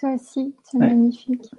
Toi 0.00 0.14
aussi, 0.14 0.54
c'est 0.64 0.78
magnifique. 0.78 1.50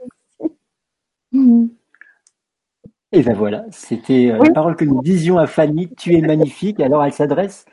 Et 3.12 3.22
ben 3.22 3.36
voilà, 3.36 3.66
c'était 3.70 4.32
euh, 4.32 4.44
la 4.44 4.52
parole 4.52 4.76
que 4.76 4.84
nous 4.84 5.04
disions 5.04 5.38
à 5.38 5.46
Fanny. 5.46 5.94
Tu 5.96 6.16
es 6.16 6.22
magnifique. 6.22 6.80
Alors 6.80 7.04
elle 7.04 7.14
s'adresse 7.14 7.66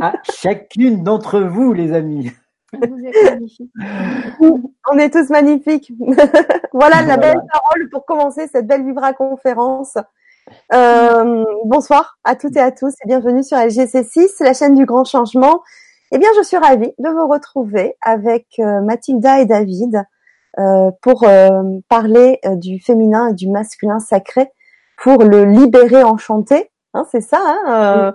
à 0.00 0.14
chacune 0.24 1.04
d'entre 1.04 1.38
vous, 1.40 1.72
les 1.72 1.92
amis. 1.92 2.32
Vous 2.72 3.06
êtes 3.06 3.24
magnifiques. 3.24 3.70
On 4.90 4.98
est 4.98 5.10
tous 5.10 5.30
magnifiques. 5.30 5.92
voilà, 6.72 7.02
la 7.02 7.16
belle 7.16 7.40
parole 7.52 7.88
pour 7.90 8.04
commencer 8.04 8.48
cette 8.48 8.66
belle 8.66 8.84
Vibra 8.84 9.12
conférence. 9.12 9.96
Euh, 10.72 11.44
bonsoir 11.66 12.18
à 12.24 12.34
toutes 12.34 12.56
et 12.56 12.60
à 12.60 12.72
tous 12.72 12.94
et 13.04 13.06
bienvenue 13.06 13.44
sur 13.44 13.58
LGC6, 13.58 14.42
la 14.42 14.54
chaîne 14.54 14.74
du 14.74 14.86
grand 14.86 15.04
changement. 15.04 15.62
Eh 16.12 16.18
bien, 16.18 16.28
je 16.36 16.42
suis 16.42 16.56
ravie 16.56 16.92
de 16.98 17.08
vous 17.08 17.28
retrouver 17.28 17.96
avec 18.02 18.46
euh, 18.58 18.80
Mathilda 18.80 19.40
et 19.40 19.46
David 19.46 20.04
euh, 20.58 20.90
pour 21.00 21.22
euh, 21.22 21.62
parler 21.88 22.40
euh, 22.44 22.56
du 22.56 22.80
féminin 22.80 23.28
et 23.28 23.34
du 23.34 23.48
masculin 23.48 24.00
sacré 24.00 24.50
pour 25.00 25.22
le 25.22 25.44
libérer 25.44 26.02
enchanté. 26.02 26.72
Hein, 26.92 27.06
c'est 27.12 27.20
ça, 27.20 27.38
hein, 27.66 28.12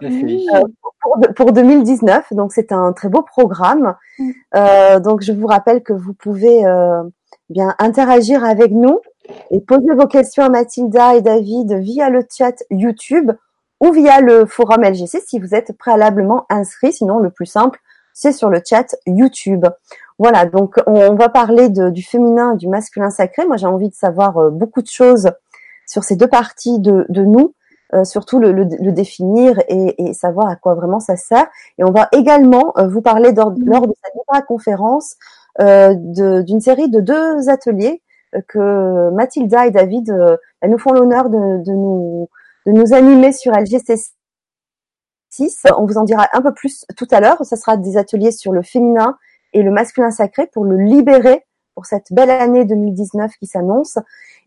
pour, 1.01 1.17
pour, 1.33 1.53
2019. 1.53 2.33
Donc, 2.33 2.51
c'est 2.51 2.73
un 2.73 2.91
très 2.91 3.07
beau 3.07 3.21
programme. 3.21 3.95
donc, 4.51 5.21
je 5.21 5.31
vous 5.31 5.47
rappelle 5.47 5.81
que 5.81 5.93
vous 5.93 6.13
pouvez 6.13 6.63
bien 7.49 7.73
interagir 7.79 8.43
avec 8.43 8.71
nous 8.71 8.99
et 9.49 9.61
poser 9.61 9.93
vos 9.93 10.07
questions 10.07 10.43
à 10.43 10.49
Mathilda 10.49 11.15
et 11.15 11.21
David 11.21 11.71
via 11.75 12.09
le 12.09 12.27
chat 12.29 12.61
YouTube 12.69 13.31
ou 13.79 13.91
via 13.93 14.19
le 14.19 14.45
forum 14.45 14.83
LGC 14.83 15.21
si 15.25 15.39
vous 15.39 15.55
êtes 15.55 15.71
préalablement 15.77 16.45
inscrit. 16.49 16.91
Sinon, 16.91 17.19
le 17.19 17.29
plus 17.29 17.45
simple, 17.45 17.79
c'est 18.15 18.31
sur 18.31 18.49
le 18.49 18.61
chat 18.67 18.95
YouTube. 19.05 19.65
Voilà, 20.17 20.45
donc 20.45 20.79
on, 20.87 21.13
va 21.15 21.29
parler 21.29 21.69
de, 21.69 21.89
du 21.89 22.01
féminin 22.01 22.53
et 22.53 22.57
du 22.57 22.67
masculin 22.67 23.11
sacré. 23.11 23.45
Moi, 23.45 23.57
j'ai 23.57 23.67
envie 23.67 23.89
de 23.89 23.93
savoir 23.93 24.37
euh, 24.37 24.49
beaucoup 24.49 24.81
de 24.81 24.87
choses 24.87 25.29
sur 25.85 26.03
ces 26.03 26.15
deux 26.15 26.27
parties 26.27 26.79
de, 26.79 27.05
de 27.09 27.23
nous, 27.23 27.53
euh, 27.93 28.05
surtout 28.05 28.39
le, 28.39 28.53
le, 28.53 28.63
le 28.63 28.91
définir 28.93 29.59
et, 29.67 30.01
et, 30.01 30.13
savoir 30.13 30.47
à 30.47 30.55
quoi 30.55 30.73
vraiment 30.73 31.01
ça 31.01 31.17
sert. 31.17 31.45
Et 31.77 31.83
on 31.83 31.91
va 31.91 32.07
également 32.13 32.73
euh, 32.77 32.87
vous 32.87 33.01
parler 33.01 33.33
lors, 33.33 33.53
lors 33.57 33.85
de 33.85 33.93
cette 34.01 34.45
conférence 34.47 35.15
d'une 35.59 36.59
série 36.59 36.89
de 36.89 36.99
deux 36.99 37.49
ateliers 37.49 38.01
que 38.49 39.09
Mathilda 39.11 39.67
et 39.67 39.71
David 39.71 40.13
nous 40.67 40.77
font 40.77 40.91
l'honneur 40.91 41.29
de, 41.29 41.63
de, 41.63 41.71
nous, 41.71 42.27
de 42.65 42.73
nous 42.73 42.93
animer 42.93 43.31
sur 43.31 43.53
On 45.77 45.85
vous 45.85 45.97
en 45.97 46.03
dira 46.03 46.27
un 46.33 46.41
peu 46.41 46.53
plus 46.53 46.85
tout 46.95 47.07
à 47.11 47.19
l'heure. 47.19 47.43
Ce 47.45 47.55
sera 47.55 47.77
des 47.77 47.97
ateliers 47.97 48.31
sur 48.31 48.51
le 48.51 48.61
féminin 48.61 49.17
et 49.53 49.63
le 49.63 49.71
masculin 49.71 50.11
sacré 50.11 50.47
pour 50.47 50.65
le 50.65 50.77
libérer 50.77 51.45
pour 51.75 51.85
cette 51.85 52.11
belle 52.11 52.29
année 52.29 52.65
2019 52.65 53.31
qui 53.39 53.45
s'annonce. 53.45 53.97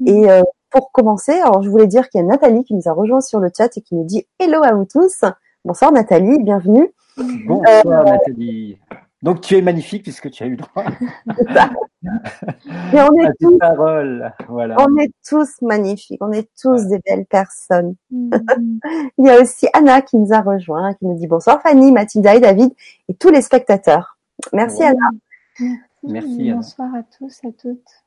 Mm. 0.00 0.08
Et 0.08 0.30
euh, 0.30 0.42
pour 0.70 0.92
commencer, 0.92 1.32
alors 1.32 1.62
je 1.62 1.70
voulais 1.70 1.86
dire 1.86 2.08
qu'il 2.08 2.20
y 2.20 2.24
a 2.24 2.26
Nathalie 2.26 2.64
qui 2.64 2.74
nous 2.74 2.88
a 2.88 2.92
rejoint 2.92 3.20
sur 3.20 3.40
le 3.40 3.50
chat 3.56 3.76
et 3.76 3.80
qui 3.80 3.94
nous 3.94 4.04
dit 4.04 4.26
hello 4.38 4.62
à 4.62 4.72
vous 4.74 4.84
tous. 4.84 5.24
Bonsoir 5.64 5.92
Nathalie, 5.92 6.42
bienvenue. 6.42 6.92
Bonsoir 7.46 7.86
euh, 7.86 8.04
Nathalie. 8.04 8.78
Donc 9.22 9.40
tu 9.40 9.56
es 9.56 9.62
magnifique 9.62 10.04
puisque 10.04 10.30
tu 10.30 10.42
as 10.42 10.46
eu 10.46 10.50
le 10.50 10.56
droit. 10.56 10.84
Et 12.92 13.00
on 13.00 13.12
est 13.16 13.32
tous, 13.40 13.58
voilà. 14.48 14.76
on 14.78 14.96
est 14.98 15.12
tous 15.28 15.60
magnifiques, 15.62 16.22
on 16.22 16.30
est 16.30 16.48
tous 16.60 16.86
des 16.86 17.00
belles 17.00 17.26
personnes. 17.26 17.96
Mm-hmm. 18.12 19.10
Il 19.18 19.26
y 19.26 19.30
a 19.30 19.40
aussi 19.40 19.66
Anna 19.72 20.02
qui 20.02 20.16
nous 20.16 20.32
a 20.32 20.40
rejoint, 20.40 20.94
qui 20.94 21.06
nous 21.06 21.18
dit 21.18 21.26
bonsoir 21.26 21.60
Fanny, 21.60 21.90
Mathilda 21.90 22.36
et 22.36 22.40
David 22.40 22.70
et 23.08 23.14
tous 23.14 23.30
les 23.30 23.42
spectateurs. 23.42 24.16
Merci 24.52 24.84
Anna. 24.84 25.08
Merci. 26.04 26.52
Bonsoir 26.52 26.94
à 26.94 27.02
tous, 27.02 27.40
à 27.44 27.50
toutes. 27.60 28.04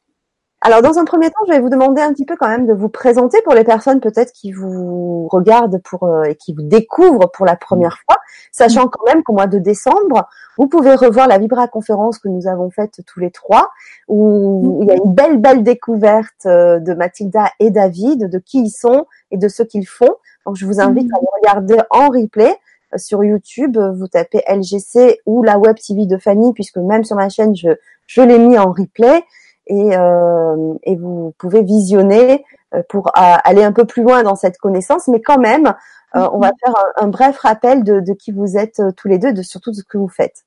Alors, 0.64 0.84
dans 0.84 1.00
un 1.00 1.06
premier 1.06 1.32
temps, 1.32 1.44
je 1.48 1.54
vais 1.54 1.60
vous 1.60 1.72
demander 1.72 2.04
un 2.04 2.14
petit 2.14 2.26
peu 2.26 2.36
quand 2.36 2.48
même 2.48 2.68
de 2.68 2.74
vous 2.74 2.88
présenter 2.88 3.42
pour 3.42 3.56
les 3.56 3.64
personnes 3.64 4.00
peut-être 4.00 4.32
qui 4.32 4.52
vous 4.52 5.28
regardent 5.32 5.82
pour 5.82 6.04
euh, 6.04 6.24
et 6.26 6.36
qui 6.36 6.54
vous 6.54 6.62
découvrent 6.62 7.32
pour 7.32 7.48
la 7.48 7.56
première 7.56 7.98
fois, 8.06 8.18
sachant 8.52 8.88
quand 8.88 9.04
même 9.08 9.24
qu'au 9.24 9.34
mois 9.34 9.48
de 9.48 9.58
décembre, 9.58 10.30
vous 10.60 10.68
pouvez 10.68 10.94
revoir 10.94 11.28
la 11.28 11.40
Vibra 11.40 11.68
conférence 11.68 12.20
que 12.20 12.28
nous 12.28 12.48
avons 12.48 12.70
faite 12.70 13.02
tous 13.08 13.20
les 13.20 13.32
trois, 13.32 13.72
où 14.08 14.82
il 14.84 14.88
y 14.88 14.92
a 14.92 14.98
une 15.04 15.16
belle 15.16 15.40
belle 15.40 15.64
découverte 15.64 16.46
euh, 16.46 16.78
de 16.78 16.94
Mathilda 16.94 17.46
et 17.60 17.72
David, 17.72 18.30
de 18.30 18.38
qui 18.38 18.62
ils 18.62 18.70
sont 18.70 19.08
et 19.32 19.38
de 19.38 19.48
ce 19.48 19.64
qu'ils 19.64 19.88
font. 19.88 20.16
Donc, 20.46 20.58
je 20.58 20.68
vous 20.68 20.80
invite 20.80 21.10
à 21.12 21.18
regarder 21.38 21.82
en 21.90 22.10
replay 22.10 22.56
euh, 22.94 23.00
sur 23.00 23.24
YouTube. 23.24 23.80
Vous 23.80 24.08
tapez 24.08 24.44
LGC 24.48 25.22
ou 25.26 25.42
la 25.42 25.58
web 25.58 25.78
TV 25.78 26.06
de 26.06 26.18
Fanny, 26.18 26.54
puisque 26.54 26.78
même 26.78 27.04
sur 27.04 27.16
ma 27.16 27.30
chaîne, 27.30 27.56
je 27.56 27.70
je 28.06 28.22
l'ai 28.22 28.40
mis 28.40 28.58
en 28.58 28.74
replay 28.74 29.24
et, 29.72 29.96
euh, 29.96 30.74
et 30.84 30.98
vous 30.98 31.34
pouvez 31.38 31.64
visionner 31.64 32.44
euh, 32.74 32.84
pour 32.90 33.08
euh, 33.08 33.12
aller 33.16 33.64
un 33.64 33.72
peu 33.72 33.86
plus 33.86 34.04
loin 34.04 34.22
dans 34.22 34.36
cette 34.36 34.58
connaissance, 34.58 35.08
mais 35.08 35.22
quand 35.22 35.40
même, 35.40 35.74
on 36.14 36.40
va 36.40 36.52
faire 36.62 36.74
un, 36.98 37.08
bref 37.08 37.38
rappel 37.38 37.86
de, 37.86 38.02
de, 38.02 38.12
qui 38.12 38.34
vous 38.34 38.58
êtes 38.58 38.82
tous 38.98 39.08
les 39.08 39.18
deux, 39.18 39.32
de 39.32 39.42
surtout 39.42 39.72
de 39.72 39.78
ce 39.78 39.84
que 39.86 39.98
vous 39.98 40.10
faites. 40.10 40.44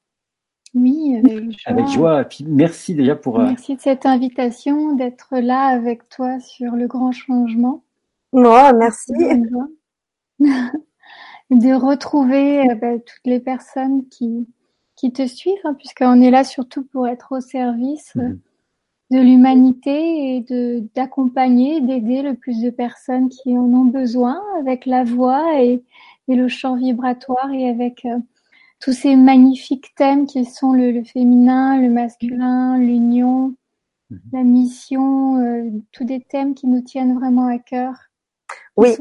Oui, 0.75 1.17
avec 1.17 1.49
joie. 1.51 1.63
Avec 1.65 1.87
joie. 1.87 2.25
merci 2.47 2.95
déjà 2.95 3.17
pour. 3.17 3.39
Merci 3.39 3.77
de 3.77 3.81
cette 3.81 4.05
invitation, 4.05 4.95
d'être 4.95 5.29
là 5.33 5.69
avec 5.69 6.07
toi 6.11 6.39
sur 6.39 6.73
le 6.73 6.87
grand 6.87 7.13
changement. 7.13 7.83
Moi, 8.34 8.75
merci. 8.75 9.15
de 11.51 11.73
retrouver 11.73 12.75
bah, 12.75 12.99
toutes 12.99 13.25
les 13.25 13.41
personnes 13.41 14.07
qui, 14.11 14.47
qui 14.97 15.15
te 15.15 15.27
suivent, 15.27 15.55
hein, 15.65 15.73
puisqu'on 15.79 16.21
est 16.21 16.31
là 16.31 16.45
surtout 16.45 16.84
pour 16.84 17.09
être 17.09 17.33
au 17.33 17.41
service. 17.41 18.15
Mhm 18.17 18.39
de 19.10 19.19
l'humanité 19.19 20.37
et 20.37 20.41
de 20.41 20.84
d'accompagner, 20.94 21.81
d'aider 21.81 22.22
le 22.22 22.34
plus 22.34 22.60
de 22.62 22.70
personnes 22.70 23.28
qui 23.28 23.56
en 23.56 23.72
ont 23.72 23.84
besoin 23.84 24.41
avec 24.59 24.87
la 24.87 25.04
voix 25.04 25.60
et, 25.60 25.82
et 26.28 26.34
le 26.34 26.48
chant 26.48 26.76
vibratoire 26.76 27.50
et 27.53 27.69
avec 27.69 28.04
euh, 28.06 28.19
tous 28.81 28.92
ces 28.92 29.16
magnifiques 29.16 29.94
thèmes 29.97 30.26
qui 30.26 30.44
sont 30.44 30.72
le, 30.72 31.03
féminin, 31.04 31.81
le 31.81 31.88
masculin, 31.88 32.78
l'union, 32.78 33.54
mhm. 34.10 34.20
la 34.32 34.42
mission, 34.42 35.38
euh, 35.38 35.71
tous 35.92 36.04
des 36.04 36.21
thèmes 36.21 36.54
qui 36.54 36.66
nous 36.66 36.82
tiennent 36.82 37.19
vraiment 37.19 37.47
à 37.47 37.59
cœur. 37.59 37.94
Oui. 38.76 38.97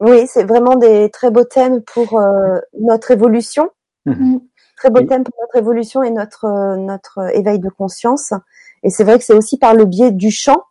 Oui, 0.00 0.28
c'est 0.28 0.44
vraiment 0.44 0.76
des 0.76 1.10
très 1.10 1.32
beaux 1.32 1.44
thèmes 1.44 1.82
pour 1.82 2.20
euh, 2.20 2.60
notre 2.80 3.10
évolution. 3.10 3.70
Mhm. 4.06 4.34
Mm. 4.34 4.40
Très 4.76 4.90
beaux 4.90 5.02
thèmes 5.02 5.24
pour 5.24 5.34
notre 5.40 5.56
évolution 5.56 6.04
et 6.04 6.10
notre 6.10 6.76
notre 6.76 7.34
éveil 7.34 7.58
de 7.58 7.68
conscience. 7.68 8.32
Et 8.82 8.90
c'est 8.90 9.04
vrai 9.04 9.18
que 9.18 9.24
c'est 9.24 9.34
aussi 9.34 9.58
par 9.58 9.74
le 9.74 9.84
biais 9.84 10.12
du 10.12 10.30
chant, 10.30 10.62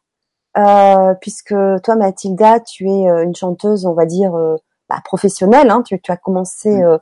euh, 0.58 1.14
puisque 1.22 1.54
toi, 1.84 1.96
Mathilda, 1.96 2.60
tu 2.60 2.90
es 2.90 3.10
euh, 3.10 3.24
une 3.24 3.36
chanteuse, 3.36 3.86
on 3.86 3.94
va 3.94 4.06
dire, 4.06 4.34
euh, 4.36 4.56
bah, 4.90 5.02
professionnelle. 5.04 5.70
Hein, 5.70 5.84
tu, 5.84 6.00
tu, 6.02 6.12
as 6.12 6.18
commencé 6.18 6.70
mm. 6.70 6.84
euh, 6.84 6.98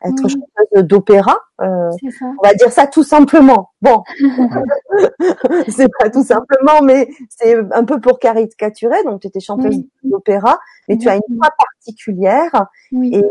à 0.00 0.08
être 0.08 0.28
chanteuse 0.28 0.84
d'opéra. 0.84 1.38
Euh, 1.60 1.90
on 2.22 2.46
va 2.46 2.54
dire 2.54 2.72
ça 2.72 2.86
tout 2.88 3.04
simplement. 3.04 3.70
Bon, 3.80 4.02
c'est 5.68 5.88
pas 6.00 6.10
tout 6.10 6.24
simplement, 6.24 6.82
mais 6.82 7.08
c'est 7.28 7.56
un 7.72 7.84
peu 7.84 8.00
pour 8.00 8.18
caricaturer. 8.18 9.04
Donc, 9.04 9.20
tu 9.20 9.28
étais 9.28 9.40
chanteuse 9.40 9.82
d'opéra, 10.02 10.58
mais 10.88 10.98
tu 10.98 11.08
as 11.08 11.14
une 11.14 11.36
voix 11.36 11.50
particulière, 11.56 12.66
et 12.92 13.22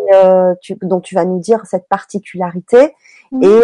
tu, 0.62 0.76
donc 0.82 1.04
tu 1.04 1.16
vas 1.16 1.26
nous 1.26 1.40
dire 1.40 1.66
cette 1.66 1.88
particularité. 1.90 2.94
Et, 3.42 3.60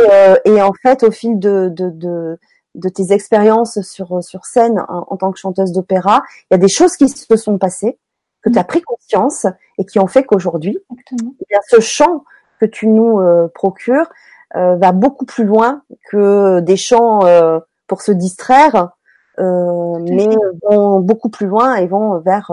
et 0.46 0.62
en 0.62 0.74
fait, 0.74 1.04
au 1.04 1.12
fil 1.12 1.40
de, 1.40 1.70
de, 1.70 1.90
de 1.90 2.38
de 2.76 2.90
tes 2.90 3.12
expériences 3.12 3.82
sur 3.82 4.24
sur 4.24 4.46
scène 4.46 4.84
en, 4.88 5.18
tant 5.18 5.32
que 5.32 5.40
chanteuse 5.40 5.72
d'opéra, 5.72 6.24
il 6.50 6.54
y 6.54 6.56
a 6.56 6.58
des 6.58 6.70
choses 6.70 6.96
qui 6.96 7.10
se 7.10 7.36
sont 7.36 7.58
passées, 7.58 7.98
que 8.42 8.50
tu 8.50 8.58
as 8.58 8.64
pris 8.64 8.82
conscience 8.82 9.46
et 9.78 9.86
qui 9.86 10.00
ont 10.00 10.08
fait 10.08 10.24
qu'aujourd'hui, 10.24 10.78
eh 11.12 11.56
ce 11.70 11.80
chant 11.80 12.24
que 12.60 12.66
tu 12.66 12.88
nous 12.88 13.20
euh, 13.20 13.48
procures 13.54 14.10
euh, 14.56 14.76
va 14.76 14.92
beaucoup 14.92 15.26
plus 15.26 15.46
loin 15.46 15.82
que 16.10 16.60
des 16.60 16.78
chants 16.78 17.26
euh, 17.26 17.60
pour 17.88 18.02
se 18.02 18.12
distraire, 18.12 18.90
mais 19.38 20.30
vont 20.70 21.00
beaucoup 21.00 21.30
plus 21.30 21.48
loin 21.48 21.76
et 21.76 21.88
vont 21.88 22.20
vers 22.20 22.52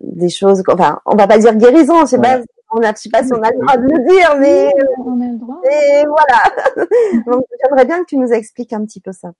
des 0.00 0.28
choses. 0.28 0.62
Enfin, 0.70 1.00
on 1.06 1.16
va 1.16 1.26
pas 1.26 1.38
dire 1.38 1.54
guérison, 1.56 2.04
sais 2.04 2.18
pas 2.18 2.40
on 2.74 2.82
a, 2.82 2.92
je 2.92 3.02
sais 3.02 3.08
pas 3.08 3.22
si 3.22 3.32
on 3.32 3.42
a 3.42 3.50
le 3.50 3.58
droit 3.60 3.76
de 3.76 3.82
le 3.82 4.08
dire, 4.08 4.36
mais, 4.38 4.72
on 4.98 5.20
a 5.20 5.26
le 5.26 5.38
droit. 5.38 5.60
Et 5.64 6.04
voilà. 6.06 7.22
Donc, 7.26 7.44
j'aimerais 7.62 7.84
bien 7.84 8.00
que 8.00 8.06
tu 8.06 8.16
nous 8.16 8.32
expliques 8.32 8.72
un 8.72 8.84
petit 8.84 9.00
peu 9.00 9.12
ça. 9.12 9.32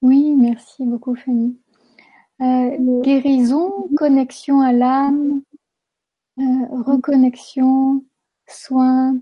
Oui, 0.00 0.34
merci 0.36 0.84
beaucoup, 0.84 1.14
Fanny. 1.14 1.58
Euh, 2.40 3.02
guérison, 3.02 3.88
connexion 3.96 4.60
à 4.60 4.72
l'âme, 4.72 5.42
euh, 6.38 6.42
reconnexion, 6.70 8.04
soin. 8.46 9.18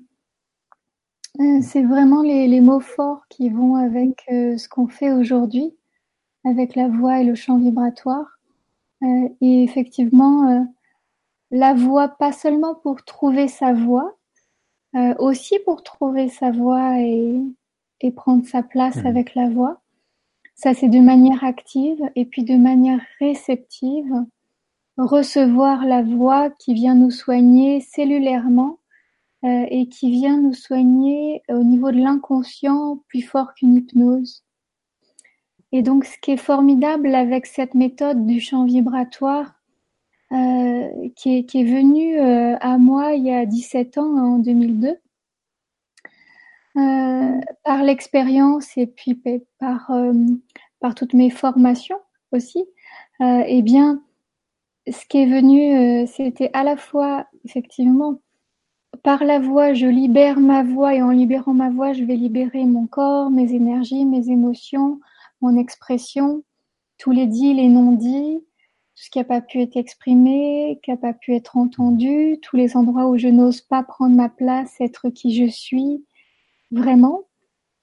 Euh, 1.40 1.60
c'est 1.62 1.82
vraiment 1.82 2.22
les, 2.22 2.46
les, 2.46 2.60
mots 2.60 2.80
forts 2.80 3.26
qui 3.28 3.48
vont 3.48 3.76
avec 3.76 4.24
ce 4.28 4.68
qu'on 4.68 4.86
fait 4.86 5.12
aujourd'hui, 5.12 5.74
avec 6.44 6.76
la 6.76 6.88
voix 6.88 7.20
et 7.20 7.24
le 7.24 7.34
chant 7.34 7.58
vibratoire. 7.58 8.38
Et 9.02 9.62
effectivement, 9.62 10.66
la 11.50 11.74
voix, 11.74 12.08
pas 12.08 12.32
seulement 12.32 12.74
pour 12.74 13.04
trouver 13.04 13.48
sa 13.48 13.72
voix, 13.72 14.16
euh, 14.94 15.14
aussi 15.18 15.58
pour 15.64 15.82
trouver 15.82 16.28
sa 16.28 16.50
voix 16.50 17.00
et, 17.00 17.40
et 18.00 18.10
prendre 18.10 18.46
sa 18.46 18.62
place 18.62 18.96
mmh. 18.96 19.06
avec 19.06 19.34
la 19.34 19.48
voix. 19.48 19.80
Ça, 20.54 20.72
c'est 20.72 20.88
de 20.88 21.00
manière 21.00 21.44
active 21.44 22.00
et 22.14 22.24
puis 22.24 22.42
de 22.42 22.56
manière 22.56 23.00
réceptive, 23.20 24.10
recevoir 24.96 25.84
la 25.84 26.02
voix 26.02 26.50
qui 26.50 26.72
vient 26.72 26.94
nous 26.94 27.10
soigner 27.10 27.80
cellulairement 27.80 28.78
euh, 29.44 29.66
et 29.68 29.88
qui 29.88 30.10
vient 30.10 30.40
nous 30.40 30.54
soigner 30.54 31.42
au 31.50 31.62
niveau 31.62 31.92
de 31.92 31.98
l'inconscient 31.98 33.02
plus 33.08 33.20
fort 33.20 33.52
qu'une 33.54 33.76
hypnose. 33.76 34.44
Et 35.72 35.82
donc, 35.82 36.06
ce 36.06 36.16
qui 36.22 36.30
est 36.30 36.38
formidable 36.38 37.14
avec 37.14 37.44
cette 37.44 37.74
méthode 37.74 38.26
du 38.26 38.40
champ 38.40 38.64
vibratoire, 38.64 39.55
euh, 40.32 41.08
qui, 41.14 41.38
est, 41.38 41.44
qui 41.44 41.62
euh, 41.62 42.56
à 42.60 42.78
moi 42.78 43.14
il 43.14 43.24
y 43.24 43.30
a 43.32 43.46
17 43.46 43.98
ans, 43.98 44.34
en 44.34 44.38
2002, 44.38 44.98
euh, 46.76 47.40
par 47.62 47.82
l'expérience 47.84 48.76
et 48.76 48.88
puis 48.88 49.14
par, 49.58 49.90
par 50.80 50.94
toutes 50.94 51.14
mes 51.14 51.30
formations 51.30 52.00
aussi, 52.32 52.64
eh 53.20 53.62
bien, 53.62 54.02
ce 54.90 55.06
qui 55.06 55.18
est 55.18 55.26
venu, 55.26 56.06
c'était 56.06 56.50
à 56.52 56.64
la 56.64 56.76
fois, 56.76 57.26
effectivement, 57.44 58.20
par 59.02 59.24
la 59.24 59.38
voix, 59.38 59.74
je 59.74 59.86
libère 59.86 60.40
ma 60.40 60.62
voix 60.62 60.94
et 60.94 61.02
en 61.02 61.10
libérant 61.10 61.54
ma 61.54 61.70
voix, 61.70 61.92
je 61.92 62.04
vais 62.04 62.16
libérer 62.16 62.64
mon 62.64 62.86
corps, 62.86 63.30
mes 63.30 63.54
énergies, 63.54 64.04
mes 64.04 64.28
émotions, 64.28 65.00
mon 65.40 65.56
expression, 65.56 66.42
tous 66.98 67.12
les 67.12 67.26
dits, 67.26 67.54
les 67.54 67.68
non-dits, 67.68 68.40
tout 68.96 69.02
ce 69.02 69.10
qui 69.10 69.18
n'a 69.18 69.24
pas 69.24 69.42
pu 69.42 69.60
être 69.60 69.76
exprimé, 69.76 70.80
qui 70.82 70.90
n'a 70.90 70.96
pas 70.96 71.12
pu 71.12 71.34
être 71.34 71.58
entendu, 71.58 72.38
tous 72.40 72.56
les 72.56 72.78
endroits 72.78 73.08
où 73.08 73.18
je 73.18 73.28
n'ose 73.28 73.60
pas 73.60 73.82
prendre 73.82 74.16
ma 74.16 74.30
place, 74.30 74.74
être 74.80 75.10
qui 75.10 75.34
je 75.34 75.50
suis, 75.50 76.02
vraiment, 76.70 77.24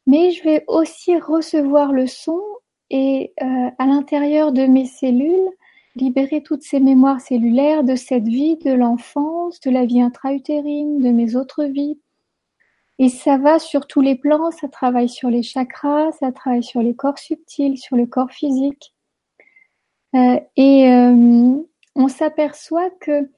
mais 0.07 0.31
je 0.31 0.43
vais 0.43 0.63
aussi 0.67 1.15
recevoir 1.19 1.93
le 1.93 2.07
son 2.07 2.41
et 2.89 3.31
euh, 3.43 3.69
à 3.77 3.85
l'intérieur 3.85 4.51
de 4.53 4.65
mes 4.65 4.85
cellules, 4.85 5.49
libérer 5.95 6.41
toutes 6.41 6.63
ces 6.63 6.79
mémoires 6.79 7.21
cellulaires 7.21 7.83
de 7.83 7.95
cette 7.95 8.27
vie, 8.27 8.57
de 8.57 8.71
l'enfance, 8.71 9.59
de 9.59 9.69
la 9.69 9.85
vie 9.85 10.01
intra-utérine, 10.01 10.99
de 10.99 11.09
mes 11.09 11.35
autres 11.35 11.65
vies. 11.65 11.99
Et 12.97 13.09
ça 13.09 13.37
va 13.37 13.59
sur 13.59 13.85
tous 13.85 14.01
les 14.01 14.15
plans, 14.15 14.49
ça 14.49 14.67
travaille 14.67 15.09
sur 15.09 15.29
les 15.29 15.43
chakras, 15.43 16.11
ça 16.13 16.31
travaille 16.31 16.63
sur 16.63 16.81
les 16.81 16.95
corps 16.95 17.19
subtils, 17.19 17.77
sur 17.77 17.97
le 17.97 18.07
corps 18.07 18.31
physique. 18.31 18.92
Euh, 20.15 20.39
et 20.55 20.87
euh, 20.91 21.55
on 21.95 22.07
s'aperçoit 22.07 22.89
que 23.01 23.29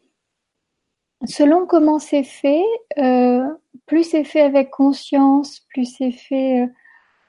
selon 1.26 1.66
comment 1.66 2.00
c'est 2.00 2.24
fait, 2.24 2.64
euh, 2.98 3.48
plus 3.86 4.04
c'est 4.04 4.24
fait 4.26 4.42
avec 4.42 4.70
conscience, 4.72 5.62
plus 5.70 5.86
c'est 5.86 6.12
fait 6.12 6.70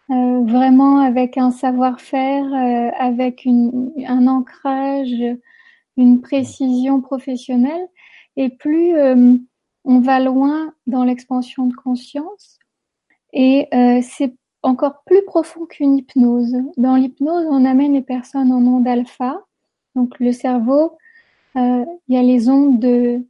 vraiment 0.08 1.00
avec 1.00 1.36
un 1.36 1.50
savoir-faire, 1.50 2.44
avec 2.96 3.44
un 3.46 4.26
ancrage, 4.28 5.36
une 5.96 6.20
précision 6.20 7.00
professionnelle, 7.00 7.88
et 8.36 8.48
plus 8.48 8.94
on 9.84 10.00
va 10.00 10.20
loin 10.20 10.72
dans 10.86 11.02
l'expansion 11.02 11.66
de 11.66 11.74
conscience. 11.74 12.60
Et 13.32 13.68
c'est 14.02 14.36
encore 14.62 15.02
plus 15.04 15.22
profond 15.24 15.66
qu'une 15.66 15.98
hypnose. 15.98 16.56
Dans 16.76 16.96
l'hypnose, 16.96 17.46
on 17.48 17.64
amène 17.64 17.92
les 17.92 18.02
personnes 18.02 18.52
en 18.52 18.64
onde 18.66 18.86
alpha. 18.86 19.40
Donc 19.94 20.18
le 20.18 20.32
cerveau, 20.32 20.92
il 21.54 21.86
y 22.08 22.16
a 22.16 22.22
les 22.22 22.48
ondes 22.50 22.78
de 22.78 23.24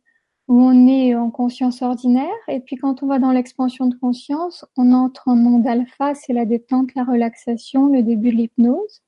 où 0.48 0.60
on 0.60 0.86
est 0.86 1.14
en 1.14 1.30
conscience 1.30 1.82
ordinaire, 1.82 2.28
et 2.46 2.60
puis 2.60 2.76
quand 2.76 3.02
on 3.02 3.06
va 3.06 3.18
dans 3.18 3.32
l'expansion 3.32 3.86
de 3.86 3.96
conscience, 3.96 4.64
on 4.76 4.92
entre 4.92 5.26
en 5.26 5.34
monde 5.34 5.66
alpha, 5.66 6.14
c'est 6.14 6.32
la 6.32 6.44
détente, 6.44 6.94
la 6.94 7.04
relaxation, 7.04 7.88
le 7.88 8.02
début 8.02 8.30
de 8.30 8.36
l'hypnose. 8.36 9.02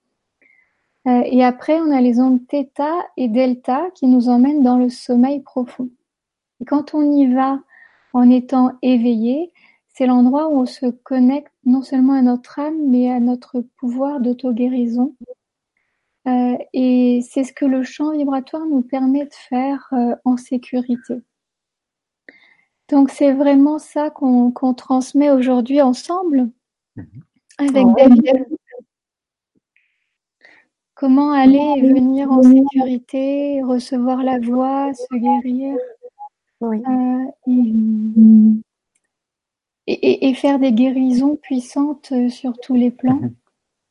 Euh, 1.06 1.22
et 1.24 1.44
après, 1.44 1.80
on 1.80 1.92
a 1.92 2.00
les 2.00 2.18
ondes 2.20 2.40
θ 2.50 2.82
et 3.16 3.28
delta 3.28 3.88
qui 3.94 4.08
nous 4.08 4.28
emmènent 4.28 4.62
dans 4.62 4.78
le 4.78 4.90
sommeil 4.90 5.40
profond. 5.40 5.90
Et 6.60 6.64
quand 6.64 6.92
on 6.92 7.02
y 7.12 7.32
va 7.32 7.60
en 8.12 8.28
étant 8.30 8.72
éveillé, 8.82 9.52
c'est 9.98 10.06
l'endroit 10.06 10.46
où 10.46 10.60
on 10.60 10.64
se 10.64 10.86
connecte 10.86 11.52
non 11.64 11.82
seulement 11.82 12.12
à 12.12 12.22
notre 12.22 12.60
âme, 12.60 12.88
mais 12.88 13.10
à 13.10 13.18
notre 13.18 13.62
pouvoir 13.78 14.20
d'auto-guérison. 14.20 15.16
Euh, 16.28 16.56
et 16.72 17.18
c'est 17.28 17.42
ce 17.42 17.52
que 17.52 17.64
le 17.64 17.82
champ 17.82 18.12
vibratoire 18.12 18.64
nous 18.64 18.82
permet 18.82 19.24
de 19.24 19.34
faire 19.34 19.88
euh, 19.92 20.14
en 20.24 20.36
sécurité. 20.36 21.14
Donc 22.88 23.10
c'est 23.10 23.32
vraiment 23.32 23.80
ça 23.80 24.10
qu'on 24.10 24.52
transmet 24.74 25.32
aujourd'hui 25.32 25.82
ensemble 25.82 26.48
mhm. 26.94 27.06
avec 27.58 27.86
David. 27.96 28.46
Comment 30.94 31.32
aller 31.32 31.74
et 31.76 31.82
venir 31.82 32.30
en 32.30 32.44
sécurité, 32.44 33.62
recevoir 33.64 34.22
la 34.22 34.38
voix, 34.38 34.92
se 34.94 35.16
guérir 35.16 35.76
euh, 36.62 37.24
et, 37.48 37.72
faire 40.34 40.58
des 40.58 40.72
guérisons 40.72 41.36
puissantes 41.36 42.12
sur 42.28 42.58
tous 42.58 42.74
les 42.74 42.90
plans 42.90 43.20
mhm. 43.20 43.34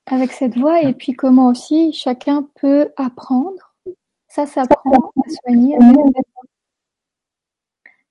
avec 0.06 0.32
cette 0.32 0.58
voix. 0.58 0.82
Et 0.82 0.94
puis 0.94 1.14
comment 1.14 1.48
aussi 1.48 1.94
chacun 1.94 2.48
peut 2.60 2.90
apprendre. 2.98 3.76
Ça 4.28 4.46
s'apprend 4.46 5.12
à 5.26 5.30
soigner 5.30 5.78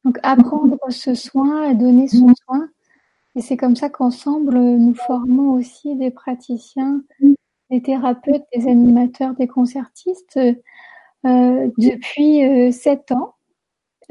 donc 0.06 0.20
apprendre 0.22 0.78
ce 0.88 1.14
soin 1.14 1.68
et 1.68 1.74
donner 1.74 2.06
son 2.06 2.32
soin. 2.46 2.68
Et 3.34 3.40
c'est 3.40 3.56
comme 3.56 3.74
ça 3.74 3.90
qu'ensemble, 3.90 4.56
nous 4.56 4.94
formons 4.94 5.50
aussi 5.50 5.96
des 5.96 6.12
praticiens, 6.12 7.02
des 7.70 7.82
thérapeutes, 7.82 8.44
des 8.54 8.68
animateurs, 8.68 9.34
des 9.34 9.48
concertistes 9.48 10.38
euh, 10.38 11.70
depuis 11.76 12.44
euh, 12.44 12.70
sept 12.70 13.10
ans. 13.10 13.34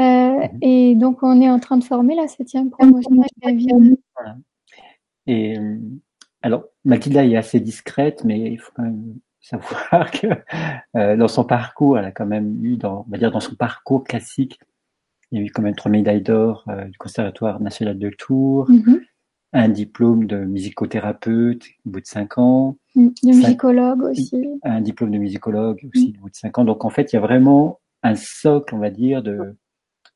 Euh, 0.02 0.48
et 0.62 0.96
donc, 0.96 1.24
on 1.24 1.42
est 1.42 1.50
en 1.50 1.60
train 1.60 1.78
de 1.78 1.84
former 1.84 2.16
la 2.16 2.28
septième 2.28 2.70
promotion 2.70 3.24
Et 5.28 5.58
alors, 6.42 6.66
Mathilda 6.84 7.26
est 7.26 7.38
assez 7.38 7.60
discrète, 7.60 8.24
mais 8.24 8.52
il 8.52 8.58
faut 8.58 8.72
quand 8.76 8.84
même 8.84 9.16
savoir 9.40 10.12
que 10.12 11.16
dans 11.16 11.28
son 11.28 11.44
parcours, 11.44 11.98
elle 11.98 12.06
a 12.06 12.12
quand 12.12 12.26
même 12.26 12.64
eu, 12.64 12.78
dans, 12.78 13.06
on 13.08 13.12
va 13.12 13.18
dire, 13.18 13.32
dans 13.32 13.40
son 13.40 13.56
parcours 13.56 14.04
classique, 14.04 14.60
il 15.32 15.40
y 15.40 15.42
a 15.42 15.46
eu 15.46 15.52
quand 15.52 15.62
même 15.62 15.76
trois 15.76 15.92
médailles 15.92 16.22
d'or 16.22 16.64
euh, 16.70 16.86
du 16.86 16.98
Conservatoire 16.98 17.60
national 17.60 17.98
de 17.98 18.10
Tours, 18.10 18.70
mhm. 18.70 19.02
un 19.54 19.70
diplôme 19.70 20.28
de 20.28 20.38
musicothérapeute 20.38 21.66
au 21.86 21.90
bout 21.90 22.02
de 22.02 22.06
cinq 22.06 22.38
ans. 22.38 22.78
Mm, 22.96 23.08
de 23.24 23.28
musicologue 23.28 24.04
aussi. 24.04 24.48
Un 24.64 24.82
diplôme 24.82 25.12
de 25.12 25.18
musicologue 25.18 25.88
aussi 25.94 26.14
mm. 26.14 26.18
au 26.18 26.22
bout 26.22 26.30
de 26.30 26.36
cinq 26.36 26.58
ans. 26.58 26.66
Donc 26.66 26.86
en 26.86 26.90
fait, 26.90 27.12
il 27.12 27.16
y 27.16 27.20
a 27.20 27.22
vraiment 27.22 27.80
un 28.04 28.16
socle, 28.16 28.76
on 28.76 28.80
va 28.80 28.92
dire, 28.92 29.24
de 29.24 29.56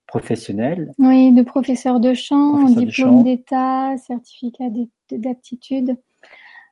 professionnel. 0.10 0.92
Oui, 0.98 1.32
de 1.32 1.44
professeur 1.44 2.00
de 2.00 2.14
chant, 2.14 2.66
diplôme 2.66 3.24
d'état, 3.24 3.96
certificat 3.98 4.66
d'aptitude, 5.12 5.96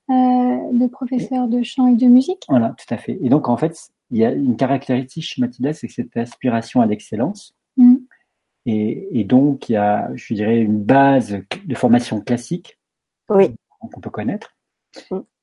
euh, 0.09 0.13
de 0.13 0.87
professeur 0.87 1.47
de 1.47 1.61
chant 1.61 1.87
et 1.87 1.95
de 1.95 2.07
musique. 2.07 2.43
Voilà, 2.49 2.75
tout 2.77 2.93
à 2.93 2.97
fait. 2.97 3.17
Et 3.21 3.29
donc 3.29 3.47
en 3.47 3.55
fait, 3.55 3.77
il 4.09 4.17
y 4.17 4.25
a 4.25 4.31
une 4.31 4.55
caractéristique 4.55 5.23
chez 5.23 5.41
Mathilda, 5.41 5.73
c'est 5.73 5.87
que 5.87 5.93
cette 5.93 6.17
aspiration 6.17 6.81
à 6.81 6.85
l'excellence. 6.85 7.55
Mm. 7.77 7.95
Et, 8.69 9.23
donc, 9.23 9.69
il 9.69 9.73
y 9.73 9.75
a, 9.77 10.09
je 10.13 10.33
dirais, 10.33 10.59
une 10.59 10.83
base 10.83 11.41
de 11.63 11.75
formation 11.75 12.19
classique 12.19 12.77
oui. 13.29 13.55
qu'on 13.79 14.01
peut 14.01 14.09
connaître. 14.09 14.57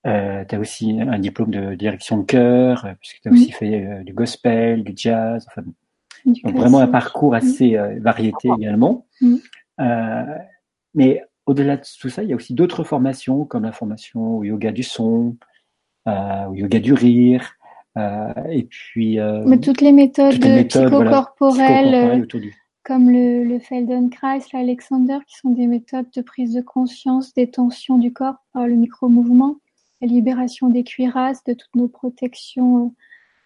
Euh, 0.07 0.45
tu 0.45 0.55
as 0.55 0.59
aussi 0.59 1.01
un 1.01 1.19
diplôme 1.19 1.51
de 1.51 1.75
direction 1.75 2.19
de 2.19 2.25
chœur, 2.25 2.85
euh, 2.85 2.93
puisque 3.01 3.23
tu 3.23 3.29
as 3.29 3.33
aussi 3.33 3.51
fait 3.51 3.87
euh, 3.87 4.03
du 4.03 4.13
gospel, 4.13 4.85
du 4.85 4.93
jazz, 4.95 5.47
enfin, 5.49 5.63
donc 6.25 6.57
vraiment 6.57 6.79
un 6.79 6.87
parcours 6.87 7.35
assez 7.35 7.77
variété 8.01 8.49
également. 8.59 9.07
mais 10.95 11.23
au-delà 11.47 11.77
de 11.77 11.83
tout 12.01 12.09
ça, 12.09 12.23
il 12.23 12.31
y 12.31 12.33
a 12.33 12.37
aussi 12.37 12.55
d'autres 12.55 12.85
formations, 12.85 13.45
comme 13.45 13.65
la 13.65 13.73
formation 13.73 14.39
au 14.39 14.45
yoga 14.45 14.73
du 14.73 14.83
son, 14.83 15.37
au 16.07 16.55
yoga 16.55 16.79
du 16.79 16.93
rire, 16.93 17.55
et 17.97 18.65
puis... 18.69 19.19
mais 19.47 19.59
toutes 19.59 19.81
les 19.81 19.93
méthodes, 19.93 20.39
psychocorporelles, 20.41 22.27
du 22.27 22.55
comme 22.85 23.11
le, 23.11 23.45
le 23.45 23.59
Feldenkrais, 23.59 24.41
l'Alexander, 24.53 25.19
qui 25.27 25.37
sont 25.39 25.51
des 25.51 25.67
méthodes 25.67 26.11
de 26.15 26.21
prise 26.21 26.53
de 26.53 26.61
conscience 26.61 27.33
des 27.33 27.51
tensions 27.51 27.99
du 27.99 28.13
corps 28.13 28.37
par 28.53 28.69
le 28.69 28.75
micro-mouvement, 28.75 29.57
la 30.03 30.07
libération 30.07 30.69
des 30.69 30.85
cuirasses, 30.85 31.43
de 31.45 31.55
toutes 31.55 31.75
nos 31.75 31.89
protections, 31.89 32.87
euh, 32.87 32.91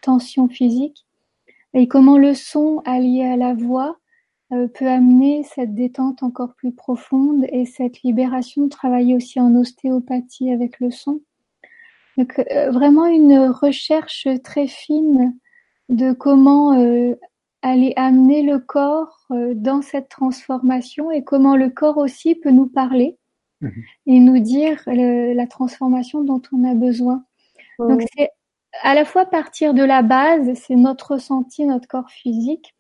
tensions 0.03 0.49
physiques, 0.49 1.07
et 1.75 1.89
comment 1.89 2.19
le 2.19 2.35
son 2.35 2.83
allié 2.85 3.25
à 3.25 3.37
la 3.37 3.55
voix 3.55 3.99
euh, 4.53 4.69
peut 4.69 4.89
amener 4.89 5.43
cette 5.45 5.75
détente 5.75 6.23
encore 6.23 6.55
plus 6.55 6.73
profonde 6.73 7.45
et 7.51 7.67
cette 7.67 8.03
libération, 8.03 8.69
travailler 8.69 9.15
aussi 9.15 9.41
en 9.41 9.55
ostéopathie 9.55 10.51
avec 10.53 10.81
le 10.81 10.91
son? 10.91 11.21
Donc 12.17 12.39
euh, 12.39 12.71
vraiment 12.71 13.07
une 13.07 13.49
recherche 13.49 14.27
très 14.43 14.67
fine 14.67 15.37
de 15.89 16.13
comment 16.13 16.73
aller 17.63 17.93
amener 17.97 18.43
le 18.43 18.59
corps 18.59 19.27
euh, 19.31 19.53
dans 19.55 19.83
cette 19.83 20.09
transformation 20.09 21.11
et 21.11 21.25
comment 21.25 21.57
le 21.57 21.71
corps 21.71 21.99
aussi 21.99 22.35
peut 22.35 22.51
nous 22.51 22.69
parler 22.69 23.19
mhm. 23.61 23.83
et 24.07 24.21
nous 24.21 24.39
dire 24.39 24.83
la 24.87 25.47
transformation 25.47 26.23
dont 26.23 26.43
on 26.53 26.65
a 26.65 26.75
besoin. 26.75 27.25
Donc 27.79 28.03
c'est 28.17 28.31
à 28.83 28.95
la 28.95 29.05
fois 29.05 29.27
partir 29.27 29.75
de 29.75 29.83
la 29.83 30.03
base, 30.03 30.53
c'est 30.55 30.77
notre 30.77 31.15
ressenti, 31.15 31.65
notre 31.65 31.89
corps 31.89 32.11
physique, 32.11 32.75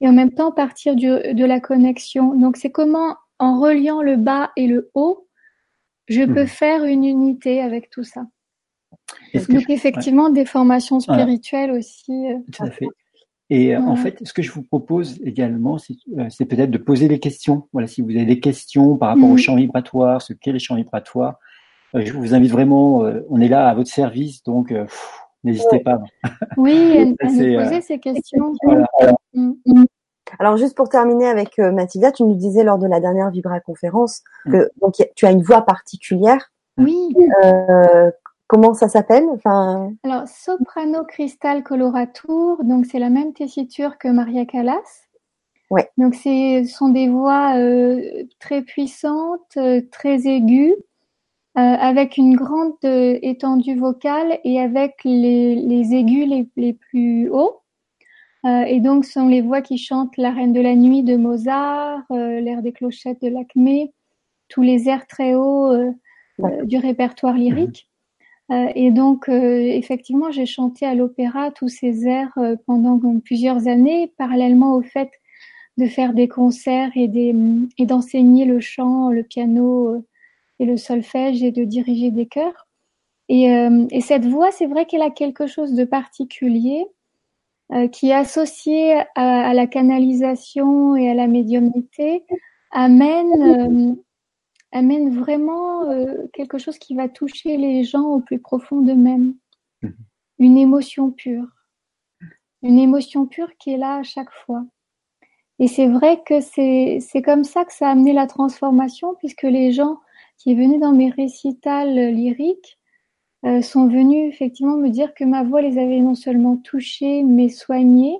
et 0.00 0.08
en 0.08 0.12
même 0.12 0.32
temps 0.32 0.52
partir 0.52 0.94
du, 0.94 1.06
de 1.08 1.44
la 1.44 1.60
connexion. 1.60 2.34
Donc 2.34 2.56
c'est 2.56 2.70
comment, 2.70 3.16
en 3.38 3.60
reliant 3.60 4.02
le 4.02 4.16
bas 4.16 4.50
et 4.56 4.66
le 4.66 4.90
haut, 4.94 5.26
je 6.08 6.22
peux 6.22 6.42
mhm. 6.42 6.46
faire 6.46 6.84
une 6.84 7.04
unité 7.04 7.60
avec 7.60 7.90
tout 7.90 8.04
ça. 8.04 8.26
Donc 9.34 9.68
effectivement, 9.68 10.30
des 10.30 10.44
formations 10.44 11.00
spirituelles 11.00 11.70
aussi. 11.70 12.12
Euh, 12.12 12.38
tout 12.52 12.64
à 12.64 12.70
fait. 12.70 12.86
Et 13.48 13.76
euh, 13.76 13.80
en 13.80 13.94
fait, 13.94 14.18
ce 14.24 14.32
que 14.32 14.42
je 14.42 14.50
vous 14.50 14.62
propose 14.62 15.20
également, 15.22 15.78
c'est 15.78 15.94
euh, 16.18 16.46
peut-être 16.46 16.70
de 16.70 16.78
poser 16.78 17.06
des 17.06 17.20
questions. 17.20 17.68
Voilà, 17.72 17.86
si 17.86 18.02
vous 18.02 18.10
avez 18.10 18.24
des 18.24 18.40
questions 18.40 18.96
par 18.96 19.10
rapport 19.10 19.28
au 19.28 19.32
mhm. 19.32 19.38
champ 19.38 19.56
vibratoire, 19.56 20.22
ce 20.22 20.32
qu'est 20.32 20.52
les 20.52 20.58
champs 20.58 20.76
vibratoires, 20.76 21.38
je 21.94 22.12
vous 22.12 22.34
invite 22.34 22.50
vraiment. 22.50 23.10
on 23.30 23.40
est 23.40 23.48
là 23.48 23.68
à 23.68 23.74
votre 23.74 23.88
service, 23.88 24.42
donc 24.42 24.74
n'hésitez 25.46 25.80
pas. 25.80 25.98
Oui, 26.56 27.14
à, 27.20 27.26
nous 27.30 27.58
poser 27.58 27.80
ces 27.80 27.98
questions. 27.98 28.52
Mhm. 29.34 29.84
Alors 30.38 30.56
juste 30.56 30.74
pour 30.74 30.88
terminer 30.88 31.28
avec 31.28 31.58
Mathilda, 31.58 32.10
tu 32.10 32.22
nous 32.22 32.34
disais 32.34 32.64
lors 32.64 32.78
de 32.78 32.86
la 32.86 33.00
dernière 33.00 33.30
Vibra 33.30 33.60
conférence 33.60 34.22
que 34.50 34.56
mm. 34.56 34.68
donc 34.80 34.94
tu 35.14 35.26
as 35.26 35.30
une 35.30 35.42
voix 35.42 35.60
particulière. 35.60 36.50
Oui. 36.78 37.14
Euh, 37.44 38.10
Comment 38.48 38.74
ça 38.74 38.88
s'appelle? 38.88 39.24
Enfin... 39.32 39.92
Alors, 40.04 40.28
soprano 40.28 41.04
cristal 41.04 41.64
colorature, 41.64 42.62
donc 42.62 42.86
c'est 42.86 43.00
la 43.00 43.10
même 43.10 43.32
tessiture 43.32 43.98
que 43.98 44.06
Maria 44.08 44.46
Callas. 44.46 45.08
Ouais. 45.70 45.90
Donc, 45.98 46.14
ce 46.14 46.64
sont 46.72 46.90
des 46.90 47.08
voix 47.08 47.56
euh, 47.56 48.22
très 48.38 48.62
puissantes, 48.62 49.56
euh, 49.56 49.80
très 49.90 50.28
aiguës, 50.28 50.74
euh, 50.74 50.76
avec 51.56 52.18
une 52.18 52.36
grande 52.36 52.74
étendue 52.82 53.76
vocale 53.76 54.38
et 54.44 54.60
avec 54.60 54.96
les, 55.04 55.54
les 55.54 55.94
aigus 55.94 56.28
les, 56.28 56.46
les, 56.56 56.72
plus 56.74 57.30
hauts. 57.30 57.62
et 58.44 58.78
donc, 58.80 59.06
ce 59.06 59.12
sont 59.12 59.28
les 59.28 59.40
voix 59.40 59.62
qui 59.62 59.78
chantent 59.78 60.16
La 60.18 60.32
Reine 60.32 60.52
de 60.52 60.60
la 60.60 60.74
Nuit 60.74 61.02
de 61.02 61.16
Mozart, 61.16 62.02
l'air 62.10 62.60
des 62.60 62.72
clochettes 62.72 63.22
de 63.22 63.28
Lacmé, 63.28 63.94
tous 64.48 64.62
les 64.62 64.88
airs 64.88 65.06
très 65.06 65.34
hauts 65.34 65.72
du 66.38 66.76
répertoire 66.76 67.34
lyrique. 67.34 67.88
Euh, 68.52 68.68
et 68.74 68.90
donc, 68.90 69.28
euh, 69.28 69.58
effectivement, 69.60 70.30
j'ai 70.30 70.46
chanté 70.46 70.86
à 70.86 70.94
l'opéra 70.94 71.50
tous 71.50 71.68
ces 71.68 72.06
airs 72.06 72.32
euh, 72.38 72.54
pendant 72.66 73.00
plusieurs 73.20 73.66
années, 73.66 74.12
parallèlement 74.18 74.76
au 74.76 74.82
fait 74.82 75.10
de 75.78 75.86
faire 75.86 76.14
des 76.14 76.28
concerts 76.28 76.90
et, 76.94 77.08
des, 77.08 77.34
et 77.78 77.86
d'enseigner 77.86 78.44
le 78.44 78.60
chant, 78.60 79.10
le 79.10 79.22
piano 79.22 80.04
et 80.58 80.64
le 80.64 80.76
solfège 80.76 81.42
et 81.42 81.52
de 81.52 81.64
diriger 81.64 82.10
des 82.10 82.26
chœurs. 82.26 82.66
Et, 83.28 83.46
et 83.90 84.00
cette 84.00 84.24
voix, 84.24 84.52
c'est 84.52 84.66
vrai 84.66 84.86
qu'elle 84.86 85.02
a 85.02 85.10
quelque 85.10 85.48
chose 85.48 85.74
de 85.74 85.84
particulier 85.84 86.86
qui 87.90 88.10
est 88.10 88.14
associé 88.14 89.00
à, 89.16 89.48
à, 89.48 89.52
la 89.52 89.66
canalisation 89.66 90.94
et 90.94 91.10
à 91.10 91.14
la 91.14 91.26
médiumnité, 91.26 92.22
amène 92.70 93.96
amène 94.72 95.18
vraiment 95.18 95.90
euh, 95.90 96.26
quelque 96.32 96.58
chose 96.58 96.78
qui 96.78 96.94
va 96.94 97.08
toucher 97.08 97.56
les 97.56 97.84
gens 97.84 98.04
au 98.04 98.20
plus 98.20 98.38
profond 98.38 98.80
d'eux-mêmes. 98.80 99.34
Mhm. 99.82 99.96
Une 100.38 100.58
émotion 100.58 101.10
pure. 101.10 101.48
Une 102.62 102.78
émotion 102.78 103.26
pure 103.26 103.56
qui 103.58 103.72
est 103.72 103.78
là 103.78 103.96
à 103.96 104.02
chaque 104.02 104.30
fois. 104.30 104.64
Et 105.58 105.68
c'est 105.68 105.88
vrai 105.88 106.22
que 106.26 106.40
c'est 106.40 107.22
comme 107.24 107.44
ça 107.44 107.64
que 107.64 107.72
ça 107.72 107.88
a 107.88 107.92
amené 107.92 108.12
la 108.12 108.26
transformation, 108.26 109.14
puisque 109.14 109.44
les 109.44 109.72
gens 109.72 110.00
qui 110.38 110.54
venaient 110.54 110.78
dans 110.78 110.92
mes 110.92 111.10
récitals 111.10 111.94
lyriques 111.94 112.78
euh, 113.44 113.62
sont 113.62 113.86
venus 113.86 114.32
effectivement 114.32 114.76
me 114.76 114.88
dire 114.88 115.14
que 115.14 115.24
ma 115.24 115.44
voix 115.44 115.62
les 115.62 115.78
avait 115.78 116.00
non 116.00 116.14
seulement 116.14 116.56
touchés, 116.56 117.22
mais 117.22 117.48
soignés, 117.48 118.18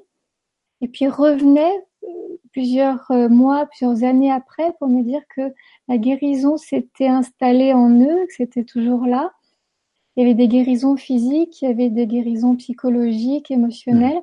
et 0.80 0.88
puis 0.88 1.08
revenaient 1.08 1.84
plusieurs 2.52 3.10
euh, 3.10 3.28
mois, 3.28 3.66
plusieurs 3.66 4.04
années 4.04 4.30
après 4.30 4.72
pour 4.78 4.88
me 4.88 5.02
dire 5.02 5.22
que 5.34 5.52
la 5.88 5.98
guérison 5.98 6.56
s'était 6.56 7.08
installée 7.08 7.72
en 7.72 7.90
eux, 7.90 8.26
que 8.26 8.34
c'était 8.34 8.64
toujours 8.64 9.06
là. 9.06 9.32
Il 10.16 10.22
y 10.22 10.26
avait 10.26 10.34
des 10.34 10.48
guérisons 10.48 10.96
physiques, 10.96 11.60
il 11.60 11.66
y 11.66 11.70
avait 11.70 11.90
des 11.90 12.06
guérisons 12.06 12.56
psychologiques, 12.56 13.50
émotionnelles. 13.50 14.22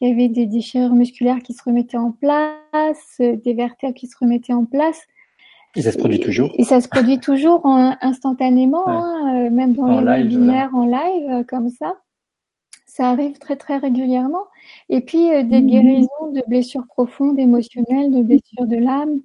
Il 0.00 0.08
y 0.08 0.12
avait 0.12 0.28
des 0.28 0.46
déchirures 0.46 0.94
musculaires 0.94 1.42
qui 1.42 1.54
se 1.54 1.62
remettaient 1.64 1.96
en 1.96 2.12
place, 2.12 3.16
des 3.18 3.54
vertèbres 3.54 3.94
qui 3.94 4.06
se 4.06 4.16
remettaient 4.16 4.52
en 4.52 4.64
place. 4.64 5.00
Et 5.76 5.82
ça 5.82 5.92
se 5.92 5.98
produit 5.98 6.20
toujours. 6.20 6.50
Et 6.56 6.64
ça 6.64 6.80
se 6.80 6.88
produit 6.88 7.18
toujours 7.18 7.66
instantanément, 8.00 8.88
hein, 8.88 9.46
euh, 9.46 9.50
même 9.50 9.74
dans 9.74 10.00
les 10.00 10.22
webinaires 10.22 10.74
en 10.74 10.86
live, 10.86 11.30
euh, 11.30 11.44
comme 11.44 11.70
ça. 11.70 11.96
Ça 12.86 13.10
arrive 13.10 13.38
très 13.38 13.56
très 13.56 13.76
régulièrement. 13.76 14.44
Et 14.88 15.00
puis 15.00 15.30
euh, 15.30 15.42
des 15.42 15.60
mmh 15.60 15.66
guérisons 15.66 16.32
de 16.32 16.42
blessures 16.48 16.86
profondes, 16.88 17.38
émotionnelles, 17.38 18.10
de 18.10 18.22
blessures 18.22 18.66
de 18.66 18.76
l'âme, 18.76 19.20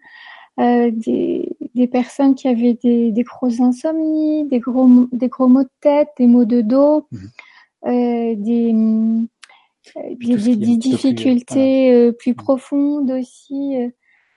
euh, 0.60 0.92
des, 0.94 1.50
des, 1.74 1.88
personnes 1.88 2.36
qui 2.36 2.48
avaient 2.48 2.76
des, 2.76 3.12
des 3.12 3.24
grosses 3.24 3.60
insomnies, 3.60 4.48
des 4.48 4.60
gros, 4.60 4.88
des 5.12 5.30
gros 5.30 5.48
maux 5.48 5.64
de 5.64 5.70
tête, 5.82 6.10
des 6.20 6.28
maux 6.28 6.46
de 6.46 6.62
dos, 6.62 7.08
mmh 7.12 7.18
euh, 7.86 8.36
des, 8.38 8.74
des, 10.16 10.56
des 10.56 10.78
difficultés 10.78 12.12
plus 12.14 12.34
profondes 12.34 13.12
aussi. 13.12 13.76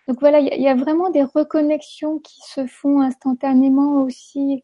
Donc 0.08 0.20
voilà, 0.20 0.38
il 0.38 0.62
y, 0.62 0.68
a 0.68 0.74
vraiment 0.74 1.10
des 1.10 1.24
reconnexions 1.24 2.20
qui 2.20 2.40
se 2.42 2.66
font 2.66 3.00
instantanément 3.00 4.02
aussi 4.02 4.62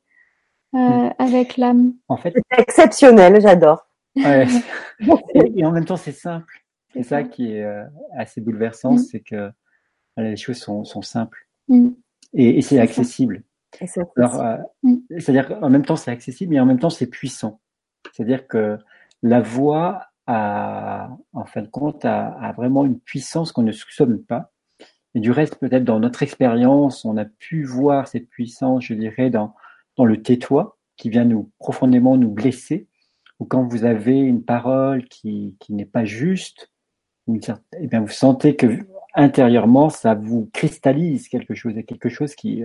mmh. 0.72 1.11
avec 1.18 1.56
l'âme. 1.56 1.94
En 2.08 2.16
fait, 2.16 2.32
c'est 2.52 2.61
exceptionnel, 2.61 3.40
j'adore. 3.40 3.84
Ouais. 4.16 4.46
et, 5.56 5.64
en 5.64 5.72
même 5.72 5.84
temps, 5.84 5.96
c'est 5.96 6.12
simple. 6.12 6.62
C'est 6.92 7.02
ça 7.02 7.22
qui 7.22 7.52
est 7.52 7.64
euh, 7.64 7.84
assez 8.16 8.40
bouleversant, 8.40 8.94
mm. 8.94 8.99
c'est 8.99 9.20
que 9.20 9.50
les 10.18 10.37
choses 10.37 10.58
sont, 10.58 10.84
sont 10.84 11.00
simples 11.00 11.49
mm. 11.68 11.88
et, 12.34 12.58
et 12.58 12.62
c'est 12.62 12.78
accessible. 12.78 13.44
Alors, 14.16 14.40
euh, 14.42 14.58
mm. 14.82 14.96
c'est-à-dire 15.18 15.49
qu'en 15.49 15.70
même 15.70 15.87
temps, 15.87 15.96
c'est 15.96 16.11
accessible, 16.11 16.52
mais 16.52 16.61
en 16.61 16.66
même 16.66 16.78
temps, 16.78 16.90
c'est 16.90 17.06
puissant. 17.06 17.61
C'est-à-dire 18.12 18.46
que 18.46 18.76
la 19.22 19.40
voix 19.40 20.06
a, 20.26 21.08
en 21.32 21.44
fin 21.46 21.62
de 21.62 21.68
compte, 21.68 22.04
a, 22.04 22.26
a 22.26 22.52
vraiment 22.52 22.84
une 22.84 23.00
puissance 23.00 23.52
qu'on 23.52 23.62
ne 23.62 23.72
soupçonne 23.72 24.22
pas. 24.22 24.51
Et 25.14 25.21
du 25.21 25.31
reste, 25.31 25.57
peut-être 25.57 25.85
dans 25.85 26.00
notre 26.00 26.23
expérience, 26.23 27.04
on 27.04 27.16
a 27.16 27.25
pu 27.25 27.64
voir 27.64 28.09
cette 28.09 28.28
puissance, 28.28 28.85
je 28.85 28.95
dirais, 28.95 29.31
dans, 29.31 29.54
dans 29.97 30.04
le 30.04 30.23
tais-toi, 30.23 30.78
qui 30.97 31.11
vient 31.11 31.25
nous 31.25 31.50
profondément 31.59 32.16
nous 32.16 32.31
blesser 32.31 32.87
ou 33.42 33.45
quand 33.45 33.64
vous 33.64 33.85
avez 33.85 34.16
une 34.16 34.45
parole 34.45 35.09
qui, 35.09 35.57
qui 35.59 35.75
n'est 35.75 35.85
pas 35.85 36.04
juste, 36.04 36.71
eh 37.28 37.87
bien 37.88 38.00
vous 38.00 38.07
sentez 38.07 38.54
que 38.54 38.66
intérieurement 39.16 39.90
ça 39.90 40.14
vous 40.14 40.49
cristallise 40.52 41.26
quelque 41.26 41.52
chose, 41.54 41.76
et 41.76 41.83
quelque 41.83 42.09
chose 42.09 42.37
qui, 42.37 42.62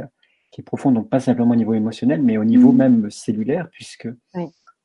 qui 0.52 0.62
est 0.62 0.64
profond, 0.64 0.92
donc 0.92 1.10
pas 1.10 1.20
simplement 1.20 1.54
au 1.54 1.56
niveau 1.56 1.74
émotionnel, 1.74 2.22
mais 2.22 2.38
au 2.38 2.46
niveau 2.46 2.72
mmh. 2.72 2.78
même 2.78 3.10
cellulaire, 3.10 3.70
puisque 3.72 4.08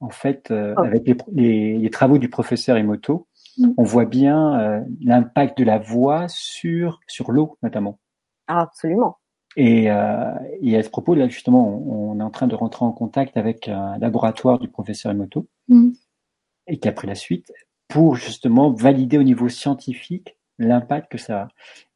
en 0.01 0.09
fait, 0.09 0.51
euh, 0.51 0.73
oh. 0.79 0.81
avec 0.81 1.07
les, 1.31 1.77
les, 1.77 1.91
travaux 1.91 2.17
du 2.17 2.31
professeur 2.31 2.79
Emoto. 2.79 3.29
On 3.77 3.83
voit 3.83 4.05
bien 4.05 4.61
euh, 4.61 4.81
l'impact 5.01 5.59
de 5.59 5.65
la 5.65 5.79
voix 5.79 6.27
sur 6.29 7.01
sur 7.07 7.33
l'eau 7.33 7.59
notamment. 7.63 7.99
Ah, 8.49 8.63
absolument. 8.63 9.19
Et, 9.57 9.91
euh, 9.91 10.33
et, 10.63 10.77
à 10.77 10.83
ce 10.83 10.89
propos, 10.89 11.15
là, 11.15 11.29
justement, 11.29 11.69
on, 11.87 12.19
est 12.19 12.23
en 12.23 12.31
train 12.31 12.47
de 12.47 12.55
rentrer 12.55 12.85
en 12.85 12.93
contact 12.93 13.37
avec 13.37 13.69
un 13.69 13.99
laboratoire 13.99 14.59
du 14.59 14.69
professeur 14.69 15.13
Emoto, 15.13 15.47
mm. 15.69 15.91
et 16.69 16.79
qui 16.79 16.89
a 16.89 16.93
pris 16.93 17.07
la 17.07 17.15
suite, 17.15 17.53
pour 17.89 18.17
justement 18.17 18.71
valider 18.71 19.19
au 19.19 19.23
niveau 19.23 19.49
scientifique 19.49 20.39
l'impact 20.59 21.13
que 21.13 21.19
ça 21.19 21.43
a. 21.43 21.49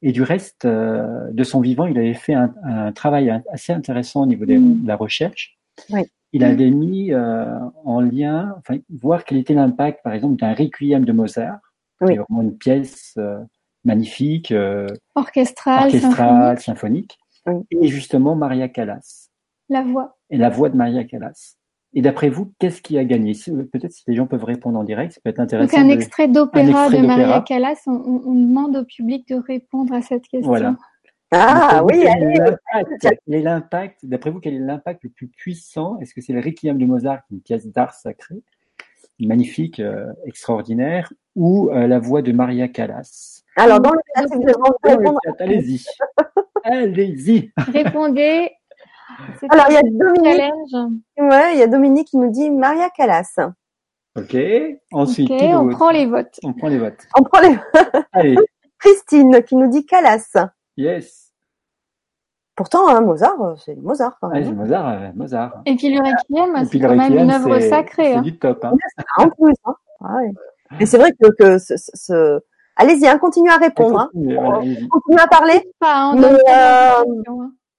Et 0.03 0.13
du 0.13 0.23
reste, 0.23 0.67
euh, 0.67 1.31
de 1.33 1.45
son 1.45 1.61
vivant, 1.61 1.87
il 1.87 1.99
avait 1.99 2.15
fait 2.15 2.35
un, 2.35 2.53
un 2.65 2.93
travail 2.93 3.31
assez 3.51 3.73
intéressant 3.73 4.23
au 4.23 4.27
niveau 4.27 4.45
mm. 4.45 4.83
de 4.83 4.87
la 4.87 4.97
recherche. 4.97 5.59
Oui. 5.91 6.03
Il 6.37 6.45
avait 6.45 6.71
mis 6.71 7.13
euh, 7.13 7.59
en 7.85 8.01
lien, 8.01 8.55
enfin, 8.59 8.79
voir 8.91 9.25
quel 9.25 9.39
était 9.39 9.55
l'impact, 9.55 10.03
par 10.03 10.13
exemple, 10.13 10.37
d'un 10.37 10.53
requiem 10.53 11.05
de 11.05 11.13
Mozart, 11.13 11.59
oui. 12.03 12.09
qui 12.09 12.13
est 12.15 12.19
vraiment 12.19 12.43
une 12.43 12.59
pièce 12.59 13.15
euh, 13.17 13.39
magnifique, 13.85 14.53
euh, 14.53 14.87
orchestrale, 15.15 15.87
orchestrale, 15.87 16.59
symphonique 16.61 17.19
et 17.71 17.87
justement 17.87 18.35
Maria 18.35 18.69
Callas. 18.69 19.31
La 19.69 19.83
voix. 19.83 20.19
Et 20.31 20.37
la 20.37 20.51
voix 20.51 20.69
de 20.69 20.77
Maria 20.77 21.05
Callas. 21.05 21.57
Et 21.95 22.03
d'après 22.03 22.29
vous, 22.29 22.53
qu'est-ce 22.59 22.83
qui 22.83 22.99
a 22.99 23.05
gagné? 23.05 23.33
Peut-être 23.73 23.93
si 23.93 24.03
les 24.07 24.15
gens 24.15 24.27
peuvent 24.27 24.45
répondre 24.45 24.79
en 24.79 24.85
direct, 24.85 25.13
ça 25.13 25.21
peut 25.25 25.31
être 25.31 25.41
intéressant. 25.41 25.79
Donc 25.79 25.87
un 25.87 25.89
extrait 25.89 26.29
d'opéra 26.29 26.91
de 26.91 26.99
Maria 26.99 27.41
Callas, 27.41 27.81
on, 27.87 28.23
on, 28.27 28.35
demande 28.35 28.77
au 28.77 28.85
public 28.85 29.27
de 29.29 29.37
répondre 29.37 29.95
à 29.95 30.03
cette 30.03 30.29
question. 30.29 30.47
Voilà. 30.47 30.77
Ah 31.33 31.83
oui, 31.85 32.07
allez. 32.07 32.39
Quel 33.01 33.19
est 33.29 33.43
l'impact? 33.43 34.05
D'après 34.05 34.31
vous, 34.31 34.41
quel 34.41 34.55
est 34.55 34.61
l'impact 34.61 35.03
le 35.05 35.11
plus 35.11 35.29
puissant? 35.29 35.99
Est-ce 36.01 36.15
que 36.15 36.21
c'est 36.21 36.33
le 36.33 36.41
Requiem 36.41 36.79
de 36.79 36.87
Mozart, 36.87 37.21
une 37.33 37.41
pièce 37.41 37.67
d'art 37.67 37.95
sacré, 37.95 38.37
magnifique, 39.19 39.81
euh, 39.81 40.13
extraordinaire, 40.25 41.13
ou 41.35 41.71
euh, 41.71 41.87
la 41.87 41.99
voix 41.99 42.23
de 42.23 42.33
Maria 42.33 42.69
Callas? 42.69 43.43
Alors 43.57 43.81
dans 43.81 43.91
le 43.91 44.01
cas, 44.15 44.27
si 44.29 44.37
vous 44.37 45.19
allez-y. 45.41 45.85
Allez-y. 46.63 47.53
Répondez 47.57 48.51
Alors, 49.49 49.67
il 49.69 49.75
y 49.75 49.77
a 49.77 49.83
Dominique. 49.83 50.95
Ouais, 51.19 51.55
il 51.55 51.59
y 51.59 51.63
a 51.63 51.67
Dominique 51.67 52.09
qui 52.09 52.19
nous 52.19 52.31
dit 52.31 52.51
Maria 52.51 52.91
Callas. 52.91 53.39
Ok. 54.17 54.37
Ensuite, 54.93 55.31
on 55.31 55.69
prend 55.69 55.91
les 55.91 56.07
votes. 56.07 56.39
On 56.43 56.53
prend 56.53 56.69
les 56.69 56.79
votes. 56.79 57.07
On 57.19 57.23
prend 57.23 57.41
les. 57.41 57.57
Allez. 58.13 58.37
Christine 58.79 59.43
qui 59.43 59.57
nous 59.57 59.69
dit 59.69 59.87
Callas. 59.87 60.37
Yes. 60.77 61.33
Pourtant, 62.57 62.89
hein, 62.89 63.03
Mozart, 63.03 63.41
euh, 63.43 63.55
c'est 63.57 63.77
Mozart. 63.77 64.17
Quand 64.21 64.29
même. 64.29 64.55
Mozart, 64.55 64.89
euh, 64.89 65.09
Mozart. 65.15 65.63
Et 65.67 65.77
puis 65.77 65.95
le 65.95 66.01
Requiem, 66.01 66.65
c'est 66.65 66.81
quand 66.81 66.97
même 66.97 67.17
une 67.17 67.31
œuvre 67.31 67.59
sacrée. 67.61 68.13
C'est 68.13 68.15
hein. 68.15 68.23
du 68.23 68.39
top. 68.39 68.65
Hein. 68.65 68.73
En 69.19 69.29
plus. 69.29 69.55
Hein. 69.65 69.75
Ah 70.01 70.17
ouais. 70.17 70.33
Et 70.81 70.87
c'est 70.87 70.99
vrai 70.99 71.13
que, 71.13 71.29
que 71.39 71.59
ce, 71.59 71.75
ce... 71.77 72.41
allez-y, 72.77 73.07
hein, 73.07 73.19
continuez 73.19 73.53
à 73.53 73.59
répondre. 73.59 74.01
Hein. 74.01 74.11
Continuez 74.15 75.21
à 75.21 75.27
parler. 75.27 75.71
Pas, 75.79 76.15
Mais, 76.15 76.33
euh... 76.33 77.05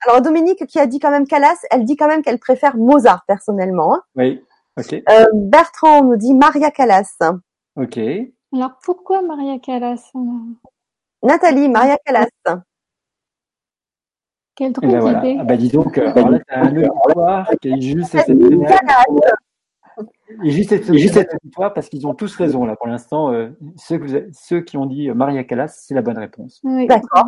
Alors 0.06 0.22
Dominique 0.22 0.66
qui 0.68 0.80
a 0.80 0.86
dit 0.86 1.00
quand 1.00 1.10
même 1.10 1.26
Callas, 1.26 1.58
elle 1.72 1.84
dit 1.84 1.98
quand 1.98 2.08
même 2.08 2.22
qu'elle 2.22 2.40
préfère 2.40 2.78
Mozart 2.78 3.24
personnellement. 3.28 3.96
Hein. 3.96 4.02
Oui. 4.16 4.44
Ok. 4.78 4.94
Euh, 4.94 5.26
Bertrand 5.34 6.04
nous 6.04 6.18
dit 6.18 6.36
Maria 6.36 6.70
Callas. 6.70 7.18
Ok. 7.76 8.00
Alors 8.54 8.78
pourquoi 8.84 9.24
Maria 9.24 9.58
Callas 9.60 10.12
Nathalie, 11.24 11.68
Maria 11.68 11.98
Callas. 12.06 12.28
Quelle 14.58 14.74
drôle 14.74 14.92
ben 14.92 15.00
voilà. 15.00 15.24
Ah 15.40 15.44
bah 15.44 15.56
dis 15.56 15.70
donc, 15.70 15.98
euh, 15.98 16.12
alors 16.16 16.32
là, 16.32 16.40
t'as 16.48 16.62
un 16.62 16.76
auditoire 16.76 17.50
qui 17.62 17.70
est 17.70 17.82
juste 17.82 18.12
cette 18.12 18.30
et 20.44 20.52
juste 20.52 20.70
cette, 20.70 20.94
juste 20.94 21.14
cette 21.14 21.36
victoire 21.44 21.74
parce 21.74 21.90
qu'ils 21.90 22.06
ont 22.06 22.14
tous 22.14 22.36
raison 22.36 22.66
là 22.66 22.76
pour 22.76 22.88
l'instant. 22.88 23.32
Euh, 23.32 23.50
ceux, 23.78 24.00
ceux, 24.34 24.62
qui 24.62 24.78
ont 24.78 24.86
dit 24.86 25.10
Maria 25.12 25.44
Callas, 25.44 25.80
c'est 25.86 25.94
la 25.94 26.02
bonne 26.02 26.18
réponse. 26.18 26.60
Oui, 26.64 26.88
D'accord. 26.88 27.26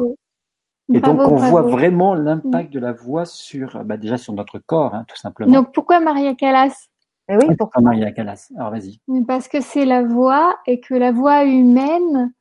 Et 0.91 0.99
donc 1.01 1.19
on 1.19 1.35
voit 1.35 1.61
vraiment 1.61 2.15
l'impact 2.15 2.73
de 2.73 2.79
la 2.79 2.93
voix 2.93 3.25
sur, 3.25 3.83
bah, 3.85 3.97
déjà 3.97 4.17
sur 4.17 4.33
notre 4.33 4.57
corps, 4.57 4.95
hein, 4.95 5.05
tout 5.07 5.17
simplement. 5.17 5.51
Donc 5.51 5.71
pourquoi 5.71 5.99
Maria 5.99 6.33
Callas? 6.33 6.87
Eh 7.29 7.35
oui, 7.37 7.55
pourquoi 7.55 7.81
Maria 7.81 8.11
Callas? 8.11 8.51
Alors 8.57 8.71
vas-y. 8.71 8.99
Parce 9.27 9.47
que 9.47 9.61
c'est 9.61 9.85
la 9.85 10.01
voix 10.01 10.57
et 10.65 10.79
que 10.79 10.95
la 10.95 11.11
voix 11.11 11.45
humaine, 11.45 12.33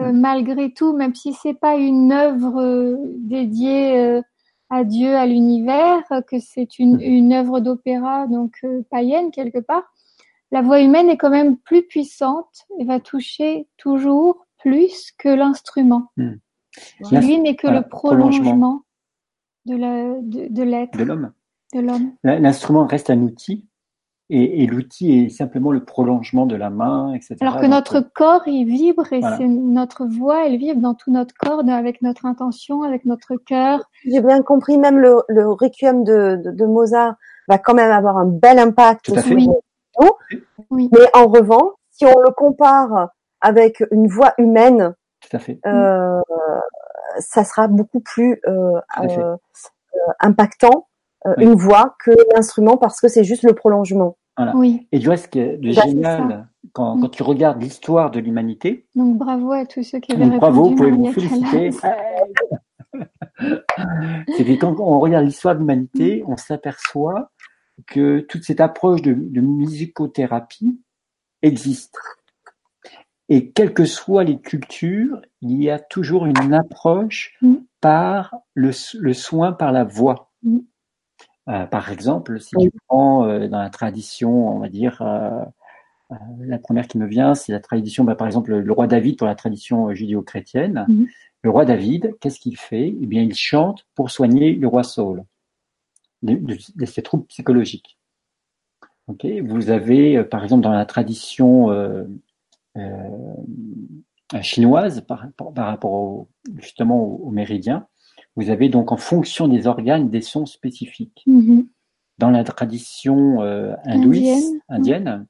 euh, 0.00 0.12
mm. 0.12 0.20
malgré 0.20 0.72
tout, 0.72 0.96
même 0.96 1.14
si 1.14 1.32
c'est 1.32 1.54
pas 1.54 1.76
une 1.76 2.10
œuvre 2.10 2.60
euh, 2.60 2.96
dédiée 3.18 3.98
euh, 4.00 4.22
à 4.72 4.84
Dieu, 4.84 5.14
à 5.16 5.26
l'univers, 5.26 6.02
que 6.26 6.38
c'est 6.40 6.78
une, 6.78 6.96
mm. 6.96 7.02
une 7.02 7.32
œuvre 7.34 7.60
d'opéra 7.60 8.26
donc 8.26 8.56
euh, 8.64 8.82
païenne 8.90 9.30
quelque 9.30 9.58
part, 9.58 9.84
la 10.50 10.62
voix 10.62 10.80
humaine 10.80 11.10
est 11.10 11.18
quand 11.18 11.30
même 11.30 11.58
plus 11.58 11.82
puissante 11.86 12.66
et 12.78 12.84
va 12.84 12.98
toucher 12.98 13.68
toujours 13.76 14.46
plus 14.58 15.12
que 15.18 15.28
l'instrument. 15.28 16.10
Mm. 16.16 16.32
Lui 17.12 17.38
n'est 17.38 17.54
que 17.54 17.66
le 17.68 17.86
prolongement, 17.86 18.82
de 19.66 19.74
l'être. 19.76 20.98
De. 20.98 21.04
De 21.74 21.80
l'homme. 21.80 22.12
L'instrument 22.24 22.86
reste 22.86 23.10
un 23.10 23.20
outil 23.20 23.66
et, 24.34 24.62
et 24.62 24.66
l'outil 24.66 25.12
est 25.24 25.28
simplement 25.28 25.70
le 25.72 25.84
prolongement 25.84 26.46
de 26.46 26.56
la 26.56 26.70
main, 26.70 27.12
etc. 27.12 27.36
Alors 27.42 27.60
que 27.60 27.66
notre 27.66 28.00
corps, 28.00 28.42
il 28.46 28.64
vibre 28.64 29.12
et 29.12 29.20
c'est 29.20 29.46
notre 29.46 30.06
voix, 30.06 30.46
elle 30.46 30.56
vibre 30.56 30.80
dans 30.80 30.94
tout 30.94 31.10
notre 31.10 31.34
corps, 31.34 31.62
avec 31.68 32.00
notre 32.00 32.24
intention, 32.24 32.82
avec 32.82 33.04
notre 33.04 33.36
cœur. 33.36 33.90
J'ai 34.06 34.22
bien 34.22 34.40
compris, 34.42 34.78
même 34.78 34.98
le, 34.98 35.22
le 35.28 35.50
requiem 35.50 36.02
de, 36.02 36.40
de, 36.42 36.50
de, 36.50 36.64
Mozart 36.64 37.14
va 37.46 37.58
quand 37.58 37.74
même 37.74 37.90
avoir 37.90 38.16
un 38.16 38.24
bel 38.24 38.58
impact 38.58 39.04
Tout 39.04 39.16
à 39.16 39.22
sur 39.22 39.36
fait. 39.38 39.46
Oui. 40.70 40.88
Mais 40.92 41.06
en 41.12 41.26
revanche, 41.26 41.74
si 41.90 42.06
on 42.06 42.18
le 42.18 42.32
compare 42.32 43.10
avec 43.42 43.84
une 43.90 44.06
voix 44.06 44.32
humaine, 44.38 44.94
Tout 45.20 45.36
à 45.36 45.40
fait. 45.40 45.58
Euh, 45.66 46.22
ça 47.18 47.44
sera 47.44 47.68
beaucoup 47.68 48.00
plus 48.00 48.40
euh, 48.46 48.80
euh, 49.02 49.36
impactant 50.20 50.88
Oui. 51.26 51.44
une 51.44 51.54
voix 51.54 51.96
que 52.02 52.12
l'instrument 52.34 52.78
parce 52.78 52.98
que 52.98 53.08
c'est 53.08 53.24
juste 53.24 53.42
le 53.42 53.52
prolongement. 53.52 54.16
Voilà. 54.36 54.56
Oui. 54.56 54.86
Et 54.92 54.98
tu 54.98 55.06
vois 55.06 55.16
ce 55.16 55.28
qui 55.28 55.38
est 55.38 55.56
de 55.58 55.74
Bah, 55.74 55.82
génial 55.84 56.48
quand, 56.72 56.98
quand 57.00 57.08
tu 57.08 57.22
regardes 57.22 57.60
l'histoire 57.62 58.10
de 58.10 58.18
l'humanité. 58.20 58.86
Donc 58.94 59.18
bravo 59.18 59.52
à 59.52 59.66
tous 59.66 59.82
ceux 59.82 59.98
qui 60.00 60.12
avaient 60.12 60.24
Donc, 60.26 60.40
bravo, 60.40 60.70
vous 60.70 60.82
répondu. 60.82 61.12
pouvez 61.12 61.12
vous 61.12 61.12
féliciter. 61.12 61.70
C'est 64.36 64.44
que 64.44 64.58
quand 64.60 64.76
on 64.78 65.00
regarde 65.00 65.24
l'histoire 65.24 65.54
de 65.54 65.60
l'humanité, 65.60 66.22
on 66.26 66.36
s'aperçoit 66.36 67.30
que 67.86 68.20
toute 68.20 68.44
cette 68.44 68.60
approche 68.60 69.02
de, 69.02 69.12
de 69.14 69.40
musicothérapie 69.40 70.80
existe. 71.42 71.98
Et 73.28 73.50
quelles 73.50 73.72
que 73.72 73.84
soient 73.86 74.24
les 74.24 74.40
cultures, 74.40 75.20
il 75.40 75.62
y 75.62 75.70
a 75.70 75.78
toujours 75.78 76.26
une 76.26 76.54
approche 76.54 77.34
Mm. 77.40 77.54
par 77.80 78.34
le, 78.54 78.70
le 78.98 79.12
soin 79.14 79.52
par 79.52 79.72
la 79.72 79.84
voix. 79.84 80.30
Euh, 81.48 81.66
par 81.66 81.90
exemple, 81.90 82.38
si 82.40 82.50
tu 82.56 82.70
prends 82.86 83.26
euh, 83.26 83.48
dans 83.48 83.58
la 83.58 83.70
tradition, 83.70 84.48
on 84.56 84.58
va 84.60 84.68
dire, 84.68 85.02
euh, 85.02 85.44
la 86.40 86.58
première 86.58 86.86
qui 86.88 86.98
me 86.98 87.06
vient, 87.06 87.34
c'est 87.34 87.52
la 87.52 87.60
tradition, 87.60 88.04
bah, 88.04 88.14
par 88.14 88.26
exemple, 88.26 88.54
le 88.54 88.72
roi 88.72 88.86
David 88.86 89.16
pour 89.18 89.26
la 89.26 89.34
tradition 89.34 89.92
judéo-chrétienne. 89.92 90.84
Mhm. 90.88 91.06
Le 91.42 91.50
roi 91.50 91.64
David, 91.64 92.14
qu'est-ce 92.20 92.38
qu'il 92.38 92.56
fait? 92.56 92.88
Eh 93.00 93.06
bien, 93.06 93.22
il 93.22 93.34
chante 93.34 93.86
pour 93.94 94.10
soigner 94.10 94.54
le 94.54 94.68
roi 94.68 94.84
Saul 94.84 95.24
de, 96.22 96.34
de- 96.34 96.58
de 96.76 96.86
ses 96.86 97.02
troubles 97.02 97.24
psychologiques. 97.26 97.98
Ok, 99.08 99.26
Vous 99.44 99.70
avez, 99.70 100.18
euh, 100.18 100.24
par 100.24 100.44
exemple, 100.44 100.62
dans 100.62 100.70
la 100.70 100.86
tradition 100.86 101.70
euh, 101.72 102.04
euh, 102.76 103.34
chinoise, 104.42 105.00
par, 105.02 105.26
par- 105.36 105.52
par 105.52 105.66
rapport 105.66 105.92
au, 105.92 106.28
justement 106.58 107.02
au, 107.02 107.16
au 107.26 107.30
méridien, 107.30 107.86
vous 108.36 108.50
avez 108.50 108.68
donc 108.68 108.92
en 108.92 108.96
fonction 108.96 109.48
des 109.48 109.66
organes 109.66 110.08
des 110.10 110.20
sons 110.22 110.46
spécifiques. 110.46 111.22
Mhm. 111.26 111.66
Dans 112.18 112.30
la 112.30 112.44
tradition 112.44 113.42
euh, 113.42 113.74
hindouiste, 113.84 114.52
Indienne, 114.68 115.10
indienne, 115.10 115.26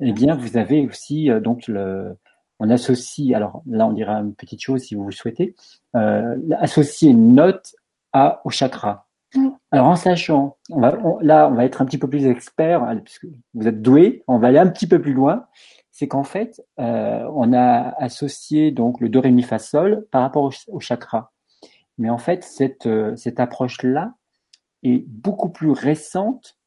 eh 0.00 0.12
bien, 0.12 0.34
vous 0.34 0.56
avez 0.56 0.86
aussi 0.86 1.30
euh, 1.30 1.40
donc 1.40 1.68
le, 1.68 2.16
on 2.58 2.70
associe, 2.70 3.34
alors 3.34 3.62
là, 3.66 3.86
on 3.86 3.92
dira 3.92 4.14
une 4.20 4.34
petite 4.34 4.60
chose 4.62 4.82
si 4.82 4.94
vous 4.94 5.04
le 5.04 5.12
souhaitez, 5.12 5.54
euh, 5.96 6.36
associer 6.58 7.10
une 7.10 7.34
note 7.34 7.74
à 8.12 8.40
au 8.44 8.50
chakra. 8.50 9.06
Oui. 9.34 9.48
Alors 9.70 9.86
en 9.86 9.96
sachant, 9.96 10.56
on 10.70 10.80
va, 10.80 10.98
on- 11.04 11.18
là, 11.20 11.48
on 11.48 11.54
va 11.54 11.64
être 11.64 11.80
un 11.80 11.86
petit 11.86 11.98
peu 11.98 12.08
plus 12.08 12.26
expert, 12.26 12.82
hein, 12.82 12.96
puisque 12.98 13.26
vous 13.54 13.66
êtes 13.68 13.80
doué, 13.80 14.22
on 14.26 14.38
va 14.38 14.48
aller 14.48 14.58
un 14.58 14.68
petit 14.68 14.86
peu 14.86 15.00
plus 15.00 15.14
loin. 15.14 15.46
C'est 15.90 16.08
qu'en 16.08 16.24
fait, 16.24 16.62
euh, 16.80 17.26
on 17.34 17.52
a 17.52 17.94
associé 18.02 18.70
donc 18.72 19.00
le 19.00 19.08
do 19.10 19.20
ré 19.20 19.30
mi 19.30 19.42
fa 19.42 19.58
sol 19.58 20.06
par 20.10 20.22
rapport 20.22 20.50
au 20.68 20.80
chakra. 20.80 21.31
Mais 21.98 22.10
en 22.10 22.18
fait, 22.18 22.42
cette 22.44 22.86
euh, 22.86 23.14
cette 23.16 23.40
approche-là 23.40 24.14
est 24.82 25.04
beaucoup 25.08 25.50
plus 25.50 25.70
récente 25.70 26.58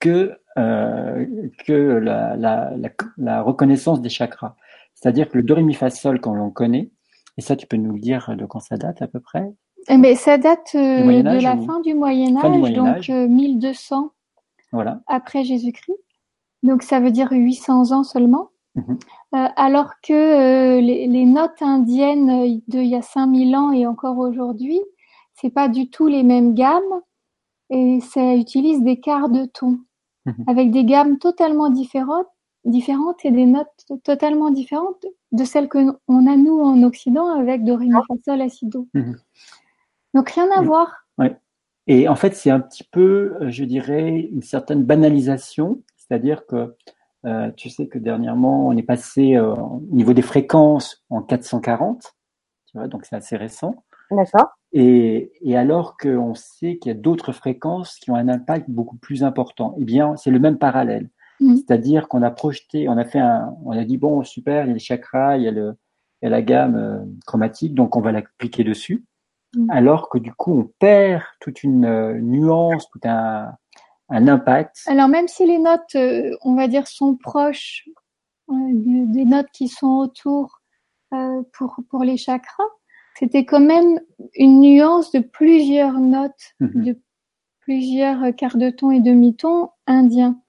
que 0.00 0.38
euh, 0.58 1.26
que 1.66 1.72
la, 1.72 2.36
la, 2.36 2.72
la, 2.76 2.90
la 3.18 3.42
reconnaissance 3.42 4.00
des 4.00 4.08
chakras. 4.08 4.54
C'est-à-dire 4.94 5.28
que 5.28 5.36
le 5.38 5.42
do 5.44 5.72
fa 5.74 5.90
sol, 5.90 6.20
quand 6.20 6.34
l'on 6.34 6.50
connaît, 6.50 6.90
et 7.36 7.42
ça, 7.42 7.56
tu 7.56 7.66
peux 7.66 7.76
nous 7.76 7.92
le 7.92 8.00
dire 8.00 8.34
de 8.36 8.46
quand 8.46 8.60
ça 8.60 8.76
date 8.76 9.02
à 9.02 9.08
peu 9.08 9.20
près? 9.20 9.44
Eh 9.88 9.98
ben, 9.98 10.16
ça 10.16 10.38
date 10.38 10.74
euh, 10.74 11.22
de 11.22 11.42
la 11.42 11.54
ou- 11.54 11.66
fin 11.66 11.80
du 11.80 11.94
Moyen 11.94 12.36
Âge, 12.38 12.72
donc 12.72 13.10
euh, 13.10 13.28
1200 13.28 14.10
Voilà. 14.72 15.00
après 15.06 15.44
Jésus-Christ. 15.44 15.98
Donc 16.62 16.82
ça 16.82 16.98
veut 16.98 17.10
dire 17.10 17.28
800 17.30 17.92
ans 17.92 18.02
seulement. 18.02 18.50
Mhm. 18.76 18.98
Euh, 19.34 19.48
alors 19.56 19.90
que 20.02 20.12
euh, 20.12 20.80
les, 20.80 21.06
les 21.06 21.24
notes 21.24 21.60
indiennes 21.62 22.30
euh, 22.30 22.60
de 22.68 22.78
il 22.78 22.88
y 22.88 22.94
a 22.94 23.02
5000 23.02 23.56
ans 23.56 23.72
et 23.72 23.86
encore 23.86 24.18
aujourd'hui, 24.18 24.80
c'est 25.34 25.50
pas 25.50 25.68
du 25.68 25.90
tout 25.90 26.06
les 26.06 26.22
mêmes 26.22 26.54
gammes 26.54 27.00
et 27.70 28.00
ça 28.00 28.34
utilise 28.34 28.82
des 28.82 29.00
quarts 29.00 29.28
de 29.28 29.46
ton 29.46 29.80
Mhm. 30.26 30.44
avec 30.48 30.70
des 30.72 30.84
gammes 30.84 31.18
totalement 31.18 31.70
différentes, 31.70 32.26
différentes 32.64 33.24
et 33.24 33.30
des 33.30 33.46
notes 33.46 33.86
totalement 34.02 34.50
différentes 34.50 35.06
de 35.32 35.44
celles 35.44 35.68
que 35.68 35.78
on 36.08 36.26
a 36.26 36.36
nous 36.36 36.58
en 36.60 36.82
Occident 36.82 37.28
avec 37.28 37.64
do 37.64 37.76
ré 37.76 37.86
mi 37.86 37.92
fa 38.08 38.14
sol 38.24 38.38
la 38.38 38.48
si 38.48 38.66
do. 38.66 38.88
Mhm. 38.94 39.16
Donc 40.14 40.30
rien 40.30 40.48
à 40.56 40.62
voir. 40.62 40.92
Et 41.88 42.08
en 42.08 42.16
fait, 42.16 42.34
c'est 42.34 42.50
un 42.50 42.58
petit 42.58 42.82
peu, 42.82 43.36
euh, 43.40 43.48
je 43.48 43.62
dirais, 43.62 44.28
une 44.32 44.42
certaine 44.42 44.82
banalisation, 44.82 45.84
c'est-à-dire 45.96 46.44
que 46.46 46.74
euh, 47.24 47.50
tu 47.56 47.70
sais 47.70 47.86
que 47.88 47.98
dernièrement, 47.98 48.68
on 48.68 48.76
est 48.76 48.82
passé 48.82 49.36
euh, 49.36 49.54
au 49.54 49.80
niveau 49.90 50.12
des 50.12 50.22
fréquences 50.22 51.04
en 51.10 51.22
440, 51.22 52.14
tu 52.66 52.78
vois, 52.78 52.88
donc 52.88 53.04
c'est 53.04 53.16
assez 53.16 53.36
récent. 53.36 53.84
D'accord. 54.10 54.50
Et, 54.72 55.32
et 55.40 55.56
alors 55.56 55.96
qu'on 55.96 56.34
sait 56.34 56.78
qu'il 56.78 56.92
y 56.92 56.94
a 56.94 56.98
d'autres 56.98 57.32
fréquences 57.32 57.96
qui 57.96 58.10
ont 58.10 58.14
un 58.14 58.28
impact 58.28 58.70
beaucoup 58.70 58.96
plus 58.96 59.24
important, 59.24 59.74
eh 59.78 59.84
bien, 59.84 60.16
c'est 60.16 60.30
le 60.30 60.38
même 60.38 60.58
parallèle. 60.58 61.08
Mhm. 61.40 61.56
C'est-à-dire 61.56 62.08
qu'on 62.08 62.22
a 62.22 62.30
projeté, 62.30 62.88
on 62.88 62.96
a 62.96 63.04
fait 63.04 63.18
un, 63.18 63.54
on 63.64 63.72
a 63.72 63.84
dit 63.84 63.98
bon, 63.98 64.22
super, 64.24 64.64
il 64.64 64.68
y 64.68 64.70
a 64.70 64.74
les 64.74 64.78
chakras, 64.78 65.36
il 65.36 65.42
y 65.44 65.48
a 65.48 65.50
le, 65.50 65.76
il 66.22 66.26
y 66.26 66.28
a 66.28 66.30
la 66.30 66.42
gamme 66.42 66.76
euh, 66.76 67.04
chromatique, 67.26 67.74
donc 67.74 67.96
on 67.96 68.00
va 68.00 68.12
l'appliquer 68.12 68.64
dessus. 68.64 69.04
Mhm. 69.54 69.70
Alors 69.70 70.08
que 70.08 70.18
du 70.18 70.32
coup, 70.32 70.52
on 70.58 70.70
perd 70.78 71.22
toute 71.40 71.62
une 71.62 71.84
euh, 71.84 72.20
nuance, 72.20 72.88
tout 72.90 73.00
un, 73.04 73.52
un 74.08 74.28
impact. 74.28 74.82
Alors 74.86 75.08
même 75.08 75.28
si 75.28 75.46
les 75.46 75.58
notes, 75.58 75.94
euh, 75.96 76.36
on 76.42 76.54
va 76.54 76.68
dire, 76.68 76.86
sont 76.86 77.16
proches 77.16 77.88
euh, 78.50 78.54
de- 78.54 79.12
des 79.12 79.24
notes 79.24 79.50
qui 79.52 79.68
sont 79.68 79.96
autour 79.98 80.60
euh, 81.14 81.42
pour 81.52 81.76
pour 81.90 82.04
les 82.04 82.16
chakras, 82.16 82.64
c'était 83.18 83.44
quand 83.44 83.60
même 83.60 84.00
une 84.34 84.60
nuance 84.60 85.10
de 85.12 85.20
plusieurs 85.20 85.98
notes, 86.00 86.54
Mhm. 86.60 86.84
de 86.84 87.00
plusieurs 87.60 88.34
quarts 88.36 88.56
de 88.58 88.70
ton 88.70 88.90
et 88.92 89.00
demi-ton 89.00 89.70
indiens. 89.86 90.40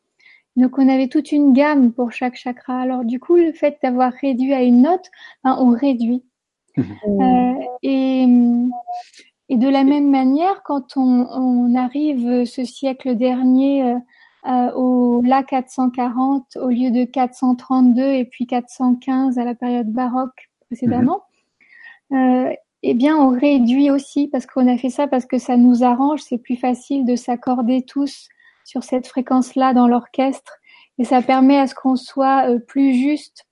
Donc 0.56 0.78
on 0.80 0.88
avait 0.90 1.08
toute 1.08 1.32
une 1.32 1.54
gamme 1.54 1.92
pour 1.94 2.12
chaque 2.12 2.36
chakra. 2.36 2.80
Alors 2.82 3.06
du 3.06 3.20
coup, 3.20 3.36
le 3.36 3.54
fait 3.54 3.78
d'avoir 3.84 4.12
réduit 4.22 4.54
à 4.54 4.62
une 4.64 4.82
note, 4.84 5.06
ben, 5.44 5.56
on 5.60 5.70
réduit. 5.72 6.24
Mmh. 6.76 6.84
Euh, 7.22 7.54
et, 7.84 8.26
et 9.50 9.58
de 9.58 9.70
la 9.70 9.84
même 9.84 10.10
manière, 10.10 10.62
quand 10.64 10.98
on, 10.98 11.28
on 11.32 11.76
arrive 11.76 12.46
ce 12.46 12.66
siècle 12.66 13.16
dernier 13.16 13.84
euh, 13.84 13.96
euh 14.48 14.72
au 14.74 15.22
La 15.24 15.44
440 15.44 16.58
au 16.58 16.68
lieu 16.70 16.92
de 16.92 17.06
432 17.06 18.02
et 18.02 18.26
puis 18.26 18.46
415 18.46 19.38
à 19.38 19.46
la 19.46 19.56
période 19.56 19.92
baroque 19.92 20.50
précédemment, 20.68 21.24
mmh. 22.10 22.50
eh 22.84 22.94
bien 22.94 23.16
on 23.16 23.30
réduit 23.30 23.90
aussi 23.90 24.28
parce 24.28 24.46
qu'on 24.46 24.68
a 24.68 24.78
fait 24.78 24.90
ça 24.90 25.08
parce 25.08 25.26
que 25.26 25.38
ça 25.38 25.56
nous 25.56 25.84
arrange, 25.84 26.22
c'est 26.22 26.38
plus 26.38 26.58
facile 26.58 27.06
de 27.06 27.16
s'accorder 27.16 27.84
tous 27.84 28.28
sur 28.66 28.84
cette 28.84 29.08
fréquence-là 29.08 29.74
dans 29.74 29.88
l'orchestre 29.88 30.58
et 30.98 31.06
ça 31.06 31.22
permet 31.22 31.58
à 31.58 31.68
ce 31.68 31.76
qu'on 31.76 31.96
soit 31.96 32.50
euh, 32.50 32.60
plus 32.60 32.94
juste. 32.94 33.46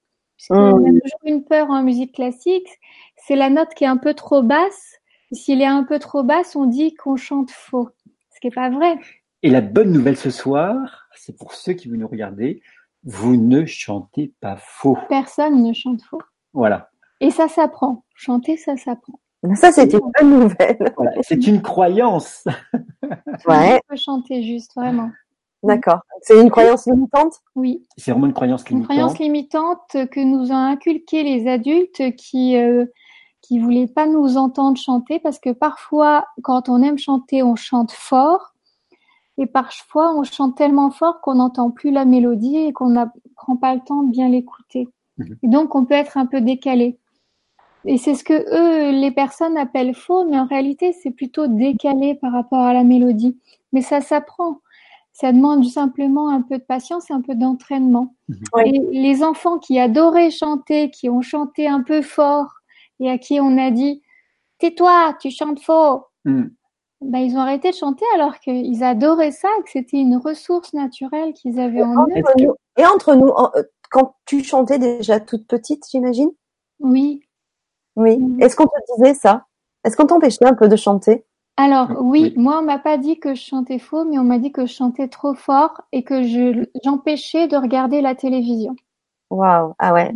Parce 0.50 0.60
mmh. 0.60 0.86
a 0.86 0.90
toujours 0.90 1.20
une 1.26 1.44
peur 1.44 1.70
en 1.70 1.82
musique 1.84 2.14
classique, 2.14 2.68
c'est 3.16 3.36
la 3.36 3.50
note 3.50 3.74
qui 3.76 3.86
est 3.86 3.88
un 3.88 3.98
peu 3.98 4.14
trop 4.14 4.44
basse. 4.44 5.00
S'il 5.36 5.62
est 5.62 5.66
un 5.66 5.84
peu 5.84 6.00
trop 6.00 6.24
basse, 6.24 6.56
on 6.56 6.66
dit 6.66 6.94
qu'on 6.96 7.18
chante 7.18 7.52
faux, 7.52 7.90
ce 8.34 8.40
qui 8.40 8.48
est 8.48 8.56
pas 8.56 8.70
vrai. 8.70 8.98
Et 9.44 9.50
la 9.50 9.62
bonne 9.62 9.92
nouvelle 9.92 10.18
ce 10.18 10.30
soir, 10.30 11.08
c'est 11.14 11.38
pour 11.38 11.54
ceux 11.54 11.74
qui 11.74 11.90
vous 11.90 11.98
nous 11.98 12.08
regardez, 12.08 12.62
vous 13.04 13.36
ne 13.36 13.66
chantez 13.66 14.34
pas 14.40 14.56
faux. 14.58 14.98
Personne 15.10 15.62
ne 15.62 15.74
chante 15.74 16.02
faux. 16.04 16.22
Voilà. 16.54 16.90
Et 17.20 17.32
ça 17.32 17.48
s'apprend. 17.48 18.06
Chanter, 18.16 18.58
ça 18.58 18.78
s'apprend. 18.78 19.20
Ça, 19.56 19.72
c'est 19.72 19.94
une 19.94 20.12
bonne 20.20 20.40
nouvelle. 20.40 20.94
C'est 21.22 21.46
une 21.48 21.62
croyance. 21.62 22.46
Ouais. 23.48 23.80
On 23.88 23.94
peut 23.94 23.96
chanter 23.96 24.42
juste, 24.42 24.74
vraiment. 24.76 25.12
D'accord. 25.62 26.00
C'est 26.22 26.42
une 26.42 26.50
croyance 26.50 26.88
limitante? 26.88 27.34
Oui. 27.54 27.86
C'est 27.98 28.10
vraiment 28.10 28.26
une 28.26 28.34
croyance 28.34 28.68
limitante. 28.68 28.90
Une 28.90 28.96
croyance 28.96 29.20
limitante 29.20 30.10
que 30.10 30.20
nous 30.20 30.52
ont 30.52 30.56
inculqué 30.56 31.22
les 31.22 31.48
adultes 31.48 32.16
qui 32.16 32.58
euh, 32.58 32.86
qui 33.46 33.60
voulaient 33.60 33.88
pas 33.88 34.08
nous 34.08 34.38
entendre 34.38 34.78
chanter 34.78 35.20
parce 35.20 35.40
que 35.40 35.52
parfois, 35.52 36.26
quand 36.42 36.70
on 36.70 36.82
aime 36.82 36.98
chanter, 36.98 37.44
on 37.44 37.56
chante 37.56 37.92
fort. 37.92 38.54
Et 39.38 39.46
parfois, 39.46 40.16
on 40.16 40.24
chante 40.24 40.56
tellement 40.56 40.92
fort 40.92 41.20
qu'on 41.22 41.36
n'entend 41.36 41.70
plus 41.70 41.92
la 41.92 42.06
mélodie 42.06 42.58
et 42.58 42.74
qu'on 42.74 42.90
ne 42.90 43.04
prend 43.36 43.58
pas 43.58 43.76
le 43.76 43.82
temps 43.82 44.04
de 44.04 44.12
bien 44.12 44.30
l'écouter. 44.30 44.90
Mhm. 45.18 45.38
donc, 45.44 45.76
on 45.76 45.86
peut 45.86 45.94
être 45.94 46.18
un 46.18 46.26
peu 46.26 46.42
décalé. 46.42 46.98
Et 47.86 47.98
c'est 47.98 48.16
ce 48.16 48.24
que 48.24 48.34
eux, 48.34 49.00
les 49.00 49.12
personnes 49.12 49.58
appellent 49.58 49.94
faux, 49.94 50.26
mais 50.26 50.40
en 50.40 50.46
réalité, 50.46 50.94
c'est 50.94 51.12
plutôt 51.12 51.48
décalé 51.48 52.16
par 52.16 52.32
rapport 52.32 52.62
à 52.62 52.74
la 52.74 52.84
mélodie. 52.84 53.38
Mais 53.74 53.82
ça 53.82 54.02
s'apprend. 54.02 54.62
Ça 55.14 55.32
demande 55.32 55.64
simplement 55.66 56.30
un 56.30 56.42
peu 56.42 56.58
de 56.58 56.64
patience 56.64 57.10
et 57.10 57.14
un 57.14 57.22
peu 57.22 57.36
d'entraînement. 57.36 58.16
Mhm. 58.28 58.38
Et 58.66 58.80
les 58.92 59.24
enfants 59.24 59.60
qui 59.60 59.80
adoraient 59.80 60.32
chanter, 60.32 60.90
qui 60.90 61.10
ont 61.10 61.22
chanté 61.22 61.68
un 61.68 61.84
peu 61.84 62.02
fort 62.02 62.56
et 63.00 63.10
à 63.10 63.18
qui 63.18 63.40
on 63.40 63.58
a 63.58 63.72
dit 63.72 64.02
tais-toi, 64.60 65.16
tu 65.20 65.32
chantes 65.32 65.62
faux, 65.62 66.06
mhm. 66.26 66.52
ben, 67.02 67.20
ils 67.20 67.36
ont 67.36 67.42
arrêté 67.42 67.72
de 67.72 67.76
chanter 67.76 68.06
alors 68.16 68.40
qu'ils 68.40 68.84
adoraient 68.84 69.32
ça, 69.32 69.50
que 69.64 69.72
c'était 69.72 69.98
une 69.98 70.18
ressource 70.18 70.74
naturelle 70.74 71.34
qu'ils 71.34 71.60
avaient 71.60 71.84
en 71.84 72.06
eux. 72.06 72.54
Et 72.78 72.86
entre 72.86 73.16
nous, 73.16 73.30
euh, 73.30 73.64
quand 73.90 74.16
tu 74.26 74.44
chantais 74.44 74.80
déjà 74.80 75.20
toute 75.20 75.48
petite, 75.48 75.84
j'imagine? 75.90 76.32
Oui, 76.80 77.22
oui. 77.96 78.18
Mhm. 78.18 78.42
Est-ce 78.42 78.56
qu'on 78.56 78.66
te 78.66 78.96
disait 78.98 79.14
ça? 79.14 79.46
Est-ce 79.84 79.96
qu'on 79.96 80.08
t'empêchait 80.08 80.46
un 80.46 80.56
peu 80.56 80.68
de 80.68 80.76
chanter? 80.76 81.26
Alors 81.58 82.02
oui, 82.02 82.34
moi 82.36 82.60
on 82.60 82.64
m'a 82.64 82.80
pas 82.80 82.98
dit 82.98 83.18
que 83.18 83.34
je 83.34 83.42
chantais 83.42 83.80
faux, 83.80 84.04
mais 84.04 84.18
on 84.18 84.26
m'a 84.26 84.40
dit 84.40 84.52
que 84.52 84.66
je 84.66 84.74
chantais 84.74 85.08
trop 85.08 85.34
fort 85.34 85.82
et 85.94 86.04
que 86.04 86.24
je 86.24 86.66
j'empêchais 86.84 87.48
de 87.48 87.56
regarder 87.56 88.02
la 88.02 88.14
télévision. 88.14 88.76
Waouh, 89.30 89.74
ah 89.80 89.94
ouais. 89.94 90.14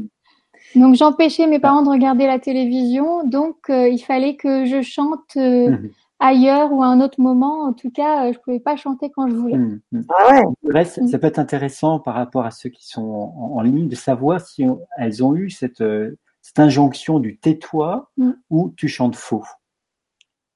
Donc 0.76 0.96
j'empêchais 0.96 1.48
mes 1.48 1.60
parents 1.60 1.82
de 1.82 1.90
regarder 1.90 2.28
la 2.28 2.40
télévision, 2.40 3.28
donc 3.28 3.70
euh, 3.70 3.88
il 3.88 4.00
fallait 4.00 4.36
que 4.36 4.66
je 4.66 4.82
chante 4.82 5.36
euh, 5.38 5.72
mhm. 5.72 5.90
ailleurs 6.20 6.72
ou 6.72 6.84
à 6.84 6.88
un 6.88 7.02
autre 7.02 7.20
moment. 7.20 7.64
En 7.64 7.74
tout 7.74 7.90
cas, 7.90 8.28
euh, 8.28 8.34
je 8.34 8.40
pouvais 8.40 8.60
pas 8.60 8.76
chanter 8.76 9.10
quand 9.10 9.28
je 9.28 9.36
voulais. 9.36 9.58
Mhm. 9.58 10.06
Ah 10.10 10.42
ouais. 10.64 10.86
ça 10.86 11.18
peut 11.20 11.28
être 11.28 11.40
intéressant 11.40 12.00
par 12.00 12.16
rapport 12.16 12.46
à 12.46 12.52
ceux 12.52 12.70
qui 12.70 12.88
sont 12.88 13.02
en, 13.02 13.62
ligne 13.62 13.88
de 13.88 13.96
savoir 13.96 14.42
si 14.42 14.66
elles 14.98 15.24
ont 15.24 15.36
eu 15.36 15.50
cette 15.50 15.84
cette 16.42 16.60
injonction 16.60 17.20
du 17.20 17.38
tais-toi 17.38 18.10
ou 18.50 18.74
tu 18.78 18.88
chantes 18.88 19.16
faux. 19.16 19.44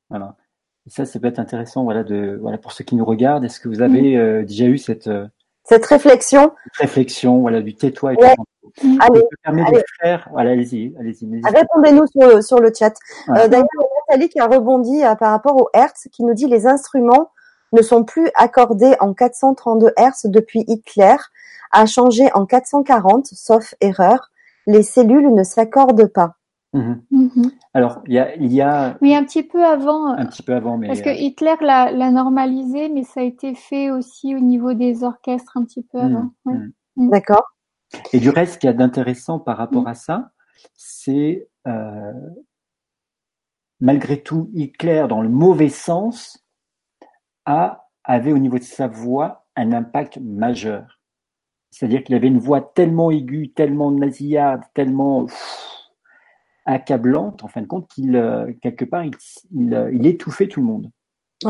Voilà. 0.10 0.36
Et 0.86 0.90
ça, 0.90 1.06
ça 1.06 1.20
peut 1.20 1.28
être 1.28 1.40
intéressant, 1.40 1.84
voilà, 1.84 2.04
de, 2.04 2.38
voilà, 2.42 2.58
pour 2.58 2.72
ceux 2.72 2.84
qui 2.84 2.96
nous 2.96 3.06
regardent. 3.06 3.46
Est-ce 3.46 3.60
que 3.60 3.70
vous 3.70 3.82
avez 3.82 4.18
euh, 4.18 4.44
déjà 4.44 4.66
eu 4.66 4.78
cette 4.78 5.08
euh, 5.08 5.28
cette 5.64 5.86
réflexion 5.86 6.52
réflexion, 6.78 7.40
voilà, 7.40 7.62
du 7.62 7.76
tais-toi 7.76 8.14
et. 8.14 8.18
Allez, 9.00 9.22
faire, 10.02 10.28
voilà, 10.32 10.52
allez-y, 10.52 10.96
allez-y. 11.00 11.42
Répondez-nous 11.44 12.08
sur 12.08 12.28
le, 12.28 12.42
sur 12.42 12.60
le 12.60 12.72
chat. 12.78 12.94
Euh, 13.30 13.48
D'ailleurs, 13.48 13.68
Nathalie 14.08 14.30
qui 14.30 14.40
a 14.40 14.48
rebondi 14.48 15.02
par 15.20 15.32
rapport 15.32 15.58
au 15.58 15.70
Hertz, 15.74 16.08
qui 16.12 16.24
nous 16.24 16.34
dit 16.34 16.48
les 16.48 16.66
instruments 16.66 17.32
ne 17.72 17.82
sont 17.82 18.04
plus 18.04 18.30
accordés 18.36 18.96
en 19.00 19.14
432 19.14 19.92
Hertz 19.96 20.26
depuis 20.26 20.64
Hitler, 20.68 21.16
a 21.72 21.86
changé 21.86 22.32
en 22.34 22.46
440, 22.46 23.28
sauf 23.28 23.76
erreur 23.80 24.32
les 24.66 24.84
cellules 24.84 25.34
ne 25.34 25.44
s'accordent 25.44 26.08
pas. 26.08 26.36
Mhm. 26.74 27.04
Mhm. 27.12 27.52
Alors, 27.74 28.02
il 28.08 28.14
y 28.14 28.20
a, 28.20 28.36
il 28.36 28.52
y 28.52 28.62
a. 28.62 28.98
Oui, 29.02 29.16
un 29.16 29.24
petit 29.24 29.44
peu 29.44 29.64
avant. 29.64 30.08
Un 30.08 30.26
petit 30.26 30.42
peu 30.42 30.54
avant, 30.54 30.78
mais. 30.78 30.88
Parce 30.88 31.02
que 31.02 31.10
euh, 31.10 31.14
Hitler 31.14 31.56
l'a 31.62 32.12
normalisé, 32.12 32.90
mais 32.90 33.04
ça 33.04 33.22
a 33.22 33.24
été 33.24 33.54
fait 33.54 33.92
aussi 33.92 34.36
au 34.36 34.40
niveau 34.40 34.74
des 34.74 35.04
orchestres 35.04 35.56
un 35.56 35.64
petit 35.66 35.84
peu 35.84 36.02
mhm. 36.02 36.32
avant. 36.46 36.60
D'accord. 36.96 37.44
Et 38.12 38.20
du 38.20 38.30
reste, 38.30 38.54
ce 38.54 38.60
qu'il 38.60 38.68
y 38.68 38.72
a 38.72 38.76
d'intéressant 38.76 39.40
par 39.40 39.58
rapport 39.58 39.88
à 39.88 39.94
ça, 39.94 40.32
c'est 40.76 41.48
euh, 41.68 42.12
malgré 43.80 44.22
tout, 44.22 44.50
Hitler, 44.54 45.06
dans 45.08 45.22
le 45.22 45.30
mauvais 45.30 45.70
sens, 45.70 46.44
a, 47.46 47.88
avait 48.04 48.32
au 48.32 48.38
niveau 48.38 48.58
de 48.58 48.64
sa 48.64 48.88
voix 48.88 49.46
un 49.56 49.74
impact 49.74 50.18
majeur. 50.20 51.00
C'est-à-dire 51.70 52.04
qu'il 52.04 52.16
avait 52.16 52.28
une 52.28 52.40
voix 52.40 52.62
tellement 52.62 53.12
aiguë, 53.12 53.52
tellement 53.54 53.92
nasillarde, 53.92 54.62
tellement 54.74 55.26
accablante, 56.66 57.44
en 57.44 57.48
fin 57.48 57.62
de 57.62 57.68
compte, 57.68 57.88
qu'il, 57.88 58.16
euh, 58.16 58.52
quelque 58.62 58.86
part, 58.86 59.04
il, 59.04 59.74
euh, 59.74 59.92
il, 59.94 60.06
étouffait 60.06 60.48
tout 60.48 60.62
le 60.62 60.68
monde. 60.68 60.92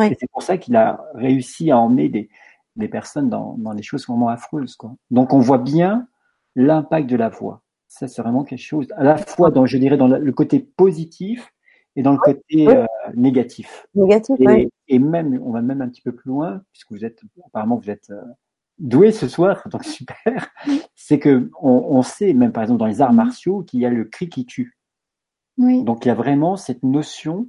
Et 0.02 0.16
c'est 0.20 0.30
pour 0.32 0.42
ça 0.42 0.58
qu'il 0.58 0.76
a 0.76 1.06
réussi 1.14 1.70
à 1.70 1.78
emmener 1.78 2.10
des, 2.10 2.30
des 2.76 2.88
personnes 2.88 3.30
dans, 3.30 3.56
dans 3.60 3.76
des 3.76 3.84
choses 3.84 4.08
vraiment 4.08 4.30
affreuses. 4.30 4.76
Quoi. 4.76 4.96
Donc 5.12 5.34
on 5.34 5.40
voit 5.40 5.60
bien 5.60 6.08
l'impact 6.56 7.08
de 7.08 7.16
la 7.16 7.30
voix. 7.30 7.62
Ça, 7.88 8.08
c'est 8.08 8.24
vraiment 8.24 8.44
quelque 8.44 8.60
chose, 8.60 8.88
à 8.98 9.04
la 9.04 9.18
fois 9.18 9.52
dans, 9.52 9.68
je 9.68 9.78
dirais, 9.78 9.98
dans 9.98 10.08
le 10.08 10.32
côté 10.32 10.60
positif 10.60 11.54
et 11.96 12.02
dans 12.02 12.14
le 12.14 12.18
côté 12.18 12.68
euh, 12.68 12.88
négatif. 13.14 13.86
Négatif, 13.94 14.36
et, 14.40 14.68
et, 14.88 14.98
même, 14.98 15.40
on 15.44 15.52
va 15.52 15.62
même 15.62 15.82
un 15.84 15.90
petit 15.90 16.02
peu 16.02 16.12
plus 16.12 16.30
loin, 16.30 16.64
puisque 16.72 16.92
vous 16.92 17.06
êtes, 17.06 17.22
apparemment, 17.46 17.76
vous 17.76 17.92
êtes 17.92 18.12
doué 18.80 19.12
ce 19.12 19.28
soir, 19.28 19.62
donc 19.70 19.84
super, 19.84 20.52
c'est 20.96 21.20
que 21.20 21.50
on, 21.62 21.72
on, 21.72 22.02
sait, 22.02 22.34
même 22.34 22.52
par 22.52 22.64
exemple 22.64 22.80
dans 22.80 22.86
les 22.86 23.02
arts 23.02 23.12
mhm. 23.12 23.18
martiaux, 23.18 23.64
qu'il 23.64 23.80
y 23.80 23.86
a 23.86 23.90
le 23.90 24.06
cri 24.06 24.30
qui 24.30 24.46
tue. 24.46 24.78
Oui. 25.58 25.84
Donc 25.84 26.06
il 26.06 26.08
y 26.08 26.12
a 26.12 26.16
vraiment 26.16 26.58
cette 26.58 26.84
notion 26.84 27.48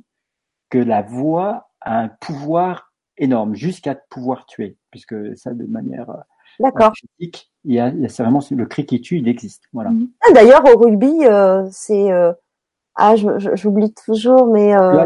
que 0.70 0.78
la 0.78 1.02
voix 1.02 1.70
a 1.80 2.00
un 2.00 2.08
pouvoir 2.08 2.92
énorme, 3.16 3.54
jusqu'à 3.54 3.94
pouvoir 3.94 4.46
tuer, 4.46 4.76
puisque 4.90 5.14
ça 5.36 5.52
de 5.52 5.64
manière 5.64 6.10
euh, 6.10 6.90
physique, 6.94 7.50
il 7.64 7.74
y 7.74 7.80
a, 7.80 7.92
c'est 8.08 8.22
vraiment 8.22 8.42
le 8.50 8.66
cri 8.66 8.86
qui 8.86 9.00
tue, 9.00 9.18
il 9.18 9.28
existe. 9.28 9.64
Voilà. 9.72 9.90
Mhm. 9.90 10.08
Ah, 10.20 10.32
d'ailleurs 10.32 10.64
au 10.64 10.78
rugby, 10.78 11.24
euh, 11.24 11.66
c'est 11.70 12.12
euh, 12.12 12.32
ah 12.96 13.14
j'oublie 13.16 13.92
toujours, 13.92 14.46
mais 14.46 14.74
euh, 14.76 15.04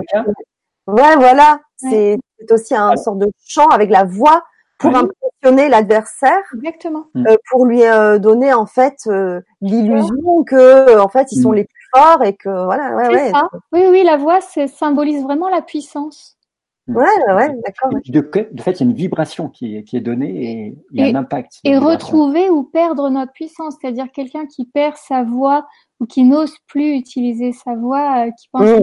ouais 0.87 1.17
voilà, 1.17 1.61
c'est 1.77 2.19
aussi 2.51 2.75
un 2.75 2.97
sort 2.97 3.17
de 3.17 3.31
chant 3.45 3.69
avec 3.69 3.91
la 3.91 4.05
voix 4.05 4.43
pour 4.79 4.95
impressionner 4.95 5.69
l'adversaire, 5.69 6.43
exactement, 6.55 7.07
euh, 7.17 7.37
pour 7.51 7.67
lui 7.67 7.85
euh, 7.85 8.19
donner 8.19 8.53
en 8.53 8.67
fait 8.67 8.97
euh, 9.07 9.41
l'illusion 9.61 10.45
que 10.45 10.99
en 10.99 11.09
fait 11.09 11.33
ils 11.33 11.43
sont 11.43 11.51
mm. 11.51 11.57
les 11.57 11.65
plus 11.65 11.78
forts 11.95 12.23
et 12.25 12.35
que 12.35 12.65
voilà, 12.65 12.95
ouais, 12.97 13.09
ouais. 13.09 13.31
Ça. 13.31 13.49
Oui, 13.73 13.83
oui, 13.91 14.03
la 14.05 14.17
voix 14.17 14.41
symbolise 14.41 15.23
vraiment 15.23 15.49
la 15.49 15.63
puissance. 15.63 16.37
Mm. 16.87 16.97
Ouais, 16.97 17.35
ouais, 17.35 17.55
d'accord. 17.65 17.91
De, 17.91 18.21
de, 18.53 18.63
fait, 18.63 18.73
il 18.73 18.81
y 18.81 18.83
a 18.83 18.91
une 18.91 18.97
vibration 18.97 19.49
qui 19.49 19.77
est, 19.77 19.85
qui 19.85 19.97
est 19.97 20.01
donnée 20.01 20.45
et 20.45 20.79
il 20.93 21.01
y 21.01 21.05
a 21.05 21.07
un 21.07 21.21
impact. 21.21 21.61
Et 21.65 21.77
retrouver 21.77 22.51
ou 22.51 22.63
perdre 22.63 23.11
notre 23.11 23.33
puissance, 23.33 23.77
c'est-à-dire 23.81 24.07
quelqu'un 24.13 24.47
qui 24.47 24.65
perd 24.65 24.97
sa 24.97 25.23
voix 25.23 25.67
ou 26.01 26.07
qui 26.07 26.23
n'ose 26.23 26.55
plus 26.67 26.95
utiliser 26.95 27.53
sa 27.53 27.75
voix, 27.75 28.31
qui 28.31 28.49
pense 28.53 28.63
mm 28.63 28.83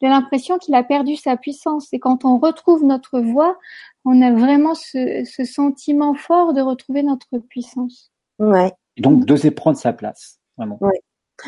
il 0.00 0.06
a 0.06 0.10
l'impression 0.10 0.58
qu'il 0.58 0.74
a 0.74 0.82
perdu 0.82 1.16
sa 1.16 1.36
puissance. 1.36 1.92
Et 1.92 1.98
quand 1.98 2.24
on 2.24 2.38
retrouve 2.38 2.84
notre 2.84 3.20
voix, 3.20 3.58
on 4.04 4.20
a 4.22 4.32
vraiment 4.32 4.74
ce, 4.74 5.24
sentiment 5.44 6.14
fort 6.14 6.52
de 6.52 6.60
retrouver 6.60 7.02
notre 7.02 7.38
puissance. 7.38 8.12
Ouais. 8.38 8.72
Et 8.96 9.02
donc 9.02 9.24
d'oser 9.24 9.50
prendre 9.50 9.76
sa 9.76 9.92
place, 9.92 10.38
vraiment. 10.56 10.78
Ouais. 10.80 11.00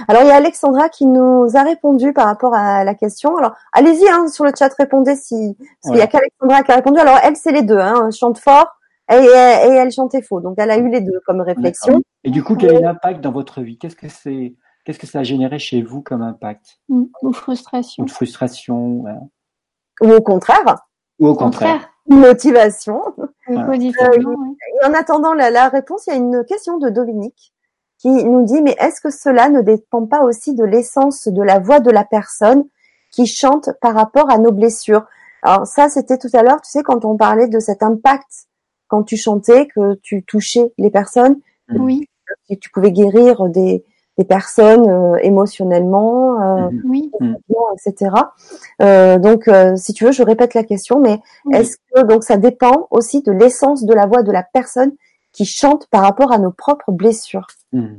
Alors 0.07 0.23
il 0.23 0.29
y 0.29 0.31
a 0.31 0.37
Alexandra 0.37 0.89
qui 0.89 1.07
nous 1.07 1.49
a 1.55 1.63
répondu 1.63 2.13
par 2.13 2.27
rapport 2.27 2.55
à 2.55 2.85
la 2.85 2.95
question. 2.95 3.37
Alors 3.37 3.55
allez-y 3.73 4.09
hein, 4.09 4.29
sur 4.29 4.45
le 4.45 4.53
chat, 4.57 4.73
répondez 4.75 5.17
si 5.17 5.57
parce 5.59 5.93
qu'il 5.93 5.99
y 5.99 6.03
a 6.03 6.07
qu'Alexandra 6.07 6.63
qui 6.63 6.73
a 6.73 6.77
répondu. 6.77 6.99
Alors 7.01 7.19
elle 7.23 7.37
c'est 7.37 7.53
les 7.53 7.63
deux, 7.63 7.79
hein, 7.79 8.11
chante 8.11 8.39
fort 8.39 8.69
et, 9.11 9.15
et, 9.15 9.27
elle 9.27 9.91
chantait 9.91 10.23
faux. 10.23 10.41
Donc 10.41 10.57
elle 10.59 10.71
a 10.71 10.77
eu 10.77 10.89
les 10.89 11.01
deux 11.01 11.21
comme 11.27 11.41
réflexion. 11.41 12.03
Et 12.25 12.31
du 12.31 12.45
coup 12.45 12.57
quel 12.57 12.75
est 12.75 12.81
l'impact 12.81 13.21
dans 13.21 13.33
votre 13.33 13.63
vie? 13.63 13.79
Qu'est-ce 13.79 13.97
que 13.97 14.09
c'est 14.09 14.55
Qu'est-ce 14.89 14.99
que 14.99 15.07
ça 15.07 15.19
a 15.19 15.23
généré 15.23 15.59
chez 15.59 15.83
vous 15.83 16.01
comme 16.01 16.23
impact? 16.23 16.79
Ou 16.89 17.11
frustration. 17.35 18.05
Ou 18.05 18.09
frustration. 18.09 19.05
Ou 20.01 20.11
au 20.11 20.23
contraire. 20.23 20.79
Ou 21.19 21.29
au 21.29 21.35
contraire. 21.35 21.91
Motivation. 22.09 23.03
Euh, 23.51 23.73
et 23.73 24.87
en 24.87 24.95
attendant 24.95 25.35
la, 25.35 25.51
la 25.51 25.69
réponse, 25.69 26.07
il 26.07 26.11
y 26.11 26.13
a 26.15 26.17
une 26.17 26.43
question 26.45 26.79
de 26.79 26.89
Dominique 26.89 27.53
qui 27.99 28.09
nous 28.09 28.45
dit 28.45 28.63
mais 28.63 28.77
est-ce 28.79 29.01
que 29.01 29.11
cela 29.11 29.49
ne 29.49 29.61
dépend 29.61 30.07
pas 30.07 30.23
aussi 30.23 30.55
de 30.55 30.65
l'essence 30.65 31.29
de 31.29 31.43
la 31.43 31.59
voix 31.59 31.81
de 31.81 31.91
la 31.91 32.05
personne 32.05 32.65
qui 33.11 33.27
chante 33.27 33.71
par 33.81 33.95
rapport 33.95 34.31
à 34.31 34.39
nos 34.39 34.53
blessures? 34.53 35.05
Alors 35.43 35.67
ça 35.67 35.89
c'était 35.89 36.19
tout 36.19 36.31
à 36.33 36.43
l'heure, 36.43 36.61
tu 36.61 36.71
sais 36.71 36.83
quand 36.83 37.05
on 37.05 37.17
parlait 37.17 37.49
de 37.49 37.59
cet 37.59 37.83
impact 37.83 38.47
quand 38.89 39.03
tu 39.03 39.17
chantais 39.17 39.67
que 39.67 39.95
tu 40.03 40.25
touchais 40.25 40.73
les 40.79 40.91
personnes, 40.91 41.37
oui, 41.75 42.09
que 42.49 42.55
tu 42.55 42.71
pouvais 42.71 42.91
guérir 42.93 43.49
des 43.49 43.85
des 44.19 44.25
personnes 44.25 44.91
euh, 44.91 45.17
émotionnellement, 45.23 46.43
euh, 46.43 46.71
oui. 46.85 47.11
etc. 47.75 48.11
Euh, 48.83 49.19
donc, 49.19 49.47
euh, 49.47 49.77
si 49.77 49.93
tu 49.93 50.05
veux, 50.05 50.13
je 50.13 50.25
répète 50.25 50.55
la 50.55 50.65
question, 50.65 51.01
mais 51.01 51.21
est-ce 51.53 51.77
que 51.95 52.03
donc 52.03 52.25
ça 52.25 52.37
dépend 52.37 52.89
aussi 52.91 53.23
de 53.23 53.31
l'essence 53.31 53.85
de 53.85 53.95
la 53.95 54.07
voix 54.07 54.25
de 54.25 54.33
la 54.33 54.43
personne 54.43 54.91
qui 55.33 55.45
chante 55.45 55.87
par 55.89 56.03
rapport 56.03 56.33
à 56.33 56.39
nos 56.39 56.53
propres 56.53 56.93
blessures 56.93 57.47
Hmm. 57.73 57.99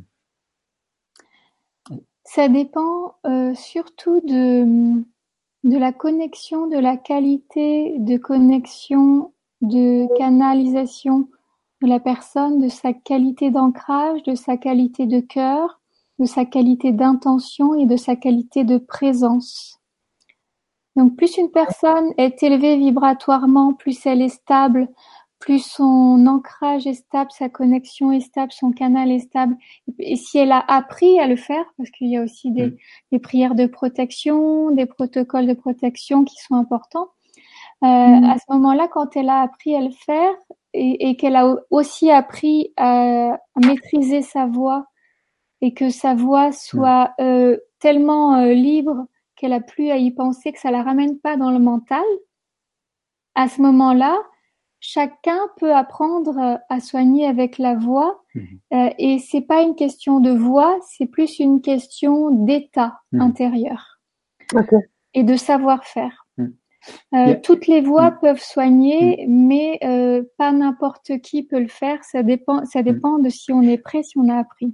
Ça 2.24 2.48
dépend 2.48 3.16
euh, 3.26 3.54
surtout 3.56 4.20
de, 4.22 5.02
de 5.64 5.78
la 5.78 5.92
connexion, 5.92 6.68
de 6.68 6.78
la 6.78 6.98
qualité 6.98 7.98
de 8.00 8.18
connexion, 8.18 9.34
de 9.62 10.08
canalisation 10.18 11.28
de 11.82 11.88
la 11.88 12.00
personne, 12.00 12.60
de 12.60 12.68
sa 12.68 12.94
qualité 12.94 13.52
d'ancrage, 13.52 14.24
de 14.24 14.36
sa 14.36 14.58
qualité 14.58 15.06
de 15.06 15.20
cœur, 15.20 15.80
de 16.20 16.26
sa 16.26 16.46
qualité 16.46 16.92
d'intention 16.92 17.76
et 17.76 17.86
de 17.86 17.96
sa 17.96 18.16
qualité 18.16 18.64
de 18.64 18.78
présence. 18.78 19.80
Donc 20.96 21.16
plus 21.16 21.38
une 21.38 21.52
personne 21.52 22.12
est 22.18 22.44
élevée 22.44 22.76
vibratoirement, 22.76 23.74
plus 23.74 24.06
elle 24.06 24.22
est 24.22 24.30
stable, 24.30 24.90
plus 25.40 25.60
son 25.66 26.26
ancrage 26.28 26.86
est 26.86 26.94
stable, 26.96 27.32
sa 27.32 27.48
connexion 27.50 28.12
est 28.12 28.20
stable, 28.20 28.52
son 28.52 28.72
canal 28.72 29.10
est 29.12 29.20
stable. 29.20 29.56
Et 30.00 30.16
si 30.18 30.38
elle 30.38 30.52
a 30.52 30.60
appris 30.68 31.20
à 31.20 31.28
le 31.28 31.38
faire, 31.38 31.64
parce 31.78 31.90
qu'il 31.92 32.08
y 32.10 32.18
a 32.18 32.24
aussi 32.24 32.52
des, 32.52 32.68
Mm. 32.68 32.76
des 33.14 33.20
prières 33.20 33.56
de 33.56 33.66
protection, 33.66 34.72
des 34.72 34.86
protocoles 34.86 35.48
de 35.48 35.54
protection 35.54 36.26
qui 36.26 36.36
sont 36.42 36.56
importants, 36.56 37.08
euh, 37.84 37.88
Mm. 37.88 38.24
à 38.26 38.38
ce 38.38 38.52
moment-là, 38.54 38.88
quand 38.90 39.16
elle 39.16 39.30
a 39.30 39.42
appris 39.42 39.76
à 39.76 39.82
le 39.82 39.92
faire 39.92 40.34
et, 40.74 41.10
et 41.10 41.16
qu'elle 41.16 41.38
a 41.38 41.56
aussi 41.72 42.12
appris 42.12 42.74
à, 42.78 43.34
à 43.34 43.60
maîtriser 43.66 44.22
sa 44.22 44.46
voix 44.46 44.86
et 45.62 45.74
que 45.74 45.90
sa 45.90 46.16
voix 46.16 46.52
soit 46.52 47.12
euh, 47.22 47.58
tellement 47.80 48.36
euh, 48.36 48.54
libre 48.54 49.06
qu'elle 49.38 49.54
a 49.54 49.62
plus 49.62 49.90
à 49.90 49.98
y 49.98 50.12
penser, 50.12 50.52
que 50.52 50.60
ça 50.60 50.70
la 50.72 50.84
ramène 50.84 51.18
pas 51.18 51.38
dans 51.38 51.52
le 51.52 51.60
mental, 51.60 52.04
à 53.36 53.48
ce 53.48 53.62
moment-là, 53.62 54.18
chacun 54.80 55.40
peut 55.58 55.74
apprendre 55.74 56.38
euh, 56.38 56.58
à 56.70 56.80
soigner 56.80 57.26
avec 57.26 57.58
la 57.58 57.76
voix 57.76 58.24
Mhm. 58.36 58.46
euh, 58.74 58.90
et 58.98 59.20
c'est 59.20 59.42
pas 59.42 59.62
une 59.62 59.76
question 59.76 60.20
de 60.20 60.32
voix, 60.32 60.78
c'est 60.88 61.06
plus 61.08 61.40
une 61.40 61.62
question 61.62 62.30
d'état 62.32 63.00
Mhm. 63.12 63.22
intérieur 63.22 64.00
et 65.14 65.24
de 65.24 65.36
savoir-faire. 65.36 66.26
Mhm. 66.38 66.54
Euh, 67.14 67.26
Yeah. 67.26 67.36
Toutes 67.36 67.68
les 67.68 67.82
voix 67.82 68.12
peuvent 68.12 68.40
soigner, 68.42 69.26
mais 69.28 69.80
euh, 69.84 70.24
pas 70.38 70.52
n'importe 70.54 71.20
qui 71.22 71.44
peut 71.44 71.60
le 71.60 71.68
faire. 71.68 72.04
Ça 72.06 72.24
dépend, 72.24 72.64
ça 72.66 72.82
dépend 72.84 73.20
de 73.20 73.28
si 73.30 73.52
on 73.52 73.62
est 73.62 73.78
prêt, 73.78 74.02
si 74.04 74.18
on 74.18 74.30
a 74.30 74.38
appris. 74.38 74.74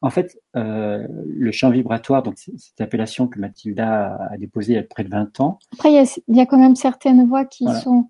En 0.00 0.10
fait, 0.10 0.36
euh, 0.56 1.06
le 1.28 1.52
champ 1.52 1.70
vibratoire, 1.70 2.22
donc 2.24 2.34
c'est- 2.38 2.56
cette 2.58 2.80
appellation 2.80 3.28
que 3.28 3.38
Mathilda 3.38 4.16
a 4.30 4.36
déposée 4.36 4.72
il 4.72 4.76
y 4.76 4.78
a 4.78 4.82
près 4.82 5.04
de 5.04 5.10
20 5.10 5.38
ans, 5.40 5.58
Après, 5.74 5.90
il 5.92 5.94
y 5.94 5.98
a, 5.98 6.18
il 6.28 6.36
y 6.36 6.40
a 6.40 6.46
quand 6.46 6.58
même 6.58 6.74
certaines 6.76 7.24
voix 7.28 7.44
qui 7.44 7.64
Voilà. 7.64 7.78
sont 7.80 8.08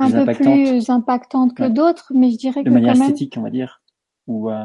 un 0.00 0.24
peu 0.26 0.32
plus 0.34 0.90
impactantes 0.90 1.54
que 1.54 1.64
Ouais. 1.64 1.70
d'autres, 1.70 2.12
mais 2.14 2.30
je 2.30 2.36
dirais 2.38 2.62
de 2.62 2.68
que 2.68 2.74
manière 2.74 2.94
quand 2.94 2.98
même. 3.00 3.08
esthétique, 3.10 3.34
on 3.38 3.42
va 3.42 3.50
dire, 3.50 3.82
ou 4.26 4.50
euh, 4.50 4.64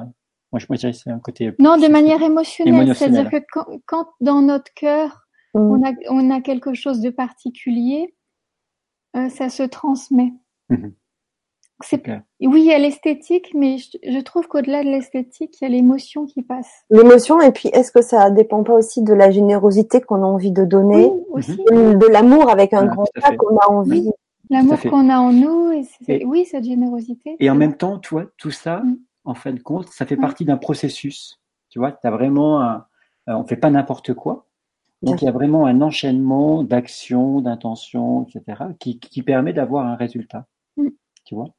moi 0.52 0.60
je 0.60 0.65
moi, 0.69 0.76
je 0.76 0.80
dirais 0.80 0.91
que 0.93 0.98
c'est 0.98 1.10
un 1.12 1.19
côté. 1.19 1.54
Non, 1.60 1.78
de 1.78 1.88
manière 1.88 2.21
émotionnelle. 2.21 2.74
Émotionnelle. 2.84 3.13
C'est-à-dire 3.28 3.32
que 3.41 3.45
quand, 3.52 3.65
quand 3.86 4.08
dans 4.21 4.41
notre 4.41 4.74
cœur, 4.74 5.21
Mm. 5.54 5.60
on 5.71 5.84
a, 5.88 5.91
on 6.10 6.32
a 6.32 6.41
quelque 6.41 6.74
chose 6.74 7.00
de 7.00 7.10
particulier, 7.10 8.13
euh, 9.15 9.30
ça 9.30 9.48
se 9.48 9.63
transmet. 9.63 10.34
C'est, 11.84 12.02
clair. 12.02 12.21
oui, 12.41 12.62
il 12.62 12.65
y 12.67 12.74
a 12.74 12.78
l'esthétique, 12.80 13.52
mais 13.54 13.78
je, 13.78 13.98
je 14.04 14.19
trouve 14.19 14.48
qu'au-delà 14.48 14.82
de 14.84 14.89
l'esthétique, 14.89 15.58
il 15.60 15.63
y 15.63 15.67
a 15.67 15.69
l'émotion 15.69 16.26
qui 16.26 16.41
passe. 16.41 16.69
L'émotion 16.89 17.39
et 17.41 17.52
puis 17.52 17.67
est-ce 17.69 17.91
que 17.91 18.02
ça 18.02 18.30
dépend 18.32 18.63
pas 18.63 18.74
aussi 18.74 19.02
de 19.04 19.13
la 19.13 19.30
générosité 19.30 20.00
qu'on 20.02 20.24
a 20.24 20.26
envie 20.26 20.52
de 20.54 20.63
donner, 20.63 21.06
Oui, 21.06 21.21
aussi. 21.32 21.56
de, 21.58 21.93
de 21.93 22.06
l'amour 22.08 22.50
avec 22.50 22.74
un 22.74 22.80
Voilà, 22.86 22.93
grand 22.95 23.06
A 23.24 23.36
qu'on 23.36 23.58
a 23.58 23.69
envie 23.69 24.10
L'amour 24.50 24.80
qu'on 24.82 25.10
a 25.10 25.18
en 25.20 25.32
nous, 25.34 25.72
et 25.72 25.84
c'est- 25.84 26.22
Et- 26.22 26.26
oui, 26.26 26.46
cette 26.46 26.64
générosité. 26.66 27.36
Et 27.40 27.50
en 27.50 27.56
même 27.56 27.76
temps, 27.78 28.00
tu 28.00 28.10
vois, 28.10 28.26
tout 28.38 28.52
ça, 28.52 28.82
Mm. 28.82 28.98
en 29.26 29.34
fin 29.36 29.54
de 29.54 29.60
compte, 29.60 29.88
ça 29.90 30.06
fait 30.06 30.16
Mm. 30.18 30.22
partie 30.22 30.46
d'un 30.46 30.58
processus. 30.58 31.40
Tu 31.70 31.80
vois, 31.80 31.92
tu 31.92 32.06
as 32.08 32.12
vraiment 32.12 32.62
un, 32.62 32.86
euh, 33.30 33.34
on 33.36 33.44
fait 33.46 33.58
pas 33.58 33.70
n'importe 33.70 34.14
quoi. 34.14 34.48
Donc 35.02 35.22
il 35.22 35.26
y 35.26 35.28
a 35.28 35.32
vraiment 35.32 35.66
un 35.66 35.82
enchaînement 35.82 36.64
d'actions, 36.64 37.42
d'intentions, 37.42 38.24
etc., 38.28 38.64
qui, 38.80 38.98
qui 39.00 39.22
permet 39.24 39.54
d'avoir 39.54 39.86
un 39.86 39.96
résultat. 39.96 40.48
Mm. 40.78 40.88
Tu 41.26 41.36
vois? 41.36 41.50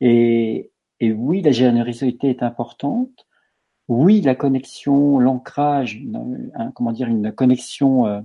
Et, 0.00 0.70
et 1.00 1.12
oui, 1.12 1.42
la 1.42 1.50
générosité 1.50 2.30
est 2.30 2.42
importante. 2.42 3.26
Oui, 3.88 4.20
la 4.22 4.34
connexion, 4.34 5.18
l'ancrage, 5.18 5.96
une- 5.96 6.50
un- 6.54 6.70
comment 6.70 6.92
dire, 6.92 7.08
une 7.08 7.32
connexion 7.32 8.06
euh, 8.06 8.20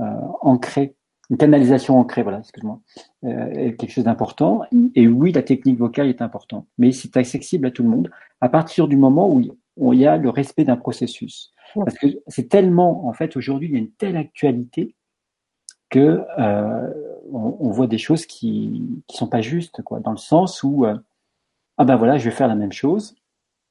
euh, 0.00 0.04
ancrée, 0.42 0.94
une 1.32 1.38
canalisation 1.38 1.98
ancrée, 1.98 2.22
voilà, 2.22 2.40
excuse-moi, 2.40 2.78
euh, 3.24 3.50
est 3.52 3.74
quelque 3.76 3.90
chose 3.90 4.04
d'important. 4.04 4.64
Mm. 4.70 4.88
Et 4.94 5.08
oui, 5.08 5.32
la 5.32 5.42
technique 5.42 5.78
vocale 5.78 6.08
est 6.08 6.20
importante. 6.20 6.66
Mais 6.76 6.92
c'est 6.92 7.16
accessible 7.16 7.66
à 7.66 7.70
tout 7.70 7.82
le 7.82 7.88
monde 7.88 8.10
à 8.42 8.50
partir 8.50 8.86
du 8.86 8.98
moment 8.98 9.32
où 9.32 9.40
il- 9.40 9.98
y 9.98 10.06
a 10.06 10.18
le 10.18 10.28
respect 10.28 10.64
d'un 10.64 10.76
processus. 10.76 11.54
Parce 11.74 11.96
que 11.96 12.08
c'est 12.26 12.50
tellement, 12.50 13.06
en 13.08 13.14
fait, 13.14 13.34
aujourd'hui, 13.38 13.68
il 13.68 13.72
y 13.72 13.76
a 13.76 13.78
une 13.78 13.92
telle 13.92 14.18
actualité 14.18 14.94
que 15.88 16.22
euh, 16.38 16.92
on, 17.32 17.56
on 17.60 17.70
voit 17.70 17.86
des 17.86 17.96
choses 17.96 18.26
qui 18.26 19.02
qui 19.06 19.16
sont 19.16 19.26
pas 19.26 19.40
justes, 19.40 19.80
quoi, 19.82 20.00
dans 20.00 20.10
le 20.10 20.18
sens 20.18 20.62
où 20.62 20.84
euh, 20.84 20.98
ah 21.78 21.84
ben 21.86 21.96
voilà, 21.96 22.18
je 22.18 22.24
vais 22.24 22.36
faire 22.36 22.48
la 22.48 22.54
même 22.54 22.72
chose 22.72 23.14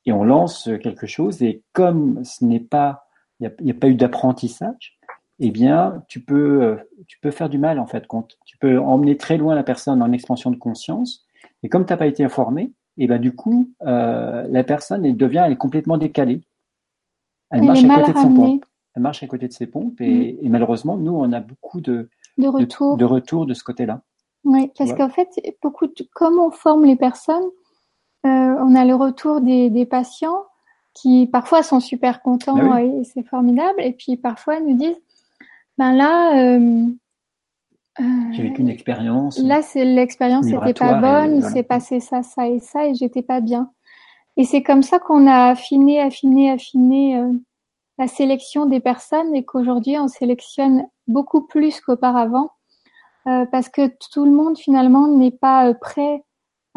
et 0.07 0.11
on 0.11 0.23
lance 0.23 0.67
quelque 0.81 1.05
chose 1.05 1.43
et 1.43 1.61
comme 1.73 2.23
ce 2.23 2.43
n'est 2.43 2.59
pas, 2.59 3.07
il 3.39 3.51
n'y 3.61 3.71
a 3.71 3.75
pas 3.75 3.87
eu 3.87 3.95
d'apprentissage, 3.95 4.97
eh 5.43 5.51
bien, 5.51 6.03
tu 6.07 6.19
peux, 6.21 6.61
euh, 6.63 6.75
tu 7.07 7.19
peux 7.19 7.31
faire 7.31 7.49
du 7.49 7.57
mal 7.57 7.79
en 7.79 7.87
fait. 7.87 8.07
Compte. 8.07 8.37
Tu 8.45 8.57
peux 8.57 8.79
emmener 8.79 9.17
très 9.17 9.37
loin 9.37 9.55
la 9.55 9.63
personne 9.63 10.01
en 10.01 10.11
expansion 10.11 10.51
de 10.51 10.55
conscience. 10.55 11.25
Et 11.63 11.69
comme 11.69 11.85
tu 11.85 11.91
n'as 11.93 11.97
pas 11.97 12.07
été 12.07 12.23
informé, 12.23 12.71
et 12.97 13.07
ben 13.07 13.19
du 13.19 13.33
coup, 13.35 13.69
euh, 13.83 14.45
la 14.49 14.63
personne 14.63 15.05
elle 15.05 15.17
devient 15.17 15.43
elle 15.45 15.53
est 15.53 15.57
complètement 15.57 15.97
décalée. 15.97 16.41
Elle 17.49 17.59
Elle 17.61 17.65
marche 17.67 17.83
à 17.83 17.87
côté 17.99 18.13
de 18.13 18.17
son 18.17 18.23
ramenée 18.23 18.35
pompe. 18.35 18.65
Elle 18.95 19.01
marche 19.01 19.23
à 19.23 19.27
côté 19.27 19.47
de 19.47 19.53
ses 19.53 19.67
pompes 19.67 19.99
et, 20.01 20.37
et 20.45 20.49
malheureusement, 20.49 20.97
nous, 20.97 21.13
on 21.13 21.31
a 21.31 21.39
beaucoup 21.39 21.81
de, 21.81 22.09
de 22.37 22.43
de, 22.43 22.47
retour. 22.47 22.97
de 22.97 23.05
retours 23.05 23.45
de 23.45 23.53
ce 23.53 23.63
côté-là. 23.63 24.01
Oui, 24.43 24.71
parce 24.77 24.93
qu'en 24.93 25.09
fait, 25.09 25.29
beaucoup 25.61 25.87
de- 25.87 26.07
comme 26.13 26.39
on 26.39 26.51
forme 26.51 26.85
les 26.85 26.95
personnes, 26.95 27.43
euh, 28.25 28.29
on 28.29 28.75
a 28.75 28.85
le 28.85 28.95
retour 28.95 29.41
des, 29.41 29.69
des 29.69 29.85
patients 29.85 30.43
qui 30.93 31.27
parfois 31.27 31.63
sont 31.63 31.79
super 31.79 32.21
contents 32.21 32.57
Ah 32.73 32.83
et 32.83 33.03
c'est 33.05 33.23
formidable, 33.23 33.79
et 33.79 33.93
puis 33.93 34.17
parfois 34.17 34.59
nous 34.59 34.75
disent, 34.75 34.99
ben 35.81 35.93
là, 35.93 36.37
euh, 36.37 36.85
J'ai 38.33 38.43
vécu 38.43 38.61
une 38.61 38.69
expérience. 38.69 39.39
là 39.39 39.63
c'est 39.63 39.83
l'expérience 39.83 40.45
n'était 40.45 40.75
pas 40.75 40.99
et 40.99 41.01
bonne, 41.01 41.35
il 41.37 41.39
voilà. 41.39 41.49
s'est 41.55 41.63
passé 41.63 41.99
ça, 41.99 42.21
ça 42.21 42.47
et 42.47 42.59
ça, 42.59 42.85
et 42.85 42.93
j'étais 42.93 43.23
pas 43.23 43.41
bien. 43.41 43.71
Et 44.37 44.43
c'est 44.43 44.61
comme 44.61 44.83
ça 44.83 44.99
qu'on 44.99 45.25
a 45.25 45.47
affiné, 45.49 45.99
affiné, 45.99 46.51
affiné 46.51 47.17
euh, 47.17 47.33
la 47.97 48.07
sélection 48.07 48.67
des 48.67 48.79
personnes 48.79 49.33
et 49.33 49.43
qu'aujourd'hui 49.43 49.97
on 49.97 50.07
sélectionne 50.07 50.85
beaucoup 51.07 51.47
plus 51.47 51.81
qu'auparavant 51.81 52.51
euh, 53.27 53.47
parce 53.47 53.67
que 53.67 53.91
tout 54.13 54.23
le 54.23 54.31
monde 54.31 54.59
finalement 54.59 55.07
n'est 55.07 55.31
pas 55.31 55.73
prêt 55.73 56.23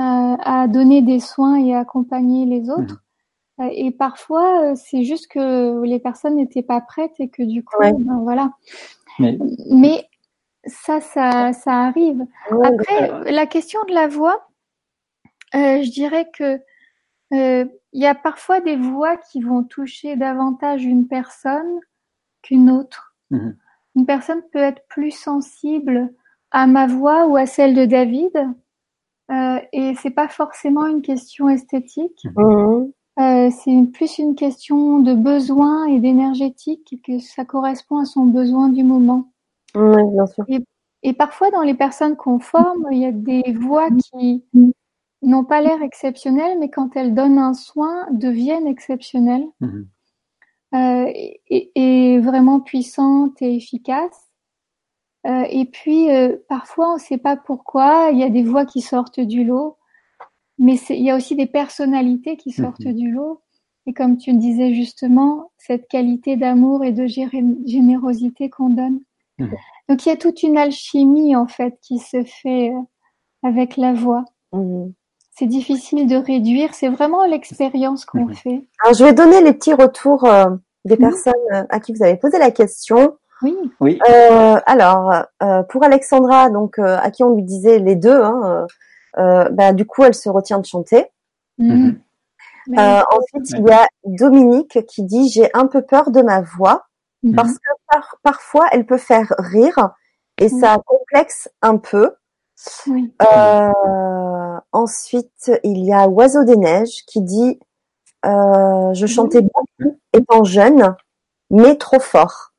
euh, 0.01 0.37
à 0.41 0.67
donner 0.67 1.03
des 1.03 1.21
soins 1.21 1.57
et 1.57 1.75
à 1.75 1.81
accompagner 1.81 2.47
les 2.47 2.71
autres. 2.71 3.04
Euh, 3.61 3.69
et 3.73 3.91
parfois 3.93 4.73
euh, 4.73 4.75
c'est 4.75 5.05
juste 5.05 5.29
que 5.29 5.83
les 5.85 6.01
personnes 6.01 6.37
n'étaient 6.37 6.63
pas 6.63 6.81
prêtes 6.81 7.15
et 7.21 7.29
que 7.29 7.43
du 7.43 7.63
coup, 7.65 7.77
Ouais. 7.79 7.93
ben, 7.93 8.19
voilà. 8.23 8.51
Mais 9.21 9.39
Mais 9.71 10.09
ça, 10.67 11.01
ça, 11.01 11.53
ça 11.53 11.73
arrive. 11.87 12.27
Ouais, 12.51 12.67
Après, 12.67 13.31
la 13.31 13.47
question 13.47 13.81
de 13.89 13.95
la 13.95 14.09
voix, 14.09 14.49
euh, 15.55 15.83
je 15.83 15.91
dirais 15.91 16.29
que 16.37 16.59
euh, 17.33 17.65
il 17.93 18.03
y 18.03 18.07
a 18.07 18.15
parfois 18.15 18.61
des 18.61 18.77
voix 18.77 19.17
qui 19.17 19.41
vont 19.41 19.63
toucher 19.63 20.17
davantage 20.17 20.85
une 20.85 21.07
personne 21.07 21.79
qu'une 22.43 22.71
autre. 22.71 23.15
Mhm. 23.31 23.57
Une 23.97 24.07
personne 24.07 24.43
peut 24.53 24.59
être 24.59 24.83
plus 24.89 25.13
sensible 25.13 26.13
à 26.51 26.67
ma 26.67 26.87
voix 26.89 27.27
ou 27.29 27.37
à 27.37 27.47
celle 27.47 27.75
de 27.75 27.85
David, 27.85 28.37
euh, 29.31 29.59
et 29.73 29.95
c'est 29.97 30.11
pas 30.11 30.29
forcément 30.29 30.87
une 30.87 31.03
question 31.03 31.49
esthétique. 31.49 32.27
Mhm. 32.37 32.93
Euh, 33.21 33.51
c'est 33.51 33.93
plus 33.93 34.19
une 34.19 34.35
question 34.35 34.99
de 34.99 35.15
besoin 35.15 35.87
et 35.87 36.01
d'énergétique 36.01 37.01
que 37.05 37.19
ça 37.21 37.45
correspond 37.45 37.99
à 37.99 38.05
son 38.05 38.25
besoin 38.27 38.69
du 38.69 38.83
moment. 38.83 39.31
Oui, 39.77 40.03
bien 40.13 40.27
sûr. 40.27 40.45
Et 41.07 41.13
parfois, 41.13 41.51
dans 41.51 41.63
les 41.63 41.75
personnes 41.75 42.17
qu'on 42.17 42.39
forme, 42.39 42.87
il 42.91 42.99
y 42.99 43.05
a 43.07 43.13
des 43.13 43.53
voix 43.53 43.89
qui 43.91 44.43
n'ont 45.23 45.45
pas 45.45 45.61
l'air 45.61 45.83
exceptionnelles, 45.83 46.59
mais 46.59 46.71
quand 46.71 46.97
elles 46.97 47.15
donnent 47.15 47.39
un 47.39 47.55
soin, 47.55 48.07
deviennent 48.11 48.67
exceptionnelles 48.67 49.47
Mhm. 49.61 49.87
euh, 50.75 51.13
et, 51.15 51.71
et 51.75 52.19
vraiment 52.21 52.61
puissantes 52.61 53.41
et 53.43 53.55
efficaces. 53.55 54.29
Euh, 55.27 55.45
et 55.51 55.65
puis, 55.67 56.11
euh, 56.11 56.37
parfois, 56.49 56.91
on 56.91 56.95
ne 56.95 57.01
sait 57.01 57.19
pas 57.19 57.37
pourquoi, 57.37 58.11
il 58.13 58.19
y 58.19 58.23
a 58.25 58.29
des 58.31 58.43
voix 58.43 58.67
qui 58.67 58.81
sortent 58.81 59.21
du 59.21 59.45
lot, 59.45 59.77
mais 60.59 60.77
il 60.91 61.05
y 61.05 61.11
a 61.11 61.17
aussi 61.17 61.37
des 61.37 61.47
personnalités 61.47 62.37
qui 62.37 62.51
sortent 62.53 62.85
Mhm. 62.85 62.93
du 62.95 63.11
lot. 63.13 63.41
Et 63.87 63.93
comme 63.93 64.17
tu 64.17 64.33
le 64.33 64.39
disais 64.39 64.73
justement, 64.75 65.51
cette 65.59 65.89
qualité 65.89 66.37
d'amour 66.37 66.85
et 66.85 66.93
de 66.93 67.07
générosité 67.67 68.49
qu'on 68.51 68.71
donne. 68.71 69.01
Mhm. 69.39 69.51
Donc, 69.89 70.07
il 70.07 70.09
y 70.09 70.13
a 70.13 70.17
toute 70.17 70.43
une 70.43 70.57
alchimie, 70.57 71.37
en 71.37 71.47
fait, 71.47 71.77
qui 71.83 71.99
se 71.99 72.25
fait 72.25 72.71
euh, 72.71 72.81
avec 73.43 73.77
la 73.77 73.93
voix. 73.93 74.25
Mhm. 74.53 74.93
C'est 75.37 75.47
difficile 75.47 76.07
de 76.07 76.17
réduire, 76.17 76.73
c'est 76.75 76.89
vraiment 76.89 77.25
l'expérience 77.27 78.05
qu'on 78.05 78.29
fait. 78.29 78.65
Alors, 78.85 78.95
je 78.97 79.05
vais 79.05 79.13
donner 79.13 79.43
les 79.43 79.53
petits 79.53 79.75
retours 79.75 80.25
euh, 80.25 80.47
des 80.85 80.97
personnes 80.97 81.33
euh, 81.53 81.65
à 81.69 81.81
qui 81.81 81.93
vous 81.93 82.03
avez 82.05 82.17
posé 82.17 82.39
la 82.39 82.53
question. 82.53 83.17
Oui, 83.43 83.55
Oui. 83.81 83.99
Euh, 84.09 84.57
alors, 84.65 85.13
euh, 85.43 85.63
pour 85.65 85.83
Alexandra, 85.83 86.49
donc 86.51 86.79
euh, 86.79 86.97
à 87.03 87.11
qui 87.11 87.25
on 87.25 87.35
lui 87.35 87.43
disait 87.43 87.81
les 87.81 87.97
deux, 87.97 88.23
hein, 88.23 88.67
bah, 89.17 89.73
du 89.73 89.87
coup, 89.87 90.05
elle 90.05 90.15
se 90.15 90.29
retient 90.29 90.59
de 90.59 90.67
chanter. 90.67 91.07
Mhm. 91.59 92.01
Mais- 92.67 92.79
Euh, 92.81 93.03
ensuite, 93.13 93.51
il 93.51 93.67
y 93.69 93.73
a 93.73 93.87
Dominique 94.05 94.87
qui 94.87 95.03
dit 95.05 95.29
j'ai 95.29 95.51
un 95.55 95.67
peu 95.67 95.83
peur 95.83 96.11
de 96.11 96.23
ma 96.23 96.41
voix 96.41 96.87
Mhm. 97.23 97.35
parce 97.37 97.53
que 97.55 97.71
par- 97.91 98.17
parfois 98.23 98.67
elle 98.73 98.87
peut 98.87 98.97
faire 98.99 99.35
rire 99.39 99.91
et 100.39 100.49
ça 100.49 100.79
complexe 100.87 101.49
un 101.63 101.77
peu. 101.77 102.13
oui. 102.87 103.13
Euh, 103.23 104.59
ensuite, 104.73 105.51
il 105.65 105.85
y 105.85 105.93
a 105.93 106.09
Oiseau 106.09 106.45
des 106.45 106.57
Neiges 106.57 107.05
qui 107.07 107.21
dit 107.21 107.59
euh, 108.25 108.95
Je 108.95 109.07
chantais 109.07 109.43
beaucoup 109.43 109.99
étant 110.15 110.45
jeune, 110.45 110.97
mais 111.51 111.77
trop 111.77 112.01
fort. 112.01 112.53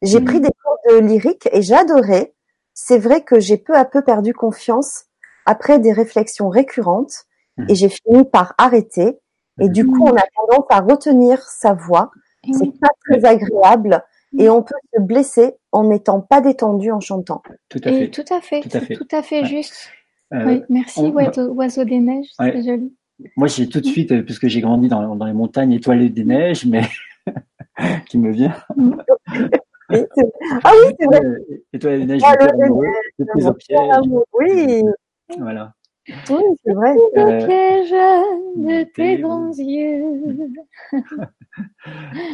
J'ai 0.00 0.20
Mhm. 0.20 0.24
pris 0.24 0.40
des 0.40 0.50
cours 0.64 0.78
de 0.90 0.98
lyrique 1.00 1.48
et 1.52 1.60
j'adorais. 1.62 2.34
C'est 2.74 2.98
vrai 2.98 3.22
que 3.22 3.38
j'ai 3.38 3.58
peu 3.58 3.76
à 3.76 3.84
peu 3.84 4.02
perdu 4.02 4.32
confiance 4.32 5.04
après 5.46 5.78
des 5.78 5.92
réflexions 5.92 6.48
récurrentes 6.48 7.24
Mhm. 7.58 7.66
et 7.68 7.74
j'ai 7.74 7.88
fini 7.90 8.24
par 8.24 8.54
arrêter. 8.58 9.18
Et 9.60 9.68
du 9.68 9.86
coup, 9.86 10.02
on 10.04 10.16
a 10.16 10.22
tendance 10.34 10.66
à 10.70 10.80
retenir 10.80 11.42
sa 11.42 11.74
voix. 11.74 12.10
Et 12.48 12.52
C'est 12.54 12.72
pas 12.80 12.88
très 13.06 13.24
agréable 13.26 14.02
et 14.38 14.48
on 14.48 14.62
peut 14.62 14.74
se 14.94 15.00
blesser 15.00 15.54
en 15.70 15.84
n'étant 15.84 16.20
pas 16.20 16.40
détendu 16.40 16.90
en 16.90 16.98
chantant. 17.00 17.42
Tout 17.68 17.78
à 17.84 17.90
Et 17.90 17.98
fait. 17.98 18.08
tout 18.10 18.34
à 18.34 18.40
fait, 18.40 18.60
Tout 18.62 18.68
à 18.68 18.80
c'est 18.80 18.86
fait. 18.86 18.94
tout 18.94 19.06
à 19.12 19.22
fait 19.22 19.40
Ouais. 19.42 19.46
juste. 19.46 19.90
Euh, 20.32 20.44
oui, 20.46 20.62
merci, 20.70 21.00
on- 21.00 21.10
oiseau, 21.12 21.52
oiseau 21.52 21.84
des 21.84 21.98
neiges, 22.00 22.30
Ouais. 22.40 22.52
c'est 22.56 22.62
joli. 22.64 22.96
Moi, 23.36 23.46
j'ai 23.48 23.68
tout 23.68 23.80
de 23.80 23.86
suite, 23.86 24.10
euh, 24.12 24.22
puisque 24.22 24.48
j'ai 24.48 24.60
grandi 24.62 24.88
dans, 24.88 25.14
dans 25.14 25.26
les 25.26 25.34
montagnes 25.34 25.72
étoilées 25.72 26.08
des 26.08 26.24
neiges, 26.24 26.64
mais 26.66 26.82
qui 28.08 28.16
me 28.18 28.30
vient. 28.32 28.56
Ah 30.64 30.70
oui, 30.72 30.94
c'est 30.98 31.04
vrai. 31.06 31.20
Euh, 31.22 31.62
Étoilées 31.74 31.98
des 31.98 32.06
neiges, 32.06 32.22
Ah, 32.24 32.34
le. 32.40 34.22
Oui, 34.32 34.84
Voilà. 35.38 35.72
oui, 36.08 36.42
c'est 36.64 36.72
vrai. 36.72 36.94
Le 37.14 37.20
Euh, 37.20 37.46
piège 37.46 37.90
de 37.90 38.82
tes 38.92 39.18
grands 39.18 39.52
yeux. 39.52 40.48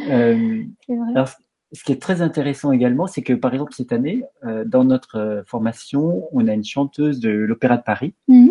Euh, 0.09 0.63
C'est 0.87 0.95
vrai. 0.95 1.09
alors, 1.13 1.27
ce 1.73 1.83
qui 1.83 1.91
est 1.91 2.01
très 2.01 2.21
intéressant 2.21 2.71
également, 2.71 3.05
c'est 3.07 3.21
que 3.21 3.33
par 3.33 3.53
exemple 3.53 3.73
cette 3.73 3.91
année, 3.91 4.23
euh, 4.45 4.63
dans 4.65 4.83
notre 4.83 5.17
euh, 5.17 5.43
formation, 5.45 6.27
on 6.31 6.47
a 6.47 6.53
une 6.53 6.63
chanteuse 6.63 7.19
de 7.19 7.29
l'Opéra 7.29 7.77
de 7.77 7.83
Paris, 7.83 8.13
Mhm. 8.27 8.49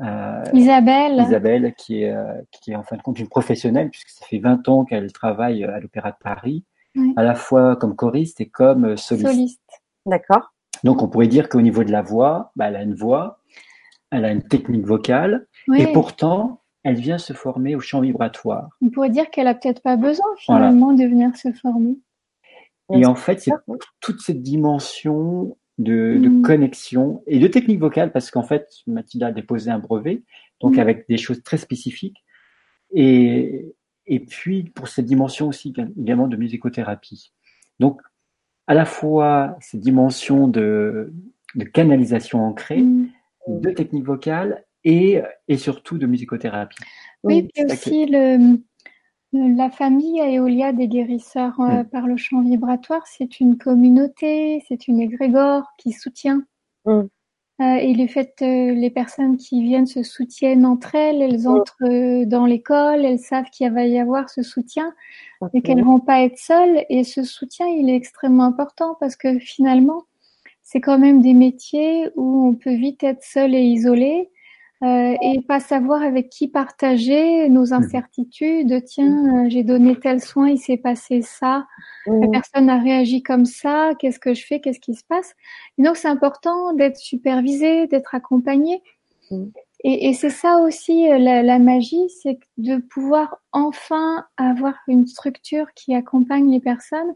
euh, 0.00 0.42
Isabelle, 0.54 1.18
Isabelle, 1.20 1.74
qui 1.76 2.02
est, 2.02 2.12
euh, 2.12 2.32
qui 2.50 2.72
est 2.72 2.76
en 2.76 2.82
fin 2.82 2.96
de 2.96 3.02
compte 3.02 3.18
une 3.18 3.28
professionnelle, 3.28 3.90
puisque 3.90 4.08
ça 4.08 4.24
fait 4.26 4.38
20 4.38 4.68
ans 4.68 4.84
qu'elle 4.84 5.12
travaille 5.12 5.64
à 5.64 5.78
l'Opéra 5.80 6.12
de 6.12 6.16
Paris, 6.22 6.64
Oui. 6.96 7.12
à 7.16 7.22
la 7.22 7.34
fois 7.34 7.76
comme 7.76 7.94
choriste 7.94 8.40
et 8.40 8.48
comme 8.48 8.96
soliste. 8.96 9.26
soliste. 9.28 9.60
D'accord. 10.06 10.52
Donc 10.82 11.02
on 11.02 11.08
pourrait 11.08 11.28
dire 11.28 11.48
qu'au 11.50 11.60
niveau 11.60 11.84
de 11.84 11.92
la 11.92 12.00
voix, 12.02 12.52
bah, 12.56 12.68
elle 12.68 12.76
a 12.76 12.82
une 12.82 12.94
voix, 12.94 13.39
elle 14.10 14.24
a 14.24 14.32
une 14.32 14.42
technique 14.42 14.84
vocale, 14.86 15.46
Oui, 15.68 15.82
et 15.82 15.92
pourtant, 15.92 16.62
elle 16.82 16.96
vient 16.96 17.18
se 17.18 17.32
former 17.32 17.74
au 17.76 17.80
chant 17.80 18.00
vibratoire. 18.00 18.68
on 18.82 18.90
pourrait 18.90 19.10
dire 19.10 19.30
qu'elle 19.30 19.46
a 19.48 19.54
peut-être 19.54 19.82
pas 19.82 19.96
besoin 19.96 20.26
Voilà. 20.48 20.66
finalement 20.68 20.92
de 20.92 21.04
venir 21.04 21.36
se 21.36 21.52
former. 21.52 21.98
Et 22.92 23.06
en 23.06 23.14
fait, 23.14 23.40
c'est 23.40 23.52
toute 24.00 24.20
cette 24.20 24.42
dimension 24.42 25.56
de, 25.78 26.18
de 26.20 26.28
Mm. 26.28 26.42
connexion 26.42 27.22
et 27.26 27.38
de 27.38 27.46
technique 27.46 27.78
vocale, 27.78 28.10
parce 28.12 28.30
qu'en 28.30 28.42
fait, 28.42 28.66
Mathilda 28.86 29.28
a 29.28 29.32
déposé 29.32 29.70
un 29.70 29.78
brevet, 29.78 30.22
donc 30.60 30.76
Mm. 30.76 30.80
avec 30.80 31.08
des 31.08 31.16
choses 31.16 31.42
très 31.42 31.56
spécifiques. 31.56 32.24
Et, 32.92 33.74
et 34.06 34.20
puis, 34.20 34.64
pour 34.64 34.88
cette 34.88 35.06
dimension 35.06 35.48
aussi 35.48 35.72
également 35.98 36.26
de 36.26 36.36
musicothérapie. 36.36 37.32
Donc, 37.78 38.00
à 38.66 38.74
la 38.74 38.84
fois 38.84 39.56
cette 39.60 39.80
dimension 39.80 40.48
de, 40.48 41.12
de 41.54 41.64
canalisation 41.64 42.44
ancrée, 42.44 42.82
Mm. 42.82 43.08
De 43.48 43.70
technique 43.70 44.04
vocale 44.04 44.64
et, 44.84 45.20
et 45.48 45.56
surtout 45.56 45.98
de 45.98 46.06
musicothérapie. 46.06 46.78
Oui, 47.22 47.42
Mm. 47.42 47.48
puis 47.54 47.64
aussi 47.72 48.06
le, 48.06 48.58
le- 49.32 49.56
la 49.56 49.70
famille 49.70 50.20
Aeolia 50.20 50.72
des 50.72 50.88
guérisseurs 50.88 51.58
euh, 51.60 51.82
Mm. 51.82 51.88
par 51.90 52.06
le 52.06 52.16
chant 52.16 52.42
vibratoire, 52.42 53.06
c'est 53.06 53.40
une 53.40 53.58
communauté, 53.58 54.62
c'est 54.68 54.88
une 54.88 55.00
égrégore 55.00 55.64
qui 55.78 55.92
soutient. 55.92 56.42
Mm. 56.86 57.02
Euh, 57.62 57.74
et 57.74 57.92
le 57.92 58.06
fait 58.06 58.32
euh, 58.40 58.72
les 58.72 58.88
personnes 58.88 59.36
qui 59.36 59.62
viennent 59.62 59.84
se 59.86 60.02
soutiennent 60.02 60.64
entre 60.64 60.94
elles, 60.94 61.20
elles 61.20 61.46
entrent 61.46 61.76
euh, 61.82 62.24
dans 62.24 62.46
l'école, 62.46 63.04
elles 63.04 63.18
savent 63.18 63.50
qu'il 63.52 63.70
va 63.70 63.84
y 63.84 63.98
avoir 63.98 64.30
ce 64.30 64.42
soutien 64.42 64.94
et 65.52 65.60
qu'elles 65.60 65.84
vont 65.84 66.00
pas 66.00 66.22
être 66.22 66.38
seules. 66.38 66.86
Et 66.88 67.04
ce 67.04 67.22
soutien, 67.22 67.66
il 67.66 67.90
est 67.90 67.96
extrêmement 67.96 68.44
important 68.44 68.96
parce 68.98 69.14
que 69.14 69.38
finalement, 69.38 70.04
c'est 70.72 70.80
quand 70.80 71.00
même 71.00 71.20
des 71.20 71.34
métiers 71.34 72.10
où 72.14 72.46
on 72.46 72.54
peut 72.54 72.74
vite 72.74 73.02
être 73.02 73.24
seul 73.24 73.56
et 73.56 73.62
isolé 73.62 74.30
euh, 74.84 75.16
et 75.20 75.40
pas 75.42 75.58
savoir 75.58 76.00
avec 76.00 76.30
qui 76.30 76.46
partager 76.46 77.48
nos 77.48 77.74
incertitudes. 77.74 78.84
Tiens, 78.84 79.46
euh, 79.46 79.50
j'ai 79.50 79.64
donné 79.64 79.96
tel 79.96 80.20
soin, 80.20 80.48
il 80.48 80.58
s'est 80.58 80.76
passé 80.76 81.22
ça, 81.22 81.66
la 82.06 82.28
Mm. 82.28 82.30
personne 82.30 82.70
a 82.70 82.78
réagi 82.78 83.20
comme 83.22 83.46
ça, 83.46 83.90
qu'est-ce 83.98 84.20
que 84.20 84.32
je 84.32 84.46
fais, 84.46 84.60
qu'est-ce 84.60 84.78
qui 84.78 84.94
se 84.94 85.02
passe? 85.04 85.34
Et 85.76 85.82
Donc 85.82 85.96
c'est 85.96 86.08
important 86.08 86.72
d'être 86.72 86.98
supervisé, 86.98 87.88
d'être 87.88 88.14
accompagné. 88.14 88.80
Mm. 89.32 89.46
Et, 89.82 90.08
et 90.08 90.12
c'est 90.14 90.30
ça 90.30 90.58
aussi 90.58 91.10
euh, 91.10 91.18
la, 91.18 91.42
la 91.42 91.58
magie, 91.58 92.08
c'est 92.22 92.38
de 92.58 92.76
pouvoir 92.76 93.38
enfin 93.52 94.24
avoir 94.36 94.74
une 94.86 95.06
structure 95.08 95.66
qui 95.74 95.94
accompagne 95.96 96.48
les 96.48 96.60
personnes 96.60 97.12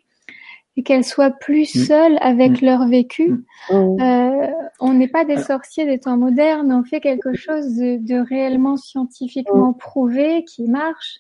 et 0.77 0.83
qu'elles 0.83 1.05
soient 1.05 1.31
plus 1.31 1.75
Mm. 1.75 1.79
seules 1.85 2.19
avec 2.21 2.61
leur 2.61 2.87
vécu. 2.89 3.45
Mm. 3.71 3.75
Mm. 3.75 4.01
Euh, 4.01 4.47
on 4.81 4.93
n'est 4.93 5.09
pas 5.09 5.25
des 5.25 5.37
sorciers 5.39 5.87
des 5.87 5.99
temps 6.01 6.17
modernes, 6.17 6.73
on 6.73 6.85
fait 6.85 7.01
quelque 7.01 7.35
chose 7.35 7.77
de, 7.77 7.97
de 7.99 8.27
réellement 8.29 8.77
scientifiquement 8.77 9.73
prouvé 9.73 10.45
qui 10.45 10.69
marche. 10.69 11.19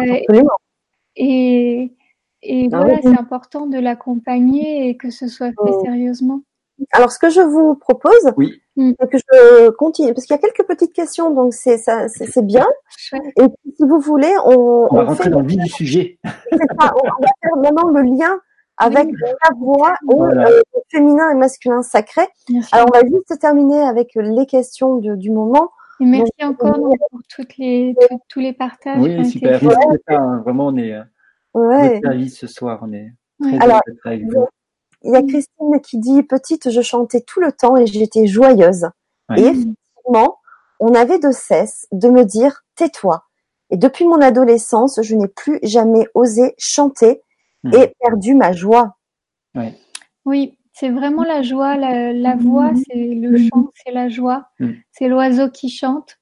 Euh, 0.00 0.04
Absolument. 0.20 0.50
et 1.16 1.92
et 2.44 2.68
Ah 2.72 2.78
voilà, 2.78 2.94
oui. 2.94 3.00
c'est 3.04 3.18
important 3.18 3.66
de 3.66 3.78
l'accompagner 3.78 4.88
et 4.88 4.96
que 4.96 5.10
ce 5.10 5.28
soit 5.28 5.48
fait 5.50 5.70
Mm. 5.78 5.84
sérieusement. 5.84 6.40
Alors, 6.92 7.12
ce 7.12 7.18
que 7.20 7.28
je 7.30 7.40
vous 7.40 7.76
propose, 7.76 8.32
Oui. 8.36 8.60
Mm. 8.76 8.92
c'est 8.98 9.08
que 9.10 9.18
je 9.18 9.70
continue, 9.70 10.12
parce 10.12 10.26
qu'il 10.26 10.34
y 10.34 10.38
a 10.38 10.42
quelques 10.42 10.66
petites 10.66 10.92
questions, 10.92 11.30
donc 11.32 11.54
c'est 11.54 11.76
ça, 11.78 12.08
c'est 12.08 12.26
c'est 12.26 12.44
bien. 12.44 12.66
Et 13.36 13.44
si 13.76 13.84
vous 13.86 14.00
voulez, 14.00 14.32
on, 14.44 14.88
On 14.90 14.96
va 14.96 15.02
on 15.02 15.06
rentrer 15.06 15.24
fait 15.24 15.30
dans 15.30 15.40
le 15.40 15.46
vif 15.46 15.60
du 15.62 15.68
sujet. 15.68 16.18
c'est 16.50 16.56
ça, 16.80 16.92
on, 16.96 17.06
on 17.06 17.22
va 17.22 17.28
faire 17.42 17.56
vraiment 17.58 17.88
le 17.90 18.02
lien 18.02 18.40
avec 18.84 19.06
Oui. 19.06 19.14
la 19.22 19.56
voix 19.56 19.92
et 19.94 20.14
Voilà. 20.16 20.48
euh, 20.48 20.60
féminin 20.90 21.30
et 21.30 21.34
masculin 21.34 21.82
sacré. 21.82 22.22
Alors, 22.72 22.86
on 22.92 22.98
va 22.98 23.04
juste 23.06 23.38
terminer 23.40 23.80
avec 23.82 24.12
les 24.14 24.46
questions 24.46 24.96
de- 24.96 25.16
du 25.16 25.30
moment. 25.30 25.70
Et 26.00 26.04
merci 26.04 26.32
donc, 26.40 26.62
encore 26.64 26.80
pour 27.10 27.20
toutes 27.28 27.56
les, 27.58 27.94
tout- 28.08 28.18
tous 28.28 28.40
les 28.40 28.52
partages. 28.52 28.98
Oui, 29.00 29.24
super. 29.24 29.60
hein. 30.08 30.40
Vraiment, 30.44 30.66
on 30.68 30.76
est 30.76 30.92
euh, 30.94 31.02
Ouais. 31.54 32.00
service 32.02 32.38
ce 32.38 32.46
soir. 32.46 32.80
On 32.82 32.92
est 32.92 33.12
très 33.40 33.58
Alors, 33.62 33.80
d'être 33.86 34.06
avec 34.06 34.24
vous. 34.24 34.46
Il 35.04 35.12
y 35.12 35.16
a 35.16 35.22
Christine 35.22 35.80
qui 35.82 35.98
dit 35.98 36.22
petite, 36.22 36.70
je 36.70 36.80
chantais 36.80 37.20
tout 37.20 37.40
le 37.40 37.52
temps 37.52 37.76
et 37.76 37.86
j'étais 37.86 38.26
joyeuse. 38.26 38.86
Ouais. 39.28 39.40
Et 39.40 39.46
effectivement, 39.46 40.38
on 40.80 40.94
avait 40.94 41.18
de 41.18 41.30
cesse 41.30 41.86
de 41.92 42.08
me 42.08 42.24
dire 42.24 42.64
tais-toi. 42.76 43.24
Et 43.70 43.76
depuis 43.76 44.06
mon 44.06 44.20
adolescence, 44.20 45.00
je 45.02 45.14
n'ai 45.16 45.28
plus 45.28 45.58
jamais 45.62 46.06
osé 46.14 46.54
chanter 46.58 47.22
Et 47.66 47.92
perdu 48.00 48.34
ma 48.34 48.52
joie. 48.52 48.96
Ouais. 49.54 49.74
Oui, 50.24 50.56
c'est 50.72 50.88
vraiment 50.90 51.22
la 51.22 51.42
joie, 51.42 51.76
la, 51.76 52.12
la 52.12 52.34
voix, 52.36 52.72
c'est 52.86 53.14
le 53.14 53.36
chant, 53.36 53.70
c'est 53.74 53.92
la 53.92 54.08
joie, 54.08 54.48
c'est 54.90 55.08
l'oiseau 55.08 55.48
qui 55.50 55.68
chante. 55.68 56.18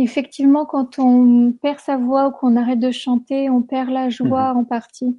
Effectivement, 0.00 0.64
quand 0.64 1.00
on 1.00 1.52
perd 1.60 1.80
sa 1.80 1.96
voix 1.96 2.28
ou 2.28 2.30
qu'on 2.30 2.54
arrête 2.56 2.78
de 2.78 2.92
chanter, 2.92 3.50
on 3.50 3.62
perd 3.62 3.90
la 3.90 4.10
joie 4.10 4.54
en 4.54 4.64
partie. 4.64 5.18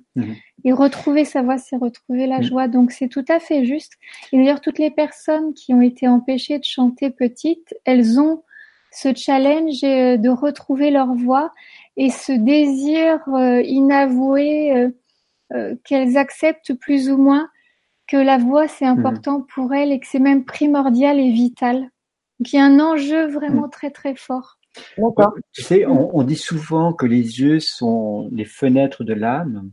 Et 0.63 0.71
retrouver 0.71 1.25
sa 1.25 1.41
voix, 1.41 1.57
c'est 1.57 1.75
retrouver 1.75 2.27
la 2.27 2.41
joie. 2.41 2.69
Donc 2.69 2.91
c'est 2.91 3.09
tout 3.09 3.25
à 3.27 3.39
fait 3.39 3.65
juste. 3.65 3.93
Et 4.31 4.37
d'ailleurs, 4.37 4.61
toutes 4.61 4.79
les 4.79 4.91
personnes 4.91 5.53
qui 5.53 5.73
ont 5.73 5.81
été 5.81 6.07
empêchées 6.07 6.59
de 6.59 6.63
chanter 6.63 7.09
petites, 7.09 7.75
elles 7.83 8.19
ont 8.21 8.43
ce 8.91 9.13
challenge 9.13 9.83
euh, 9.83 10.17
de 10.17 10.29
retrouver 10.29 10.89
leur 10.91 11.13
voix 11.13 11.51
et 11.95 12.09
ce 12.09 12.31
désir 12.31 13.19
euh, 13.27 13.61
inavoué 13.61 14.91
euh, 15.53 15.75
qu'elles 15.83 16.17
acceptent 16.17 16.73
plus 16.73 17.09
ou 17.09 17.17
moins 17.17 17.49
que 18.07 18.17
la 18.17 18.37
voix 18.37 18.67
c'est 18.67 18.85
important 18.85 19.45
pour 19.53 19.73
elles 19.73 19.91
et 19.91 19.99
que 19.99 20.07
c'est 20.07 20.19
même 20.19 20.45
primordial 20.45 21.19
et 21.19 21.31
vital. 21.31 21.89
Donc 22.39 22.53
il 22.53 22.55
y 22.55 22.59
a 22.59 22.65
un 22.65 22.79
enjeu 22.79 23.27
vraiment 23.27 23.69
très 23.69 23.91
très 23.91 24.15
fort. 24.15 24.57
D'accord. 24.97 25.33
Tu 25.51 25.61
sais, 25.61 25.85
on, 25.85 26.15
on 26.15 26.23
dit 26.23 26.35
souvent 26.35 26.93
que 26.93 27.05
les 27.05 27.41
yeux 27.41 27.59
sont 27.59 28.29
les 28.31 28.45
fenêtres 28.45 29.03
de 29.03 29.13
l'âme. 29.13 29.71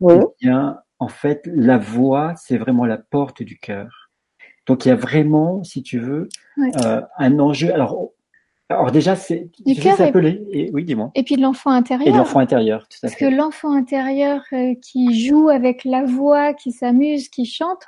Oui. 0.00 0.14
Eh 0.18 0.46
bien, 0.46 0.80
en 0.98 1.08
fait, 1.08 1.42
la 1.46 1.78
voix, 1.78 2.34
c'est 2.36 2.58
vraiment 2.58 2.84
la 2.86 2.98
porte 2.98 3.42
du 3.42 3.58
cœur. 3.58 4.10
Donc, 4.66 4.84
il 4.84 4.88
y 4.88 4.92
a 4.92 4.96
vraiment, 4.96 5.62
si 5.64 5.82
tu 5.82 5.98
veux, 5.98 6.28
euh, 6.84 7.02
un 7.18 7.38
enjeu. 7.38 7.72
Alors, 7.72 8.12
alors 8.70 8.90
déjà, 8.90 9.14
c'est 9.16 9.50
Du 9.66 9.74
cœur 9.74 10.00
et- 10.00 10.42
et- 10.52 10.70
oui, 10.72 10.84
dis-moi. 10.84 11.10
Et 11.14 11.22
puis 11.22 11.36
de 11.36 11.42
l'enfant 11.42 11.72
Et 11.72 11.76
intérieur. 11.76 12.16
l'enfant 12.16 12.40
intérieur, 12.40 12.88
tout 12.88 12.96
à 12.98 13.08
Parce 13.08 13.14
que 13.14 13.26
l'enfant 13.26 13.72
intérieur 13.72 14.42
euh, 14.52 14.74
qui 14.82 15.26
joue 15.26 15.48
avec 15.48 15.84
la 15.84 16.04
voix, 16.04 16.54
qui 16.54 16.72
s'amuse, 16.72 17.28
qui 17.28 17.44
chante, 17.44 17.82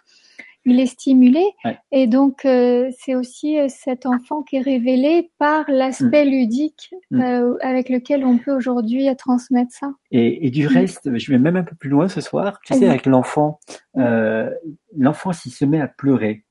il 0.69 0.79
est 0.81 0.87
stimulé. 0.87 1.45
Ouais. 1.65 1.79
Et 1.93 2.07
donc, 2.09 2.45
euh, 2.45 2.91
c'est 2.99 3.15
aussi 3.15 3.57
euh, 3.59 3.67
cet 3.69 4.05
enfant 4.05 4.43
qui 4.43 4.57
est 4.57 4.61
révélé 4.61 5.31
par 5.39 5.65
l'aspect 5.69 6.25
ludique 6.25 6.91
Mm. 7.13 7.21
euh, 7.23 7.55
avec 7.63 7.89
lequel 7.89 8.25
on 8.25 8.37
peut 8.37 8.53
aujourd'hui 8.55 9.07
transmettre 9.17 9.73
ça. 9.73 9.93
Et, 10.11 10.47
et 10.47 10.51
du 10.51 10.67
reste, 10.67 11.17
je 11.17 11.31
vais 11.33 11.39
même 11.39 11.55
un 11.57 11.63
peu 11.63 11.77
plus 11.77 11.89
loin 11.89 12.09
ce 12.09 12.21
soir. 12.21 12.59
Tu 12.65 12.75
sais, 12.75 12.89
avec 12.89 13.07
l'enfant, 13.07 13.61
l'enfant 14.97 15.33
s'il 15.33 15.53
se 15.53 15.65
met 15.65 15.81
à 15.81 15.89
pleurer, 15.89 16.45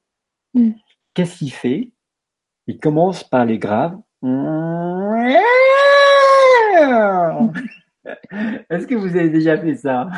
qu'est-ce 1.13 1.37
qu'il 1.39 1.51
fait? 1.51 1.91
Il 2.67 2.79
commence 2.79 3.23
par 3.23 3.45
les 3.45 3.59
graves. 3.59 3.97
Est-ce 8.69 8.87
que 8.87 8.95
vous 8.95 9.15
avez 9.15 9.29
déjà 9.29 9.57
fait 9.57 9.75
ça? 9.75 10.09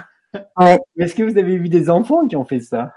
Ouais. 0.59 0.79
Est-ce 0.97 1.15
que 1.15 1.23
vous 1.23 1.37
avez 1.37 1.57
vu 1.57 1.69
des 1.69 1.89
enfants 1.89 2.27
qui 2.27 2.35
ont 2.35 2.45
fait 2.45 2.59
ça? 2.59 2.93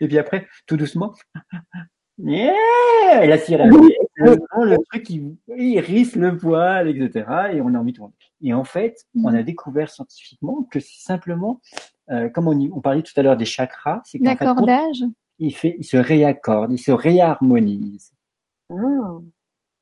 Et 0.00 0.08
puis 0.08 0.18
après, 0.18 0.46
tout 0.66 0.76
doucement, 0.76 1.14
yeah 2.18 3.26
la 3.26 3.38
sirène. 3.38 3.70
Le 4.16 4.76
truc 4.90 5.02
qui 5.04 5.22
il 5.56 5.76
hérisse 5.76 6.16
le 6.16 6.36
poil, 6.36 6.88
etc. 6.88 7.26
Et 7.52 7.60
on 7.60 7.74
a 7.74 7.78
envie 7.78 7.92
de 7.92 7.98
tourner. 7.98 8.14
Et 8.42 8.54
en 8.54 8.64
fait, 8.64 9.04
on 9.24 9.34
a 9.34 9.42
découvert 9.42 9.90
scientifiquement 9.90 10.66
que 10.70 10.80
c'est 10.80 11.00
simplement, 11.02 11.60
euh, 12.10 12.28
comme 12.28 12.48
on, 12.48 12.58
y- 12.58 12.70
on 12.72 12.80
parlait 12.80 13.02
tout 13.02 13.12
à 13.16 13.22
l'heure 13.22 13.36
des 13.36 13.44
chakras, 13.44 14.00
c'est 14.04 14.18
qu'en 14.18 14.24
fait, 14.36 14.44
il 15.38 15.54
fait, 15.54 15.76
il 15.78 15.84
se 15.84 15.96
réaccorde, 15.96 16.72
il 16.72 16.78
se 16.78 16.92
réharmonise. 16.92 18.12
Ah. 18.70 18.74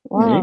Oui. 0.09 0.25
Wow. 0.25 0.41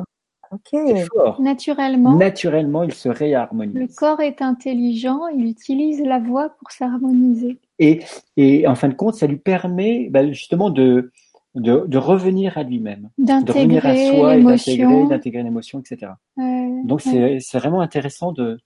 Ok. 0.53 0.61
C'est 0.73 1.07
fort. 1.15 1.41
Naturellement, 1.41 2.15
Naturellement, 2.17 2.83
il 2.85 2.93
se 2.93 3.09
le 3.09 3.15
réharmonise. 3.15 3.95
corps 3.97 4.21
est 4.21 4.41
intelligent, 4.43 5.27
il 5.29 5.47
utilise 5.47 6.01
la 6.05 6.19
voix 6.21 6.51
pour 6.59 6.71
s'harmoniser. 6.71 7.59
Et, 7.79 8.03
et 8.37 8.67
en 8.69 8.75
fin 8.75 8.89
de 8.89 8.95
compte, 8.95 9.15
ça 9.15 9.27
lui 9.27 9.39
permet 9.39 10.09
bah, 10.11 10.31
justement 10.31 10.71
de, 10.71 11.11
de, 11.57 11.85
de 11.87 11.99
revenir 11.99 12.57
à 12.59 12.63
lui-même, 12.63 13.09
de 13.19 13.33
revenir 13.33 13.85
à 13.87 13.95
D'intégrer 13.95 14.17
soi 14.17 14.37
et 14.37 14.43
d'intégrer, 14.43 14.77
l'émotion. 14.77 15.07
d'intégrer 15.09 15.43
l'émotion, 15.43 15.81
etc. 15.81 16.13
Ouais, 16.37 16.71
Donc 16.85 17.01
ouais. 17.07 17.11
c'est 17.11 17.39
c'est 17.41 17.59
vraiment 17.59 17.81
intéressant 17.81 18.33
de 18.33 18.59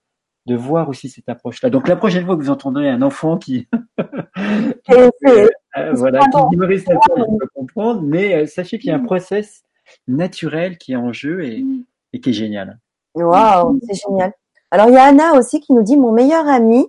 de 0.47 0.57
voir 0.57 0.89
aussi 0.89 1.09
cette 1.11 1.29
approche-là. 1.29 1.69
Donc 1.71 1.89
la 1.89 1.97
prochaine 1.97 2.25
fois 2.27 2.37
que 2.37 2.43
vous 2.43 2.51
entendrez 2.51 2.89
un 2.89 3.03
enfant 3.03 3.37
qui 3.39 3.69
euh, 4.91 5.93
voilà 5.95 6.21
qui 6.21 6.57
je 6.57 7.39
peux 7.39 7.47
comprendre, 7.55 8.03
mais 8.03 8.35
euh, 8.35 8.47
sachez 8.47 8.79
qu'il 8.79 8.89
y 8.89 8.93
a 8.93 8.97
un 8.97 9.05
process 9.05 9.63
naturel 10.07 10.79
qui 10.79 10.93
est 10.93 10.97
en 10.97 11.13
jeu 11.13 11.45
et, 11.45 11.63
Mm. 11.63 11.85
et 12.13 12.21
qui 12.21 12.31
est 12.31 12.35
génial. 12.35 12.79
Waouh, 13.15 13.81
c'est 13.87 13.95
génial. 14.07 14.33
Alors 14.71 14.89
il 14.89 14.95
y 14.95 14.99
a 14.99 15.05
Anna 15.05 15.35
aussi 15.35 15.61
qui 15.61 15.73
nous 15.73 15.83
dit 15.83 15.97
mon 15.97 16.13
meilleur 16.13 16.47
ami 16.47 16.87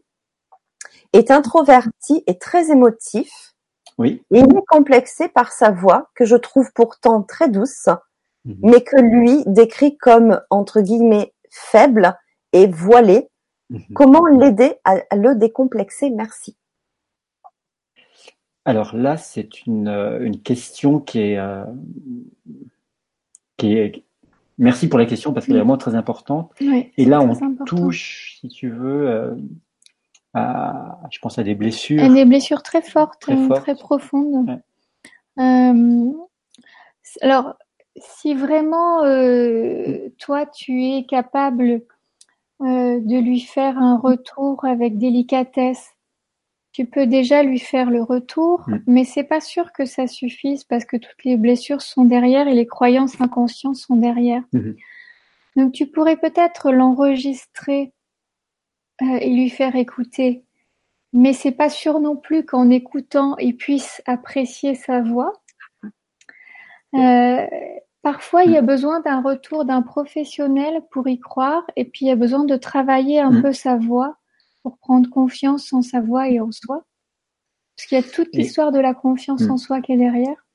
est 1.14 1.32
introverti 1.32 2.24
et 2.28 2.38
très 2.38 2.72
émotif. 2.72 3.54
Oui. 3.97 4.22
Et 4.32 4.39
il 4.39 4.45
est 4.58 4.66
complexé 4.68 5.28
par 5.28 5.52
sa 5.52 5.72
voix 5.72 6.10
que 6.16 6.24
je 6.26 6.36
trouve 6.36 6.72
pourtant 6.74 7.22
très 7.24 7.50
douce, 7.50 7.89
Mhm. 8.45 8.58
mais 8.64 8.82
que 8.82 8.95
lui 9.02 9.43
décrit 9.45 9.97
comme 9.97 10.39
entre 10.50 10.82
guillemets 10.82 11.34
faible 11.50 12.18
et 12.54 12.68
voilé. 12.68 13.30
Mhm. 13.70 13.82
Comment 13.95 14.26
l'aider 14.26 14.76
à 14.84 14.97
le 15.16 15.36
décomplexer? 15.36 16.10
Merci. 16.10 16.56
Alors 18.66 18.95
là, 18.95 19.18
c'est 19.18 19.66
une, 19.66 19.88
euh, 19.88 20.20
une 20.22 20.41
question 20.41 21.00
qui 21.00 21.20
est, 21.22 21.38
euh, 21.39 21.64
qui 23.60 23.74
est. 23.74 24.03
Merci 24.57 24.89
pour 24.89 24.99
la 24.99 25.05
question 25.05 25.32
parce 25.32 25.45
qu'elle 25.45 25.55
est 25.55 25.60
vraiment 25.60 25.78
très 25.78 25.95
importante. 25.95 26.51
Et 26.97 27.05
là, 27.05 27.22
on 27.22 27.32
important. 27.32 27.64
touche, 27.66 28.38
si 28.41 28.49
tu 28.49 28.70
veux, 28.70 29.07
euh, 29.07 29.36
à, 30.34 30.99
je 31.12 31.20
pense 31.20 31.39
à 31.39 31.43
des 31.43 31.55
blessures. 31.55 32.03
Et 32.03 32.10
des 32.10 32.26
blessures 32.26 32.62
très 32.62 32.82
fortes, 32.82 33.22
Très 33.22 33.38
fortes. 33.47 33.62
très 33.62 33.76
profondes. 33.76 34.49
Ouais. 35.38 35.43
Euh, 35.43 36.12
alors, 37.22 37.55
si 37.95 38.34
vraiment 38.34 39.03
euh, 39.05 40.10
toi 40.20 40.45
tu 40.45 40.84
es 40.84 41.05
capable 41.05 41.82
de 42.62 43.22
lui 43.22 43.39
faire 43.39 43.78
un 43.78 43.97
retour 43.97 44.66
avec 44.66 44.97
délicatesse, 44.97 45.91
tu 46.72 46.86
peux 46.86 47.07
déjà 47.07 47.41
lui 47.43 47.59
faire 47.59 47.89
le 47.89 48.03
retour, 48.03 48.63
Mm. 48.67 48.78
mais 48.88 49.03
c'est 49.03 49.24
pas 49.24 49.41
sûr 49.41 49.74
que 49.74 49.86
ça 49.86 50.05
suffise 50.07 50.63
parce 50.63 50.86
que 50.86 50.97
toutes 50.97 51.24
les 51.24 51.36
blessures 51.36 51.82
sont 51.82 52.05
derrière 52.05 52.47
et 52.47 52.53
les 52.53 52.67
croyances 52.67 53.20
inconscientes 53.20 53.76
sont 53.76 53.95
derrière. 53.95 54.43
Mhm. 54.53 54.76
Donc 55.55 55.74
tu 55.74 55.88
pourrais 55.88 56.17
peut-être 56.17 56.72
l'enregistrer 56.72 57.91
euh, 59.01 59.17
et 59.20 59.30
lui 59.30 59.49
faire 59.49 59.76
écouter, 59.76 60.43
mais 61.11 61.34
c'est 61.34 61.51
pas 61.51 61.70
sûr 61.70 61.99
non 61.99 62.15
plus 62.15 62.45
qu'en 62.45 62.70
écoutant 62.70 63.36
il 63.38 63.57
puisse 63.57 64.01
apprécier 64.05 64.76
sa 64.76 65.01
voix. 65.01 65.34
Euh, 66.93 67.47
parfois 68.03 68.43
il 68.43 68.51
y 68.51 68.57
a 68.57 68.61
besoin 68.61 68.99
d'un 69.01 69.22
retour 69.22 69.65
d'un 69.65 69.82
professionnel 69.82 70.84
pour 70.91 71.07
y 71.07 71.20
croire, 71.20 71.65
et 71.76 71.86
puis 71.86 72.05
il 72.05 72.09
y 72.09 72.11
a 72.11 72.15
besoin 72.15 72.43
de 72.45 72.55
travailler 72.57 73.20
un 73.20 73.41
peu 73.41 73.53
sa 73.53 73.76
voix 73.76 74.18
pour 74.64 74.78
prendre 74.78 75.10
confiance 75.10 75.72
en 75.74 75.82
sa 75.82 76.01
voix 76.01 76.30
et 76.30 76.39
en 76.39 76.51
soi, 76.51 76.84
parce 77.76 77.88
qu'il 77.88 77.97
y 77.97 78.01
a 78.01 78.03
toute 78.03 78.36
l'histoire 78.36 78.72
de 78.72 78.80
la 78.80 78.93
confiance 78.93 79.41
en 79.49 79.57
soi 79.57 79.82
qui 79.82 79.93
est 79.93 79.97
derrière. 79.97 80.45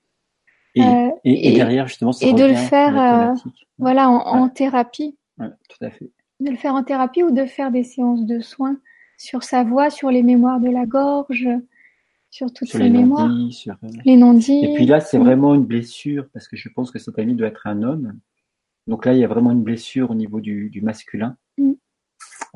Et, 0.74 0.82
Euh, 0.82 1.10
et, 1.24 1.32
et 1.32 1.52
et- 1.52 1.54
derrière, 1.54 1.86
justement, 1.86 2.12
ça 2.12 2.26
et 2.26 2.32
de 2.32 2.44
le 2.44 2.54
faire, 2.54 2.98
euh. 2.98 3.34
Voilà, 3.78 4.08
en, 4.10 4.48
thérapie. 4.48 5.16
Ouais, 5.38 5.48
tout 5.68 5.84
à 5.84 5.90
fait. 5.90 6.10
de 6.40 6.50
le 6.50 6.56
faire 6.56 6.74
en 6.74 6.82
thérapie 6.84 7.22
ou 7.22 7.30
de 7.30 7.46
faire 7.46 7.70
des 7.70 7.84
séances 7.84 8.24
de 8.26 8.40
soins 8.40 8.76
sur 9.16 9.42
sa 9.44 9.62
voix, 9.64 9.88
sur 9.90 10.10
les 10.10 10.22
mémoires 10.22 10.60
de 10.60 10.68
la 10.68 10.84
gorge, 10.84 11.48
sur 12.30 12.52
toutes 12.52 12.68
Sur 12.68 12.78
ces 12.78 12.84
les 12.84 12.90
mémoires, 12.90 13.30
sur. 13.52 13.74
euh, 13.84 13.88
les 14.04 14.16
non-dits. 14.16 14.64
Et 14.64 14.74
puis 14.74 14.84
là, 14.86 15.00
c'est 15.00 15.18
Mm. 15.18 15.22
vraiment 15.22 15.54
une 15.54 15.64
blessure 15.64 16.28
parce 16.32 16.48
que 16.48 16.56
je 16.56 16.68
pense 16.68 16.90
que 16.90 16.98
cet 16.98 17.18
ami 17.18 17.34
doit 17.34 17.46
être 17.48 17.66
un 17.66 17.82
homme. 17.82 18.18
Donc 18.88 19.06
là, 19.06 19.14
il 19.14 19.20
y 19.20 19.24
a 19.24 19.28
vraiment 19.28 19.52
une 19.52 19.62
blessure 19.62 20.10
au 20.10 20.14
niveau 20.14 20.40
du, 20.40 20.68
du 20.70 20.82
masculin 20.82 21.36
Mm. 21.56 21.72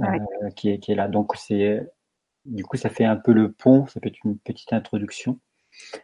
Euh, 0.01 0.51
qui, 0.57 0.71
est, 0.71 0.79
qui 0.79 0.93
est 0.93 0.95
là. 0.95 1.09
Donc 1.09 1.33
c'est 1.37 1.87
du 2.45 2.65
coup, 2.65 2.77
ça 2.77 2.89
fait 2.89 3.05
un 3.05 3.17
peu 3.17 3.33
le 3.33 3.53
pont. 3.53 3.87
Ça 3.87 4.01
peut 4.01 4.09
être 4.09 4.19
une 4.25 4.39
petite 4.39 4.73
introduction. 4.73 5.39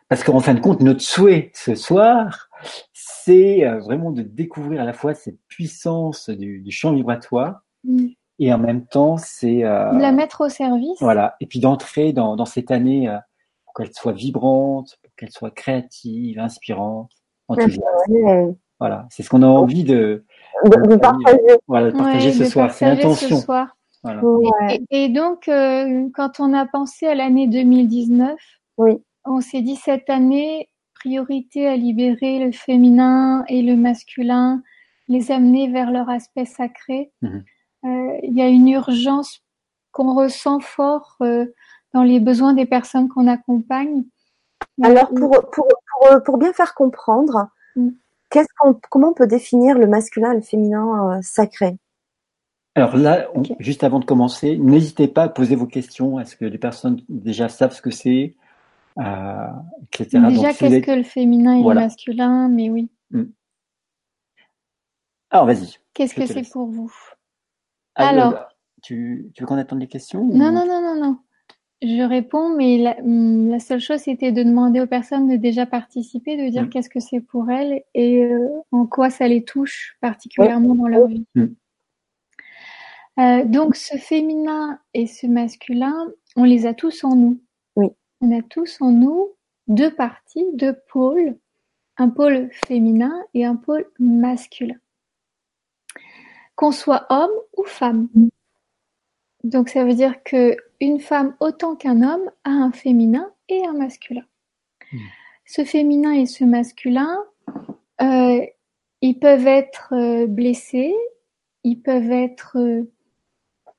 Parce 0.09 0.23
qu'en 0.23 0.41
fin 0.41 0.55
de 0.55 0.61
compte, 0.61 0.81
notre 0.81 1.01
souhait 1.01 1.51
ce 1.55 1.75
soir, 1.75 2.49
c'est 2.93 3.67
euh, 3.67 3.79
vraiment 3.81 4.11
de 4.13 4.23
découvrir 4.23 4.81
à 4.81 4.85
la 4.85 4.93
fois 4.93 5.15
cette 5.15 5.39
puissance 5.49 6.29
du, 6.31 6.61
du 6.61 6.71
champ 6.71 6.93
vibratoire 6.93 7.61
Mm. 7.87 8.07
et 8.39 8.51
en 8.53 8.57
même 8.59 8.87
temps, 8.87 9.19
c'est 9.19 9.63
euh, 9.65 9.93
De 9.93 10.01
la 10.01 10.11
mettre 10.13 10.41
au 10.43 10.49
service. 10.49 10.97
voilà. 11.01 11.37
Et 11.41 11.47
puis 11.47 11.61
d'entrer 11.61 12.15
dans, 12.15 12.35
dans 12.35 12.47
cette 12.47 12.71
année 12.71 13.09
euh, 13.11 13.19
pour 13.65 13.75
qu'elle 13.75 13.93
soit 13.93 14.13
vibrante, 14.13 14.97
pour 15.03 15.13
qu'elle 15.17 15.31
soit 15.31 15.51
créative, 15.51 16.39
inspirante, 16.39 17.11
enthousiaste. 17.49 17.85
Voilà. 18.81 19.07
C'est 19.11 19.23
ce 19.23 19.29
qu'on 19.29 19.43
a 19.43 19.47
envie 19.47 19.85
de, 19.85 20.25
De, 20.65 20.89
de 20.89 20.97
partager. 20.97 21.39
voilà, 21.67 21.91
de 21.91 21.97
partager 21.97 22.29
Ouais, 22.29 22.33
ce 22.33 22.45
soir. 22.47 22.71
C'est 22.73 22.87
l'intention. 22.87 23.37
ce. 23.37 23.45
Voilà. 24.05 24.23
Ouais. 24.25 24.81
Et, 24.91 25.05
et 25.05 25.09
donc, 25.09 25.49
euh, 25.49 26.09
quand 26.15 26.39
on 26.39 26.53
a 26.53 26.67
pensé 26.67 27.07
à 27.07 27.15
l'année 27.15 27.47
2019, 27.49 28.39
Oui. 28.79 29.03
on 29.25 29.41
s'est 29.41 29.63
dit 29.63 29.77
cette 29.77 30.09
année, 30.11 30.69
priorité 30.95 31.67
à 31.67 31.77
libérer 31.77 32.39
le 32.45 32.53
féminin 32.53 33.45
et 33.49 33.63
le 33.63 33.77
masculin 33.77 34.63
les 35.09 35.33
amener 35.33 35.69
vers 35.69 35.91
leur 35.91 36.09
aspect 36.09 36.45
sacré. 36.47 37.11
Mhm. 37.23 37.45
Euh, 37.85 38.19
il 38.23 38.35
y 38.37 38.41
a 38.43 38.49
une 38.49 38.69
urgence 38.69 39.43
qu'on 39.93 40.15
ressent 40.15 40.61
fort 40.61 41.17
euh, 41.21 41.47
dans 41.93 42.03
les 42.03 42.21
besoins 42.21 42.55
des 42.55 42.65
personnes 42.67 43.09
qu'on 43.09 43.27
accompagne. 43.27 44.05
Alors, 44.83 45.09
pour, 45.11 45.31
pour, 45.53 45.69
pour, 45.69 46.23
pour, 46.25 46.39
bien 46.39 46.53
faire 46.53 46.75
comprendre, 46.75 47.49
Mm. 47.77 47.91
qu'est-ce 48.31 48.49
qu'on, 48.59 48.79
comment 48.91 49.09
on 49.11 49.15
peut 49.15 49.27
définir 49.27 49.79
le 49.79 49.87
masculin 49.87 50.33
et 50.33 50.37
le 50.37 50.43
féminin 50.43 51.17
euh, 51.17 51.23
sacré? 51.23 51.77
Alors 52.75 52.97
là, 52.97 53.29
on- 53.35 53.43
juste 53.61 53.85
avant 53.85 54.01
de 54.01 54.05
commencer, 54.05 54.57
n'hésitez 54.59 55.07
pas 55.09 55.25
à 55.25 55.29
poser 55.29 55.55
vos 55.55 55.67
questions. 55.67 56.19
Est-ce 56.19 56.35
que 56.37 56.45
les 56.45 56.59
personnes 56.59 57.01
déjà 57.09 57.49
savent 57.49 57.73
ce 57.73 57.81
que 57.83 57.91
c'est, 57.91 58.35
euh, 58.99 59.47
etc. 59.93 60.09
Déjà, 60.29 60.49
Donc, 60.49 60.57
qu'est-ce 60.59 60.65
les- 60.73 60.81
que 60.81 60.91
le 60.91 61.03
féminin 61.05 61.57
et 61.59 61.63
Voilà. 61.63 61.83
le 61.83 61.87
masculin 61.87 62.49
Mais 62.49 62.71
oui. 62.71 62.91
Alors 65.31 65.47
vas-y. 65.47 65.77
Qu'est-ce 65.95 66.15
que 66.15 66.27
c'est 66.27 66.49
pour 66.51 66.67
vous? 66.67 66.93
Ah, 67.97 68.09
Alors. 68.09 68.33
euh, 68.35 68.39
tu, 68.83 69.31
tu 69.35 69.43
veux 69.43 69.47
qu'on 69.47 69.57
attende 69.57 69.81
les 69.81 69.87
questions 69.89 70.21
ou- 70.23 70.37
Non, 70.37 70.53
non, 70.53 70.67
non, 70.67 70.81
non, 70.81 71.01
non. 71.01 71.19
Je 71.83 72.03
réponds, 72.03 72.57
mais 72.57 72.79
la, 72.79 72.99
hum, 73.01 73.51
la 73.51 73.59
seule 73.59 73.81
chose, 73.81 74.01
c'était 74.01 74.33
de 74.33 74.43
demander 74.43 74.81
aux 74.81 74.87
personnes 74.87 75.29
de 75.29 75.37
déjà 75.37 75.67
participer, 75.67 76.37
de 76.37 76.51
dire 76.51 76.63
Mm. 76.65 76.69
qu'est-ce 76.71 76.89
que 76.89 77.01
c'est 77.01 77.21
pour 77.21 77.51
elles 77.51 77.83
et 77.95 78.25
euh, 78.25 78.49
en 78.73 78.87
quoi 78.87 79.11
ça 79.11 79.29
les 79.29 79.45
touche 79.45 79.97
particulièrement 80.01 80.75
dans 80.75 80.87
leur 80.89 81.07
vie. 81.09 81.27
Mm. 81.35 81.47
Euh, 83.19 83.45
donc, 83.45 83.77
ce 83.77 83.97
féminin 83.97 84.79
et 84.93 85.07
ce 85.07 85.27
masculin, 85.27 86.11
on 86.37 86.45
les 86.45 86.67
a 86.67 86.75
tous 86.75 87.05
en 87.05 87.15
nous. 87.15 87.41
Oui. 87.77 87.89
On 88.21 88.37
a 88.37 88.43
tous 88.43 88.81
en 88.81 88.91
nous 88.91 89.31
deux 89.69 89.95
parties, 89.95 90.47
deux 90.55 90.77
pôles, 90.89 91.37
un 91.97 92.09
pôle 92.09 92.51
féminin 92.67 93.15
et 93.35 93.45
un 93.45 93.57
pôle 93.57 93.87
masculin. 93.99 94.77
Qu'on 96.57 96.73
soit 96.73 97.07
homme 97.11 97.33
ou 97.57 97.65
femme. 97.65 98.09
Donc 99.43 99.69
ça 99.69 99.85
veut 99.85 99.95
dire 99.95 100.23
que 100.23 100.57
une 100.81 101.01
femme 101.01 101.35
autant 101.41 101.77
qu'un 101.77 102.03
homme 102.03 102.31
a 102.45 102.51
un 102.51 102.73
féminin 102.73 103.33
et 103.49 103.65
un 103.65 103.73
masculin. 103.73 104.25
Mm. 104.93 104.99
Ce 105.47 105.65
féminin 105.65 106.13
et 106.13 106.27
ce 106.27 106.45
masculin, 106.45 107.19
euh, 108.01 108.41
ils 109.03 109.19
peuvent 109.19 109.47
être 109.47 109.93
euh, 109.93 110.27
blessés, 110.27 110.95
ils 111.65 111.81
peuvent 111.81 112.11
être 112.11 112.57
euh, 112.59 112.91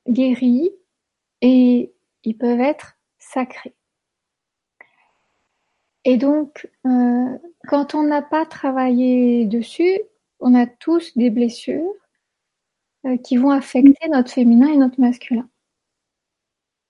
guéris 0.07 0.71
et 1.41 1.93
ils 2.23 2.37
peuvent 2.37 2.59
être 2.59 2.97
sacrés. 3.17 3.75
Et 6.03 6.17
donc, 6.17 6.69
euh, 6.85 7.37
quand 7.67 7.95
on 7.95 8.03
n'a 8.03 8.21
pas 8.21 8.45
travaillé 8.45 9.45
dessus, 9.45 9.99
on 10.39 10.53
a 10.53 10.67
tous 10.67 11.17
des 11.17 11.29
blessures 11.29 11.93
euh, 13.05 13.17
qui 13.17 13.37
vont 13.37 13.49
affecter 13.49 14.07
notre 14.09 14.31
féminin 14.31 14.67
et 14.67 14.77
notre 14.77 14.99
masculin. 14.99 15.49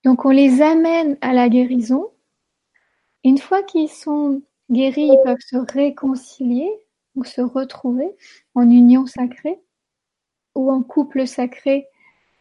Donc 0.04 0.24
on 0.24 0.30
les 0.30 0.62
amène 0.62 1.16
à 1.20 1.32
la 1.32 1.48
guérison. 1.48 2.10
Une 3.24 3.38
fois 3.38 3.62
qu'ils 3.62 3.88
sont 3.88 4.42
guéris, 4.70 5.08
ils 5.08 5.20
peuvent 5.24 5.40
se 5.40 5.56
réconcilier 5.56 6.70
ou 7.14 7.24
se 7.24 7.40
retrouver 7.40 8.14
en 8.54 8.70
union 8.70 9.06
sacrée 9.06 9.58
ou 10.54 10.70
en 10.70 10.82
couple 10.82 11.26
sacré 11.26 11.88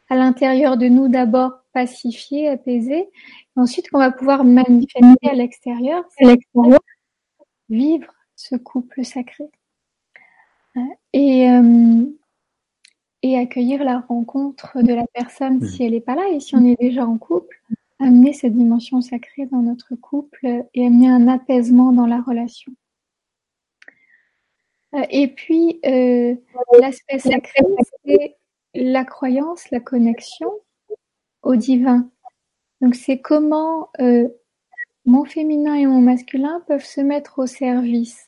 à 0.10 0.16
l'intérieur 0.16 0.78
de 0.78 0.88
nous 0.88 1.08
d'abord 1.08 1.51
pacifié, 1.74 2.47
apaisé, 2.49 2.99
et 2.99 3.10
ensuite 3.56 3.89
qu'on 3.89 3.99
va 3.99 4.12
pouvoir 4.12 4.43
manifester 4.43 5.30
à 5.30 5.34
l'extérieur, 5.34 6.03
vivre 7.70 8.14
ce 8.36 8.56
couple 8.56 9.03
sacré. 9.03 9.45
Et, 11.14 11.49
euh, 11.49 12.06
et 13.24 13.38
accueillir 13.38 13.84
la 13.84 13.99
rencontre 13.99 14.82
de 14.82 14.93
la 14.93 15.08
personne 15.14 15.66
si 15.66 15.84
elle 15.84 15.93
n'est 15.93 16.01
pas 16.01 16.16
là 16.16 16.28
et 16.30 16.39
si 16.39 16.56
on 16.56 16.66
est 16.66 16.80
déjà 16.80 17.06
en 17.06 17.18
couple, 17.18 17.62
amener 17.99 18.34
cette 18.34 18.53
dimension 18.53 19.01
sacrée 19.01 19.45
dans 19.45 19.62
notre 19.62 19.95
couple 19.95 20.66
et 20.74 20.86
amener 20.86 21.08
un 21.10 21.28
apaisement 21.28 21.93
dans 21.93 22.08
la 22.08 22.22
relation. 22.22 22.74
Euh, 24.93 25.06
Et 25.10 25.30
puis, 25.30 25.80
euh, 25.86 26.36
l'aspect 26.80 27.20
sacré, 27.20 27.64
c'est 28.06 28.36
la 28.76 29.05
croyance, 29.05 29.69
la 29.71 29.80
connexion 29.80 30.51
au 31.41 31.55
divin. 31.55 32.09
Donc, 32.82 32.95
c'est 32.95 33.19
comment 33.19 33.89
euh, 33.99 34.28
mon 35.05 35.23
féminin 35.26 35.76
et 35.76 35.86
mon 35.86 36.01
masculin 36.01 36.61
peuvent 36.67 36.86
se 36.86 37.01
mettre 37.01 37.39
au 37.39 37.47
service 37.47 38.26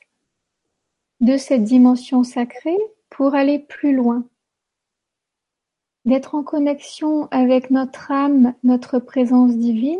de 1.20 1.36
cette 1.36 1.64
dimension 1.64 2.22
sacrée 2.22 2.78
pour 3.10 3.34
aller 3.34 3.58
plus 3.58 3.94
loin. 3.94 4.24
D'être 6.04 6.34
en 6.34 6.42
connexion 6.42 7.28
avec 7.30 7.70
notre 7.70 8.10
âme, 8.10 8.54
notre 8.62 8.98
présence 8.98 9.56
divine, 9.56 9.98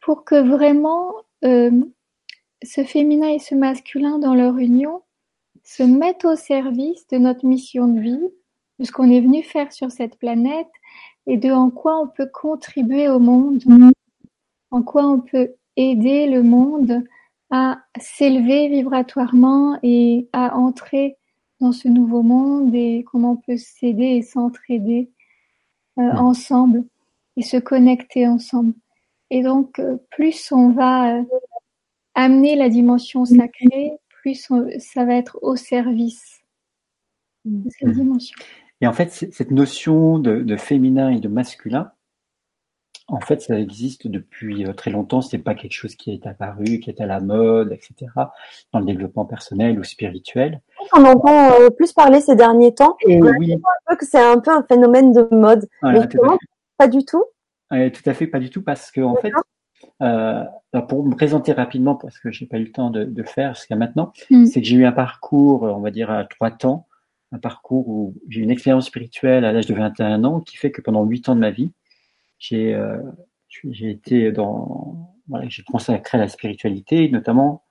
pour 0.00 0.24
que 0.24 0.36
vraiment 0.36 1.12
euh, 1.44 1.70
ce 2.62 2.84
féminin 2.84 3.28
et 3.28 3.38
ce 3.38 3.54
masculin 3.54 4.18
dans 4.18 4.34
leur 4.34 4.58
union 4.58 5.02
se 5.64 5.82
mettent 5.82 6.24
au 6.24 6.36
service 6.36 7.06
de 7.08 7.18
notre 7.18 7.46
mission 7.46 7.88
de 7.88 8.00
vie, 8.00 8.30
de 8.82 8.86
ce 8.86 8.92
qu'on 8.92 9.10
est 9.10 9.20
venu 9.20 9.42
faire 9.44 9.72
sur 9.72 9.90
cette 9.92 10.16
planète 10.18 10.66
et 11.26 11.36
de 11.36 11.50
en 11.52 11.70
quoi 11.70 12.00
on 12.00 12.08
peut 12.08 12.26
contribuer 12.26 13.08
au 13.08 13.20
monde, 13.20 13.62
en 14.72 14.82
quoi 14.82 15.06
on 15.06 15.20
peut 15.20 15.54
aider 15.76 16.26
le 16.26 16.42
monde 16.42 17.04
à 17.50 17.80
s'élever 18.00 18.68
vibratoirement 18.68 19.78
et 19.84 20.28
à 20.32 20.56
entrer 20.56 21.16
dans 21.60 21.70
ce 21.70 21.86
nouveau 21.86 22.22
monde 22.22 22.74
et 22.74 23.04
comment 23.10 23.32
on 23.32 23.36
peut 23.36 23.56
s'aider 23.56 24.16
et 24.16 24.22
s'entraider 24.22 25.10
euh, 25.98 26.10
ensemble 26.14 26.82
et 27.36 27.42
se 27.42 27.58
connecter 27.58 28.26
ensemble. 28.26 28.72
Et 29.30 29.42
donc, 29.42 29.78
euh, 29.78 29.96
plus 30.10 30.50
on 30.50 30.70
va 30.70 31.18
euh, 31.18 31.24
amener 32.14 32.56
la 32.56 32.68
dimension 32.68 33.24
sacrée, 33.24 33.92
plus 34.08 34.50
on- 34.50 34.68
ça 34.80 35.04
va 35.04 35.14
être 35.14 35.38
au 35.42 35.54
service 35.54 36.40
de 37.44 37.70
cette 37.70 37.92
dimension. 37.92 38.36
Et 38.82 38.86
en 38.86 38.92
fait, 38.92 39.10
cette 39.10 39.50
notion 39.50 40.18
de, 40.18 40.42
de 40.42 40.56
féminin 40.56 41.10
et 41.10 41.20
de 41.20 41.28
masculin, 41.28 41.92
en 43.08 43.20
fait, 43.20 43.40
ça 43.40 43.58
existe 43.58 44.08
depuis 44.08 44.66
euh, 44.66 44.72
très 44.72 44.90
longtemps. 44.90 45.20
C'est 45.20 45.38
pas 45.38 45.54
quelque 45.54 45.72
chose 45.72 45.94
qui 45.94 46.12
est 46.12 46.26
apparu, 46.26 46.80
qui 46.80 46.90
est 46.90 47.00
à 47.00 47.06
la 47.06 47.20
mode, 47.20 47.72
etc. 47.72 48.10
Dans 48.72 48.80
le 48.80 48.86
développement 48.86 49.24
personnel 49.24 49.78
ou 49.78 49.84
spirituel. 49.84 50.60
On 50.94 51.04
entend 51.04 51.52
euh, 51.60 51.70
plus 51.70 51.92
parler 51.92 52.20
ces 52.20 52.34
derniers 52.36 52.74
temps. 52.74 52.96
Et 53.06 53.22
On 53.22 53.26
oui, 53.38 53.52
un 53.54 53.58
peu 53.86 53.96
que 53.96 54.06
c'est 54.06 54.20
un 54.22 54.40
peu 54.40 54.50
un 54.50 54.64
phénomène 54.64 55.12
de 55.12 55.28
mode. 55.30 55.68
voilà, 55.80 56.00
Mais 56.00 56.10
fait. 56.10 56.18
pas 56.76 56.88
du 56.88 57.04
tout. 57.04 57.24
Tout 57.70 58.10
à 58.10 58.12
fait, 58.12 58.26
pas 58.26 58.38
du 58.38 58.50
tout, 58.50 58.62
parce 58.62 58.90
que 58.90 59.00
en 59.00 59.14
fait, 59.16 59.32
euh, 60.02 60.44
alors 60.74 60.86
pour 60.86 61.06
me 61.06 61.14
présenter 61.14 61.52
rapidement, 61.52 61.94
parce 61.94 62.18
que 62.18 62.30
j'ai 62.30 62.44
pas 62.44 62.58
eu 62.58 62.64
le 62.64 62.72
temps 62.72 62.90
de, 62.90 63.22
faire 63.22 63.54
jusqu'à 63.54 63.76
maintenant, 63.76 64.12
Mm. 64.28 64.44
c'est 64.44 64.60
que 64.60 64.66
j'ai 64.66 64.76
eu 64.76 64.84
un 64.84 64.92
parcours, 64.92 65.62
on 65.62 65.80
va 65.80 65.90
dire 65.90 66.10
à 66.10 66.24
trois 66.24 66.50
temps, 66.50 66.86
un 67.32 67.38
parcours 67.38 67.88
où 67.88 68.14
j'ai 68.28 68.40
eu 68.40 68.42
une 68.42 68.50
expérience 68.50 68.86
spirituelle 68.86 69.44
à 69.44 69.52
l'âge 69.52 69.66
de 69.66 69.74
21 69.74 70.24
ans, 70.24 70.40
qui 70.40 70.56
fait 70.56 70.70
que 70.70 70.82
pendant 70.82 71.04
huit 71.04 71.28
ans 71.28 71.34
de 71.34 71.40
ma 71.40 71.50
vie, 71.50 71.72
j'ai 72.38 72.74
euh, 72.74 73.00
j'ai 73.48 73.90
été 73.90 74.32
dans, 74.32 75.14
voilà, 75.28 75.48
j'ai 75.48 75.62
consacré 75.62 76.18
à 76.18 76.20
la 76.20 76.28
spiritualité, 76.28 77.08
notamment 77.10 77.64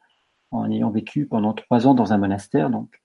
en 0.51 0.69
ayant 0.69 0.89
vécu 0.89 1.25
pendant 1.25 1.53
trois 1.53 1.87
ans 1.87 1.93
dans 1.93 2.13
un 2.13 2.17
monastère, 2.17 2.69
donc 2.69 3.01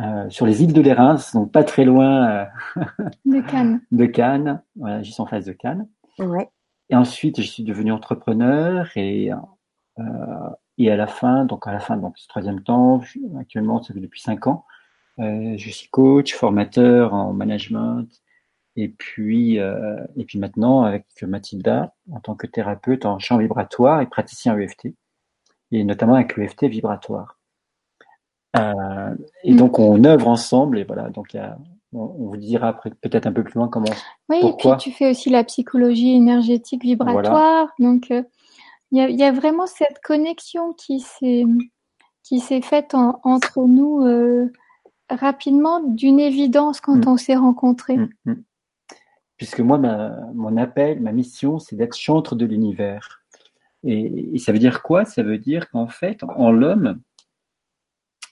euh, 0.00 0.30
sur 0.30 0.46
les 0.46 0.62
îles 0.62 0.72
de 0.72 0.80
l'Érins, 0.80 1.18
donc 1.34 1.52
pas 1.52 1.64
très 1.64 1.84
loin 1.84 2.28
euh, 2.30 2.44
De 3.24 3.40
Cannes. 3.40 3.80
de 3.92 4.06
Cannes, 4.06 4.62
voilà, 4.76 5.02
juste 5.02 5.20
en 5.20 5.26
face 5.26 5.44
de 5.44 5.52
Cannes. 5.52 5.88
Ouais. 6.18 6.48
Et 6.88 6.96
ensuite, 6.96 7.40
je 7.40 7.46
suis 7.46 7.64
devenu 7.64 7.92
entrepreneur 7.92 8.88
et 8.96 9.30
et 10.78 10.92
à 10.92 10.96
la 10.96 11.08
fin, 11.08 11.44
donc 11.44 11.66
à 11.66 11.72
la 11.72 11.80
fin 11.80 11.96
donc 11.96 12.16
ce 12.18 12.28
troisième 12.28 12.62
temps, 12.62 13.00
actuellement, 13.40 13.82
ça 13.82 13.92
fait 13.92 14.00
depuis 14.00 14.20
cinq 14.20 14.46
ans, 14.46 14.64
je 15.18 15.70
suis 15.70 15.88
coach, 15.88 16.34
formateur 16.34 17.12
en 17.14 17.32
management 17.32 18.06
et 18.76 18.88
puis 18.88 19.58
euh, 19.58 19.96
et 20.16 20.24
puis 20.24 20.38
maintenant 20.38 20.82
avec 20.82 21.06
Mathilda 21.22 21.94
en 22.12 22.20
tant 22.20 22.34
que 22.36 22.46
thérapeute 22.46 23.04
en 23.06 23.18
champ 23.18 23.36
vibratoire 23.38 24.00
et 24.00 24.06
praticien 24.06 24.56
EFT 24.58 24.94
et 25.72 25.84
notamment 25.84 26.14
avec 26.14 26.36
l'EFT 26.36 26.64
vibratoire. 26.66 27.38
Euh, 28.56 29.14
et 29.44 29.52
Mm. 29.52 29.56
donc 29.56 29.78
on 29.78 30.02
œuvre 30.04 30.28
ensemble 30.28 30.78
et 30.78 30.84
voilà 30.84 31.10
donc 31.10 31.34
y 31.34 31.38
a, 31.38 31.58
on, 31.92 32.00
on 32.00 32.28
vous 32.28 32.36
dira 32.38 32.68
après 32.68 32.90
peut-être 32.90 33.26
un 33.26 33.32
peu 33.32 33.44
plus 33.44 33.54
loin 33.54 33.68
comment 33.68 33.90
Oui, 34.30 34.38
Pourquoi 34.40 34.72
et 34.74 34.76
puis 34.76 34.90
tu 34.90 34.96
fais 34.96 35.10
aussi 35.10 35.28
la 35.28 35.44
psychologie 35.44 36.12
énergétique 36.14 36.82
vibratoire. 36.82 37.68
Donc, 37.78 38.10
euh, 38.10 38.22
il 38.90 38.98
y, 38.98 39.00
a, 39.02 39.08
il 39.10 39.18
y 39.18 39.22
a 39.24 39.32
vraiment 39.32 39.66
cette 39.66 40.00
connexion 40.02 40.72
qui 40.72 41.00
s'est 41.00 41.44
qui 42.22 42.40
s'est 42.40 42.62
faite 42.62 42.94
en- 42.94 43.20
entre 43.22 43.60
nous 43.66 44.02
euh, 44.06 44.50
rapidement, 45.10 45.80
d'une 45.80 46.20
évidence 46.20 46.80
quand 46.80 47.06
Mm. 47.06 47.08
on 47.08 47.16
s'est 47.16 47.36
rencontrés. 47.36 47.96
Mm, 47.96 48.10
mm. 48.26 48.42
Puisque 49.36 49.60
moi, 49.60 49.78
ma, 49.78 50.20
mon 50.34 50.56
appel, 50.56 51.00
ma 51.00 51.12
mission, 51.12 51.58
c'est 51.58 51.76
d'être 51.76 51.96
chantre 51.96 52.34
de 52.34 52.44
l'univers. 52.44 53.22
Et, 53.84 54.34
et 54.34 54.38
ça 54.38 54.52
veut 54.52 54.58
dire 54.58 54.82
quoi? 54.82 55.04
Ça 55.04 55.22
veut 55.22 55.38
dire 55.38 55.70
qu'en 55.70 55.86
fait, 55.86 56.22
en 56.24 56.50
l'homme, 56.50 57.00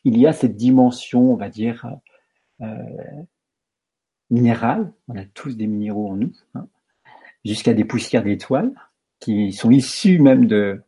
il 0.05 0.19
y 0.19 0.27
a 0.27 0.33
cette 0.33 0.57
dimension, 0.57 1.33
on 1.33 1.37
va 1.37 1.49
dire, 1.49 1.87
minérales, 4.31 4.93
on 5.09 5.17
a 5.17 5.25
tous 5.25 5.57
des 5.57 5.67
minéraux 5.67 6.11
en 6.11 6.17
nous, 6.17 6.33
hein, 6.55 6.67
jusqu'à 7.45 7.75
des 7.75 7.85
poussières 7.85 8.25
d'étoiles 8.25 8.73
qui 9.21 9.53
sont 9.53 9.71
issues 9.71 10.19
même 10.19 10.47
de, 10.47 10.83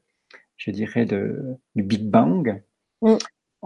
je 0.57 0.71
dirais, 0.71 1.07
de, 1.07 1.57
du 1.75 1.83
Big 1.83 2.05
Bang. 2.05 2.63
Mm. 3.03 3.15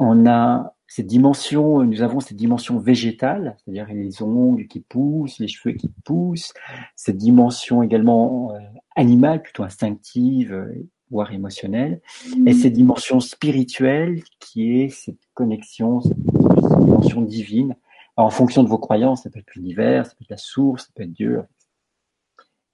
On 0.02 0.26
a 0.26 0.74
cette 0.88 1.06
dimension, 1.06 1.84
nous 1.84 2.02
avons 2.02 2.20
cette 2.20 2.36
dimension 2.36 2.78
végétale, 2.78 3.56
c'est-à-dire 3.58 3.86
les 3.86 4.22
ongles 4.22 4.66
qui 4.66 4.80
poussent, 4.80 5.38
les 5.38 5.48
cheveux 5.48 5.74
qui 5.74 5.90
poussent, 6.04 6.52
cette 6.96 7.16
dimension 7.16 7.82
également 7.82 8.52
euh, 8.52 8.58
animale, 8.94 9.40
plutôt 9.40 9.62
instinctive, 9.62 10.68
voire 11.10 11.32
émotionnelle, 11.32 12.00
mm. 12.36 12.48
et 12.48 12.52
cette 12.52 12.72
dimension 12.72 13.20
spirituelle 13.20 14.22
qui 14.40 14.80
est 14.80 14.88
cette 14.88 15.20
connexion, 15.34 16.00
cette, 16.00 16.18
dimension 16.18 17.22
divine. 17.22 17.76
en 18.16 18.30
fonction 18.30 18.64
de 18.64 18.68
vos 18.68 18.78
croyances, 18.78 19.22
ça 19.22 19.30
peut 19.30 19.38
être 19.38 19.54
l'univers, 19.54 20.06
ça 20.06 20.12
peut 20.12 20.24
être 20.24 20.30
la 20.30 20.36
source, 20.36 20.86
ça 20.86 20.88
peut 20.94 21.04
être 21.04 21.12
Dieu. 21.12 21.42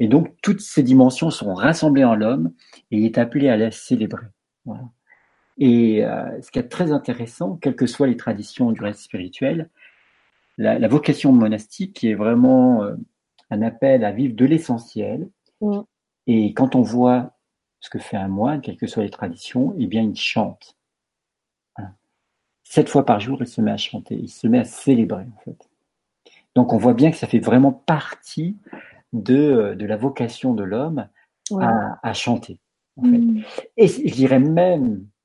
Et 0.00 0.08
donc, 0.08 0.34
toutes 0.42 0.60
ces 0.60 0.82
dimensions 0.82 1.30
sont 1.30 1.54
rassemblées 1.54 2.04
en 2.04 2.14
l'homme 2.14 2.52
et 2.90 2.98
il 2.98 3.04
est 3.04 3.18
appelé 3.18 3.48
à 3.48 3.56
les 3.56 3.70
célébrer. 3.70 4.26
Voilà. 4.64 4.84
Et 5.58 6.04
euh, 6.04 6.40
ce 6.40 6.50
qui 6.50 6.58
est 6.58 6.68
très 6.68 6.92
intéressant, 6.92 7.56
quelles 7.56 7.76
que 7.76 7.86
soient 7.86 8.06
les 8.06 8.16
traditions 8.16 8.70
du 8.70 8.80
reste 8.80 9.00
spirituel, 9.00 9.68
la, 10.56 10.78
la 10.78 10.88
vocation 10.88 11.32
monastique 11.32 11.94
qui 11.94 12.08
est 12.08 12.14
vraiment 12.14 12.84
euh, 12.84 12.94
un 13.50 13.62
appel 13.62 14.04
à 14.04 14.12
vivre 14.12 14.34
de 14.34 14.44
l'essentiel. 14.44 15.28
Mm. 15.60 15.80
Et 16.26 16.54
quand 16.54 16.74
on 16.74 16.82
voit 16.82 17.32
ce 17.80 17.90
que 17.90 17.98
fait 17.98 18.16
un 18.16 18.28
moine, 18.28 18.60
quelles 18.60 18.76
que 18.76 18.86
soient 18.86 19.02
les 19.02 19.10
traditions, 19.10 19.74
eh 19.78 19.86
bien, 19.86 20.02
il 20.02 20.16
chante. 20.16 20.76
Hein. 21.76 21.90
Sept 22.62 22.88
fois 22.88 23.04
par 23.04 23.20
jour, 23.20 23.38
il 23.40 23.46
se 23.46 23.60
met 23.60 23.70
à 23.70 23.76
chanter, 23.76 24.14
il 24.14 24.28
se 24.28 24.46
met 24.46 24.58
à 24.58 24.64
célébrer, 24.64 25.26
en 25.36 25.40
fait. 25.44 25.68
Donc, 26.54 26.72
on 26.72 26.78
voit 26.78 26.94
bien 26.94 27.10
que 27.10 27.16
ça 27.16 27.26
fait 27.26 27.38
vraiment 27.38 27.72
partie 27.72 28.56
de, 29.12 29.74
de 29.78 29.86
la 29.86 29.96
vocation 29.96 30.54
de 30.54 30.64
l'homme 30.64 31.08
à, 31.58 31.98
à, 32.02 32.12
chanter. 32.12 32.58
En 32.96 33.02
fait. 33.02 33.18
Mm. 33.18 33.42
Et 33.76 33.88
je 33.88 34.14
dirais 34.14 34.40
même, 34.40 34.92
euh, 34.94 35.17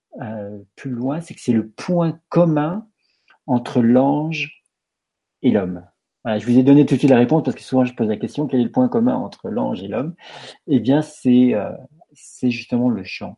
plus 0.75 0.91
loin, 0.91 1.21
c'est 1.21 1.33
que 1.33 1.41
c'est 1.41 1.53
le 1.53 1.67
point 1.69 2.19
commun 2.29 2.87
entre 3.47 3.81
l'ange 3.81 4.63
et 5.41 5.51
l'homme. 5.51 5.83
Voilà, 6.23 6.39
je 6.39 6.45
vous 6.45 6.57
ai 6.57 6.63
donné 6.63 6.85
tout 6.85 6.93
de 6.93 6.99
suite 6.99 7.11
la 7.11 7.17
réponse 7.17 7.43
parce 7.43 7.55
que 7.55 7.61
souvent 7.61 7.83
je 7.83 7.93
pose 7.93 8.07
la 8.07 8.15
question 8.15 8.47
quel 8.47 8.61
est 8.61 8.65
le 8.65 8.71
point 8.71 8.87
commun 8.87 9.15
entre 9.15 9.49
l'ange 9.49 9.83
et 9.83 9.87
l'homme? 9.87 10.15
Eh 10.67 10.79
bien, 10.79 11.01
c'est 11.01 11.53
euh, 11.53 11.71
justement 12.43 12.89
le 12.89 13.03
chant. 13.03 13.37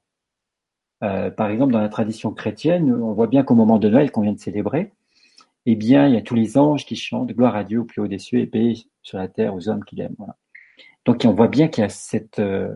Euh, 1.04 1.32
par 1.32 1.50
exemple, 1.50 1.74
dans 1.74 1.82
la 1.82 1.90
tradition 1.90 2.32
chrétienne, 2.32 2.94
on 2.94 3.14
voit 3.14 3.28
bien 3.28 3.44
qu'au 3.44 3.56
moment 3.56 3.80
de 3.80 3.90
Noël 3.90 4.12
qu'on 4.12 4.22
vient 4.22 4.34
de 4.34 4.40
célébrer, 4.40 4.94
eh 5.66 5.76
bien, 5.76 6.08
il 6.08 6.14
y 6.14 6.18
a 6.18 6.22
tous 6.22 6.36
les 6.36 6.58
anges 6.58 6.86
qui 6.86 6.96
chantent 6.96 7.32
gloire 7.32 7.56
à 7.56 7.64
Dieu 7.64 7.80
au 7.80 7.86
plus 7.86 8.02
haut 8.02 8.08
des 8.08 8.20
cieux 8.20 8.40
et 8.40 8.48
paix 8.48 8.74
sur 9.02 9.18
la 9.18 9.28
terre 9.28 9.56
aux 9.56 9.68
hommes 9.68 9.84
qu'il 9.84 10.00
aime. 10.02 10.16
Voilà. 10.18 10.38
Donc, 11.06 11.24
on 11.26 11.34
voit 11.34 11.48
bien 11.48 11.68
qu'il 11.68 11.82
y 11.82 11.86
a 11.86 11.90
cette 11.90 12.40
euh, 12.40 12.76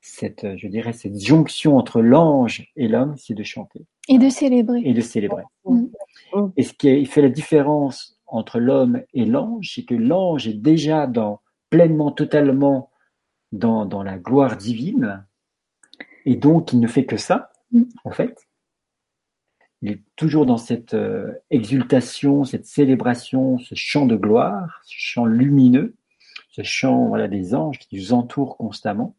cette, 0.00 0.56
je 0.56 0.66
dirais, 0.66 0.92
cette 0.92 1.18
jonction 1.18 1.76
entre 1.76 2.00
l'ange 2.00 2.68
et 2.76 2.88
l'homme, 2.88 3.14
c'est 3.16 3.34
de 3.34 3.42
chanter. 3.42 3.86
Et 4.08 4.18
de 4.18 4.28
célébrer. 4.28 4.82
Et 4.84 4.94
de 4.94 5.00
célébrer. 5.00 5.42
Mm. 5.64 5.86
Mm. 6.34 6.52
Et 6.56 6.62
ce 6.62 6.72
qui 6.72 7.04
fait 7.06 7.22
la 7.22 7.28
différence 7.28 8.18
entre 8.26 8.58
l'homme 8.58 9.02
et 9.12 9.24
l'ange, 9.24 9.72
c'est 9.74 9.84
que 9.84 9.94
l'ange 9.94 10.48
est 10.48 10.54
déjà 10.54 11.06
dans, 11.06 11.40
pleinement, 11.68 12.12
totalement 12.12 12.90
dans, 13.52 13.84
dans 13.84 14.02
la 14.02 14.18
gloire 14.18 14.56
divine, 14.56 15.26
et 16.24 16.36
donc 16.36 16.72
il 16.72 16.80
ne 16.80 16.86
fait 16.86 17.04
que 17.04 17.16
ça, 17.16 17.52
mm. 17.72 17.82
en 18.04 18.10
fait. 18.10 18.46
Il 19.82 19.92
est 19.92 20.02
toujours 20.16 20.44
dans 20.44 20.58
cette 20.58 20.92
euh, 20.92 21.32
exultation, 21.50 22.44
cette 22.44 22.66
célébration, 22.66 23.58
ce 23.58 23.74
chant 23.74 24.04
de 24.04 24.16
gloire, 24.16 24.82
ce 24.84 24.94
chant 24.96 25.24
lumineux, 25.24 25.94
ce 26.50 26.62
chant 26.62 27.08
voilà, 27.08 27.28
des 27.28 27.54
anges 27.54 27.78
qui 27.78 27.96
nous 27.96 28.12
entourent 28.12 28.58
constamment 28.58 29.14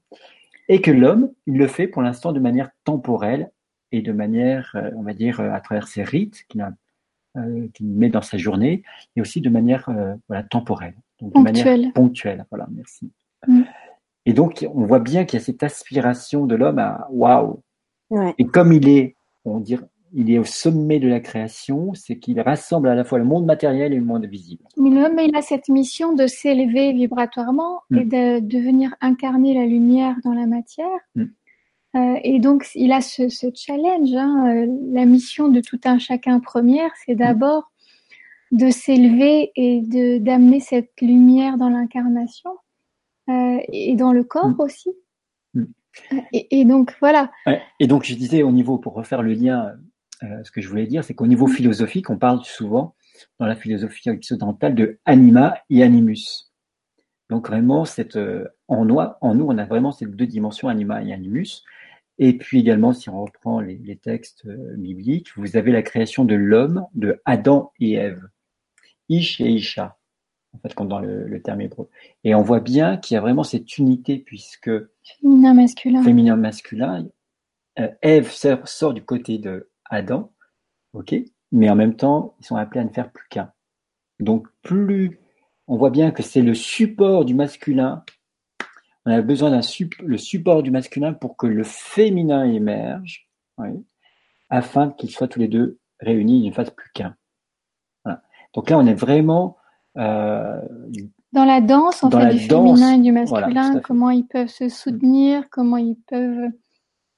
et 0.71 0.79
que 0.79 0.89
l'homme, 0.89 1.29
il 1.47 1.57
le 1.57 1.67
fait 1.67 1.85
pour 1.85 2.01
l'instant 2.01 2.31
de 2.31 2.39
manière 2.39 2.69
temporelle 2.85 3.51
et 3.91 4.01
de 4.01 4.13
manière, 4.13 4.71
euh, 4.75 4.89
on 4.95 5.03
va 5.03 5.13
dire, 5.13 5.41
euh, 5.41 5.51
à 5.51 5.59
travers 5.59 5.89
ses 5.89 6.01
rites 6.01 6.45
qu'il 6.47 6.65
euh, 7.35 7.67
met 7.81 8.07
dans 8.07 8.21
sa 8.21 8.37
journée, 8.37 8.83
et 9.17 9.21
aussi 9.21 9.41
de 9.41 9.49
manière 9.49 9.89
voilà, 10.29 10.43
temporelle, 10.43 10.95
donc 11.19 11.35
de 11.35 11.39
manière 11.41 11.91
ponctuelle. 11.93 12.45
Voilà, 12.49 12.67
merci. 12.71 13.11
Mm. 13.47 13.63
Et 14.25 14.31
donc, 14.31 14.65
on 14.73 14.85
voit 14.85 14.99
bien 14.99 15.25
qu'il 15.25 15.39
y 15.39 15.41
a 15.41 15.45
cette 15.45 15.61
aspiration 15.61 16.45
de 16.45 16.55
l'homme 16.55 16.79
à 16.79 17.05
waouh. 17.11 17.61
Et 18.37 18.45
comme 18.45 18.71
il 18.71 18.87
est, 18.87 19.17
on 19.43 19.59
dirait, 19.59 19.83
il 20.13 20.31
est 20.31 20.37
au 20.37 20.43
sommet 20.43 20.99
de 20.99 21.07
la 21.07 21.19
création, 21.19 21.93
c'est 21.93 22.17
qu'il 22.17 22.39
rassemble 22.41 22.89
à 22.89 22.95
la 22.95 23.03
fois 23.03 23.17
le 23.19 23.25
monde 23.25 23.45
matériel 23.45 23.93
et 23.93 23.97
le 23.97 24.03
monde 24.03 24.25
visible. 24.25 24.63
Mais 24.77 24.89
l'homme, 24.89 25.19
il 25.19 25.35
a 25.35 25.41
cette 25.41 25.69
mission 25.69 26.13
de 26.13 26.27
s'élever 26.27 26.91
vibratoirement 26.93 27.81
et 27.91 28.05
mm. 28.05 28.41
de, 28.41 28.57
venir 28.59 28.95
incarner 29.01 29.53
la 29.53 29.65
lumière 29.65 30.15
dans 30.23 30.33
la 30.33 30.45
matière. 30.47 30.87
Mm. 31.15 31.23
Euh, 31.95 32.15
et 32.23 32.39
donc, 32.39 32.67
il 32.75 32.91
a 32.91 33.01
ce, 33.01 33.23
challenge. 33.53 34.13
Hein, 34.13 34.55
euh, 34.55 34.77
la 34.91 35.05
mission 35.05 35.47
de 35.47 35.61
tout 35.61 35.79
un 35.85 35.97
chacun 35.97 36.39
première, 36.39 36.91
c'est 37.05 37.15
d'abord 37.15 37.71
de 38.51 38.69
s'élever 38.69 39.51
et 39.55 39.81
de 39.81 40.17
d'amener 40.17 40.59
cette 40.59 40.91
lumière 41.01 41.57
dans 41.57 41.69
l'incarnation 41.69 42.51
euh, 43.29 43.59
et 43.69 43.95
dans 43.95 44.11
le 44.11 44.23
corps 44.23 44.49
mm. 44.49 44.59
aussi. 44.59 44.89
Et, 46.31 46.63
donc 46.63 46.95
voilà. 47.01 47.31
Et 47.79 47.87
donc 47.87 48.05
je 48.05 48.15
disais 48.15 48.43
au 48.43 48.51
niveau 48.51 48.77
pour 48.77 48.93
refaire 48.93 49.21
le 49.21 49.33
lien 49.33 49.73
euh, 50.23 50.43
ce 50.43 50.51
que 50.51 50.61
je 50.61 50.69
voulais 50.69 50.87
dire, 50.87 51.03
c'est 51.03 51.13
qu'au 51.13 51.27
niveau 51.27 51.47
philosophique, 51.47 52.09
on 52.09 52.17
parle 52.17 52.43
souvent 52.43 52.95
dans 53.39 53.45
la 53.45 53.55
philosophie 53.55 54.09
occidentale 54.09 54.75
de 54.75 54.99
anima 55.05 55.57
et 55.69 55.83
animus. 55.83 56.51
Donc 57.29 57.47
vraiment, 57.47 57.85
cette, 57.85 58.17
euh, 58.17 58.47
en, 58.67 58.85
nous, 58.85 58.99
en 58.99 59.35
nous, 59.35 59.45
on 59.45 59.57
a 59.57 59.65
vraiment 59.65 59.91
ces 59.91 60.05
deux 60.05 60.27
dimensions, 60.27 60.67
anima 60.67 61.03
et 61.03 61.13
animus. 61.13 61.63
Et 62.17 62.37
puis 62.37 62.59
également, 62.59 62.93
si 62.93 63.09
on 63.09 63.23
reprend 63.23 63.61
les, 63.61 63.77
les 63.77 63.95
textes 63.95 64.45
euh, 64.45 64.75
bibliques, 64.77 65.29
vous 65.37 65.57
avez 65.57 65.71
la 65.71 65.81
création 65.81 66.25
de 66.25 66.35
l'homme, 66.35 66.85
de 66.93 67.21
Adam 67.25 67.71
et 67.79 67.93
Ève. 67.93 68.21
Ish 69.09 69.41
et 69.41 69.49
Isha, 69.49 69.97
en 70.53 70.59
fait, 70.59 70.73
comme 70.73 70.87
dans 70.87 70.99
le, 70.99 71.27
le 71.27 71.41
terme 71.41 71.61
hébreu. 71.61 71.89
Et 72.23 72.35
on 72.35 72.43
voit 72.43 72.59
bien 72.59 72.97
qu'il 72.97 73.15
y 73.15 73.17
a 73.17 73.21
vraiment 73.21 73.43
cette 73.43 73.77
unité, 73.77 74.19
puisque... 74.19 74.69
Féminin 75.19 75.53
masculin. 75.53 76.03
Féminin 76.03 76.35
masculin. 76.35 77.07
Euh, 77.79 77.87
Ève 78.01 78.29
sort, 78.29 78.67
sort, 78.67 78.93
du 78.93 79.03
côté 79.03 79.37
de 79.37 79.70
Adam, 79.91 80.31
ok, 80.93 81.13
mais 81.51 81.69
en 81.69 81.75
même 81.75 81.95
temps, 81.95 82.35
ils 82.39 82.45
sont 82.45 82.55
appelés 82.55 82.81
à 82.81 82.83
ne 82.85 82.89
faire 82.89 83.11
plus 83.11 83.27
qu'un. 83.29 83.51
Donc 84.19 84.47
plus 84.63 85.19
on 85.67 85.77
voit 85.77 85.89
bien 85.89 86.11
que 86.11 86.23
c'est 86.23 86.41
le 86.41 86.53
support 86.53 87.25
du 87.25 87.35
masculin, 87.35 88.03
on 89.05 89.11
a 89.11 89.21
besoin 89.21 89.51
d'un 89.51 89.61
le 90.03 90.17
support 90.17 90.63
du 90.63 90.71
masculin 90.71 91.13
pour 91.13 91.37
que 91.37 91.47
le 91.47 91.63
féminin 91.63 92.43
émerge, 92.45 93.29
afin 94.49 94.89
qu'ils 94.91 95.11
soient 95.11 95.27
tous 95.27 95.39
les 95.39 95.47
deux 95.47 95.79
réunis, 95.99 96.43
ils 96.43 96.49
ne 96.49 96.53
fassent 96.53 96.71
plus 96.71 96.91
qu'un. 96.93 97.15
Donc 98.53 98.69
là, 98.69 98.77
on 98.77 98.85
est 98.85 98.93
vraiment 98.93 99.57
euh, 99.97 100.61
dans 101.31 101.45
la 101.45 101.61
danse, 101.61 102.03
en 102.03 102.11
fait, 102.11 102.33
du 102.33 102.39
féminin 102.39 102.95
et 102.95 102.99
du 102.99 103.11
masculin, 103.11 103.79
comment 103.79 104.09
ils 104.09 104.27
peuvent 104.27 104.49
se 104.49 104.67
soutenir, 104.67 105.45
comment 105.49 105.77
ils 105.77 105.97
peuvent 106.07 106.51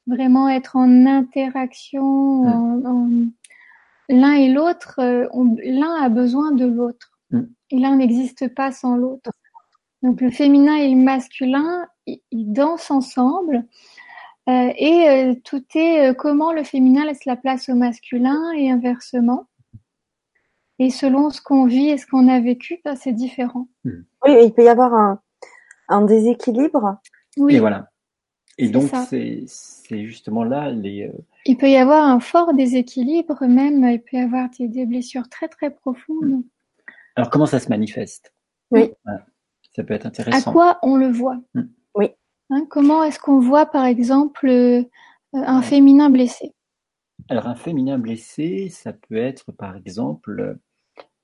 vraiment 0.08 0.50
être 0.50 0.76
en 0.76 1.06
interaction, 1.06 2.44
mm. 2.44 3.32
l'un 4.10 4.34
et 4.34 4.50
l'autre, 4.50 5.00
euh, 5.00 5.28
l'un 5.64 5.96
a 6.02 6.10
besoin 6.10 6.52
de 6.52 6.66
l'autre. 6.66 7.12
Mm. 7.32 7.42
Et 7.72 7.80
l'un 7.80 7.96
n'existe 7.96 8.54
pas 8.54 8.72
sans 8.72 8.96
l'autre. 8.96 9.32
Donc 10.02 10.22
le 10.22 10.30
féminin 10.30 10.76
et 10.76 10.90
le 10.90 11.02
masculin, 11.02 11.88
ils, 12.06 12.22
dansent 12.32 12.92
ensemble. 12.92 13.66
Euh, 14.50 14.74
et 14.78 15.10
euh, 15.10 15.36
tout 15.46 15.64
est 15.76 16.14
comment 16.18 16.52
le 16.52 16.66
féminin 16.66 17.06
laisse 17.06 17.24
la 17.26 17.38
place 17.38 17.70
au 17.70 17.76
masculin 17.76 18.52
et 18.58 18.70
inversement. 18.70 19.48
Et 20.80 20.90
selon 20.90 21.30
ce 21.30 21.42
qu'on 21.42 21.66
vit 21.66 21.90
et 21.90 21.98
ce 21.98 22.06
qu'on 22.06 22.28
a 22.28 22.42
vécu, 22.42 22.82
ben, 22.84 22.96
c'est 22.96 23.14
différent. 23.14 23.68
Mm. 23.86 23.92
Oui, 24.26 24.38
il 24.44 24.54
peut 24.54 24.66
y 24.66 24.70
avoir 24.70 24.94
un, 24.94 25.22
un 25.88 26.02
déséquilibre. 26.02 26.98
Oui. 27.38 27.56
Et 27.56 27.60
voilà. 27.60 27.90
Et 28.58 28.70
donc, 28.70 28.92
c'est 29.10 29.46
justement 30.06 30.44
là 30.44 30.70
les. 30.72 31.08
Euh, 31.08 31.12
il 31.46 31.58
peut 31.58 31.70
y 31.70 31.76
avoir 31.76 32.06
un 32.06 32.20
fort 32.20 32.54
déséquilibre, 32.54 33.44
même, 33.46 33.84
il 33.84 34.00
peut 34.00 34.18
y 34.18 34.20
avoir 34.20 34.50
des, 34.58 34.86
blessures 34.86 35.28
très 35.30 35.48
très 35.48 35.72
profondes. 35.72 36.44
Alors, 37.16 37.30
comment 37.30 37.46
ça 37.46 37.60
se 37.60 37.70
manifeste? 37.70 38.34
Oui. 38.72 38.92
Ça 39.76 39.84
peut 39.84 39.94
être 39.94 40.06
intéressant. 40.06 40.50
À 40.50 40.54
quoi 40.54 40.80
on 40.84 40.96
le 40.96 41.08
voit? 41.08 41.40
Hmm. 41.56 41.64
Oui. 41.96 42.10
Hein, 42.52 42.66
comment 42.70 43.04
est-ce 43.04 43.20
qu'on 43.20 43.40
voit, 43.40 43.66
par 43.66 43.86
exemple, 43.86 44.48
euh, 44.48 44.84
un 45.34 45.62
féminin 45.62 46.10
blessé? 46.10 46.54
Alors, 47.30 47.48
un 47.48 47.56
féminin 47.56 47.98
blessé, 47.98 48.70
ça 48.70 48.94
peut 48.94 49.18
être, 49.18 49.52
par 49.52 49.76
exemple, 49.76 50.58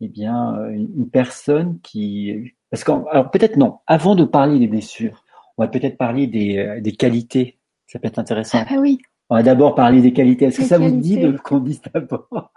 eh 0.02 0.08
bien, 0.08 0.68
une, 0.70 1.10
personne 1.10 1.80
qui. 1.82 2.54
Parce 2.72 2.88
alors 2.88 3.32
peut-être 3.32 3.58
non. 3.58 3.80
Avant 3.88 4.16
de 4.16 4.24
parler 4.24 4.60
des 4.60 4.68
blessures, 4.68 5.24
on 5.60 5.64
va 5.64 5.68
peut-être 5.68 5.98
parler 5.98 6.26
des, 6.26 6.58
euh, 6.58 6.80
des, 6.80 6.94
qualités. 6.94 7.60
Ça 7.86 8.00
peut 8.00 8.08
être 8.08 8.18
intéressant. 8.18 8.64
Ah 8.70 8.78
oui. 8.80 8.98
On 9.30 9.36
va 9.36 9.44
d'abord 9.44 9.76
parler 9.76 10.02
des 10.02 10.14
qualités. 10.14 10.46
Est-ce 10.46 10.60
que 10.60 10.64
ça 10.64 10.78
vous 10.78 10.90
dit 10.90 11.18
de 11.18 11.32
qu'on 11.38 11.60
dise 11.60 11.82
d'abord 11.94 12.54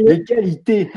Les 0.00 0.24
qualités. 0.24 0.90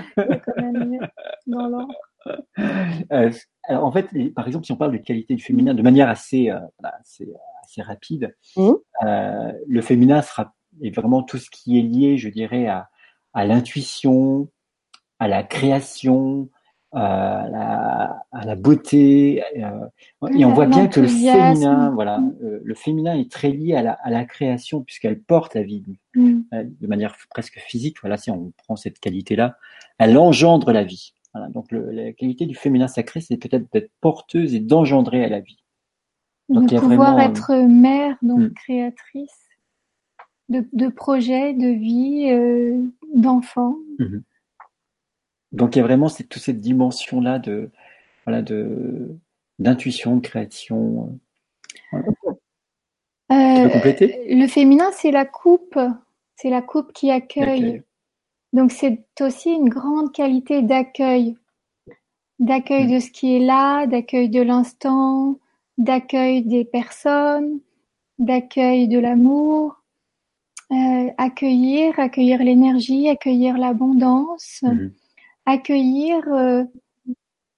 Euh, 3.11 3.31
alors 3.63 3.85
en 3.85 3.91
fait, 3.91 4.07
par 4.35 4.45
exemple, 4.45 4.65
si 4.65 4.71
on 4.71 4.75
parle 4.75 4.91
de 4.91 4.97
qualité 4.97 5.33
du 5.33 5.41
féminin 5.43 5.73
de 5.73 5.81
manière 5.81 6.07
assez, 6.07 6.51
euh, 6.51 6.59
assez, 6.83 7.27
assez, 7.63 7.81
rapide, 7.81 8.35
mmh. 8.55 8.71
euh, 9.03 9.51
le 9.67 9.81
féminin 9.81 10.21
sera 10.21 10.53
est 10.83 10.95
vraiment 10.95 11.23
tout 11.23 11.39
ce 11.39 11.49
qui 11.49 11.79
est 11.79 11.81
lié, 11.81 12.19
je 12.19 12.29
dirais, 12.29 12.67
à, 12.67 12.89
à 13.33 13.45
l'intuition, 13.45 14.49
à 15.17 15.27
la 15.27 15.41
création, 15.41 16.49
à 16.91 17.47
la, 17.49 18.25
à 18.31 18.45
la 18.45 18.55
beauté. 18.55 19.43
Euh, 19.57 19.87
et 20.35 20.45
on 20.45 20.53
voit 20.53 20.65
bien 20.65 20.87
que 20.87 20.99
le 20.99 21.07
féminin, 21.07 21.91
voilà, 21.91 22.21
euh, 22.43 22.59
le 22.63 22.75
féminin 22.75 23.15
est 23.15 23.31
très 23.31 23.49
lié 23.49 23.75
à 23.75 23.81
la, 23.81 23.93
à 23.93 24.09
la 24.09 24.25
création 24.25 24.81
puisqu'elle 24.81 25.19
porte 25.19 25.55
la 25.55 25.63
vie 25.63 25.83
mm. 26.15 26.39
euh, 26.53 26.63
de 26.81 26.87
manière 26.87 27.15
presque 27.29 27.59
physique. 27.59 27.97
Voilà, 28.01 28.17
si 28.17 28.29
on 28.31 28.51
prend 28.57 28.75
cette 28.75 28.99
qualité-là, 28.99 29.57
elle 29.97 30.17
engendre 30.17 30.71
la 30.71 30.83
vie. 30.83 31.13
Voilà, 31.33 31.47
donc 31.49 31.71
le, 31.71 31.91
la 31.91 32.11
qualité 32.11 32.45
du 32.45 32.55
féminin 32.55 32.87
sacré, 32.87 33.21
c'est 33.21 33.37
peut-être 33.37 33.71
d'être 33.71 33.91
porteuse 34.01 34.53
et 34.53 34.59
d'engendrer 34.59 35.23
à 35.23 35.29
la 35.29 35.39
vie. 35.39 35.63
Donc, 36.49 36.69
de 36.69 36.77
pouvoir 36.77 37.17
être 37.21 37.53
mère, 37.53 38.17
donc 38.21 38.39
mm. 38.39 38.53
créatrice 38.53 39.49
de, 40.49 40.67
de 40.73 40.89
projets, 40.89 41.53
de 41.53 41.67
vie, 41.67 42.29
euh, 42.29 42.83
d'enfants. 43.15 43.77
Mm-hmm. 43.99 44.21
Donc 45.51 45.75
il 45.75 45.79
y 45.79 45.81
a 45.81 45.85
vraiment 45.85 46.07
cette, 46.07 46.29
toute 46.29 46.41
cette 46.41 46.61
dimension-là 46.61 47.39
de 47.39 47.69
voilà 48.25 48.41
de 48.41 49.09
d'intuition, 49.59 50.15
de 50.15 50.21
création. 50.21 51.19
Euh, 51.93 52.01
tu 53.29 53.63
peux 53.63 53.69
compléter? 53.69 54.35
Le 54.35 54.47
féminin, 54.47 54.89
c'est 54.93 55.11
la 55.11 55.25
coupe, 55.25 55.77
c'est 56.35 56.49
la 56.49 56.61
coupe 56.61 56.93
qui 56.93 57.11
accueille. 57.11 57.83
Donc 58.53 58.71
c'est 58.71 59.05
aussi 59.21 59.51
une 59.51 59.69
grande 59.69 60.11
qualité 60.11 60.61
d'accueil, 60.61 61.37
d'accueil 62.39 62.87
de 62.87 62.99
ce 62.99 63.11
qui 63.11 63.35
est 63.35 63.39
là, 63.39 63.87
d'accueil 63.87 64.29
de 64.29 64.41
l'instant, 64.41 65.37
d'accueil 65.77 66.43
des 66.43 66.65
personnes, 66.65 67.59
d'accueil 68.19 68.87
de 68.87 68.99
l'amour, 68.99 69.81
euh, 70.71 71.07
accueillir, 71.17 71.97
accueillir 71.99 72.43
l'énergie, 72.43 73.07
accueillir 73.09 73.57
l'abondance. 73.57 74.61
Mhm 74.63 74.91
accueillir 75.51 76.27
euh, 76.27 76.63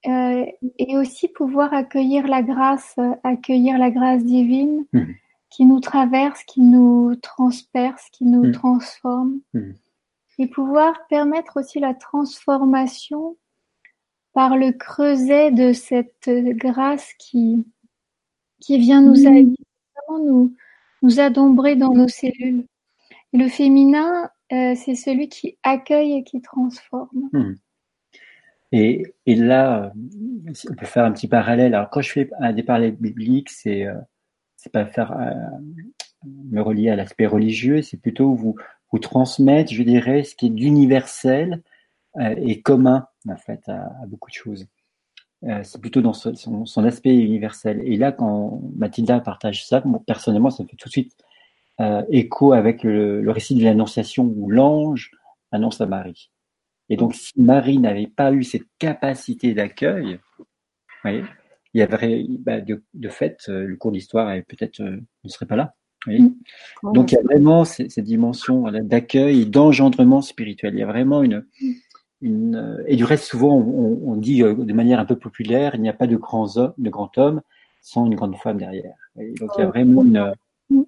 euh, 0.06 0.46
et 0.80 0.98
aussi 0.98 1.28
pouvoir 1.28 1.74
accueillir 1.74 2.28
la 2.28 2.42
grâce, 2.42 2.96
accueillir 3.24 3.78
la 3.78 3.90
grâce 3.90 4.24
divine 4.24 4.86
mmh. 4.92 5.04
qui 5.50 5.66
nous 5.66 5.80
traverse, 5.80 6.44
qui 6.44 6.62
nous 6.62 7.16
transperce, 7.16 8.10
qui 8.12 8.26
nous 8.26 8.48
mmh. 8.48 8.52
transforme. 8.52 9.40
Mmh. 9.54 9.72
Et 10.40 10.48
pouvoir 10.48 10.94
permettre 11.10 11.58
aussi 11.58 11.80
la 11.80 11.94
transformation 11.94 13.38
par 14.34 14.58
le 14.58 14.72
creuset 14.72 15.52
de 15.52 15.74
cette 15.74 16.30
grâce 16.30 17.14
qui, 17.20 17.66
qui 18.60 18.80
vient 18.80 19.02
nous, 19.02 19.16
nous, 20.10 20.54
nous 21.04 21.20
adombrer 21.20 21.76
dans 21.76 21.94
nos 21.94 22.08
cellules. 22.08 22.66
Et 23.32 23.38
le 23.38 23.48
féminin, 23.48 24.30
euh, 24.52 24.74
c'est 24.76 24.96
celui 24.96 25.30
qui 25.30 25.58
accueille 25.64 26.14
et 26.14 26.24
qui 26.24 26.42
transforme. 26.42 27.30
Et, 28.76 29.14
là, 29.28 29.94
on 29.96 30.74
peut 30.74 30.88
faire 30.88 31.06
un 31.06 31.12
petit 31.12 31.28
parallèle. 31.28 31.76
Alors, 31.76 31.92
quand 31.92 32.02
je 32.02 32.12
fais 32.12 32.30
des 32.56 32.64
parallèles 32.64 32.96
bibliques, 32.96 33.52
c'est 33.52 33.86
euh, 33.86 33.94
c'est 34.58 34.72
pas 34.72 34.90
euh, 34.98 35.34
me 36.26 36.60
relier 36.60 36.90
à 36.90 36.96
l'aspect 36.96 37.28
religieux, 37.28 37.84
c'est 37.84 37.98
plutôt 37.98 38.34
vous 38.34 38.56
transmettre, 39.00 39.72
je 39.72 39.84
dirais, 39.84 40.24
ce 40.24 40.36
qui 40.36 40.48
est 40.48 40.50
d'universel 40.50 41.62
euh, 42.18 42.36
et 42.38 42.62
commun 42.62 43.08
en 43.30 43.36
fait 43.38 43.62
à, 43.68 43.92
beaucoup 44.08 44.30
de 44.30 44.36
choses. 44.36 44.66
C'est 45.64 45.82
plutôt 45.82 46.02
dans 46.02 46.14
son, 46.14 46.86
aspect 46.86 47.14
universel. 47.14 47.82
Et 47.84 47.98
là, 47.98 48.14
quand 48.14 48.62
Mathilda 48.78 49.20
partage 49.20 49.68
ça, 49.68 49.84
personnellement, 50.08 50.50
ça 50.50 50.64
me 50.64 50.70
fait 50.70 50.78
tout 50.78 50.88
de 50.88 50.94
suite 50.94 51.18
écho 52.10 52.54
avec 52.54 52.84
le 52.84 53.30
récit 53.30 53.54
de 53.56 53.64
l'Annonciation 53.66 54.24
où 54.24 54.50
l'ange 54.50 55.12
annonce 55.52 55.82
à 55.82 55.86
Marie. 55.86 56.32
Et 56.90 56.98
donc, 56.98 57.16
si 57.16 57.32
Marie 57.38 57.80
n'avait 57.80 58.08
pas 58.08 58.32
eu 58.34 58.44
cette 58.44 58.68
capacité 58.78 59.54
d'accueil, 59.54 60.20
il 61.06 61.26
y 61.74 61.82
avait, 61.82 62.26
bah, 62.40 62.62
de, 62.62 62.84
de, 62.94 63.10
fait, 63.10 63.38
euh, 63.50 63.66
le 63.66 63.76
cours 63.76 63.92
d'histoire 63.92 64.34
peut-être 64.48 64.82
euh, 64.82 64.98
ne 65.24 65.30
serait 65.30 65.46
pas 65.46 65.56
là. 65.56 65.76
Mm. 66.06 66.30
Donc, 66.94 67.12
il 67.12 67.16
y 67.16 67.18
a 67.18 67.24
vraiment 67.24 67.64
cette, 67.66 68.00
dimension 68.00 68.70
d'accueil 68.72 69.42
et 69.42 69.46
d'engendrement 69.46 70.22
spirituel. 70.22 70.74
Il 70.76 70.80
y 70.80 70.84
a 70.84 70.88
vraiment 70.88 71.24
une, 71.24 71.46
une 72.22 72.56
euh, 72.56 72.84
et 72.88 72.96
du 72.96 73.06
reste, 73.06 73.24
souvent, 73.24 73.56
on, 73.56 74.02
on, 74.06 74.16
dit 74.18 74.42
de 74.42 74.74
manière 74.74 75.00
un 75.00 75.06
peu 75.06 75.18
populaire, 75.18 75.76
il 75.76 75.82
n'y 75.82 75.90
a 75.90 75.94
pas 75.94 76.08
de 76.08 76.18
grands 76.18 76.58
hommes, 76.58 76.74
de 76.78 76.90
grand 76.90 77.18
homme 77.18 77.42
sans 77.82 78.06
une 78.06 78.16
grande 78.16 78.38
femme 78.38 78.58
derrière. 78.58 78.96
donc, 79.16 79.50
il 79.58 79.62
y 79.62 79.64
a 79.64 79.68
vraiment 79.68 80.04
une, 80.04 80.34
mm. 80.70 80.84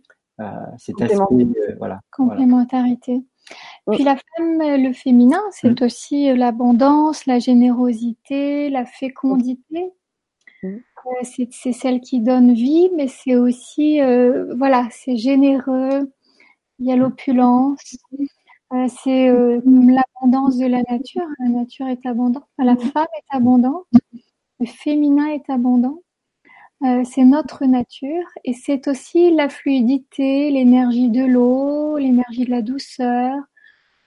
cet 0.78 1.02
aspect, 1.02 1.48
voilà. 1.78 2.00
Complémentarité. 2.12 3.24
Puis 3.92 4.04
la 4.04 4.16
femme, 4.16 4.60
le 4.60 4.94
féminin, 4.94 5.42
c'est 5.52 5.80
mmh. 5.80 5.86
aussi 5.86 6.30
euh, 6.30 6.36
l'abondance, 6.36 7.26
la 7.28 7.38
générosité, 7.38 8.70
la 8.70 8.86
fécondité. 8.86 9.92
Mmh. 10.64 10.68
Euh, 10.68 11.46
c'est 11.52 11.72
celle 11.72 12.02
qui 12.02 12.20
donne 12.20 12.54
vie, 12.54 12.90
mais 12.96 13.08
c'est 13.08 13.36
aussi, 13.36 14.02
euh, 14.02 14.56
voilà, 14.58 14.88
c'est 14.92 15.18
généreux. 15.18 16.12
Il 16.80 16.88
y 16.88 16.92
a 16.92 16.96
l'opulence. 16.96 17.96
c'est 19.04 19.28
l'abondance 19.30 20.58
de 20.58 20.66
la 20.66 20.82
nature. 20.90 21.28
La 21.40 21.50
nature 21.50 21.88
est 21.88 22.06
abondante. 22.08 22.44
la 22.58 22.74
mmh. 22.74 22.80
femme 22.80 23.08
est 23.18 23.36
abondante. 23.36 23.86
Le 24.60 24.66
féminin 24.66 25.28
est 25.28 25.48
abondant. 25.50 26.02
c'est 26.82 27.24
notre 27.24 27.66
nature 27.66 28.26
et 28.44 28.54
c'est 28.54 28.88
aussi 28.88 29.32
la 29.32 29.48
fluidité, 29.48 30.50
l'énergie 30.50 31.10
de 31.10 31.24
l'eau, 31.24 31.98
l'énergie 31.98 32.46
de 32.46 32.52
la 32.52 32.64
douceur, 32.64 33.36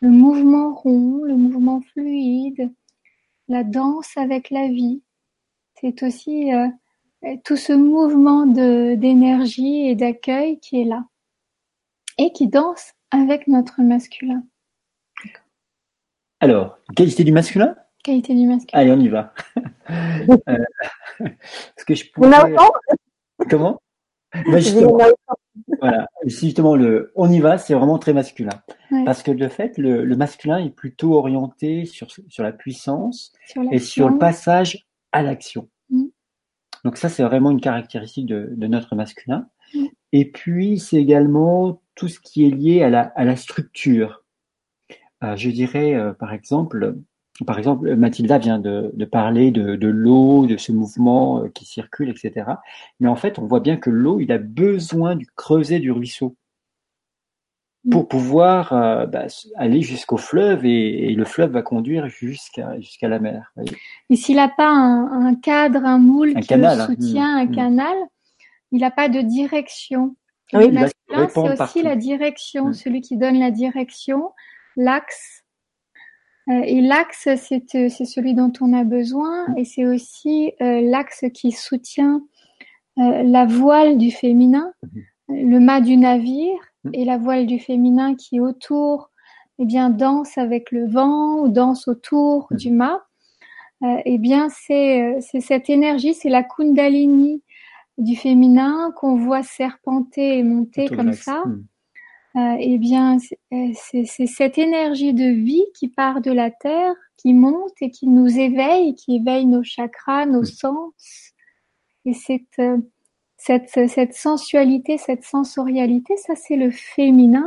le 0.00 0.10
mouvement 0.10 0.74
rond, 0.74 1.24
le 1.24 1.36
mouvement 1.36 1.80
fluide, 1.92 2.70
la 3.48 3.64
danse 3.64 4.16
avec 4.16 4.50
la 4.50 4.68
vie. 4.68 5.02
C'est 5.80 6.02
aussi 6.02 6.52
euh, 6.52 6.68
tout 7.44 7.56
ce 7.56 7.72
mouvement 7.72 8.46
d'énergie 8.46 9.88
et 9.88 9.94
d'accueil 9.94 10.58
qui 10.60 10.80
est 10.80 10.84
là 10.84 11.04
et 12.18 12.32
qui 12.32 12.48
danse 12.48 12.92
avec 13.10 13.46
notre 13.46 13.80
masculin. 13.80 14.42
Alors, 16.40 16.78
qualité 16.94 17.24
du 17.24 17.32
masculin? 17.32 17.74
Qualité 18.04 18.34
du 18.34 18.46
masculin. 18.46 18.80
Allez, 18.80 18.92
on 18.92 19.00
y 19.00 19.08
va. 19.08 19.32
euh, 19.90 20.58
que 21.86 21.94
je 21.94 22.10
pourrais... 22.12 22.54
Comment? 23.48 23.80
Voilà. 25.80 26.08
Justement 26.24 26.76
le 26.76 27.12
on 27.14 27.30
y 27.30 27.40
va, 27.40 27.58
c'est 27.58 27.74
vraiment 27.74 27.98
très 27.98 28.12
masculin. 28.12 28.62
Parce 29.04 29.22
que 29.22 29.30
de 29.30 29.48
fait, 29.48 29.78
le, 29.78 30.04
masculin 30.16 30.58
est 30.58 30.70
plutôt 30.70 31.14
orienté 31.14 31.84
sur, 31.84 32.08
sur 32.10 32.42
la 32.42 32.52
puissance 32.52 33.32
et 33.70 33.78
sur 33.78 34.08
le 34.08 34.18
passage 34.18 34.86
à 35.12 35.22
l'action. 35.22 35.68
Mm. 35.90 36.06
Donc 36.84 36.96
ça, 36.96 37.08
c'est 37.08 37.22
vraiment 37.22 37.50
une 37.50 37.60
caractéristique 37.60 38.26
de, 38.26 38.48
de 38.50 38.66
notre 38.66 38.94
masculin. 38.94 39.48
Mm. 39.74 39.86
Et 40.12 40.30
puis, 40.30 40.78
c'est 40.78 40.96
également 40.96 41.82
tout 41.94 42.08
ce 42.08 42.20
qui 42.20 42.46
est 42.46 42.50
lié 42.50 42.82
à 42.82 42.90
la, 42.90 43.00
à 43.00 43.24
la 43.24 43.36
structure. 43.36 44.24
Euh, 45.24 45.36
je 45.36 45.50
dirais, 45.50 45.94
euh, 45.94 46.12
par 46.12 46.32
exemple, 46.32 46.96
par 47.46 47.58
exemple, 47.58 47.94
Mathilda 47.94 48.38
vient 48.38 48.58
de, 48.58 48.90
de 48.92 49.04
parler 49.04 49.50
de, 49.50 49.76
de 49.76 49.88
l'eau, 49.88 50.46
de 50.46 50.56
ce 50.56 50.72
mouvement 50.72 51.42
euh, 51.44 51.48
qui 51.48 51.64
circule, 51.64 52.10
etc. 52.10 52.46
Mais 53.00 53.08
en 53.08 53.16
fait, 53.16 53.38
on 53.38 53.46
voit 53.46 53.60
bien 53.60 53.76
que 53.76 53.90
l'eau, 53.90 54.20
il 54.20 54.32
a 54.32 54.38
besoin 54.38 55.14
du 55.14 55.26
creuset 55.36 55.78
du 55.78 55.92
ruisseau 55.92 56.36
pour 57.90 58.04
mm. 58.04 58.08
pouvoir 58.08 58.72
euh, 58.72 59.06
bah, 59.06 59.26
aller 59.56 59.82
jusqu'au 59.82 60.16
fleuve 60.16 60.64
et, 60.66 61.10
et, 61.10 61.14
le 61.14 61.24
fleuve 61.24 61.52
va 61.52 61.62
conduire 61.62 62.08
jusqu'à 62.08 62.78
jusqu'à 62.80 63.08
la 63.08 63.20
mer. 63.20 63.52
Et 64.10 64.16
s'il 64.16 64.36
n'a 64.36 64.48
pas 64.48 64.68
un, 64.68 65.26
un, 65.26 65.34
cadre, 65.36 65.84
un 65.84 65.98
moule 65.98 66.34
qui 66.40 66.54
le 66.54 66.64
hein. 66.64 66.86
soutient, 66.86 67.36
un 67.36 67.46
mm. 67.46 67.54
canal, 67.54 67.96
il 68.72 68.80
n'a 68.80 68.90
pas 68.90 69.08
de 69.08 69.20
direction. 69.20 70.16
Oui, 70.54 70.70
le 70.70 70.88
c'est 71.28 71.62
aussi 71.62 71.82
la 71.82 71.94
direction, 71.94 72.68
mm. 72.68 72.74
celui 72.74 73.00
qui 73.00 73.16
donne 73.16 73.38
la 73.38 73.52
direction, 73.52 74.32
l'axe 74.76 75.44
et 76.64 76.80
l'axe, 76.80 77.26
euh, 77.26 77.36
c'est 77.36 78.04
celui 78.04 78.34
dont 78.34 78.52
on 78.60 78.72
a 78.72 78.84
besoin 78.84 79.46
et 79.56 79.64
c'est 79.64 79.86
aussi 79.86 80.52
euh, 80.62 80.80
l'axe 80.80 81.24
qui 81.34 81.52
soutient 81.52 82.22
la 82.96 83.46
voile 83.46 83.96
du 83.96 84.10
féminin, 84.10 84.72
mhm. 85.28 85.50
le 85.50 85.60
mât 85.60 85.80
du 85.80 85.96
navire 85.96 86.58
mhm. 86.82 86.94
et 86.94 87.04
la 87.04 87.16
voile 87.16 87.46
du 87.46 87.60
féminin 87.60 88.16
qui 88.16 88.40
autour 88.40 89.10
eh 89.60 89.66
bien 89.66 89.90
danse 89.90 90.36
avec 90.36 90.72
le 90.72 90.88
vent 90.88 91.40
ou 91.40 91.48
danse 91.48 91.86
autour 91.86 92.48
mhm. 92.50 92.56
du 92.56 92.70
mât. 92.72 93.00
eh 94.04 94.18
bien 94.18 94.48
c'est 94.48 95.20
cette 95.20 95.70
énergie, 95.70 96.14
c'est 96.14 96.28
la 96.28 96.42
kundalini 96.42 97.42
du 97.98 98.16
féminin 98.16 98.92
qu'on 98.96 99.16
voit 99.16 99.42
serpenter 99.42 100.38
et 100.38 100.42
monter 100.42 100.88
comme 100.88 101.12
ça. 101.12 101.42
euh, 101.46 101.62
eh 102.36 102.78
bien, 102.78 103.18
c'est 103.50 104.26
cette 104.26 104.58
énergie 104.58 105.14
de 105.14 105.24
vie 105.24 105.64
qui 105.74 105.88
part 105.88 106.20
de 106.20 106.30
la 106.30 106.50
terre, 106.50 106.94
qui 107.16 107.34
monte 107.34 107.74
et 107.80 107.90
qui 107.90 108.06
nous 108.06 108.38
éveille, 108.38 108.94
qui 108.94 109.16
éveille 109.16 109.46
nos 109.46 109.62
chakras, 109.62 110.26
nos 110.26 110.44
sens. 110.44 111.32
Et 112.04 112.14
cette, 112.14 112.60
cette, 113.36 113.88
cette 113.88 114.14
sensualité, 114.14 114.98
cette 114.98 115.24
sensorialité, 115.24 116.16
ça 116.16 116.34
c'est 116.34 116.56
le 116.56 116.70
féminin. 116.70 117.46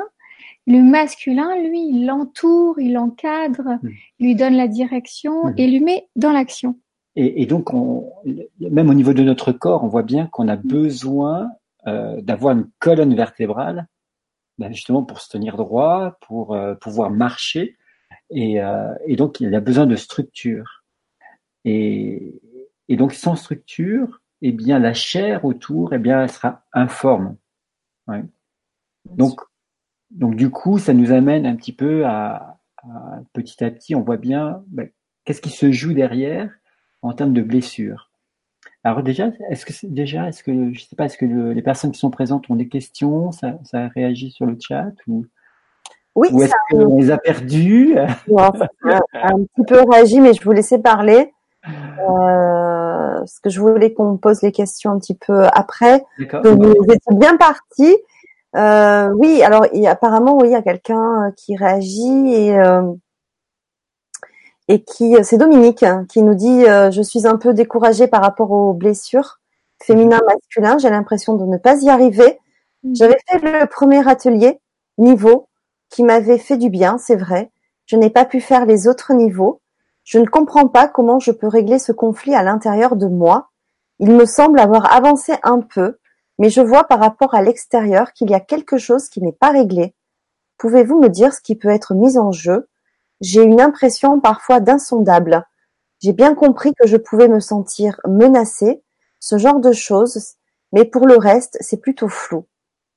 Le 0.68 0.82
masculin, 0.84 1.56
lui, 1.58 1.88
il 1.90 2.06
l'entoure, 2.06 2.80
il 2.80 2.94
l'encadre, 2.94 3.80
hmm. 3.82 3.90
lui 4.20 4.36
donne 4.36 4.56
la 4.56 4.68
direction 4.68 5.46
hmm. 5.46 5.54
et 5.58 5.68
lui 5.68 5.80
met 5.80 6.08
dans 6.16 6.32
l'action. 6.32 6.78
Et, 7.16 7.42
et, 7.42 7.46
donc, 7.46 7.74
on, 7.74 8.10
même 8.60 8.90
au 8.90 8.94
niveau 8.94 9.14
de 9.14 9.24
notre 9.24 9.52
corps, 9.52 9.84
on 9.84 9.88
voit 9.88 10.04
bien 10.04 10.28
qu'on 10.28 10.48
a 10.48 10.56
hmm. 10.56 10.62
besoin 10.64 11.50
euh, 11.88 12.22
d'avoir 12.22 12.56
une 12.56 12.70
colonne 12.80 13.16
vertébrale, 13.16 13.88
ben 14.58 14.72
justement 14.72 15.04
pour 15.04 15.22
se 15.22 15.30
tenir 15.30 15.58
droit, 15.58 16.18
pour 16.22 16.56
euh, 16.56 16.76
pouvoir 16.76 17.10
marcher. 17.12 17.78
Et, 18.30 18.62
euh, 18.62 18.94
et, 19.06 19.16
donc, 19.16 19.40
il 19.42 19.54
a 19.56 19.60
besoin 19.60 19.86
de 19.86 19.96
structure. 19.96 20.84
Et, 21.66 22.42
donc, 22.90 23.14
sans 23.14 23.36
structure, 23.36 24.22
eh 24.42 24.52
bien, 24.52 24.80
la 24.80 24.94
chair 24.94 25.46
autour, 25.46 25.94
eh 25.94 26.00
bien, 26.00 26.24
elle 26.24 26.32
sera 26.32 26.64
informe. 26.74 27.38
Donc, 29.06 29.40
donc 30.10 30.36
du 30.36 30.50
coup, 30.50 30.78
ça 30.78 30.94
nous 30.94 31.12
amène 31.12 31.46
un 31.46 31.56
petit 31.56 31.74
peu 31.74 32.06
à, 32.06 32.60
petit 33.34 33.64
à 33.64 33.72
petit, 33.72 33.96
on 33.96 34.02
voit 34.02 34.18
bien 34.18 34.64
ben, 34.68 34.90
qu'est-ce 35.24 35.42
qui 35.42 35.50
se 35.50 35.72
joue 35.72 35.94
derrière 35.94 36.52
en 37.02 37.14
termes 37.14 37.34
de 37.34 37.42
blessures. 37.42 38.11
Alors 38.84 39.04
déjà, 39.04 39.30
est-ce 39.50 39.66
que 39.66 39.74
déjà, 39.86 40.28
est-ce 40.28 40.44
que 40.44 40.74
je 40.74 40.80
sais 40.82 40.96
pas, 40.96 41.06
est-ce 41.06 41.18
que 41.18 41.26
les 41.26 41.62
personnes 41.62 41.92
qui 41.92 42.00
sont 42.00 42.10
présentes 42.10 42.50
ont 42.50 42.56
des 42.56 42.68
questions, 42.68 43.32
ça, 43.32 43.60
ça 43.64 43.88
réagit 43.90 44.32
sur 44.32 44.46
le 44.46 44.58
chat 44.60 44.92
ou? 45.08 45.26
Oui, 46.14 46.28
ou 46.34 46.42
est-ce 46.42 46.54
qu'on 46.70 46.98
les 46.98 47.10
a 47.10 47.18
perdus 47.18 47.96
un 48.38 48.52
petit 48.52 49.66
peu 49.66 49.82
réagi, 49.90 50.20
mais 50.20 50.34
je 50.34 50.44
vous 50.44 50.52
laissais 50.52 50.80
parler. 50.80 51.32
Euh, 51.68 53.20
parce 53.20 53.40
que 53.40 53.50
je 53.50 53.62
voulais 53.62 53.94
qu'on 53.94 54.18
pose 54.18 54.42
les 54.42 54.52
questions 54.52 54.92
un 54.92 55.00
petit 55.00 55.16
peu 55.16 55.46
après. 55.54 56.04
Donc 56.44 56.64
vous 56.64 56.94
étiez 56.94 57.16
bien 57.16 57.38
parti. 57.38 57.96
Euh, 58.56 59.10
oui, 59.16 59.42
alors 59.44 59.66
il, 59.74 59.88
apparemment, 59.88 60.38
oui, 60.38 60.50
il 60.50 60.52
y 60.52 60.56
a 60.56 60.62
quelqu'un 60.62 61.28
euh, 61.28 61.32
qui 61.38 61.56
réagit 61.56 62.34
et 62.34 62.60
euh, 62.60 62.82
et 64.72 64.84
qui, 64.84 65.16
c'est 65.24 65.38
Dominique 65.38 65.84
hein, 65.84 66.06
qui 66.08 66.24
nous 66.24 66.36
dit 66.36 66.64
je 66.64 67.02
suis 67.02 67.28
un 67.28 67.38
peu 67.38 67.54
découragée 67.54 68.08
par 68.08 68.22
rapport 68.22 68.52
aux 68.52 68.74
blessures 68.74 69.40
féminin 69.84 70.20
masculin. 70.26 70.78
J'ai 70.78 70.90
l'impression 70.90 71.36
de 71.36 71.46
ne 71.46 71.58
pas 71.58 71.82
y 71.82 71.90
arriver. 71.90 72.40
Mm. 72.84 72.96
J'avais 72.96 73.18
fait 73.30 73.40
le 73.40 73.66
premier 73.68 74.08
atelier 74.08 74.60
niveau 74.98 75.50
qui 75.90 76.04
m'avait 76.04 76.38
fait 76.38 76.58
du 76.58 76.70
bien, 76.70 76.98
c'est 76.98 77.16
vrai. 77.16 77.52
Je 77.86 77.98
n'ai 77.98 78.10
pas 78.10 78.26
pu 78.26 78.40
faire 78.40 78.66
les 78.66 78.88
autres 78.88 79.14
niveaux. 79.14 79.62
Je 80.04 80.20
ne 80.20 80.26
comprends 80.26 80.68
pas 80.68 80.88
comment 80.88 81.20
je 81.20 81.32
peux 81.32 81.48
régler 81.48 81.80
ce 81.80 81.92
conflit 81.92 82.34
à 82.34 82.44
l'intérieur 82.44 82.96
de 82.96 83.08
moi. 83.08 83.50
Il 84.00 84.12
me 84.12 84.26
semble 84.26 84.60
avoir 84.60 84.94
avancé 84.94 85.34
un 85.44 85.60
peu, 85.60 85.98
mais 86.40 86.50
je 86.50 86.62
vois 86.62 86.86
par 86.86 87.00
rapport 87.00 87.36
à 87.36 87.42
l'extérieur 87.42 88.14
qu'il 88.14 88.32
y 88.32 88.34
a 88.34 88.40
quelque 88.40 88.78
chose 88.78 89.10
qui 89.10 89.22
n'est 89.22 89.34
pas 89.34 89.50
réglé. 89.50 89.94
Pouvez-vous 90.58 91.00
me 91.00 91.10
dire 91.10 91.34
ce 91.34 91.42
qui 91.42 91.56
peut 91.56 91.70
être 91.70 91.94
mis 91.94 92.18
en 92.18 92.32
jeu 92.32 92.70
J'ai 93.22 93.44
une 93.44 93.62
impression 93.62 94.20
parfois 94.20 94.60
d'insondable. 94.60 95.46
J'ai 96.02 96.14
bien 96.14 96.34
compris 96.34 96.74
que 96.74 96.88
je 96.88 96.98
pouvais 96.98 97.28
me 97.28 97.40
sentir 97.40 98.00
menacée, 98.08 98.84
ce 99.20 99.38
genre 99.38 99.60
de 99.60 99.72
choses, 99.72 100.36
mais 100.74 100.86
pour 100.86 101.06
le 101.06 101.18
reste, 101.18 101.58
c'est 101.62 101.78
plutôt 101.78 102.10
flou. 102.10 102.46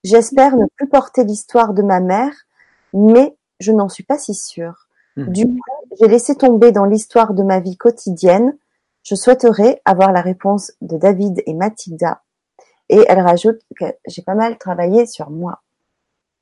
J'espère 0.02 0.56
ne 0.56 0.66
plus 0.76 0.88
porter 0.88 1.24
l'histoire 1.24 1.74
de 1.74 1.82
ma 1.82 2.00
mère, 2.00 2.32
mais 2.92 3.36
je 3.60 3.72
n'en 3.72 3.88
suis 3.88 4.04
pas 4.04 4.18
si 4.18 4.34
sûre. 4.34 4.88
Mmh. 5.16 5.28
Du 5.28 5.46
coup, 5.46 5.60
j'ai 6.00 6.08
laissé 6.08 6.34
tomber 6.34 6.72
dans 6.72 6.84
l'histoire 6.84 7.34
de 7.34 7.42
ma 7.42 7.60
vie 7.60 7.76
quotidienne. 7.76 8.56
Je 9.02 9.14
souhaiterais 9.14 9.80
avoir 9.84 10.12
la 10.12 10.22
réponse 10.22 10.72
de 10.80 10.96
David 10.96 11.42
et 11.46 11.54
Mathilda 11.54 12.22
et 12.88 13.04
elle 13.08 13.20
rajoute 13.20 13.60
que 13.78 13.86
j'ai 14.06 14.22
pas 14.22 14.34
mal 14.34 14.58
travaillé 14.58 15.06
sur 15.06 15.30
moi. 15.30 15.62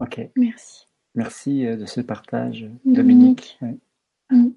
Ok. 0.00 0.20
Merci. 0.36 0.86
Merci 1.14 1.66
euh, 1.66 1.76
de 1.76 1.86
ce 1.86 2.00
partage, 2.00 2.66
Dominique. 2.84 3.58
Mm. 4.30 4.50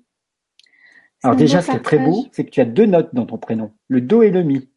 Alors 1.23 1.35
déjà, 1.35 1.61
ce 1.61 1.71
qui 1.71 1.77
est 1.77 1.81
très 1.81 1.99
beau, 1.99 2.25
c'est 2.31 2.45
que 2.45 2.51
tu 2.51 2.61
as 2.61 2.65
deux 2.65 2.85
notes 2.85 3.13
dans 3.13 3.25
ton 3.25 3.37
prénom, 3.37 3.73
le 3.87 4.01
do 4.01 4.21
et 4.21 4.31
le 4.31 4.43
mi. 4.43 4.69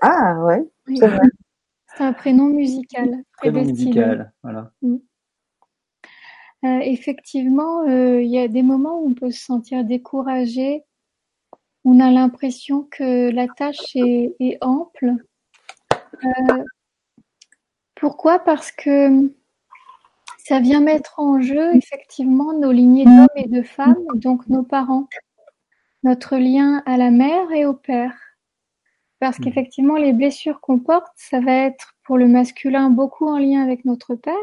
Ah 0.00 0.42
ouais, 0.44 0.68
c'est 0.88 2.02
un 2.02 2.12
prénom 2.12 2.46
musical. 2.46 3.22
Prénom 3.36 3.64
musical, 3.64 4.32
voilà. 4.42 4.72
Mm. 4.82 4.96
Euh, 6.64 6.80
effectivement, 6.80 7.82
euh, 7.86 8.22
il 8.22 8.30
y 8.30 8.38
a 8.38 8.48
des 8.48 8.62
moments 8.62 8.98
où 8.98 9.10
on 9.10 9.14
peut 9.14 9.30
se 9.30 9.44
sentir 9.44 9.84
découragé. 9.84 10.82
On 11.84 12.00
a 12.00 12.10
l'impression 12.10 12.88
que 12.90 13.30
la 13.30 13.46
tâche 13.46 13.94
est 13.94 14.58
ample, 14.62 15.14
euh, 16.24 16.64
pourquoi? 17.94 18.38
Parce 18.38 18.72
que 18.72 19.30
ça 20.44 20.60
vient 20.60 20.80
mettre 20.80 21.18
en 21.18 21.40
jeu 21.40 21.74
effectivement 21.74 22.52
nos 22.52 22.70
lignées 22.70 23.06
d'hommes 23.06 23.28
et 23.34 23.48
de 23.48 23.62
femmes, 23.62 23.96
donc 24.14 24.46
nos 24.48 24.62
parents, 24.62 25.08
notre 26.02 26.36
lien 26.36 26.82
à 26.84 26.98
la 26.98 27.10
mère 27.10 27.50
et 27.52 27.64
au 27.64 27.72
père. 27.72 28.12
Parce 29.20 29.38
mmh. 29.38 29.44
qu'effectivement, 29.44 29.96
les 29.96 30.12
blessures 30.12 30.60
qu'on 30.60 30.78
porte, 30.78 31.12
ça 31.16 31.40
va 31.40 31.52
être 31.52 31.94
pour 32.04 32.18
le 32.18 32.28
masculin 32.28 32.90
beaucoup 32.90 33.26
en 33.26 33.38
lien 33.38 33.62
avec 33.62 33.86
notre 33.86 34.14
père 34.14 34.34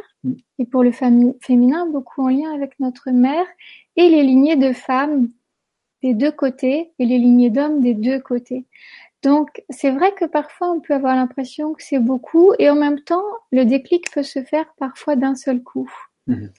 et 0.57 0.65
pour 0.65 0.83
le 0.83 0.91
féminin 0.91 1.85
beaucoup 1.85 2.23
en 2.23 2.29
lien 2.29 2.51
avec 2.51 2.79
notre 2.79 3.11
mère 3.11 3.45
et 3.95 4.09
les 4.09 4.23
lignées 4.23 4.55
de 4.55 4.73
femmes 4.73 5.29
des 6.01 6.15
deux 6.15 6.31
côtés 6.31 6.93
et 6.97 7.05
les 7.05 7.19
lignées 7.19 7.51
d'hommes 7.51 7.79
des 7.79 7.93
deux 7.93 8.19
côtés. 8.19 8.65
Donc, 9.23 9.63
c'est 9.69 9.91
vrai 9.91 10.13
que 10.13 10.25
parfois 10.25 10.71
on 10.71 10.79
peut 10.79 10.93
avoir 10.93 11.15
l'impression 11.15 11.73
que 11.73 11.83
c'est 11.83 11.99
beaucoup 11.99 12.53
et 12.57 12.69
en 12.69 12.75
même 12.75 12.99
temps, 13.01 13.23
le 13.51 13.65
déclic 13.65 14.11
peut 14.11 14.23
se 14.23 14.43
faire 14.43 14.65
parfois 14.77 15.15
d'un 15.15 15.35
seul 15.35 15.61
coup. 15.61 15.91
Mhm. 16.27 16.51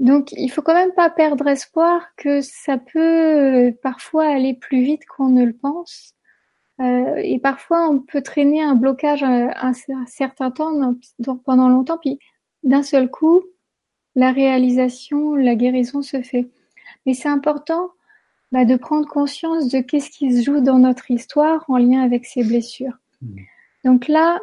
Donc, 0.00 0.30
il 0.32 0.48
faut 0.48 0.62
quand 0.62 0.74
même 0.74 0.92
pas 0.92 1.10
perdre 1.10 1.48
espoir 1.48 2.06
que 2.16 2.40
ça 2.40 2.78
peut 2.78 3.00
euh, 3.00 3.72
parfois 3.82 4.26
aller 4.26 4.54
plus 4.54 4.82
vite 4.82 5.04
qu'on 5.06 5.28
ne 5.28 5.44
le 5.44 5.52
pense. 5.52 6.14
Euh, 6.80 7.16
et 7.16 7.40
parfois, 7.40 7.88
on 7.88 7.98
peut 7.98 8.22
traîner 8.22 8.62
un 8.62 8.76
blocage 8.76 9.24
un, 9.24 9.50
un 9.50 9.72
certain 10.06 10.52
temps, 10.52 10.94
pendant 11.44 11.68
longtemps, 11.68 11.98
puis 11.98 12.20
d'un 12.62 12.84
seul 12.84 13.10
coup, 13.10 13.42
la 14.14 14.30
réalisation, 14.30 15.34
la 15.34 15.56
guérison 15.56 16.02
se 16.02 16.22
fait. 16.22 16.48
Mais 17.04 17.14
c'est 17.14 17.28
important 17.28 17.90
bah, 18.52 18.64
de 18.64 18.76
prendre 18.76 19.06
conscience 19.06 19.68
de 19.68 19.80
qu'est-ce 19.80 20.10
qui 20.10 20.32
se 20.32 20.42
joue 20.44 20.60
dans 20.60 20.78
notre 20.78 21.10
histoire 21.10 21.64
en 21.68 21.76
lien 21.76 22.02
avec 22.02 22.24
ces 22.24 22.42
blessures. 22.42 22.98
Mmh. 23.20 23.40
Donc 23.84 24.08
là, 24.08 24.40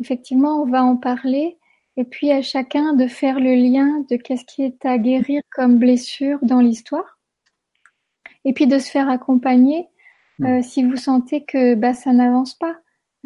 effectivement, 0.00 0.62
on 0.62 0.66
va 0.66 0.84
en 0.84 0.96
parler 0.96 1.58
et 1.96 2.04
puis 2.04 2.30
à 2.30 2.40
chacun 2.40 2.94
de 2.94 3.06
faire 3.06 3.40
le 3.40 3.54
lien 3.54 4.04
de 4.08 4.16
qu'est-ce 4.16 4.44
qui 4.44 4.62
est 4.62 4.84
à 4.86 4.96
guérir 4.96 5.42
comme 5.50 5.78
blessure 5.78 6.38
dans 6.42 6.60
l'histoire 6.60 7.18
et 8.44 8.52
puis 8.52 8.66
de 8.66 8.78
se 8.78 8.90
faire 8.90 9.08
accompagner 9.08 9.88
mmh. 10.38 10.46
euh, 10.46 10.62
si 10.62 10.84
vous 10.84 10.96
sentez 10.96 11.44
que 11.44 11.74
bah, 11.74 11.94
ça 11.94 12.12
n'avance 12.12 12.54
pas. 12.54 12.76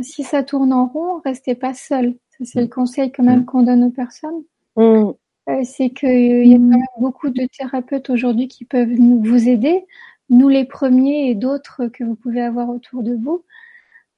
Si 0.00 0.24
ça 0.24 0.42
tourne 0.42 0.72
en 0.72 0.86
rond, 0.86 1.20
restez 1.24 1.54
pas 1.54 1.74
seul. 1.74 2.16
c'est 2.42 2.60
le 2.60 2.66
mmh. 2.66 2.70
conseil 2.70 3.12
quand 3.12 3.22
même 3.22 3.44
qu'on 3.44 3.62
donne 3.62 3.84
aux 3.84 3.90
personnes. 3.90 4.44
Euh, 5.48 5.62
c'est 5.64 5.90
qu'il 5.90 6.46
y 6.46 6.54
a 6.54 6.56
quand 6.56 6.62
même 6.62 6.82
beaucoup 6.98 7.30
de 7.30 7.46
thérapeutes 7.46 8.10
aujourd'hui 8.10 8.48
qui 8.48 8.64
peuvent 8.64 8.92
vous 8.92 9.48
aider 9.48 9.84
nous 10.30 10.48
les 10.48 10.64
premiers 10.64 11.30
et 11.30 11.34
d'autres 11.34 11.86
que 11.86 12.04
vous 12.04 12.16
pouvez 12.16 12.42
avoir 12.42 12.68
autour 12.68 13.02
de 13.02 13.14
vous, 13.14 13.44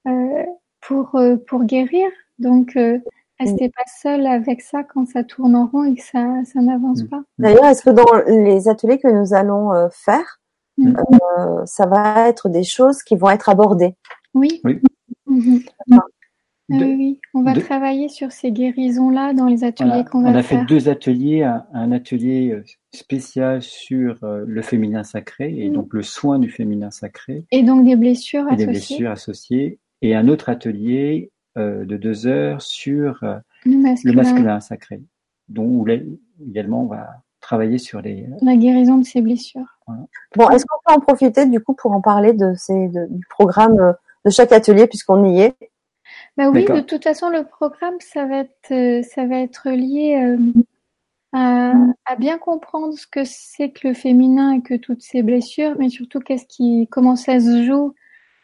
euh, 0.07 0.45
pour, 0.81 1.17
euh, 1.17 1.37
pour 1.37 1.65
guérir. 1.65 2.09
Donc, 2.39 2.77
euh, 2.77 2.99
restez 3.39 3.69
pas 3.69 3.85
seul 4.01 4.27
avec 4.27 4.63
ça 4.63 4.85
quand 4.85 5.07
ça 5.07 5.25
tourne 5.25 5.55
en 5.55 5.67
rond 5.67 5.85
et 5.85 5.95
que 5.95 6.03
ça, 6.03 6.27
ça 6.45 6.61
n'avance 6.61 7.03
mm. 7.03 7.09
pas. 7.09 7.23
D'ailleurs, 7.39 7.67
est-ce 7.67 7.83
que 7.83 7.91
dans 7.91 8.15
les 8.27 8.69
ateliers 8.69 8.99
que 8.99 9.09
nous 9.09 9.35
allons 9.35 9.89
faire, 9.91 10.41
mm. 10.79 10.95
ça 11.67 11.87
va 11.87 12.29
être 12.29 12.49
des 12.49 12.65
choses 12.65 13.03
qui 13.03 13.17
vont 13.17 13.31
être 13.31 13.49
abordées? 13.49 13.95
Oui. 14.35 14.61
Oui. 14.65 14.81
Mm-hmm. 16.69 16.97
oui, 16.97 17.21
on 17.33 17.43
va 17.43 17.55
travailler 17.55 18.09
sur 18.09 18.31
ces 18.31 18.53
guérisons-là 18.53 19.33
dans 19.33 19.47
les 19.47 19.65
ateliers 19.65 20.05
qu'on 20.11 20.23
va 20.23 20.29
faire. 20.29 20.37
On 20.37 20.39
a 20.39 20.43
fait 20.43 20.65
deux 20.67 20.91
ateliers, 20.91 21.43
un, 21.43 21.93
atelier 21.93 22.63
spécial 22.93 23.63
sur 23.63 24.23
euh, 24.23 24.45
le 24.47 24.63
féminin 24.63 25.03
sacré 25.03 25.55
et 25.57 25.71
mm. 25.71 25.73
donc 25.73 25.95
le 25.95 26.03
soin 26.03 26.39
du 26.39 26.51
féminin 26.51 26.91
sacré. 26.91 27.45
Et 27.53 27.63
donc 27.63 27.87
des 27.87 27.97
blessures 27.97 28.43
et 28.43 28.53
associées. 28.53 28.67
des 28.67 28.73
blessures 28.73 29.11
associées. 29.11 29.79
Et 30.03 30.15
un 30.15 30.29
autre 30.29 30.51
atelier 30.51 31.31
euh, 31.57 31.85
de 31.85 31.97
deux 31.97 32.27
heures 32.27 32.61
sur 32.61 33.25
euh, 33.25 33.39
le, 33.65 33.77
masculin. 34.13 34.61
sacré, 34.61 35.01
dont 35.49 35.85
également 36.47 36.83
on 36.83 36.87
va 36.87 37.09
travailler 37.41 37.79
sur 37.79 38.03
les 38.03 38.27
la 38.43 38.57
guérison 38.57 38.99
de 38.99 39.05
ces 39.05 39.23
blessures. 39.23 39.79
Bon, 40.37 40.51
est-ce 40.51 40.67
qu'on 40.67 40.79
peut 40.85 40.99
en 40.99 41.01
profiter 41.01 41.47
du 41.47 41.61
coup 41.61 41.75
pour 41.75 41.93
en 41.93 42.01
parler 42.01 42.35
de 42.35 42.53
ces 42.57 42.89
du 42.89 43.27
programme 43.31 43.95
de 44.25 44.31
chaque 44.31 44.53
atelier 44.53 44.87
puisqu'on 44.87 45.25
y 45.25 45.41
est? 45.41 45.57
Bah 46.39 46.51
oui, 46.51 46.65
de 46.65 46.81
toute 46.81 47.03
façon, 47.03 47.31
le 47.31 47.43
programme, 47.43 47.97
ça 47.99 48.25
va 48.25 48.39
être, 48.39 49.05
ça 49.05 49.27
va 49.27 49.41
être 49.41 49.71
lié 49.71 50.37
à, 51.33 51.75
mm. 51.75 51.95
à, 52.07 52.17
bien 52.17 52.39
comprendre 52.39 52.95
ce 52.97 53.09
que 53.09 53.25
c'est 53.25 53.73
que 53.73 53.89
le 53.89 53.95
féminin 53.95 54.53
et 54.53 54.63
que 54.63 54.75
toutes 54.75 55.03
ces 55.03 55.25
blessures, 55.25 55.75
mais 55.81 55.89
surtout 55.89 56.21
qu'est-ce 56.21 56.47
qui, 56.47 56.87
comment 56.93 57.17
ça 57.17 57.41
se 57.41 57.65
joue 57.65 57.93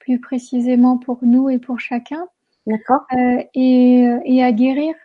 plus 0.01 0.20
précisément 0.20 0.99
pour 0.99 1.20
nous 1.22 1.49
et 1.49 1.61
pour 1.61 1.78
chacun. 1.78 2.26
D'accord. 2.66 3.07
Euh, 3.12 3.45
et, 3.55 4.09
et, 4.24 4.42
à 4.42 4.51
guérir 4.51 4.97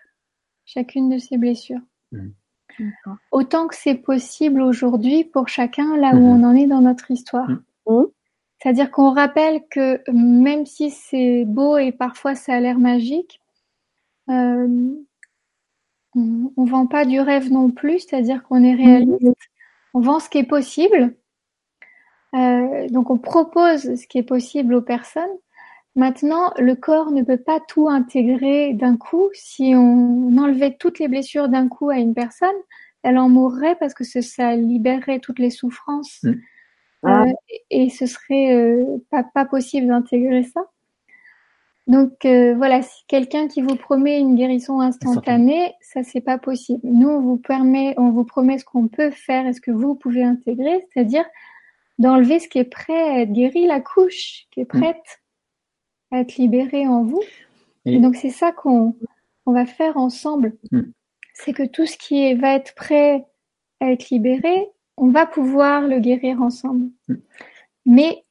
chacune 0.66 1.12
de 1.12 1.20
ces 1.20 1.38
blessures. 1.38 1.82
Mm. 2.12 2.30
Autant 3.32 3.68
que 3.68 3.76
c'est 3.76 3.96
possible 3.96 4.62
aujourd'hui 4.62 5.26
pour 5.26 5.48
chacun 5.48 5.96
là 5.96 6.16
où 6.16 6.20
mm-hmm. 6.20 6.42
on 6.42 6.44
en 6.44 6.56
est 6.56 6.66
dans 6.66 6.82
notre 6.82 7.12
histoire. 7.12 7.50
Mm. 7.86 8.06
C'est-à-dire 8.62 8.91
qu'on 8.91 9.14
rappelle 9.14 9.64
que 9.70 10.01
même 10.12 10.66
si 10.66 10.91
c'est 10.91 11.45
beau 11.45 11.78
et 11.78 11.91
parfois 11.91 12.36
ça 12.36 12.55
a 12.55 12.60
l'air 12.60 12.78
magique, 12.78 13.41
euh, 14.30 14.68
on, 16.16 16.51
on 16.57 16.66
vend 16.66 16.88
pas 16.88 17.05
du 17.05 17.20
rêve 17.20 17.51
non 17.51 17.72
plus, 17.72 17.99
c'est-à-dire 17.99 18.43
qu'on 18.43 18.64
est 18.64 18.76
réaliste. 18.76 19.49
On 19.93 20.01
vend 20.01 20.20
ce 20.20 20.30
qui 20.30 20.39
est 20.39 20.43
possible. 20.43 21.16
Euh, 22.36 22.88
donc 22.89 23.10
on 23.10 23.18
propose 23.18 23.95
ce 23.95 24.07
qui 24.07 24.18
est 24.18 24.24
possible 24.24 24.74
aux 24.74 24.82
personnes. 24.82 25.24
Maintenant, 25.95 26.53
le 26.57 26.76
corps 26.76 27.12
ne 27.12 27.24
peut 27.24 27.38
pas 27.38 27.60
tout 27.68 27.89
intégrer 27.89 28.74
d'un 28.74 28.97
coup. 28.97 29.30
Si 29.34 29.74
on 29.76 30.38
enlevait 30.38 30.76
toutes 30.80 30.99
les 30.99 31.07
blessures 31.07 31.49
d'un 31.49 31.68
coup 31.68 31.89
à 31.89 31.97
une 31.97 32.14
personne, 32.14 32.55
elle 33.03 33.18
en 33.18 33.30
mourrait 33.30 33.76
parce 33.80 33.93
que 33.93 34.03
ça 34.03 34.55
libérerait 34.55 35.20
toutes 35.20 35.39
les 35.39 35.49
souffrances. 35.49 36.24
Mm. 36.24 36.34
Ah. 37.04 37.24
Euh, 37.24 37.34
et 37.70 37.89
ce 37.89 38.06
serait 38.06 38.54
euh, 38.54 38.97
pas, 39.10 39.24
pas 39.24 39.45
possible 39.45 39.88
d'intégrer 39.88 40.43
ça. 40.43 40.62
Donc 41.89 42.24
euh, 42.26 42.54
voilà, 42.56 42.84
si 42.84 43.04
quelqu'un 43.08 43.47
qui 43.47 43.64
vous 43.64 43.76
promet 43.76 44.20
une 44.20 44.36
guérison 44.36 44.80
instantanée, 44.80 45.74
ça 45.82 46.04
c'est 46.04 46.22
pas 46.22 46.38
possible. 46.38 46.82
Nous 46.84 47.10
on 47.10 47.20
vous 47.20 47.38
permet, 47.38 47.95
on 47.97 48.12
vous 48.12 48.26
promet 48.26 48.60
ce 48.60 48.66
qu'on 48.66 48.88
peut 48.88 49.10
faire 49.10 49.47
et 49.47 49.54
ce 49.54 49.62
que 49.62 49.72
vous 49.72 49.95
pouvez 49.95 50.24
intégrer, 50.24 50.86
c'est-à-dire 50.93 51.26
d'enlever 51.97 52.38
ce 52.39 52.47
qui 52.47 52.60
est 52.60 52.70
prêt 52.70 52.93
à 52.93 53.22
être 53.22 53.34
guéri, 53.34 53.66
la 53.66 53.82
couche 53.82 54.45
qui 54.52 54.60
est 54.60 54.72
mm. 54.72 54.80
prête 54.80 55.22
à 56.12 56.20
être 56.20 56.38
libérée 56.38 56.88
en 56.88 57.04
vous. 57.04 57.24
Et, 57.86 58.00
donc 58.00 58.16
c'est 58.16 58.30
ça 58.30 58.52
qu'on 58.52 58.95
on 59.47 59.52
va 59.52 59.66
faire 59.66 59.97
ensemble. 59.97 60.58
Mm. 60.72 60.82
C'est 61.34 61.54
que 61.54 61.66
tout 61.66 61.88
ce 61.88 61.97
qui 61.97 62.24
est, 62.24 62.36
va 62.36 62.54
être 62.54 62.76
prêt 62.76 63.26
à 63.80 63.91
être 63.91 64.12
libéré, 64.12 64.70
on 65.00 65.10
va 65.10 65.26
pouvoir 65.26 65.88
le 65.88 66.00
guérir 66.00 66.41
ensemble. 66.41 66.89
Mm. 67.08 67.16
Mais 67.86 68.24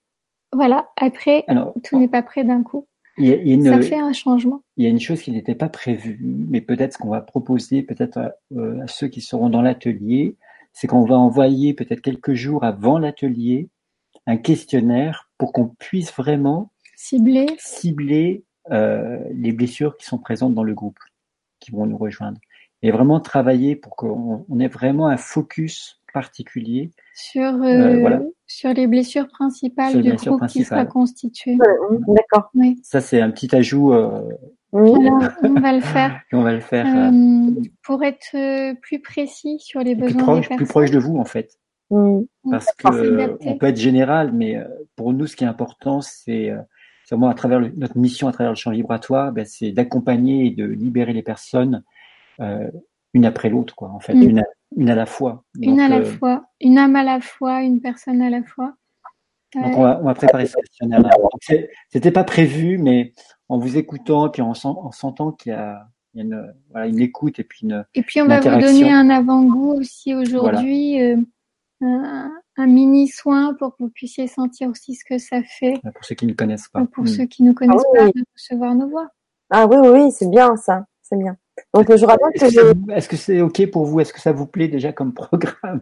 voilà, 0.53 0.89
après, 0.97 1.45
tout 1.85 1.99
n'est 1.99 2.09
pas 2.09 2.23
prêt 2.23 2.45
d'un 2.45 2.63
coup. 2.63 2.87
ça 3.19 3.83
fait 3.83 3.99
un 3.99 4.13
changement. 4.13 4.63
Il 4.77 4.85
y 4.85 4.87
a 4.87 4.91
une 4.91 5.01
chose 5.01 5.21
qui 5.21 5.33
n'était 5.33 5.55
pas 5.55 5.69
prévue, 5.69 6.19
mais 6.23 6.61
peut-être 6.61 6.95
ce 6.95 6.99
qu'on 6.99 7.11
va 7.11 7.21
proposer 7.21 7.83
peut-être 7.83 8.19
à, 8.19 8.33
euh, 8.57 8.83
ceux 8.87 9.09
qui 9.09 9.21
seront 9.21 9.51
dans 9.51 9.63
l'atelier, 9.63 10.37
c'est 10.73 10.87
qu'on 10.87 11.05
va 11.05 11.17
envoyer 11.19 11.75
peut-être 11.75 12.01
quelques 12.01 12.35
jours 12.35 12.65
avant 12.65 12.99
l'atelier 12.99 13.69
un 14.27 14.37
questionnaire 14.37 15.31
pour 15.39 15.53
qu'on 15.53 15.69
puisse 15.69 16.13
vraiment 16.13 16.71
cibler, 16.97 17.47
cibler 17.59 18.45
euh, 18.71 19.19
les 19.33 19.53
blessures 19.53 19.97
qui 19.97 20.07
sont 20.07 20.19
présentes 20.19 20.55
dans 20.55 20.63
le 20.63 20.75
groupe, 20.75 20.99
qui 21.61 21.71
vont 21.71 21.87
nous 21.87 21.97
rejoindre. 21.97 22.39
Et 22.83 22.91
vraiment 22.91 23.21
travailler 23.21 23.75
pour 23.75 23.97
qu'on 23.97 24.61
ait 24.61 24.69
vraiment 24.69 25.09
un 25.09 25.17
focus 25.17 25.98
particulier 26.13 26.91
sur 27.15 27.43
euh, 27.43 27.67
euh, 27.67 28.19
sur 28.47 28.73
les 28.73 28.87
blessures 28.87 29.29
principales 29.29 30.01
du 30.01 30.13
groupe 30.15 30.47
qui 30.47 30.65
sera 30.65 30.85
constitué. 30.85 31.57
D'accord. 31.57 32.51
Oui. 32.55 32.79
Ça 32.83 33.01
c'est 33.01 33.21
un 33.21 33.31
petit 33.31 33.55
ajout. 33.55 33.93
Euh, 33.93 34.23
on 34.73 35.61
va 35.61 35.73
le 35.73 35.81
faire. 35.81 36.21
on 36.33 36.43
va 36.43 36.53
le 36.53 36.61
faire. 36.61 36.87
pour 37.83 38.03
être 38.05 38.75
plus 38.81 39.01
précis 39.01 39.59
sur 39.61 39.81
les 39.81 39.95
besoins 39.95 40.09
plus 40.09 40.23
proche, 40.23 40.37
des 40.37 40.41
personnes. 40.41 40.57
Plus 40.57 40.67
proche 40.67 40.91
de 40.91 40.99
vous 40.99 41.17
en 41.17 41.25
fait. 41.25 41.59
Parce 42.51 42.73
que 42.77 43.39
on 43.47 43.57
peut 43.57 43.67
être 43.67 43.79
général, 43.79 44.33
mais 44.33 44.57
pour 44.95 45.13
nous 45.13 45.27
ce 45.27 45.37
qui 45.37 45.45
est 45.45 45.49
important 45.49 46.01
c'est 46.01 46.53
vraiment 47.11 47.29
à 47.29 47.35
travers 47.35 47.61
notre 47.61 47.97
mission 47.97 48.29
à 48.29 48.33
travers 48.33 48.53
le 48.53 48.57
champ 48.57 48.71
vibratoire, 48.71 49.33
ben, 49.33 49.47
c'est 49.47 49.73
d'accompagner 49.73 50.47
et 50.47 50.51
de 50.51 50.67
libérer 50.67 51.15
les 51.15 51.23
personnes 51.23 51.83
une 53.15 53.25
après 53.25 53.49
l'autre 53.49 53.75
quoi 53.75 53.91
en 53.91 54.01
fait, 54.01 54.15
mm. 54.15 54.23
une 54.23 54.45
une 54.77 54.91
à 54.91 54.95
la 54.95 55.07
fois. 55.07 55.45
une 55.61 55.81
à 55.81 55.89
la 55.89 55.99
euh, 55.99 56.05
fois, 56.05 56.45
une 56.61 56.79
âme 56.79 56.97
à 56.97 57.03
la 57.03 57.21
fois, 57.21 57.63
une 57.63 57.81
personne 57.81 58.21
à 58.23 58.31
la 58.31 58.43
fois. 58.43 58.75
Donc 59.55 59.79
on 59.79 59.83
va, 59.83 59.99
on 60.01 60.05
va 60.05 60.15
préparer 60.15 60.47
ce 60.47 60.57
questionnaire. 60.57 61.03
C'était 61.89 62.11
pas 62.11 62.25
prévu, 62.25 62.77
mais 62.79 63.15
en 63.49 63.59
vous 63.59 63.79
écoutant 63.79 64.27
et 64.27 64.31
puis 64.31 64.43
en, 64.43 64.53
en 64.53 64.93
sentant 64.93 65.33
qu'il 65.33 65.53
y 65.53 65.55
a, 65.55 65.89
une, 66.15 66.53
voilà, 66.71 66.87
une 66.87 67.01
écoute 67.01 67.39
et 67.39 67.45
puis 67.45 67.61
une. 67.63 67.85
Et 67.95 68.03
puis 68.03 68.21
on 68.21 68.27
va 68.27 68.41
vous 68.41 68.61
donner 68.61 68.93
un 68.93 69.09
avant-goût 69.09 69.75
aussi 69.75 70.15
aujourd'hui, 70.15 71.01
euh, 71.01 71.17
un, 71.81 72.31
un, 72.57 72.67
mini 72.67 73.09
soin 73.09 73.55
pour 73.55 73.77
que 73.77 73.85
vous 73.85 73.91
puissiez 73.91 74.27
sentir 74.27 74.69
aussi 74.69 74.95
ce 74.95 75.05
que 75.05 75.17
ça 75.17 75.43
fait. 75.43 75.81
Pour 75.95 76.05
ceux 76.05 76.15
qui 76.15 76.27
ne 76.27 76.35
connaissent 76.35 76.69
pas. 76.69 76.85
Pour 76.93 77.05
hmm. 77.05 77.09
ceux 77.09 77.25
qui 77.25 77.43
ne 77.43 77.53
connaissent 77.53 77.83
ah 77.95 77.99
pas, 77.99 78.07
de 78.07 78.25
recevoir 78.35 78.75
nos 78.75 78.89
voix. 78.89 79.09
Ah 79.51 79.67
oui, 79.67 79.77
oui, 79.81 79.89
oui 79.89 80.13
c'est 80.13 80.29
bien 80.29 80.57
ça, 80.57 80.85
c'est 81.09 81.17
bien. 81.17 81.37
Donc, 81.75 81.95
je 81.95 82.05
rappelle 82.05 82.33
que, 82.39 82.93
Est-ce 82.93 83.09
que 83.09 83.17
c'est 83.17 83.41
OK 83.41 83.71
pour 83.71 83.85
vous? 83.85 84.01
Est-ce 84.01 84.13
que 84.13 84.21
ça 84.21 84.33
vous 84.33 84.47
plaît 84.47 84.69
déjà 84.69 84.93
comme 84.93 85.13
programme? 85.13 85.81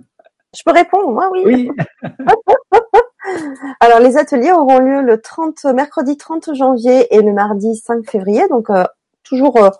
Je 0.57 0.63
peux 0.65 0.73
répondre, 0.73 1.11
moi, 1.11 1.29
oui. 1.33 1.43
Oui. 1.45 1.71
Alors, 3.81 4.01
les 4.01 4.17
ateliers 4.17 4.53
auront 4.53 4.79
lieu 4.79 5.03
le 5.03 5.21
30, 5.21 5.65
mercredi 5.67 6.17
30 6.17 6.55
janvier 6.55 7.15
et 7.15 7.21
le 7.21 7.33
mardi 7.33 7.77
5 7.77 8.09
février. 8.09 8.47
Donc, 8.49 8.71
euh, 8.71 8.85
toujours 9.25 9.57
euh, 9.57 9.71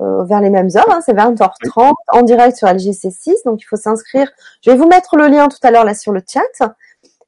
euh, 0.00 0.24
vers 0.24 0.40
les 0.40 0.50
mêmes 0.50 0.70
heures. 0.76 0.90
Hein, 0.90 1.00
c'est 1.04 1.14
20h30 1.14 1.92
en 2.12 2.22
direct 2.22 2.56
sur 2.56 2.68
LGC6. 2.68 3.44
Donc, 3.44 3.60
il 3.60 3.64
faut 3.64 3.76
s'inscrire. 3.76 4.30
Je 4.62 4.70
vais 4.70 4.76
vous 4.76 4.88
mettre 4.88 5.16
le 5.16 5.26
lien 5.26 5.48
tout 5.48 5.58
à 5.62 5.70
l'heure 5.70 5.84
là 5.84 5.94
sur 5.94 6.12
le 6.12 6.22
chat. 6.26 6.68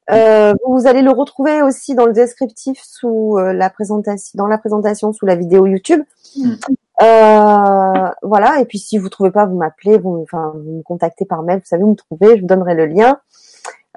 Vous 0.09 0.87
allez 0.87 1.01
le 1.01 1.11
retrouver 1.11 1.61
aussi 1.61 1.95
dans 1.95 2.05
le 2.05 2.13
descriptif 2.13 2.81
sous 2.83 3.37
la 3.37 3.69
présentation, 3.69 4.31
dans 4.35 4.47
la 4.47 4.57
présentation 4.57 5.13
sous 5.13 5.25
la 5.25 5.35
vidéo 5.35 5.65
YouTube. 5.65 6.03
Mm. 6.35 6.53
Euh, 7.01 8.09
voilà. 8.21 8.59
Et 8.59 8.65
puis 8.65 8.79
si 8.79 8.97
vous 8.97 9.09
trouvez 9.09 9.31
pas, 9.31 9.45
vous 9.45 9.57
m'appelez, 9.57 9.97
vous, 9.97 10.21
enfin, 10.21 10.53
vous 10.55 10.77
me 10.77 10.83
contactez 10.83 11.25
par 11.25 11.43
mail. 11.43 11.59
Vous 11.59 11.65
savez 11.65 11.83
où 11.83 11.91
me 11.91 11.95
trouver. 11.95 12.35
Je 12.35 12.41
vous 12.41 12.47
donnerai 12.47 12.75
le 12.75 12.85
lien. 12.85 13.19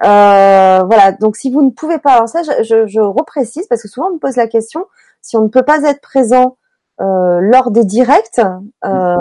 Euh, 0.03 0.83
voilà. 0.83 1.11
Donc 1.13 1.35
si 1.35 1.51
vous 1.51 1.61
ne 1.61 1.69
pouvez 1.69 1.99
pas, 1.99 2.13
alors 2.13 2.29
ça, 2.29 2.41
je, 2.43 2.87
je, 2.87 2.99
reprécise 2.99 3.67
parce 3.67 3.81
que 3.81 3.87
souvent 3.87 4.07
on 4.09 4.13
me 4.13 4.19
pose 4.19 4.35
la 4.35 4.47
question 4.47 4.85
si 5.21 5.37
on 5.37 5.43
ne 5.43 5.47
peut 5.47 5.63
pas 5.63 5.83
être 5.83 6.01
présent 6.01 6.57
euh, 7.01 7.39
lors 7.41 7.71
des 7.71 7.85
directs. 7.85 8.41
Euh, 8.85 9.17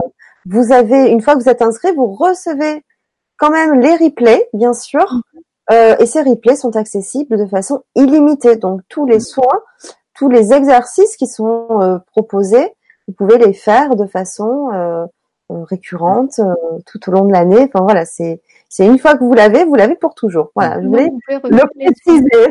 vous 0.46 0.72
avez 0.72 1.08
une 1.08 1.20
fois 1.20 1.34
que 1.34 1.40
vous 1.40 1.48
êtes 1.48 1.62
inscrit, 1.62 1.92
vous 1.94 2.12
recevez 2.12 2.84
quand 3.36 3.50
même 3.50 3.80
les 3.80 3.96
replays, 3.96 4.48
bien 4.52 4.74
sûr. 4.74 5.20
Euh, 5.70 5.96
et 5.98 6.06
ces 6.06 6.22
replays 6.22 6.56
sont 6.56 6.76
accessibles 6.76 7.38
de 7.38 7.46
façon 7.46 7.82
illimitée. 7.94 8.56
Donc 8.56 8.82
tous 8.88 9.06
les 9.06 9.20
soins, 9.20 9.62
tous 10.14 10.28
les 10.28 10.52
exercices 10.52 11.16
qui 11.16 11.26
sont 11.26 11.80
euh, 11.80 11.98
proposés 12.12 12.74
vous 13.06 13.14
pouvez 13.14 13.38
les 13.38 13.52
faire 13.52 13.96
de 13.96 14.06
façon 14.06 14.70
euh, 14.72 15.04
euh, 15.50 15.62
récurrente 15.64 16.38
euh, 16.38 16.54
tout 16.86 17.08
au 17.08 17.12
long 17.12 17.26
de 17.26 17.32
l'année. 17.32 17.64
Enfin 17.64 17.82
voilà, 17.82 18.04
c'est 18.04 18.40
c'est 18.68 18.86
une 18.86 18.98
fois 18.98 19.16
que 19.16 19.24
vous 19.24 19.34
l'avez, 19.34 19.64
vous 19.64 19.74
l'avez 19.74 19.94
pour 19.94 20.14
toujours. 20.14 20.50
Voilà, 20.54 20.80
je 20.80 20.86
voulais 20.86 21.10
le 21.28 21.68
préciser. 21.74 22.46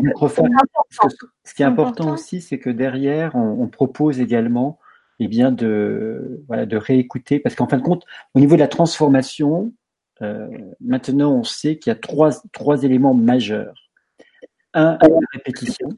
Ce 1.44 1.54
qui 1.54 1.64
est 1.64 1.66
important 1.66 2.14
aussi, 2.14 2.42
c'est 2.42 2.60
que 2.60 2.70
derrière, 2.70 3.36
on, 3.36 3.62
on, 3.62 3.68
propose 3.68 4.22
également, 4.22 4.80
eh 5.20 5.28
bien, 5.28 5.52
de 5.52 6.44
voilà, 6.48 6.66
de 6.66 6.78
réécouter, 6.78 7.40
parce 7.40 7.56
qu'en 7.56 7.68
fin 7.68 7.78
de 7.78 7.84
compte, 7.84 8.06
au 8.36 8.40
niveau 8.40 8.56
de 8.56 8.62
la 8.62 8.70
transformation, 8.70 9.74
maintenant, 10.80 11.34
on 11.34 11.44
sait 11.44 11.78
qu'il 11.78 11.92
y 11.92 11.96
a 11.96 12.00
trois 12.00 12.32
trois 12.52 12.84
éléments 12.84 13.14
majeurs. 13.14 13.90
Un, 14.74 14.98
la 15.02 15.08
répétition. 15.34 15.90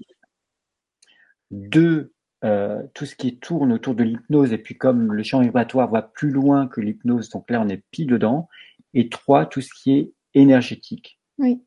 Deux, 1.52 2.14
euh, 2.44 2.84
tout 2.94 3.06
ce 3.06 3.16
qui 3.16 3.38
tourne 3.38 3.72
autour 3.72 3.96
de 3.96 4.04
l'hypnose, 4.04 4.52
et 4.52 4.58
puis 4.58 4.78
comme 4.78 5.14
le 5.14 5.24
champ 5.24 5.42
vibratoire 5.42 5.90
va 5.90 6.02
plus 6.02 6.32
loin 6.32 6.68
que 6.68 6.82
l'hypnose, 6.82 7.30
donc 7.30 7.50
là 7.50 7.62
on 7.62 7.70
est 7.70 7.84
pile 7.92 8.08
dedans. 8.08 8.50
Et 8.94 9.10
trois, 9.10 9.46
tout 9.46 9.62
ce 9.62 9.70
qui 9.74 9.94
est 9.94 10.14
énergétique. 10.34 11.20
Oui. 11.38 11.64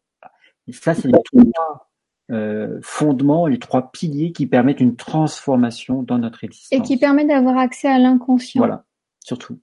Et 0.66 0.72
ça, 0.72 0.94
c'est 0.94 1.09
les 1.09 1.12
trois 1.24 1.90
euh, 2.30 2.78
fondements, 2.82 3.46
les 3.46 3.59
trois 3.59 3.90
piliers 3.90 4.32
qui 4.32 4.46
permettent 4.46 4.80
une 4.80 4.96
transformation 4.96 6.03
dans 6.03 6.18
notre 6.18 6.44
existence. 6.44 6.78
Et 6.78 6.82
qui 6.82 6.99
permettent 6.99 7.28
d'avoir 7.28 7.57
accès 7.57 7.88
à 7.88 7.99
l'inconscient. 7.99 8.61
Voilà, 8.61 8.84
surtout. 9.24 9.59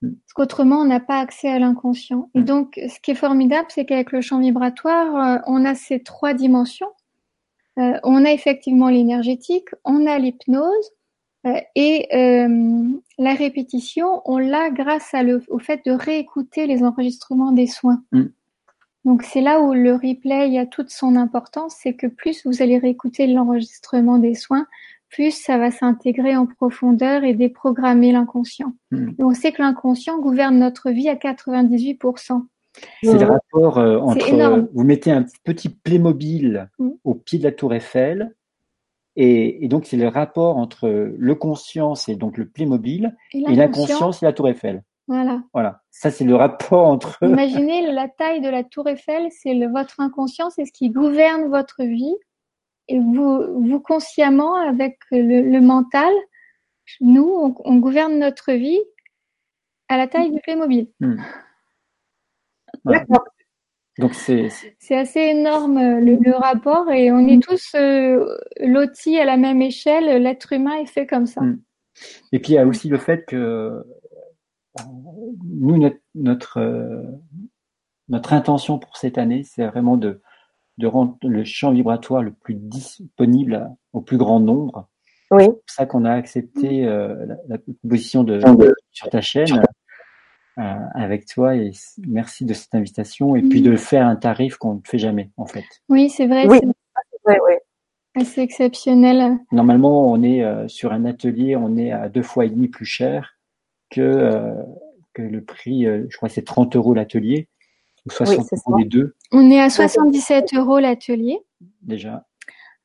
Parce 0.00 0.32
qu'autrement, 0.34 0.76
on 0.76 0.86
n'a 0.86 1.00
pas 1.00 1.18
accès 1.18 1.48
à 1.48 1.58
l'inconscient. 1.58 2.30
Et 2.34 2.42
donc, 2.42 2.80
ce 2.88 2.98
qui 3.00 3.10
est 3.10 3.14
formidable, 3.14 3.66
c'est 3.68 3.84
qu'avec 3.84 4.12
le 4.12 4.20
champ 4.20 4.40
vibratoire, 4.40 5.16
euh, 5.16 5.38
on 5.46 5.64
a 5.64 5.74
ces 5.74 6.02
trois 6.02 6.32
dimensions 6.32 6.88
euh, 7.78 7.98
on 8.02 8.24
a 8.24 8.32
effectivement 8.32 8.88
l'énergétique, 8.88 9.68
on 9.84 10.06
a 10.06 10.18
l'hypnose 10.18 10.90
euh, 11.46 11.60
et 11.74 12.08
euh, 12.14 12.88
la 13.18 13.34
répétition, 13.34 14.22
on 14.24 14.38
l'a 14.38 14.70
grâce 14.70 15.14
au 15.48 15.58
fait 15.58 15.80
de 15.86 15.92
réécouter 15.92 16.66
les 16.66 16.82
enregistrements 16.82 17.52
des 17.52 17.66
soins. 17.66 18.02
Mm. 18.12 18.24
Donc 19.06 19.22
c'est 19.22 19.40
là 19.40 19.60
où 19.60 19.72
le 19.72 19.94
replay 19.94 20.58
a 20.58 20.66
toute 20.66 20.90
son 20.90 21.16
importance, 21.16 21.74
c'est 21.80 21.94
que 21.94 22.06
plus 22.06 22.44
vous 22.44 22.60
allez 22.60 22.76
réécouter 22.76 23.26
l'enregistrement 23.26 24.18
des 24.18 24.34
soins, 24.34 24.66
plus 25.10 25.32
ça 25.32 25.58
va 25.58 25.70
s'intégrer 25.70 26.36
en 26.36 26.46
profondeur 26.46 27.24
et 27.24 27.34
déprogrammer 27.34 28.12
l'inconscient. 28.12 28.74
Hmm. 28.90 29.10
On 29.18 29.34
sait 29.34 29.52
que 29.52 29.62
l'inconscient 29.62 30.18
gouverne 30.18 30.58
notre 30.58 30.90
vie 30.90 31.08
à 31.08 31.14
98%. 31.14 32.44
C'est 33.02 33.18
le 33.18 33.26
rapport 33.26 33.78
euh, 33.78 33.98
entre. 33.98 34.68
Vous 34.72 34.84
mettez 34.84 35.10
un 35.10 35.24
petit 35.44 35.68
Playmobil 35.68 36.68
hmm. 36.78 36.90
au 37.04 37.14
pied 37.14 37.38
de 37.38 37.44
la 37.44 37.52
Tour 37.52 37.74
Eiffel, 37.74 38.34
et, 39.16 39.66
donc 39.68 39.86
c'est 39.86 39.96
le 39.96 40.08
rapport 40.08 40.56
entre 40.56 40.88
le 40.88 41.34
conscience 41.34 42.08
et 42.08 42.16
donc 42.16 42.38
le 42.38 42.48
Playmobil 42.48 43.14
et 43.34 43.54
l'inconscience 43.54 44.22
et 44.22 44.26
la 44.26 44.32
Tour 44.32 44.48
Eiffel. 44.48 44.82
Voilà. 45.08 45.42
Voilà. 45.52 45.82
Ça, 45.90 46.10
c'est 46.10 46.24
le 46.24 46.36
rapport 46.36 46.86
entre. 46.86 47.18
Imaginez 47.22 47.90
la 47.90 48.08
taille 48.08 48.40
de 48.40 48.48
la 48.48 48.62
Tour 48.62 48.88
Eiffel, 48.88 49.26
c'est 49.30 49.54
votre 49.66 49.98
inconscient, 49.98 50.50
c'est 50.50 50.64
ce 50.64 50.72
qui 50.72 50.90
gouverne 50.90 51.48
votre 51.48 51.82
vie. 51.82 52.14
Et 52.90 52.98
vous, 52.98 53.68
vous 53.68 53.78
consciemment, 53.78 54.56
avec 54.56 54.98
le, 55.12 55.60
mental, 55.60 56.12
nous, 57.00 57.54
on, 57.64 57.76
gouverne 57.76 58.18
notre 58.18 58.52
vie 58.52 58.80
à 59.88 59.96
la 59.96 60.08
taille 60.08 60.32
du 60.32 60.40
Playmobil. 60.40 60.88
Hmm. 60.98 61.16
D'accord. 62.84 63.24
Donc 63.98 64.14
c'est. 64.14 64.48
C'est 64.80 64.96
assez 64.96 65.20
énorme 65.20 65.78
le, 66.00 66.36
rapport 66.36 66.90
et 66.90 67.12
on 67.12 67.28
est 67.28 67.40
tous 67.40 67.74
euh, 67.76 68.36
lotis 68.60 69.18
à 69.18 69.24
la 69.24 69.36
même 69.36 69.62
échelle. 69.62 70.20
L'être 70.20 70.52
humain 70.52 70.74
est 70.76 70.86
fait 70.86 71.06
comme 71.06 71.26
ça. 71.26 71.42
Hmm. 71.42 71.60
Et 72.32 72.40
puis 72.40 72.54
il 72.54 72.56
y 72.56 72.58
a 72.58 72.66
aussi 72.66 72.88
le 72.88 72.98
fait 72.98 73.24
que 73.24 73.84
nous, 75.44 75.92
notre, 76.14 76.58
euh, 76.58 77.02
notre, 78.08 78.32
intention 78.32 78.80
pour 78.80 78.96
cette 78.96 79.18
année, 79.18 79.44
c'est 79.44 79.66
vraiment 79.66 79.96
de, 79.96 80.22
de 80.80 80.86
rendre 80.86 81.16
le 81.22 81.44
champ 81.44 81.72
vibratoire 81.72 82.22
le 82.22 82.32
plus 82.32 82.54
disponible 82.54 83.70
au 83.92 84.00
plus 84.00 84.16
grand 84.16 84.40
nombre. 84.40 84.88
Oui. 85.30 85.44
C'est 85.44 85.50
pour 85.50 85.60
ça 85.66 85.86
qu'on 85.86 86.04
a 86.04 86.12
accepté 86.12 86.86
euh, 86.86 87.26
la, 87.48 87.58
proposition 87.58 88.24
de, 88.24 88.40
sur 88.90 89.10
ta 89.10 89.20
chaîne 89.20 89.62
euh, 90.58 90.62
avec 90.94 91.26
toi 91.26 91.54
et 91.54 91.70
merci 92.06 92.44
de 92.44 92.52
cette 92.52 92.74
invitation 92.74 93.36
et 93.36 93.42
puis 93.42 93.62
de 93.62 93.76
faire 93.76 94.06
un 94.06 94.16
tarif 94.16 94.56
qu'on 94.56 94.74
ne 94.74 94.80
fait 94.84 94.98
jamais 94.98 95.30
en 95.36 95.46
fait. 95.46 95.64
Oui, 95.88 96.10
c'est 96.10 96.26
vrai. 96.26 96.48
C'est 98.24 98.42
exceptionnel. 98.42 99.38
Normalement, 99.52 100.10
on 100.10 100.20
est 100.24 100.42
sur 100.68 100.92
un 100.92 101.04
atelier, 101.04 101.54
on 101.54 101.76
est 101.76 101.92
à 101.92 102.08
deux 102.08 102.24
fois 102.24 102.44
et 102.44 102.50
demi 102.50 102.66
plus 102.66 102.84
cher 102.84 103.36
que, 103.90 104.00
euh, 104.00 104.54
que 105.12 105.22
le 105.22 105.44
prix, 105.44 105.86
euh, 105.86 106.06
je 106.08 106.16
crois 106.16 106.28
que 106.28 106.34
c'est 106.34 106.44
30 106.44 106.76
euros 106.76 106.94
l'atelier, 106.94 107.48
ou 108.06 108.10
60 108.10 108.46
euros 108.66 108.78
les 108.78 108.84
deux. 108.84 109.14
On 109.32 109.50
est 109.50 109.60
à 109.60 109.70
77 109.70 110.54
euros 110.54 110.78
l'atelier. 110.78 111.38
Déjà. 111.82 112.24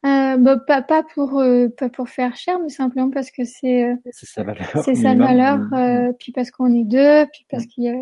Euh, 0.05 0.37
bah, 0.37 0.57
pas, 0.57 0.81
pas, 0.83 1.01
pour, 1.01 1.39
euh, 1.39 1.67
pas 1.69 1.89
pour 1.89 2.09
faire 2.09 2.35
cher, 2.35 2.59
mais 2.59 2.69
simplement 2.69 3.09
parce 3.09 3.31
que 3.31 3.43
c'est 3.43 3.85
euh, 3.85 3.95
c'est 4.11 4.27
sa 4.27 4.43
valeur. 4.43 4.67
C'est 4.83 4.95
sa 4.95 5.15
valeur, 5.15 5.57
mmh. 5.57 6.13
puis 6.19 6.31
parce 6.31 6.51
qu'on 6.51 6.71
est 6.73 6.83
deux, 6.83 7.25
puis 7.33 7.45
parce 7.49 7.63
mmh. 7.63 7.67
qu'il 7.67 7.83
y 7.85 7.89
a, 7.89 7.93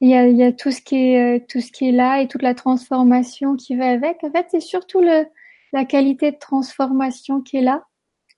il 0.00 0.08
y 0.08 0.14
a, 0.14 0.28
il 0.28 0.36
y 0.36 0.44
a 0.44 0.52
tout 0.52 0.70
ce 0.70 0.80
qui 0.80 1.14
est 1.14 1.48
tout 1.48 1.60
ce 1.60 1.72
qui 1.72 1.88
est 1.88 1.92
là 1.92 2.20
et 2.20 2.28
toute 2.28 2.42
la 2.42 2.54
transformation 2.54 3.56
qui 3.56 3.76
va 3.76 3.88
avec. 3.88 4.22
En 4.22 4.30
fait, 4.30 4.46
c'est 4.50 4.60
surtout 4.60 5.00
le 5.00 5.24
la 5.72 5.84
qualité 5.84 6.30
de 6.30 6.38
transformation 6.38 7.40
qui 7.40 7.56
est 7.56 7.62
là, 7.62 7.84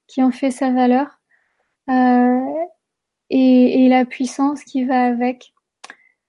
qui 0.06 0.22
en 0.22 0.30
fait 0.30 0.50
sa 0.50 0.70
valeur. 0.70 1.20
Euh, 1.90 2.40
et, 3.30 3.84
et 3.84 3.88
la 3.88 4.04
puissance 4.04 4.62
qui 4.64 4.84
va 4.84 5.04
avec. 5.04 5.53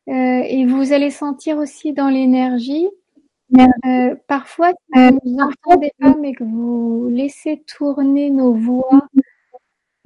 Euh, 0.08 0.42
et 0.44 0.66
vous 0.66 0.94
allez 0.94 1.10
sentir 1.10 1.58
aussi 1.58 1.94
dans 1.94 2.10
l'énergie, 2.10 2.88
euh, 3.86 4.16
parfois, 4.28 4.72
si 4.72 5.00
vous 5.00 5.20
ne 5.26 5.44
entendez 5.44 5.92
pas, 6.00 6.16
mais 6.20 6.34
que 6.34 6.44
vous 6.44 7.08
laissez 7.10 7.64
tourner 7.68 8.30
nos 8.30 8.54
voix, 8.54 9.08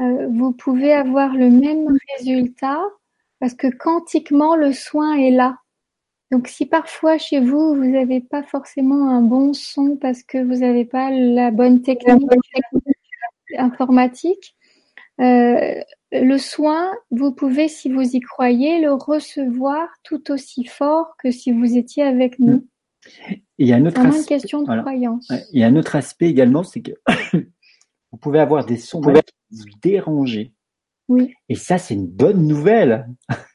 euh, 0.02 0.28
vous 0.30 0.52
pouvez 0.54 0.94
avoir 0.94 1.34
le 1.34 1.50
même 1.50 1.88
résultat 2.18 2.82
parce 3.40 3.54
que 3.54 3.68
quantiquement, 3.68 4.56
le 4.56 4.74
soin 4.74 5.16
est 5.16 5.32
là. 5.32 5.58
Donc, 6.32 6.48
si 6.48 6.66
parfois 6.66 7.18
chez 7.18 7.40
vous, 7.40 7.76
vous 7.76 7.86
n'avez 7.86 8.22
pas 8.22 8.44
forcément 8.44 9.10
un 9.10 9.22
bon 9.22 9.54
son 9.54 9.98
parce 9.98 10.24
que 10.24 10.38
vous 10.38 10.60
n'avez 10.60 10.86
pas 10.86 11.10
la 11.12 11.52
bonne 11.52 11.82
technique 11.82 12.30
informatique, 13.58 14.56
euh, 14.56 14.59
le 15.20 16.38
soin, 16.38 16.92
vous 17.12 17.34
pouvez, 17.34 17.68
si 17.68 17.92
vous 17.92 18.16
y 18.16 18.20
croyez, 18.20 18.82
le 18.82 18.94
recevoir 18.94 19.88
tout 20.04 20.32
aussi 20.32 20.66
fort 20.66 21.16
que 21.22 21.32
si 21.32 21.52
vous 21.52 21.78
étiez 21.78 22.04
avec 22.04 22.40
nous. 22.40 22.66
Il 23.58 23.68
y 23.68 23.74
a 23.74 23.76
un 23.76 23.86
autre 23.86 24.02
aspect, 24.02 24.20
une 24.20 24.26
question 24.26 24.62
de 24.62 24.82
croyance. 24.82 25.32
Il 25.54 25.60
y 25.60 25.64
a 25.64 25.68
un 25.68 25.76
autre 25.76 25.96
aspect 25.96 26.30
également, 26.30 26.64
c'est 26.64 26.82
que 26.82 26.92
vous 28.12 28.18
pouvez 28.20 28.40
avoir 28.40 28.66
des 28.66 28.78
sons 28.78 29.02
qui 29.02 29.12
vous 29.52 29.66
déranger. 29.82 30.54
Oui. 31.08 31.34
Et 31.50 31.56
ça, 31.56 31.80
c'est 31.80 31.96
une 31.96 32.06
bonne 32.06 32.46
nouvelle. 32.46 33.08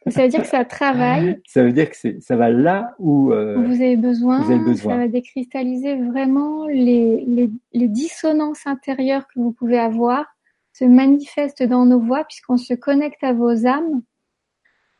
Ça 0.08 0.22
veut 0.22 0.28
dire 0.28 0.42
que 0.42 0.48
ça 0.48 0.64
travaille. 0.64 1.40
ça 1.46 1.62
veut 1.62 1.72
dire 1.72 1.88
que 1.88 2.20
ça 2.20 2.36
va 2.36 2.50
là 2.50 2.94
où 2.98 3.32
euh, 3.32 3.54
vous, 3.64 3.74
avez 3.74 3.96
besoin, 3.96 4.42
vous, 4.42 4.50
avez 4.50 4.64
besoin, 4.64 4.94
Ça 4.94 4.98
va 4.98 5.08
décristalliser 5.08 5.94
vraiment 5.94 6.66
les, 6.66 7.24
les, 7.24 7.50
les 7.72 7.88
dissonances 7.88 8.66
intérieures 8.66 9.28
que 9.28 9.38
vous 9.38 9.52
pouvez 9.52 9.78
avoir 9.78 10.33
se 10.74 10.84
manifeste 10.84 11.62
dans 11.62 11.86
nos 11.86 12.00
voix 12.00 12.24
puisqu'on 12.24 12.58
se 12.58 12.74
connecte 12.74 13.24
à 13.24 13.32
vos 13.32 13.66
âmes 13.66 14.02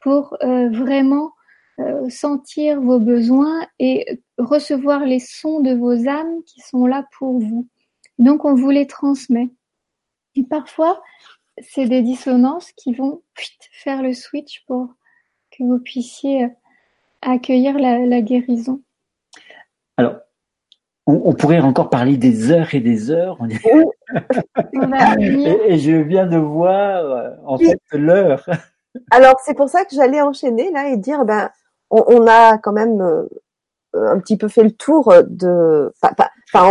pour 0.01 0.37
euh, 0.43 0.71
vraiment 0.71 1.33
euh, 1.81 2.09
sentir 2.09 2.81
vos 2.81 3.01
besoins 3.01 3.67
et 3.81 4.21
recevoir 4.39 5.05
les 5.05 5.19
sons 5.19 5.61
de 5.61 5.75
vos 5.75 6.09
âmes 6.09 6.43
qui 6.47 6.61
sont 6.61 6.87
là 6.87 7.05
pour 7.19 7.41
vous. 7.41 7.69
Donc 8.19 8.45
on 8.45 8.55
vous 8.55 8.71
les 8.71 8.87
transmet. 8.87 9.51
Et 10.37 10.45
parfois, 10.45 11.03
c'est 11.59 11.87
des 11.87 12.03
dissonances 12.03 12.71
qui 12.73 12.95
vont 12.95 13.23
faire 13.73 14.03
le 14.03 14.13
switch 14.13 14.65
pour 14.67 14.95
que 15.51 15.65
vous 15.65 15.81
puissiez 15.81 16.45
euh, 16.45 16.49
accueillir 17.23 17.79
la, 17.79 18.07
la 18.07 18.21
guérison. 18.21 18.81
Alors, 19.97 20.17
on, 21.07 21.35
pourrait 21.35 21.61
encore 21.61 21.91
parler 21.91 22.17
des 22.17 22.51
heures 22.51 22.75
et 22.75 22.81
des 22.81 23.11
heures. 23.11 23.39
et, 25.21 25.79
je 25.79 25.97
viens 25.97 26.27
de 26.27 26.39
voir 26.39 27.05
euh, 27.05 27.31
en 27.45 27.59
fait 27.59 27.79
l'heure. 27.93 28.49
Alors 29.11 29.35
c'est 29.45 29.55
pour 29.55 29.69
ça 29.69 29.85
que 29.85 29.95
j'allais 29.95 30.23
enchaîner 30.23 30.71
là 30.71 30.89
et 30.89 30.97
dire 30.97 31.25
ben 31.25 31.51
on, 31.91 32.27
a 32.27 32.59
quand 32.59 32.73
même 32.73 33.01
euh, 33.03 33.29
un 33.95 34.19
petit 34.19 34.37
peu 34.37 34.49
fait 34.49 34.65
le 34.65 34.73
tour 34.73 35.13
de. 35.29 35.93
Enfin, 36.03 36.15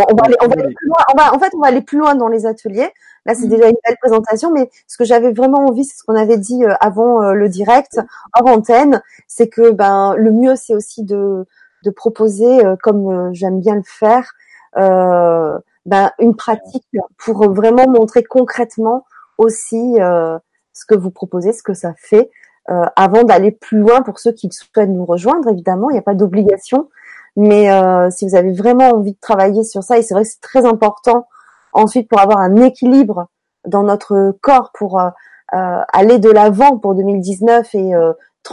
on 0.10 0.16
va, 0.16 0.24
aller, 0.26 0.36
on 0.42 0.48
va 0.48 0.54
aller 0.54 0.74
plus 0.74 0.88
loin. 0.88 0.98
On 1.14 1.18
va, 1.18 1.34
en 1.34 1.40
fait, 1.40 1.52
on 1.56 1.60
va 1.60 1.68
aller 1.68 1.82
plus 1.82 1.98
loin 1.98 2.16
dans 2.16 2.28
les 2.28 2.46
ateliers. 2.46 2.90
Là, 3.26 3.36
c'est 3.36 3.46
mm. 3.46 3.50
déjà 3.50 3.68
une 3.70 3.76
belle 3.86 3.98
présentation, 4.02 4.52
mais 4.52 4.70
ce 4.88 4.98
que 4.98 5.06
j'avais 5.06 5.32
vraiment 5.32 5.66
envie, 5.68 5.86
c'est 5.86 5.98
ce 5.98 6.04
qu'on 6.04 6.16
avait 6.16 6.38
dit 6.38 6.66
euh, 6.66 6.74
avant 6.82 7.34
le 7.34 7.48
direct, 7.50 8.00
hors 8.38 8.48
antenne, 8.48 9.02
c'est 9.28 9.48
que 9.48 9.72
ben 9.72 10.16
le 10.18 10.32
mieux, 10.32 10.56
c'est 10.56 10.76
aussi 10.76 11.04
de 11.04 11.46
de 11.84 11.90
proposer, 11.90 12.66
euh, 12.66 12.76
comme 12.82 13.08
euh, 13.08 13.30
j'aime 13.34 13.60
bien 13.60 13.76
le 13.76 13.84
faire, 13.86 14.32
euh, 14.78 15.58
ben, 15.86 16.12
une 16.20 16.36
pratique 16.36 16.88
pour 17.18 17.52
vraiment 17.52 17.88
montrer 17.88 18.24
concrètement 18.24 19.06
aussi 19.38 19.96
ce 19.98 20.86
que 20.88 20.96
vous 20.96 21.12
proposez, 21.12 21.52
ce 21.52 21.62
que 21.62 21.74
ça 21.74 21.94
fait, 21.98 22.30
avant 22.68 23.24
d'aller 23.24 23.52
plus 23.52 23.80
loin 23.80 24.02
pour 24.02 24.20
ceux 24.20 24.32
qui 24.32 24.50
souhaitent 24.50 24.90
nous 24.90 25.04
rejoindre. 25.04 25.50
Évidemment, 25.50 25.90
il 25.90 25.94
n'y 25.94 26.00
a 26.00 26.04
pas 26.04 26.14
d'obligation, 26.14 26.90
mais 27.36 27.68
si 28.12 28.26
vous 28.26 28.36
avez 28.36 28.54
vraiment 28.54 28.92
envie 28.92 29.12
de 29.12 29.20
travailler 29.20 29.66
sur 29.66 29.84
ça, 29.84 29.98
et 29.98 30.04
c'est 30.04 30.14
vrai 30.14 30.24
que 30.24 30.30
c'est 30.30 30.42
très 30.42 30.66
important 30.66 31.28
ensuite 31.74 32.08
pour 32.08 32.22
avoir 32.22 32.38
un 32.38 32.56
équilibre 32.58 33.28
dans 33.68 33.84
notre 33.84 34.38
corps, 34.42 34.72
pour 34.74 35.02
aller 35.50 36.20
de 36.20 36.30
l'avant 36.30 36.78
pour 36.78 36.96
2019 36.96 37.76
et 37.76 37.92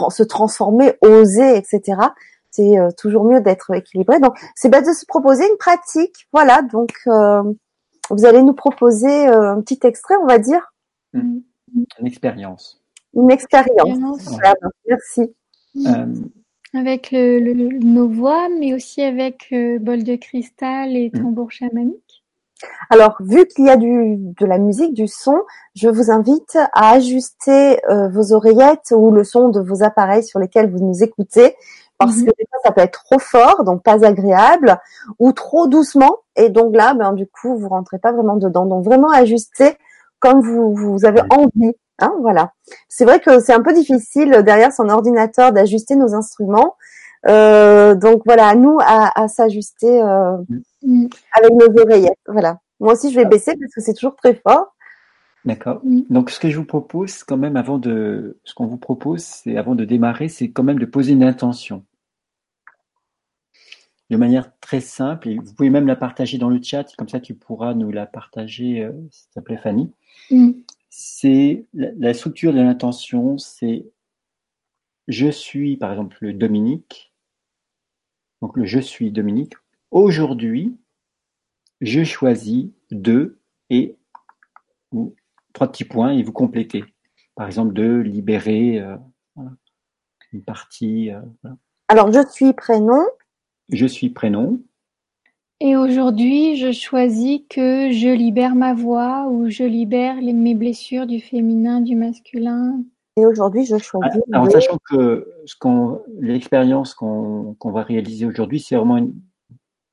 se 0.09 0.23
transformer, 0.23 0.97
oser, 1.01 1.55
etc 1.55 1.95
c'est 2.51 2.77
euh, 2.77 2.89
toujours 2.97 3.23
mieux 3.23 3.41
d'être 3.41 3.73
équilibré. 3.73 4.19
Donc, 4.19 4.37
c'est 4.55 4.69
bien 4.69 4.81
de 4.81 4.93
se 4.93 5.05
proposer 5.05 5.47
une 5.49 5.57
pratique. 5.57 6.27
Voilà, 6.31 6.61
donc 6.61 6.91
euh, 7.07 7.41
vous 8.09 8.25
allez 8.25 8.43
nous 8.43 8.53
proposer 8.53 9.27
euh, 9.27 9.53
un 9.53 9.61
petit 9.61 9.79
extrait, 9.83 10.15
on 10.21 10.27
va 10.27 10.37
dire. 10.37 10.73
Mmh. 11.13 11.39
Une 11.99 12.07
expérience. 12.07 12.81
Une 13.13 13.31
expérience. 13.31 13.97
merci. 14.87 15.33
Avec 16.73 17.11
le, 17.11 17.79
nos 17.79 18.07
voix, 18.07 18.47
mais 18.49 18.73
aussi 18.73 19.01
avec 19.01 19.53
bol 19.81 20.03
de 20.03 20.15
cristal 20.15 20.95
et 20.95 21.09
mmh. 21.13 21.21
tambour 21.21 21.51
chamanique. 21.51 22.23
Alors, 22.89 23.17
vu 23.21 23.47
qu'il 23.47 23.65
y 23.65 23.69
a 23.69 23.77
du, 23.77 24.17
de 24.17 24.45
la 24.45 24.59
musique, 24.59 24.93
du 24.93 25.07
son, 25.07 25.37
je 25.73 25.89
vous 25.89 26.11
invite 26.11 26.57
à 26.73 26.91
ajuster 26.91 27.79
vos 28.11 28.33
oreillettes 28.33 28.93
ou 28.95 29.11
le 29.11 29.23
son 29.23 29.49
de 29.49 29.59
vos 29.59 29.83
appareils 29.83 30.23
sur 30.23 30.39
lesquels 30.39 30.69
vous 30.69 30.85
nous 30.85 31.03
écoutez 31.03 31.55
parce 32.05 32.17
mhm. 32.17 32.25
que 32.25 32.31
ça 32.63 32.71
peut 32.71 32.81
être 32.81 33.03
trop 33.03 33.19
fort, 33.19 33.63
donc 33.63 33.83
pas 33.83 34.05
agréable, 34.05 34.77
ou 35.19 35.31
trop 35.31 35.67
doucement, 35.67 36.17
et 36.35 36.49
donc 36.49 36.75
là, 36.75 36.93
ben 36.93 37.13
du 37.13 37.27
coup, 37.27 37.57
vous 37.57 37.69
rentrez 37.69 37.99
pas 37.99 38.11
vraiment 38.11 38.37
dedans. 38.37 38.65
Donc 38.65 38.83
vraiment 38.83 39.09
ajuster 39.09 39.77
comme 40.19 40.41
vous, 40.41 40.73
vous 40.75 41.05
avez 41.05 41.21
envie. 41.29 41.73
Hein, 41.99 42.13
voilà. 42.21 42.53
C'est 42.87 43.05
vrai 43.05 43.19
que 43.19 43.39
c'est 43.39 43.53
un 43.53 43.61
peu 43.61 43.73
difficile 43.73 44.41
derrière 44.43 44.73
son 44.73 44.89
ordinateur 44.89 45.51
d'ajuster 45.51 45.95
nos 45.95 46.15
instruments. 46.15 46.75
Euh, 47.27 47.93
donc 47.93 48.23
voilà, 48.25 48.47
à 48.47 48.55
nous 48.55 48.79
à, 48.81 49.11
à 49.19 49.27
s'ajuster 49.27 50.01
euh, 50.01 50.37
mm. 50.83 51.07
avec 51.37 51.51
nos 51.53 51.81
oreillettes. 51.81 52.17
Voilà. 52.27 52.57
Moi 52.79 52.93
aussi, 52.93 53.11
je 53.11 53.19
vais 53.19 53.25
baisser 53.25 53.53
parce 53.59 53.73
que 53.73 53.81
c'est 53.81 53.93
toujours 53.93 54.15
très 54.15 54.33
fort. 54.35 54.73
D'accord. 55.45 55.81
Donc, 55.83 56.29
ce 56.29 56.39
que 56.39 56.49
je 56.49 56.57
vous 56.57 56.65
propose, 56.65 57.23
quand 57.23 57.37
même, 57.37 57.55
avant 57.55 57.79
de, 57.79 58.37
ce 58.43 58.53
qu'on 58.53 58.67
vous 58.67 58.77
propose, 58.77 59.23
c'est 59.23 59.57
avant 59.57 59.73
de 59.73 59.85
démarrer, 59.85 60.27
c'est 60.29 60.51
quand 60.51 60.63
même 60.63 60.77
de 60.77 60.85
poser 60.85 61.13
une 61.13 61.23
intention. 61.23 61.83
De 64.11 64.17
manière 64.17 64.51
très 64.59 64.81
simple, 64.81 65.29
et 65.29 65.37
vous 65.37 65.53
pouvez 65.53 65.69
même 65.69 65.87
la 65.87 65.95
partager 65.95 66.37
dans 66.37 66.49
le 66.49 66.61
chat, 66.61 66.83
comme 66.97 67.07
ça 67.07 67.21
tu 67.21 67.33
pourras 67.33 67.73
nous 67.73 67.91
la 67.91 68.05
partager, 68.05 68.83
euh, 68.83 68.91
s'il 69.09 69.29
te 69.29 69.39
plaît, 69.39 69.55
Fanny. 69.55 69.89
Mm. 70.29 70.51
C'est 70.89 71.63
la, 71.73 72.13
structure 72.13 72.51
de 72.51 72.59
l'intention, 72.59 73.37
c'est 73.37 73.85
je 75.07 75.29
suis, 75.29 75.77
par 75.77 75.91
exemple, 75.91 76.17
le 76.19 76.33
Dominique. 76.33 77.13
Donc, 78.41 78.57
le 78.57 78.65
je 78.65 78.79
suis 78.79 79.11
Dominique. 79.11 79.53
Aujourd'hui, 79.91 80.75
je 81.79 82.03
choisis 82.03 82.67
de 82.91 83.39
et 83.69 83.95
ou 84.91 85.15
trois 85.53 85.71
petits 85.71 85.85
points 85.85 86.11
et 86.11 86.21
vous 86.21 86.33
complétez. 86.33 86.83
Par 87.35 87.47
exemple, 87.47 87.71
de 87.71 87.99
libérer 87.99 88.81
euh, 88.81 88.97
une 90.33 90.43
partie. 90.43 91.11
Euh, 91.11 91.21
Alors, 91.87 92.11
je 92.11 92.27
suis 92.29 92.51
prénom. 92.51 93.05
Je 93.71 93.85
suis 93.85 94.09
prénom. 94.09 94.59
Et 95.59 95.75
aujourd'hui, 95.75 96.57
je 96.57 96.71
choisis 96.71 97.41
que 97.49 97.91
je 97.91 98.09
libère 98.09 98.55
ma 98.55 98.73
voix 98.73 99.27
ou 99.29 99.49
je 99.49 99.63
libère 99.63 100.19
les, 100.19 100.33
mes 100.33 100.55
blessures 100.55 101.05
du 101.05 101.19
féminin, 101.19 101.81
du 101.81 101.95
masculin. 101.95 102.83
Et 103.17 103.25
aujourd'hui, 103.25 103.65
je 103.65 103.77
choisis. 103.77 104.21
En 104.33 104.49
sachant 104.49 104.77
que 104.89 105.27
ce 105.45 105.55
qu'on, 105.55 106.01
l'expérience 106.19 106.93
qu'on 106.93 107.55
va 107.63 107.83
réaliser 107.83 108.25
aujourd'hui, 108.25 108.59
c'est 108.59 108.75
vraiment 108.75 109.07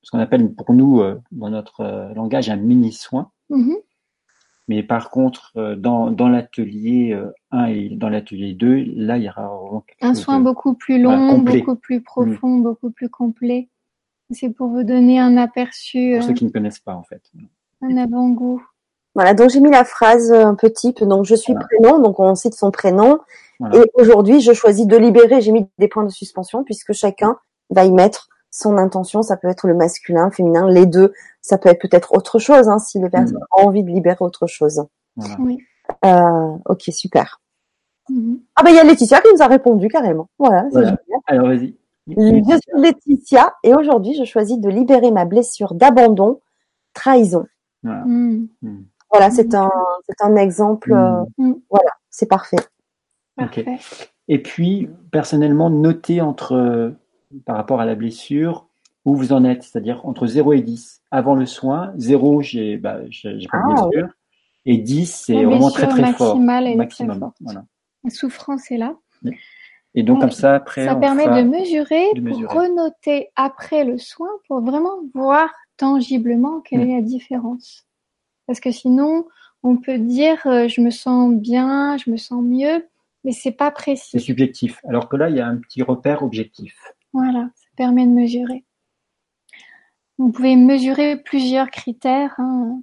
ce 0.02 0.10
qu'on 0.10 0.20
appelle 0.20 0.54
pour 0.54 0.72
nous, 0.72 1.00
euh, 1.00 1.16
dans 1.32 1.50
notre 1.50 2.14
langage, 2.14 2.48
un 2.48 2.56
mini 2.56 2.92
soin. 2.92 3.30
Mm-hmm. 3.50 3.76
Mais 4.68 4.82
par 4.82 5.10
contre, 5.10 5.52
euh, 5.56 5.76
dans, 5.76 6.10
dans 6.10 6.28
l'atelier 6.28 7.18
1 7.50 7.62
euh, 7.62 7.66
et 7.68 7.88
dans 7.88 8.10
l'atelier 8.10 8.52
2, 8.52 8.84
là, 8.96 9.16
il 9.16 9.24
y 9.24 9.28
aura 9.28 9.50
un 10.02 10.14
soin 10.14 10.40
beaucoup 10.40 10.74
plus 10.74 11.00
long, 11.00 11.38
beaucoup 11.38 11.74
plus 11.74 12.02
profond, 12.02 12.58
mm. 12.58 12.62
beaucoup 12.62 12.90
plus 12.90 13.08
complet. 13.08 13.68
C'est 14.30 14.50
pour 14.50 14.68
vous 14.68 14.82
donner 14.82 15.18
un 15.18 15.38
aperçu. 15.38 16.16
Pour 16.16 16.24
ceux 16.24 16.30
euh, 16.30 16.34
qui 16.34 16.44
ne 16.44 16.50
connaissent 16.50 16.80
pas, 16.80 16.94
en 16.94 17.02
fait. 17.02 17.22
Un 17.80 17.96
avant-goût. 17.96 18.62
Voilà, 19.14 19.32
donc 19.32 19.48
j'ai 19.48 19.60
mis 19.60 19.70
la 19.70 19.84
phrase 19.84 20.30
un 20.32 20.54
peu 20.54 20.70
type. 20.70 21.02
Donc 21.02 21.24
je 21.24 21.34
suis 21.34 21.54
prénom, 21.54 21.98
donc 21.98 22.20
on 22.20 22.34
cite 22.34 22.54
son 22.54 22.70
prénom. 22.70 23.18
Et 23.72 23.82
aujourd'hui, 23.94 24.40
je 24.40 24.52
choisis 24.52 24.86
de 24.86 24.96
libérer. 24.96 25.40
J'ai 25.40 25.50
mis 25.50 25.66
des 25.78 25.88
points 25.88 26.04
de 26.04 26.10
suspension 26.10 26.62
puisque 26.62 26.92
chacun 26.92 27.36
va 27.70 27.84
y 27.84 27.90
mettre 27.90 28.27
son 28.58 28.76
intention. 28.76 29.22
Ça 29.22 29.36
peut 29.36 29.48
être 29.48 29.66
le 29.66 29.74
masculin, 29.74 30.26
le 30.26 30.30
féminin, 30.30 30.68
les 30.68 30.86
deux. 30.86 31.12
Ça 31.40 31.58
peut 31.58 31.68
être 31.68 31.80
peut-être 31.80 32.12
autre 32.14 32.38
chose 32.38 32.68
hein, 32.68 32.78
si 32.78 32.98
les 32.98 33.08
personnes 33.08 33.38
mm. 33.38 33.58
ont 33.58 33.66
envie 33.66 33.84
de 33.84 33.90
libérer 33.90 34.16
autre 34.20 34.46
chose. 34.46 34.84
Oui. 35.38 35.58
Euh, 36.04 36.56
ok, 36.66 36.82
super. 36.90 37.40
Mm-hmm. 38.10 38.38
Ah 38.56 38.62
ben 38.62 38.70
il 38.70 38.76
y 38.76 38.78
a 38.78 38.84
Laetitia 38.84 39.20
qui 39.20 39.28
nous 39.32 39.42
a 39.42 39.46
répondu 39.46 39.88
carrément. 39.88 40.28
Voilà. 40.38 40.68
Alors 41.26 41.48
vas-y. 41.48 41.76
Je 42.06 42.12
suis 42.14 42.80
Laetitia 42.80 43.54
et 43.62 43.74
aujourd'hui 43.74 44.14
je 44.14 44.24
choisis 44.24 44.58
de 44.58 44.68
libérer 44.68 45.10
ma 45.10 45.24
blessure 45.24 45.74
d'abandon, 45.74 46.40
trahison. 46.94 47.46
Voilà, 47.82 48.04
mm. 48.06 48.48
mm. 48.62 48.84
voilà 49.12 49.30
c'est 49.30 49.54
un 49.54 49.70
c'est 50.08 50.24
un 50.24 50.36
exemple. 50.36 50.92
Euh, 50.92 51.52
voilà, 51.70 51.90
c'est 52.10 52.26
parfait. 52.26 52.56
Parfait. 53.36 53.78
Et 54.28 54.42
puis 54.42 54.88
personnellement 55.10 55.70
noter 55.70 56.20
entre 56.20 56.94
par 57.46 57.56
rapport 57.56 57.80
à 57.80 57.86
la 57.86 57.94
blessure 57.94 58.66
où 59.04 59.14
vous 59.16 59.32
en 59.32 59.44
êtes, 59.44 59.62
c'est-à-dire 59.62 60.04
entre 60.04 60.26
0 60.26 60.52
et 60.54 60.60
10. 60.60 61.02
Avant 61.10 61.34
le 61.34 61.46
soin, 61.46 61.92
0, 61.96 62.42
j'ai 62.42 62.76
bah, 62.76 62.98
j'ai 63.08 63.30
pas 63.50 63.58
de 63.58 63.62
Ah, 63.76 63.86
blessure, 63.88 64.08
et 64.66 64.76
10, 64.78 65.06
c'est 65.26 65.44
vraiment 65.44 65.70
très 65.70 65.86
très 65.88 66.12
fort. 66.12 66.38
Maximum. 66.38 66.86
très 66.88 67.18
forte. 67.18 67.36
Voilà. 67.40 67.64
La 68.04 68.10
souffrance 68.10 68.70
est 68.70 68.76
là. 68.76 68.94
Et 69.94 70.02
donc 70.02 70.20
comme 70.20 70.30
ça, 70.30 70.54
après, 70.54 70.84
Ça 70.84 70.96
on 70.96 71.00
permet 71.00 71.26
de 71.26 71.42
mesurer 71.48 72.12
de 72.14 72.20
mesurer. 72.20 72.46
pour 72.46 72.60
renoter 72.62 73.28
après 73.36 73.84
le 73.84 73.96
soin 73.98 74.28
pour 74.46 74.60
vraiment 74.60 74.96
voir 75.14 75.50
tangiblement 75.76 76.60
quelle 76.60 76.80
Mm. 76.86 76.90
est 76.90 76.94
la 76.96 77.02
différence. 77.02 77.86
Parce 78.46 78.60
que 78.60 78.70
sinon, 78.70 79.26
on 79.62 79.76
peut 79.76 79.98
dire 79.98 80.40
euh, 80.46 80.68
je 80.68 80.80
me 80.82 80.90
sens 80.90 81.32
bien, 81.34 81.96
je 81.96 82.10
me 82.10 82.16
sens 82.16 82.42
mieux, 82.44 82.86
mais 83.24 83.32
c'est 83.32 83.52
pas 83.52 83.68
c'est 83.68 83.74
précis. 83.82 84.20
subjectif. 84.20 84.80
Alors 84.88 85.08
que 85.08 85.16
là, 85.16 85.30
il 85.30 85.36
y 85.36 85.40
a 85.40 85.46
un 85.46 85.56
petit 85.56 85.82
repère 85.82 86.22
objectif. 86.22 86.76
Voilà, 87.12 87.48
ça 87.54 87.66
permet 87.76 88.06
de 88.06 88.12
mesurer. 88.12 88.64
Vous 90.18 90.30
pouvez 90.32 90.56
mesurer 90.56 91.16
plusieurs 91.16 91.70
critères. 91.70 92.34
Hein. 92.38 92.82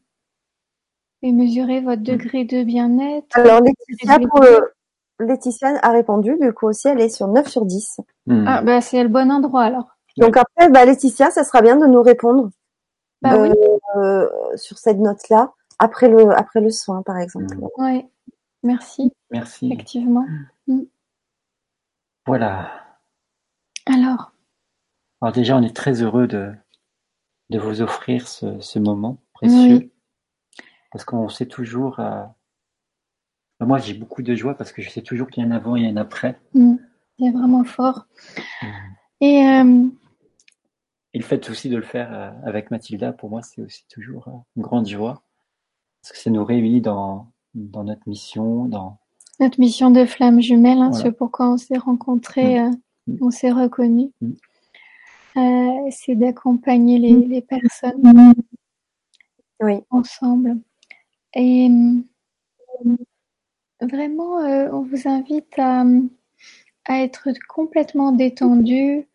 Et 1.22 1.31
mesurer 1.31 1.81
votre 1.81 2.03
degré 2.03 2.45
de 2.45 2.64
bien-être. 2.64 3.38
Alors 3.38 3.60
Laetitia, 3.61 4.19
pour 4.30 4.41
le- 4.41 4.73
Laetitia 5.19 5.80
a 5.81 5.91
répondu, 5.91 6.38
du 6.39 6.53
coup 6.53 6.68
aussi 6.68 6.88
elle 6.88 7.02
est 7.02 7.10
sur 7.10 7.27
9 7.27 7.47
sur 7.47 7.65
10. 7.65 7.99
Hmm. 8.27 8.45
Ah 8.47 8.61
bah 8.61 8.80
c'est 8.81 9.02
le 9.02 9.10
bon 9.10 9.31
endroit 9.31 9.64
alors. 9.64 9.88
Donc 10.18 10.38
après, 10.38 10.69
bah, 10.69 10.85
Laetitia, 10.85 11.31
ça 11.31 11.43
sera 11.43 11.61
bien 11.61 11.77
de 11.77 11.88
nous 11.88 12.02
répondre 12.02 12.52
Bah 13.22 13.38
oui, 13.41 13.49
euh, 13.95 14.30
sur 14.56 14.77
cette 14.77 14.97
note-là, 14.99 15.52
après 15.80 16.10
le, 16.10 16.30
après 16.31 16.61
le 16.61 16.69
soin 16.69 17.02
par 17.02 17.18
exemple. 17.18 17.56
Mm. 17.56 17.81
ouais. 17.84 18.07
Merci, 18.64 19.11
Merci. 19.31 19.68
effectivement. 19.68 20.26
Voilà. 22.27 22.84
Alors, 23.85 24.31
Alors 25.21 25.33
déjà, 25.33 25.57
on 25.57 25.61
est 25.61 25.75
très 25.75 26.01
heureux 26.01 26.27
de, 26.27 26.51
de 27.49 27.59
vous 27.59 27.81
offrir 27.81 28.27
ce, 28.27 28.59
ce 28.59 28.79
moment 28.79 29.17
précieux. 29.33 29.77
Oui. 29.77 29.91
Parce 30.91 31.05
qu'on 31.05 31.29
sait 31.29 31.45
toujours... 31.45 31.99
euh, 31.99 32.23
Moi, 33.59 33.77
j'ai 33.79 33.93
beaucoup 33.93 34.21
de 34.21 34.33
joie 34.35 34.55
parce 34.55 34.71
que 34.71 34.81
je 34.81 34.89
sais 34.89 35.01
toujours 35.01 35.27
qu'il 35.29 35.43
y 35.43 35.45
a 35.45 35.49
un 35.49 35.55
avant 35.55 35.75
et 35.75 35.87
un 35.87 35.97
après. 35.97 36.39
mm, 36.53 36.75
c'est 37.19 37.31
vraiment 37.31 37.63
fort. 37.63 38.05
Mm. 38.61 38.67
Et 39.21 39.47
euh, 39.47 39.87
Et 41.13 41.19
le 41.19 41.23
fait 41.23 41.49
aussi 41.49 41.69
de 41.69 41.77
le 41.77 41.83
faire 41.83 42.13
euh, 42.13 42.31
avec 42.45 42.71
Mathilda, 42.71 43.13
pour 43.13 43.29
moi, 43.29 43.41
c'est 43.41 43.61
aussi 43.61 43.85
toujours 43.89 44.27
une 44.55 44.63
grande 44.63 44.87
joie. 44.87 45.21
Parce 46.01 46.11
que 46.13 46.17
ça 46.17 46.29
nous 46.29 46.43
réunit 46.45 46.81
dans, 46.81 47.31
dans 47.55 47.83
notre 47.83 48.07
mission, 48.07 48.65
dans... 48.65 48.99
notre 49.39 49.59
mission 49.59 49.89
de 49.91 50.05
flamme 50.05 50.41
jumelle, 50.41 50.77
hein, 50.79 50.89
Voilà. 50.91 51.05
ce 51.05 51.09
pourquoi 51.09 51.49
on 51.51 51.57
s'est 51.57 51.77
rencontrés, 51.77 52.59
euh, 52.59 52.69
Mm. 52.69 52.79
On 53.22 53.32
s'est 53.32 53.52
reconnus, 53.52 54.10
Mm. 54.22 54.32
euh, 55.38 55.90
c'est 55.91 56.15
d'accompagner 56.15 56.98
les, 56.99 57.14
les 57.26 57.41
personnes 57.41 58.34
Oui. 59.61 59.80
ensemble. 59.90 60.57
Et 61.34 61.69
vraiment, 63.82 64.40
euh, 64.40 64.69
on 64.72 64.82
vous 64.82 65.07
invite 65.07 65.57
à, 65.60 65.84
à 66.86 67.02
être 67.02 67.30
complètement 67.49 68.11
détendu, 68.11 69.07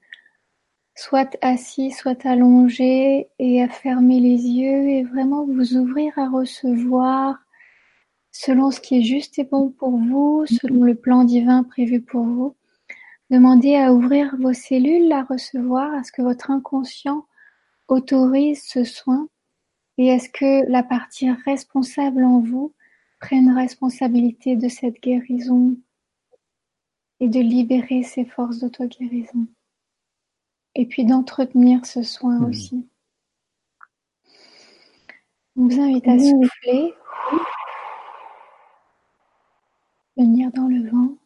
soit 0.94 1.36
assis, 1.40 1.90
soit 1.92 2.26
allongé, 2.26 3.28
et 3.38 3.62
à 3.62 3.68
fermer 3.68 4.20
les 4.20 4.36
yeux 4.46 4.88
et 4.90 5.02
vraiment 5.04 5.46
vous 5.46 5.76
ouvrir 5.76 6.12
à 6.18 6.28
recevoir 6.28 7.38
selon 8.32 8.70
ce 8.70 8.80
qui 8.80 8.98
est 8.98 9.02
juste 9.02 9.38
et 9.38 9.44
bon 9.44 9.70
pour 9.70 9.90
vous, 9.96 10.44
selon 10.46 10.84
le 10.84 10.94
plan 10.94 11.24
divin 11.24 11.64
prévu 11.64 12.00
pour 12.00 12.24
vous. 12.24 12.54
Demandez 13.30 13.76
à 13.76 13.92
ouvrir 13.92 14.34
vos 14.38 14.52
cellules, 14.52 15.12
à 15.12 15.22
recevoir, 15.22 15.94
à 15.94 16.02
ce 16.02 16.10
que 16.10 16.20
votre 16.20 16.50
inconscient 16.50 17.26
autorise 17.86 18.64
ce 18.64 18.82
soin? 18.82 19.28
Et 19.98 20.10
à 20.10 20.18
ce 20.18 20.28
que 20.28 20.68
la 20.68 20.82
partie 20.82 21.30
responsable 21.30 22.24
en 22.24 22.40
vous 22.40 22.74
prenne 23.20 23.54
responsabilité 23.54 24.56
de 24.56 24.68
cette 24.68 25.00
guérison 25.00 25.76
et 27.20 27.28
de 27.28 27.38
libérer 27.38 28.02
ses 28.02 28.24
forces 28.24 28.58
d'auto-guérison? 28.58 29.46
Et 30.74 30.86
puis 30.86 31.04
d'entretenir 31.04 31.86
ce 31.86 32.02
soin 32.02 32.42
aussi. 32.48 32.88
On 35.56 35.68
vous 35.68 35.80
invite 35.80 36.08
à 36.08 36.18
souffler, 36.18 36.94
venir 40.16 40.50
dans 40.52 40.66
le 40.66 40.88
ventre. 40.90 41.20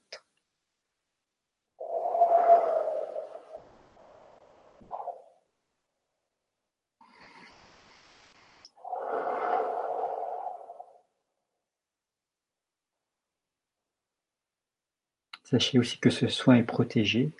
Sachez 15.44 15.78
aussi 15.78 15.98
que 15.98 16.10
ce 16.10 16.26
soin 16.28 16.56
est 16.56 16.64
protégé. 16.64 17.30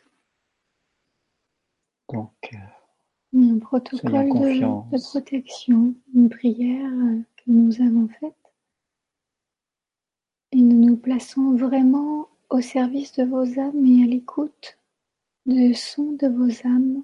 Donc, 2.12 2.32
euh, 2.52 3.38
Un 3.38 3.58
protocole 3.58 4.28
de, 4.28 4.96
de 4.96 5.02
protection, 5.02 5.94
une 6.14 6.28
prière 6.28 6.92
euh, 6.92 7.20
que 7.36 7.44
nous 7.46 7.80
avons 7.80 8.08
faite. 8.08 8.34
Et 10.52 10.58
nous 10.58 10.86
nous 10.86 10.96
plaçons 10.96 11.56
vraiment 11.56 12.28
au 12.50 12.60
service 12.60 13.12
de 13.14 13.24
vos 13.24 13.58
âmes 13.58 13.86
et 13.86 14.04
à 14.04 14.06
l'écoute 14.06 14.78
du 15.46 15.74
son 15.74 16.12
de 16.12 16.28
vos 16.28 16.66
âmes 16.66 17.02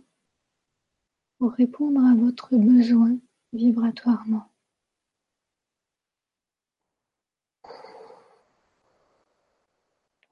pour 1.39 1.53
répondre 1.53 2.05
à 2.05 2.15
votre 2.15 2.55
besoin 2.57 3.17
vibratoirement. 3.53 4.50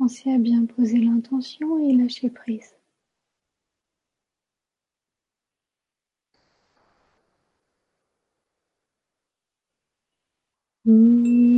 penser 0.09 0.32
à 0.32 0.39
bien 0.39 0.64
poser 0.64 0.97
l'intention 0.97 1.86
et 1.86 1.93
lâcher 1.93 2.30
prise. 2.30 2.74
Hmm. 10.85 11.57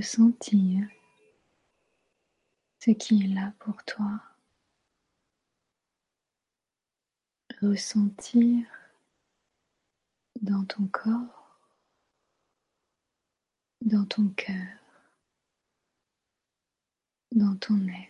Ressentir 0.00 0.88
ce 2.82 2.90
qui 2.92 3.22
est 3.22 3.34
là 3.34 3.52
pour 3.58 3.84
toi. 3.84 4.22
Ressentir 7.60 8.66
dans 10.40 10.64
ton 10.64 10.86
corps, 10.86 11.58
dans 13.82 14.06
ton 14.06 14.30
cœur, 14.30 14.78
dans 17.32 17.56
ton 17.56 17.86
être. 17.86 18.08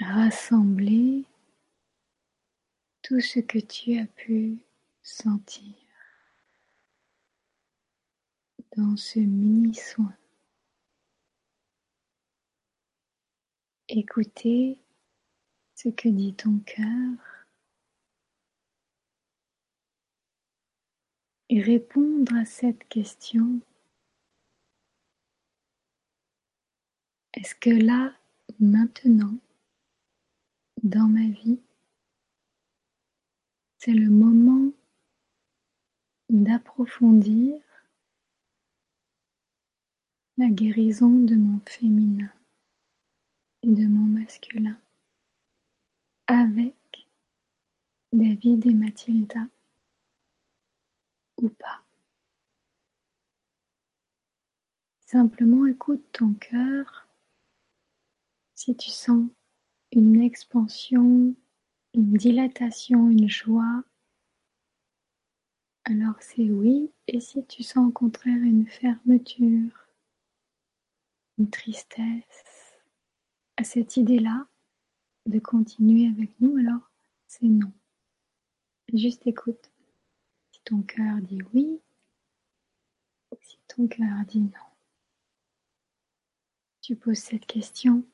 rassembler 0.00 1.24
tout 3.04 3.20
ce 3.20 3.38
que 3.38 3.58
tu 3.58 3.98
as 3.98 4.06
pu 4.06 4.56
sentir 5.02 5.74
dans 8.78 8.96
ce 8.96 9.18
mini 9.18 9.74
soin. 9.74 10.16
Écouter 13.88 14.78
ce 15.74 15.90
que 15.90 16.08
dit 16.08 16.32
ton 16.32 16.58
cœur 16.60 17.44
et 21.50 21.60
répondre 21.60 22.34
à 22.34 22.46
cette 22.46 22.88
question. 22.88 23.60
Est-ce 27.34 27.54
que 27.54 27.68
là, 27.68 28.16
maintenant, 28.58 29.36
dans 30.82 31.06
ma 31.06 31.28
vie, 31.28 31.60
c'est 33.84 33.92
le 33.92 34.08
moment 34.08 34.72
d'approfondir 36.30 37.60
la 40.38 40.48
guérison 40.48 41.10
de 41.10 41.34
mon 41.34 41.60
féminin 41.66 42.32
et 43.62 43.68
de 43.68 43.86
mon 43.86 44.06
masculin 44.06 44.80
avec 46.26 46.74
David 48.10 48.64
et 48.64 48.72
Mathilda 48.72 49.48
ou 51.42 51.50
pas. 51.50 51.84
Simplement 55.00 55.66
écoute 55.66 56.06
ton 56.10 56.32
cœur 56.32 57.06
si 58.54 58.74
tu 58.74 58.88
sens 58.88 59.28
une 59.92 60.22
expansion, 60.22 61.34
une 61.94 62.12
dilatation, 62.14 63.08
une 63.08 63.28
joie, 63.28 63.84
alors 65.84 66.14
c'est 66.20 66.50
oui. 66.50 66.90
Et 67.06 67.20
si 67.20 67.44
tu 67.46 67.62
sens 67.62 67.88
au 67.88 67.92
contraire 67.92 68.42
une 68.42 68.66
fermeture, 68.66 69.86
une 71.38 71.50
tristesse 71.50 72.74
à 73.56 73.64
cette 73.64 73.96
idée-là 73.96 74.46
de 75.26 75.38
continuer 75.38 76.08
avec 76.08 76.30
nous, 76.40 76.56
alors 76.56 76.90
c'est 77.26 77.46
non. 77.46 77.72
Juste 78.92 79.26
écoute. 79.26 79.70
Si 80.52 80.60
ton 80.64 80.82
cœur 80.82 81.18
dit 81.20 81.40
oui, 81.52 81.80
ou 83.30 83.36
si 83.42 83.58
ton 83.68 83.86
cœur 83.86 84.24
dit 84.26 84.40
non. 84.40 84.50
Tu 86.80 86.96
poses 86.96 87.18
cette 87.18 87.46
question 87.46 88.04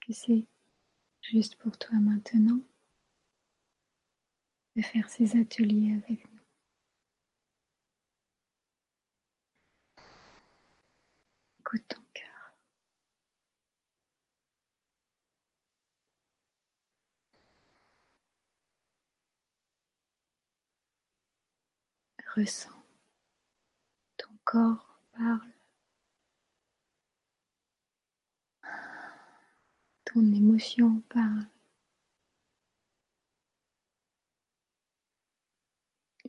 que 0.00 0.12
c'est 0.12 0.44
juste 1.30 1.56
pour 1.56 1.76
toi 1.76 1.98
maintenant 1.98 2.60
de 4.76 4.82
faire 4.82 5.08
ces 5.08 5.36
ateliers 5.38 5.94
avec 6.04 6.24
nous. 6.30 6.40
Écoute 11.60 11.82
ton 11.88 12.00
cœur. 12.14 12.58
Ressens. 22.36 22.70
Ton 24.18 24.28
corps 24.44 25.00
parle. 25.12 25.55
Ton 30.16 30.32
émotion 30.32 31.02
parle. 31.10 31.46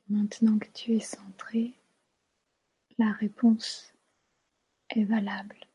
Maintenant 0.10 0.60
que 0.60 0.68
tu 0.74 0.94
es 0.94 1.00
centré, 1.00 1.74
la 2.98 3.14
réponse 3.14 3.94
est 4.90 5.06
valable. 5.06 5.66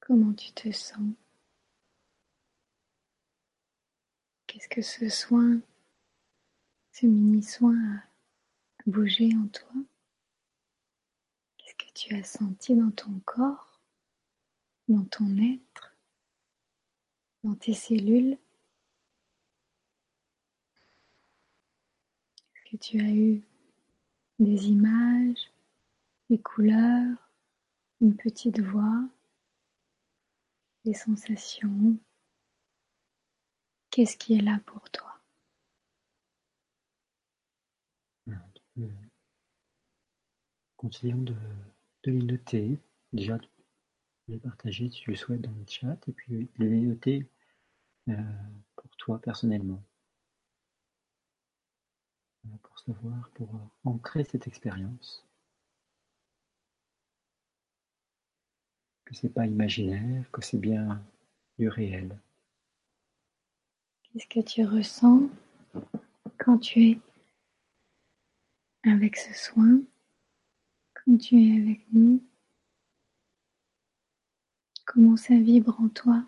Comment 0.00 0.32
tu 0.32 0.50
te 0.52 0.72
sens? 0.72 1.12
Qu'est-ce 4.46 4.68
que 4.68 4.80
ce 4.80 5.10
soin, 5.10 5.60
ce 6.92 7.04
mini 7.04 7.42
soin 7.42 8.02
bouger 8.86 9.30
en 9.36 9.48
toi. 9.48 9.72
Qu'est-ce 11.58 11.74
que 11.74 11.92
tu 11.92 12.14
as 12.14 12.24
senti 12.24 12.74
dans 12.74 12.90
ton 12.92 13.20
corps, 13.24 13.80
dans 14.88 15.04
ton 15.04 15.36
être, 15.38 15.96
dans 17.42 17.54
tes 17.56 17.74
cellules? 17.74 18.38
Est-ce 22.54 22.70
que 22.70 22.76
tu 22.76 23.00
as 23.00 23.10
eu 23.10 23.42
des 24.38 24.68
images, 24.68 25.50
des 26.30 26.38
couleurs, 26.38 27.30
une 28.00 28.16
petite 28.16 28.60
voix, 28.60 29.04
des 30.84 30.94
sensations? 30.94 31.96
Qu'est-ce 33.90 34.16
qui 34.16 34.34
est 34.34 34.42
là 34.42 34.60
pour 34.66 34.88
toi? 34.90 35.05
Continuons 40.76 41.22
de, 41.22 41.34
les 42.04 42.22
noter. 42.22 42.78
Déjà, 43.12 43.38
les 44.28 44.38
partager 44.38 44.88
si 44.90 45.00
tu 45.00 45.10
le 45.10 45.16
souhaites 45.16 45.40
dans 45.40 45.52
le 45.52 45.64
chat, 45.66 45.98
et 46.08 46.12
puis 46.12 46.48
les 46.58 46.68
noter 46.68 47.26
euh, 48.08 48.14
pour 48.76 48.96
toi 48.96 49.18
personnellement. 49.20 49.82
Pour 52.62 52.78
savoir, 52.78 53.30
pour 53.30 53.48
ancrer 53.84 54.24
cette 54.24 54.46
expérience. 54.46 55.26
Que 59.04 59.14
c'est 59.14 59.30
pas 59.30 59.46
imaginaire, 59.46 60.30
que 60.30 60.42
c'est 60.42 60.58
bien 60.58 61.02
du 61.58 61.68
réel. 61.68 62.18
Qu'est-ce 64.02 64.26
que 64.26 64.40
tu 64.40 64.64
ressens 64.64 65.28
quand 66.38 66.58
tu 66.58 66.90
es 66.90 66.98
avec 68.86 69.16
ce 69.16 69.32
soin, 69.34 69.80
quand 70.94 71.16
tu 71.18 71.36
es 71.36 71.60
avec 71.60 71.80
nous. 71.92 72.22
Comment 74.84 75.16
ça 75.16 75.34
vibre 75.36 75.80
en 75.80 75.88
toi? 75.88 76.24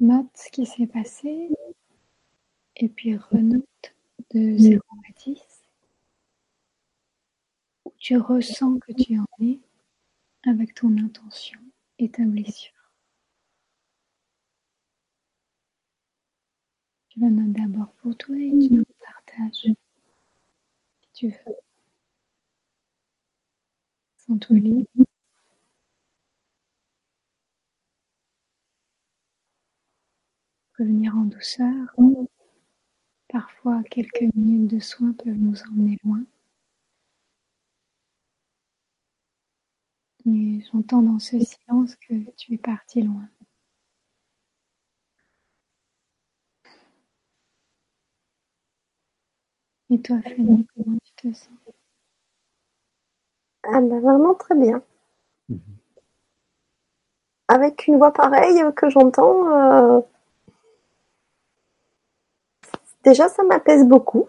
Note 0.00 0.30
ce 0.34 0.50
qui 0.50 0.66
s'est 0.66 0.86
passé 0.86 1.48
et 2.76 2.88
puis 2.88 3.16
renote 3.16 3.94
de 4.34 4.56
0 4.58 4.82
à 5.08 5.12
10 5.24 5.40
où 7.84 7.92
tu 7.98 8.16
ressens 8.16 8.78
que 8.78 8.92
tu 8.92 9.18
en 9.18 9.26
es 9.40 9.60
avec 10.44 10.74
ton 10.74 10.96
intention 10.98 11.60
et 11.98 12.10
ta 12.10 12.24
blessure. 12.24 12.81
Tu 17.12 17.20
la 17.20 17.28
notes 17.28 17.52
d'abord 17.52 17.92
pour 18.00 18.16
toi 18.16 18.34
et 18.38 18.48
tu 18.58 18.72
nous 18.72 18.84
partages 19.04 19.68
si 21.02 21.12
tu 21.12 21.28
veux. 21.28 21.54
Sans 24.16 24.38
toi 24.38 24.56
libre. 24.56 24.88
Revenir 30.78 31.14
en 31.14 31.26
douceur. 31.26 31.94
Parfois, 33.28 33.82
quelques 33.90 34.34
minutes 34.34 34.70
de 34.70 34.80
soins 34.80 35.12
peuvent 35.12 35.36
nous 35.36 35.60
emmener 35.64 35.98
loin. 36.04 36.24
Mais 40.24 40.60
j'entends 40.72 41.02
dans 41.02 41.18
ce 41.18 41.38
silence 41.40 41.94
que 41.96 42.14
tu 42.38 42.54
es 42.54 42.58
parti 42.58 43.02
loin. 43.02 43.28
Et 49.92 50.00
toi, 50.00 50.16
Fanny, 50.22 50.66
comment 50.74 50.96
tu 51.04 51.12
te 51.16 51.36
sens? 51.36 51.50
Ah 53.62 53.82
ben 53.82 54.00
vraiment 54.00 54.32
très 54.32 54.54
bien. 54.54 54.82
Mhm. 55.50 55.60
Avec 57.48 57.86
une 57.86 57.98
voix 57.98 58.12
pareille 58.12 58.62
que 58.74 58.88
j'entends, 58.88 59.50
euh, 59.50 60.00
déjà 63.04 63.28
ça 63.28 63.42
m'apaise 63.42 63.86
beaucoup. 63.86 64.26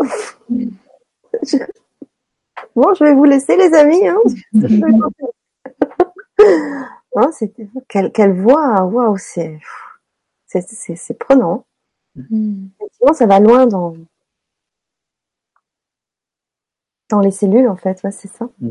Bon, 2.75 2.91
je 2.95 3.03
vais 3.03 3.13
vous 3.13 3.25
laisser 3.25 3.55
les 3.55 3.71
amis. 3.73 4.07
Hein. 4.07 4.17
Oh, 7.15 7.29
quelle, 7.87 8.11
quelle 8.11 8.33
voix, 8.33 8.81
waouh, 8.85 9.19
c'est, 9.19 9.59
c'est, 10.47 11.13
prenant. 11.13 11.63
Mm. 12.15 12.69
Effectivement, 12.79 13.13
ça 13.13 13.27
va 13.27 13.39
loin 13.39 13.67
dans, 13.67 13.93
dans 17.13 17.19
les 17.19 17.31
cellules, 17.31 17.67
en 17.67 17.75
fait, 17.75 17.99
c'est 18.11 18.27
ça. 18.27 18.49
Mm. 18.59 18.69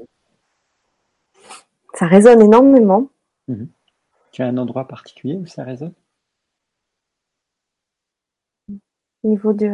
Ça 1.94 2.06
résonne 2.06 2.42
énormément. 2.42 3.08
Mm-hmm. 3.48 3.68
Tu 4.32 4.42
as 4.42 4.46
un 4.46 4.56
endroit 4.56 4.88
particulier 4.88 5.36
où 5.36 5.46
ça 5.46 5.62
résonne? 5.62 5.92
Au 9.22 9.28
niveau 9.28 9.52
du, 9.52 9.70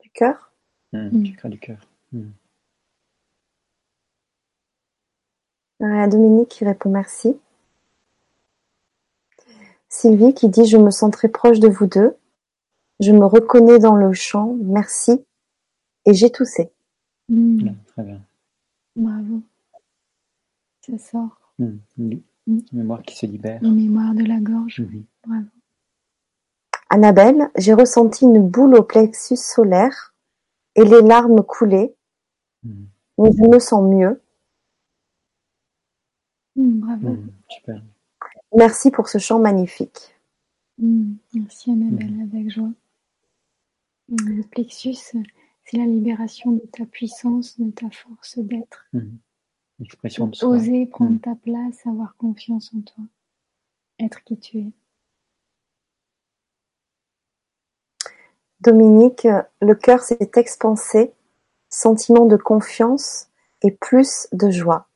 du 0.00 0.10
cœur 0.10 0.52
mm, 0.94 1.22
Du 1.22 1.36
cœur 1.36 1.50
du 1.50 1.58
cœur. 1.58 1.78
Dominique 6.08 6.48
qui 6.48 6.64
répond 6.64 6.88
merci. 6.88 7.38
Sylvie 9.90 10.32
qui 10.32 10.48
dit 10.48 10.64
je 10.64 10.78
me 10.78 10.90
sens 10.90 11.10
très 11.10 11.28
proche 11.28 11.60
de 11.60 11.68
vous 11.68 11.86
deux. 11.86 12.16
Je 13.00 13.12
me 13.12 13.26
reconnais 13.26 13.78
dans 13.78 13.96
le 13.96 14.14
chant, 14.14 14.56
merci. 14.62 15.26
Et 16.06 16.14
j'ai 16.14 16.30
toussé. 16.30 16.70
Mmh. 17.28 17.70
très 17.86 18.02
bien. 18.02 18.20
Bravo. 18.96 19.42
Ça 20.82 20.98
sort. 20.98 21.38
Mmh. 21.58 21.70
Mmh. 21.98 22.58
Mémoire 22.72 23.02
qui 23.02 23.16
se 23.16 23.26
libère. 23.26 23.62
Une 23.62 23.76
mémoire 23.76 24.14
de 24.14 24.24
la 24.24 24.38
gorge. 24.38 24.82
Bravo. 25.26 25.46
Annabelle, 26.90 27.50
j'ai 27.56 27.72
ressenti 27.72 28.24
une 28.24 28.46
boule 28.46 28.74
au 28.74 28.82
plexus 28.82 29.36
solaire 29.36 30.14
et 30.76 30.84
les 30.84 31.02
larmes 31.02 31.42
coulaient. 31.42 31.94
Mais 32.62 33.30
je 33.32 33.48
me 33.48 33.58
sens 33.58 33.82
mieux. 33.82 34.20
Mmh, 36.56 36.80
bravo. 36.80 37.08
Mmh, 37.10 37.28
super. 37.48 37.82
Merci 38.56 38.90
pour 38.90 39.08
ce 39.08 39.18
chant 39.18 39.38
magnifique. 39.38 40.14
Mmh, 40.78 41.14
merci 41.34 41.70
Annabelle, 41.72 42.14
avec 42.22 42.50
joie. 42.50 42.70
Le 44.08 44.42
plexus, 44.42 45.16
c'est 45.64 45.78
la 45.78 45.86
libération 45.86 46.52
de 46.52 46.62
ta 46.72 46.84
puissance, 46.84 47.58
de 47.58 47.70
ta 47.70 47.90
force 47.90 48.38
d'être. 48.38 48.86
L'expression 49.78 50.28
de 50.28 50.34
soi. 50.34 50.48
Oser 50.48 50.86
prendre 50.86 51.20
ta 51.20 51.34
place, 51.34 51.86
avoir 51.86 52.16
confiance 52.16 52.72
en 52.76 52.80
toi. 52.82 53.04
Être 53.98 54.22
qui 54.24 54.38
tu 54.38 54.58
es. 54.58 54.72
Dominique, 58.60 59.28
le 59.60 59.74
cœur 59.74 60.00
s'est 60.00 60.30
expansé, 60.36 61.12
sentiment 61.68 62.26
de 62.26 62.36
confiance 62.36 63.28
et 63.62 63.70
plus 63.70 64.28
de 64.32 64.50
joie. 64.50 64.88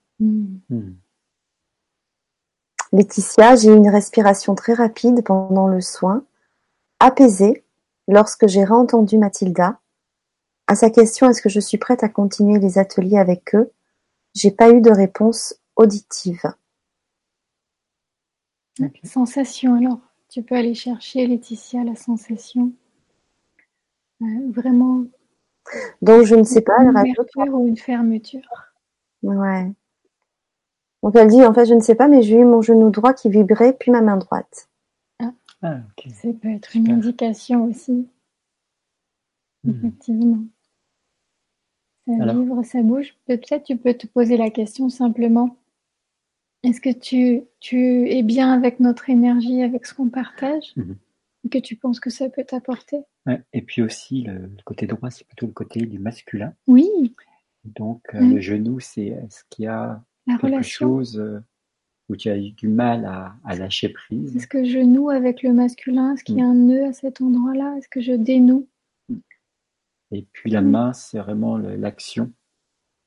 Laetitia, 2.92 3.56
j'ai 3.56 3.70
eu 3.70 3.76
une 3.76 3.90
respiration 3.90 4.54
très 4.54 4.72
rapide 4.74 5.22
pendant 5.24 5.66
le 5.66 5.80
soin, 5.80 6.24
apaisée 7.00 7.64
lorsque 8.06 8.46
j'ai 8.46 8.64
réentendu 8.64 9.18
Mathilda. 9.18 9.80
À 10.68 10.74
sa 10.74 10.90
question 10.90 11.30
est-ce 11.30 11.40
que 11.40 11.48
je 11.48 11.60
suis 11.60 11.78
prête 11.78 12.04
à 12.04 12.10
continuer 12.10 12.58
les 12.58 12.76
ateliers 12.76 13.16
avec 13.16 13.54
eux, 13.54 13.72
j'ai 14.34 14.50
pas 14.50 14.70
eu 14.70 14.82
de 14.82 14.90
réponse 14.90 15.54
auditive. 15.76 16.42
Sensation 19.02 19.76
alors, 19.76 19.98
tu 20.28 20.42
peux 20.42 20.54
aller 20.54 20.74
chercher 20.74 21.26
Laetitia 21.26 21.84
la 21.84 21.96
sensation. 21.96 22.70
Euh, 24.20 24.50
vraiment. 24.50 25.04
Donc 26.02 26.24
je 26.24 26.34
ne 26.34 26.42
sais 26.42 26.60
pas. 26.60 26.82
Une 26.82 26.90
ouverture 26.90 27.54
ou 27.54 27.66
une 27.66 27.78
fermeture? 27.78 28.72
Ouais. 29.22 29.72
Donc 31.02 31.16
elle 31.16 31.28
dit, 31.28 31.42
en 31.44 31.54
fait, 31.54 31.64
je 31.64 31.74
ne 31.74 31.80
sais 31.80 31.94
pas, 31.94 32.08
mais 32.08 32.20
j'ai 32.20 32.36
eu 32.36 32.44
mon 32.44 32.60
genou 32.60 32.90
droit 32.90 33.14
qui 33.14 33.30
vibrait, 33.30 33.72
puis 33.72 33.90
ma 33.90 34.02
main 34.02 34.18
droite. 34.18 34.68
Ah, 35.18 35.32
ah 35.62 35.78
ça 35.96 36.28
peut 36.42 36.50
être 36.50 36.76
une 36.76 36.90
indication 36.90 37.64
aussi. 37.64 38.06
Hmm. 39.64 39.70
Effectivement. 39.70 40.44
Ça 42.16 42.32
vibre, 42.32 42.64
ça 42.64 42.82
bouge. 42.82 43.14
Peut-être 43.26 43.64
tu 43.64 43.76
peux 43.76 43.94
te 43.94 44.06
poser 44.06 44.36
la 44.36 44.50
question 44.50 44.88
simplement. 44.88 45.56
Est-ce 46.62 46.80
que 46.80 46.90
tu, 46.90 47.42
tu 47.60 48.10
es 48.10 48.22
bien 48.22 48.52
avec 48.52 48.80
notre 48.80 49.10
énergie, 49.10 49.62
avec 49.62 49.86
ce 49.86 49.94
qu'on 49.94 50.08
partage? 50.08 50.72
Mhm. 50.76 50.96
Que 51.50 51.58
tu 51.58 51.76
penses 51.76 52.00
que 52.00 52.10
ça 52.10 52.28
peut 52.28 52.44
t'apporter? 52.44 52.98
Et 53.52 53.62
puis 53.62 53.80
aussi, 53.82 54.22
le, 54.22 54.50
côté 54.64 54.86
droit, 54.86 55.10
c'est 55.10 55.26
plutôt 55.26 55.46
le 55.46 55.52
côté 55.52 55.80
du 55.86 55.98
masculin. 55.98 56.52
Oui. 56.66 57.14
Donc, 57.64 58.02
euh, 58.14 58.20
le 58.20 58.40
genou, 58.40 58.80
c'est 58.80 59.16
ce 59.30 59.42
qu'il 59.48 59.66
y 59.66 59.68
a 59.68 60.02
la 60.26 60.34
quelque 60.34 60.46
relation. 60.46 60.86
chose 60.88 61.18
euh, 61.18 61.40
où 62.08 62.16
tu 62.16 62.28
as 62.28 62.36
eu 62.36 62.50
du 62.50 62.68
mal 62.68 63.04
à, 63.04 63.34
à 63.44 63.54
lâcher 63.54 63.90
prise? 63.90 64.34
Est-ce 64.36 64.46
que 64.46 64.64
je 64.64 64.78
noue 64.78 65.10
avec 65.10 65.42
le 65.42 65.52
masculin 65.52 66.14
Est-ce 66.14 66.24
qu'il 66.24 66.38
y 66.38 66.42
a 66.42 66.46
un 66.46 66.54
nœud 66.54 66.84
à 66.86 66.92
cet 66.92 67.20
endroit-là? 67.20 67.76
Est-ce 67.78 67.88
que 67.88 68.00
je 68.00 68.12
dénoue? 68.12 68.66
Et 70.12 70.26
puis 70.32 70.50
la 70.50 70.60
main, 70.62 70.92
c'est 70.92 71.18
vraiment 71.18 71.56
l'action. 71.58 72.32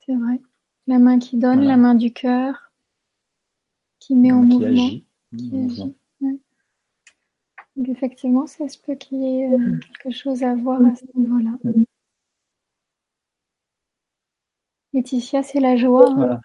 C'est 0.06 0.16
vrai. 0.16 0.40
La 0.88 1.00
main 1.00 1.20
qui 1.20 1.38
donne, 1.38 1.58
Voilà. 1.60 1.72
la 1.72 1.78
main 1.78 1.96
du 1.96 2.12
cœur, 2.14 2.72
qui 4.00 4.16
met 4.16 4.32
en 4.32 4.42
qui 4.42 4.48
mouvement. 4.50 4.68
agit. 4.68 5.06
qui 5.38 5.52
agit, 5.66 5.96
ouais. 6.22 6.40
Donc 7.76 7.90
effectivement, 7.90 8.48
ça 8.48 8.68
se 8.68 8.78
peut 8.80 8.96
qu'il 8.96 9.20
y 9.20 9.42
ait 9.42 9.54
euh, 9.54 9.80
quelque 10.04 10.14
chose 10.16 10.44
à 10.44 10.54
voir 10.56 10.82
à 10.86 10.96
ce 10.96 11.06
niveau-là. 11.18 11.52
Laetitia, 14.94 15.42
c'est 15.44 15.60
la 15.60 15.78
joie. 15.78 16.10
hein. 16.10 16.40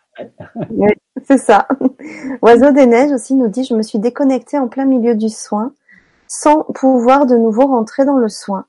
Voilà. 0.71 0.95
C'est 1.25 1.39
ça. 1.39 1.67
Oiseau 2.43 2.71
des 2.73 2.87
neiges 2.87 3.11
aussi 3.11 3.35
nous 3.35 3.49
dit, 3.49 3.65
je 3.65 3.75
me 3.75 3.83
suis 3.83 3.99
déconnectée 3.99 4.59
en 4.59 4.69
plein 4.69 4.85
milieu 4.85 5.15
du 5.17 5.29
soin, 5.29 5.73
sans 6.29 6.63
pouvoir 6.63 7.27
de 7.27 7.37
nouveau 7.37 7.67
rentrer 7.67 8.05
dans 8.05 8.19
le 8.19 8.29
soin. 8.29 8.67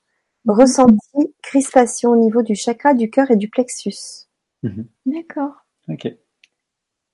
Ressenti 0.48 1.34
crispation 1.42 2.12
au 2.12 2.16
niveau 2.18 2.42
du 2.42 2.56
chakra 2.56 2.94
du 2.94 3.10
cœur 3.10 3.30
et 3.32 3.36
du 3.36 3.50
plexus. 3.50 4.28
Mhm. 4.64 4.88
D'accord. 5.06 5.54
Ok. 5.90 6.08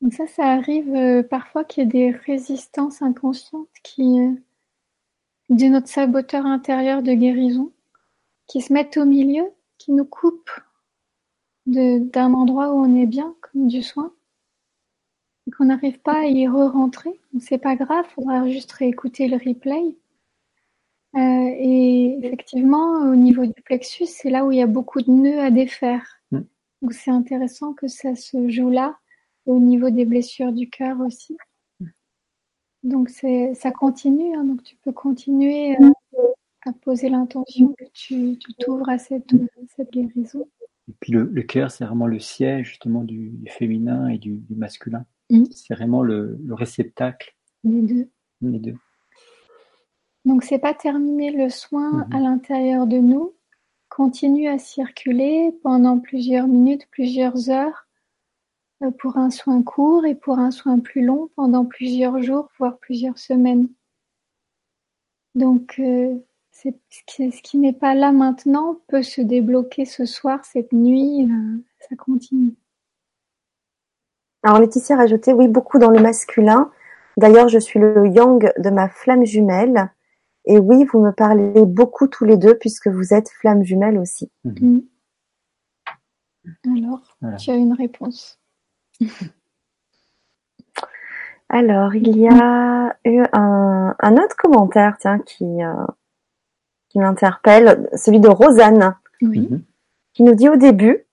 Donc 0.01 0.13
ça, 0.13 0.27
ça 0.27 0.45
arrive 0.51 0.93
euh, 0.95 1.23
parfois 1.23 1.63
qu'il 1.63 1.83
y 1.83 1.85
ait 1.85 1.89
des 1.89 2.11
résistances 2.11 3.01
inconscientes 3.01 3.69
qui, 3.83 4.19
euh, 4.19 4.33
de 5.49 5.65
notre 5.67 5.87
saboteur 5.87 6.45
intérieur 6.45 7.01
de 7.01 7.13
guérison, 7.13 7.71
qui 8.47 8.61
se 8.61 8.73
mettent 8.73 8.97
au 8.97 9.05
milieu, 9.05 9.45
qui 9.77 9.91
nous 9.93 10.05
coupent 10.05 10.61
de- 11.65 11.99
d'un 11.99 12.33
endroit 12.33 12.73
où 12.73 12.77
on 12.83 12.95
est 12.95 13.05
bien, 13.07 13.35
comme 13.41 13.67
du 13.67 13.81
soin, 13.81 14.13
et 15.47 15.51
qu'on 15.51 15.65
n'arrive 15.65 15.99
pas 15.99 16.19
à 16.21 16.25
y 16.25 16.47
re-rentrer. 16.47 17.19
Donc 17.31 17.41
c'est 17.43 17.57
pas 17.57 17.75
grave, 17.75 18.05
faudra 18.13 18.47
juste 18.49 18.71
réécouter 18.73 19.27
le 19.27 19.37
replay. 19.37 19.95
Euh, 21.15 21.19
et 21.19 22.17
effectivement, 22.23 23.09
au 23.11 23.15
niveau 23.15 23.45
du 23.45 23.61
plexus, 23.63 24.07
c'est 24.07 24.29
là 24.29 24.45
où 24.45 24.51
il 24.51 24.57
y 24.57 24.61
a 24.61 24.67
beaucoup 24.67 25.01
de 25.01 25.11
nœuds 25.11 25.39
à 25.39 25.51
défaire. 25.51 26.05
Mm. 26.31 26.39
Donc 26.81 26.93
c'est 26.93 27.11
intéressant 27.11 27.73
que 27.73 27.87
ça 27.87 28.15
se 28.15 28.49
joue 28.49 28.69
là, 28.69 28.97
au 29.45 29.59
niveau 29.59 29.89
des 29.89 30.05
blessures 30.05 30.51
du 30.51 30.69
cœur 30.69 30.99
aussi. 31.01 31.37
Donc 32.83 33.09
c'est 33.09 33.53
ça 33.53 33.71
continue, 33.71 34.35
hein, 34.35 34.43
donc 34.43 34.63
tu 34.63 34.75
peux 34.83 34.91
continuer 34.91 35.77
euh, 35.79 35.91
à 36.65 36.73
poser 36.73 37.09
l'intention 37.09 37.73
que 37.77 37.85
tu 37.93 38.37
tu 38.37 38.53
t'ouvres 38.55 38.89
à 38.89 38.97
cette, 38.97 39.31
cette 39.75 39.91
guérison. 39.91 40.47
Et 40.89 40.93
puis 40.99 41.13
le, 41.13 41.29
le 41.31 41.41
cœur, 41.43 41.71
c'est 41.71 41.85
vraiment 41.85 42.07
le 42.07 42.19
siège 42.19 42.67
justement 42.69 43.03
du, 43.03 43.29
du 43.29 43.49
féminin 43.49 44.09
et 44.09 44.17
du, 44.17 44.31
du 44.33 44.55
masculin. 44.55 45.05
C'est 45.51 45.73
vraiment 45.73 46.03
le, 46.03 46.37
le 46.43 46.53
réceptacle 46.53 47.35
Les 47.63 47.81
deux. 47.81 48.09
des 48.41 48.59
deux. 48.59 48.75
Donc 50.25 50.43
c'est 50.43 50.59
pas 50.59 50.73
terminer 50.73 51.31
le 51.31 51.49
soin 51.49 51.91
Mhm. 51.91 52.13
à 52.13 52.19
l'intérieur 52.19 52.87
de 52.87 52.97
nous. 52.97 53.33
Continue 53.89 54.47
à 54.47 54.57
circuler 54.57 55.51
pendant 55.63 55.99
plusieurs 55.99 56.47
minutes, 56.47 56.87
plusieurs 56.91 57.49
heures 57.49 57.85
euh, 58.81 58.91
pour 58.91 59.17
un 59.17 59.29
soin 59.29 59.61
court 59.63 60.05
et 60.05 60.15
pour 60.15 60.39
un 60.39 60.51
soin 60.51 60.79
plus 60.79 61.03
long 61.05 61.29
pendant 61.35 61.65
plusieurs 61.65 62.21
jours, 62.23 62.49
voire 62.57 62.77
plusieurs 62.77 63.17
semaines. 63.17 63.67
Donc 65.35 65.75
euh, 65.79 66.15
c'est 66.51 66.75
ce 66.89 66.99
qui, 67.05 67.31
ce 67.31 67.41
qui 67.41 67.57
n'est 67.57 67.73
pas 67.73 67.93
là 67.93 68.11
maintenant 68.11 68.77
peut 68.87 69.03
se 69.03 69.21
débloquer 69.21 69.85
ce 69.85 70.05
soir, 70.05 70.43
cette 70.45 70.71
nuit, 70.71 71.23
euh, 71.29 71.57
ça 71.89 71.95
continue. 71.95 72.53
Alors 74.43 74.59
Laetitia 74.59 74.95
a 74.95 74.99
rajouté, 74.99 75.33
oui, 75.33 75.47
beaucoup 75.47 75.79
dans 75.79 75.89
le 75.89 75.99
masculin. 76.01 76.71
D'ailleurs, 77.17 77.47
je 77.47 77.59
suis 77.59 77.79
le 77.79 78.07
yang 78.07 78.51
de 78.57 78.69
ma 78.69 78.89
flamme 78.89 79.25
jumelle. 79.25 79.91
Et 80.45 80.59
oui, 80.59 80.85
vous 80.91 80.99
me 80.99 81.11
parlez 81.11 81.65
beaucoup 81.65 82.07
tous 82.07 82.25
les 82.25 82.37
deux 82.37 82.57
puisque 82.57 82.87
vous 82.87 83.13
êtes 83.13 83.29
flamme 83.29 83.63
jumelle 83.63 83.97
aussi. 83.97 84.31
Mm. 84.43 84.79
Alors, 86.65 87.17
Voilà. 87.21 87.37
tu 87.37 87.49
as 87.51 87.55
une 87.55 87.73
réponse. 87.73 88.39
Alors, 91.49 91.95
il 91.95 92.17
y 92.17 92.27
a 92.27 92.95
eu 93.05 93.23
un, 93.31 93.95
un 93.99 94.13
autre 94.17 94.35
commentaire, 94.37 94.97
tiens, 94.99 95.19
qui, 95.19 95.45
euh, 95.63 95.85
qui 96.89 96.99
m'interpelle, 96.99 97.89
celui 97.95 98.19
de 98.19 98.27
Rosanne, 98.27 98.95
Oui. 99.21 99.47
Mhm. 99.49 99.63
qui 100.13 100.23
nous 100.23 100.35
dit 100.35 100.49
au 100.49 100.55
début, 100.55 101.05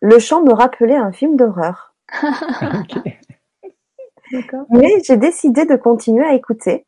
le 0.00 0.18
chant 0.18 0.42
me 0.42 0.52
rappelait 0.52 0.96
un 0.96 1.12
film 1.12 1.36
d'horreur. 1.36 1.94
Mais 4.70 5.00
j'ai 5.04 5.16
décidé 5.16 5.64
de 5.66 5.76
continuer 5.76 6.24
à 6.24 6.34
écouter. 6.34 6.86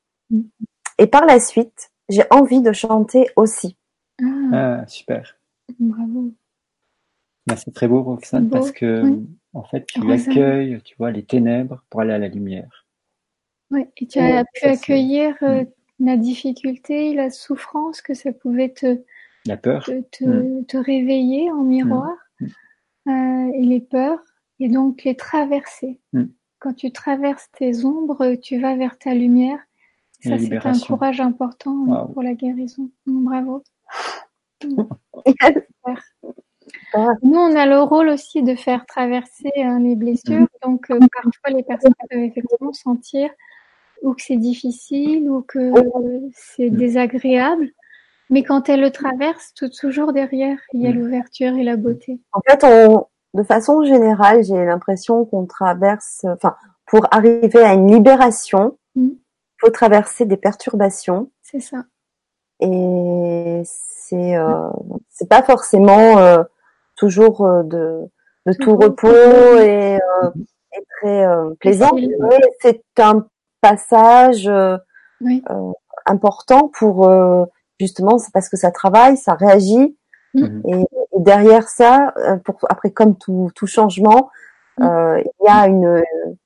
Mm. 1.00 1.04
Et 1.04 1.06
par 1.06 1.26
la 1.26 1.40
suite, 1.40 1.90
j'ai 2.08 2.24
envie 2.30 2.60
de 2.60 2.72
chanter 2.72 3.28
aussi. 3.36 3.76
Ah, 4.22 4.26
Ah, 4.52 4.86
super. 4.86 5.38
bravo. 5.78 6.32
Bah, 7.46 7.56
c'est 7.56 7.72
très 7.72 7.88
beau, 7.88 8.02
Roxane, 8.02 8.48
Beau, 8.48 8.56
parce 8.56 8.70
que 8.70 9.02
oui. 9.02 9.26
en 9.54 9.64
fait, 9.64 9.86
tu 9.86 10.12
accueilles, 10.12 10.80
tu 10.82 10.94
vois, 10.98 11.10
les 11.10 11.24
ténèbres 11.24 11.84
pour 11.90 12.02
aller 12.02 12.12
à 12.12 12.18
la 12.18 12.28
lumière. 12.28 12.86
Ouais, 13.70 13.88
et 13.96 14.06
tu 14.06 14.18
Ouais, 14.18 14.36
as 14.36 14.44
pu 14.44 14.66
accueillir 14.66 15.36
euh, 15.42 15.64
la 16.00 16.16
difficulté, 16.16 17.14
la 17.14 17.30
souffrance 17.30 18.02
que 18.02 18.14
ça 18.14 18.32
pouvait 18.32 18.70
te, 18.70 19.02
La 19.46 19.56
peur. 19.56 19.84
te, 19.84 20.00
te, 20.10 20.24
Mm. 20.24 20.64
te 20.66 20.76
réveiller 20.76 21.50
en 21.50 21.62
miroir 21.62 22.12
euh, 22.42 23.50
et 23.54 23.62
les 23.62 23.80
peurs 23.80 24.20
et 24.58 24.68
donc 24.68 25.04
les 25.04 25.16
traverser. 25.16 26.00
Mm. 26.12 26.24
Quand 26.58 26.74
tu 26.74 26.92
traverses 26.92 27.50
tes 27.52 27.84
ombres, 27.84 28.34
tu 28.34 28.60
vas 28.60 28.76
vers 28.76 28.98
ta 28.98 29.14
lumière. 29.14 29.60
Ça, 30.22 30.38
c'est 30.38 30.66
un 30.66 30.78
courage 30.78 31.20
important 31.20 32.08
pour 32.12 32.22
la 32.22 32.34
guérison. 32.34 32.90
Bravo. 33.06 33.62
Ah. 36.94 37.08
Nous, 37.22 37.38
on 37.38 37.56
a 37.56 37.66
le 37.66 37.80
rôle 37.80 38.08
aussi 38.08 38.42
de 38.42 38.54
faire 38.54 38.84
traverser 38.86 39.50
hein, 39.56 39.80
les 39.80 39.96
blessures. 39.96 40.46
Donc, 40.62 40.90
euh, 40.90 40.98
parfois, 41.12 41.56
les 41.56 41.62
personnes 41.62 41.94
peuvent 42.08 42.20
effectivement 42.20 42.72
sentir 42.72 43.30
ou 44.02 44.14
que 44.14 44.22
c'est 44.22 44.36
difficile 44.36 45.28
ou 45.30 45.42
que 45.42 45.58
euh, 45.58 46.28
c'est 46.32 46.70
désagréable. 46.70 47.70
Mais 48.28 48.42
quand 48.42 48.68
elles 48.68 48.80
le 48.80 48.90
traversent, 48.90 49.52
tout 49.54 49.68
toujours 49.68 50.12
derrière, 50.12 50.58
il 50.72 50.82
y 50.82 50.86
a 50.86 50.90
Mm. 50.90 50.94
l'ouverture 50.94 51.56
et 51.56 51.64
la 51.64 51.76
beauté. 51.76 52.20
En 52.32 52.40
fait, 52.48 52.64
on, 52.64 53.06
de 53.34 53.42
façon 53.42 53.84
générale, 53.84 54.44
j'ai 54.44 54.64
l'impression 54.64 55.24
qu'on 55.24 55.46
traverse, 55.46 56.24
enfin, 56.24 56.54
pour 56.86 57.06
arriver 57.12 57.62
à 57.62 57.74
une 57.74 57.92
libération. 57.92 58.78
Faut 59.60 59.70
traverser 59.70 60.24
des 60.24 60.36
perturbations. 60.36 61.30
C'est 61.42 61.60
ça. 61.60 61.84
Et 62.60 63.62
c'est, 63.64 64.36
euh, 64.36 64.68
c'est 65.08 65.28
pas 65.28 65.42
forcément 65.42 66.18
euh, 66.18 66.42
toujours 66.96 67.46
euh, 67.46 67.62
de, 67.62 68.00
de 68.46 68.52
tout 68.52 68.76
Toujours. 68.76 68.82
repos 68.82 69.58
et, 69.58 69.96
euh, 69.96 70.30
et 70.76 70.84
très 71.00 71.26
euh, 71.26 71.50
plaisant. 71.60 71.90
Mais 71.94 72.40
c'est 72.60 72.82
un 72.98 73.26
passage 73.60 74.48
euh, 74.48 74.76
Oui. 75.20 75.42
important 76.06 76.68
pour 76.78 77.08
euh, 77.08 77.44
justement, 77.78 78.18
c'est 78.18 78.32
parce 78.32 78.48
que 78.48 78.56
ça 78.56 78.70
travaille, 78.70 79.16
ça 79.16 79.34
réagit. 79.34 79.96
Mhm. 80.34 80.62
Et, 80.68 80.80
et 80.80 81.20
derrière 81.20 81.68
ça, 81.68 82.12
euh, 82.18 82.36
pour, 82.36 82.56
après 82.68 82.90
comme 82.90 83.16
tout, 83.16 83.50
tout 83.54 83.66
changement, 83.66 84.30
il 84.78 85.24
y 85.44 85.48
a 85.48 85.66
une, 85.66 86.02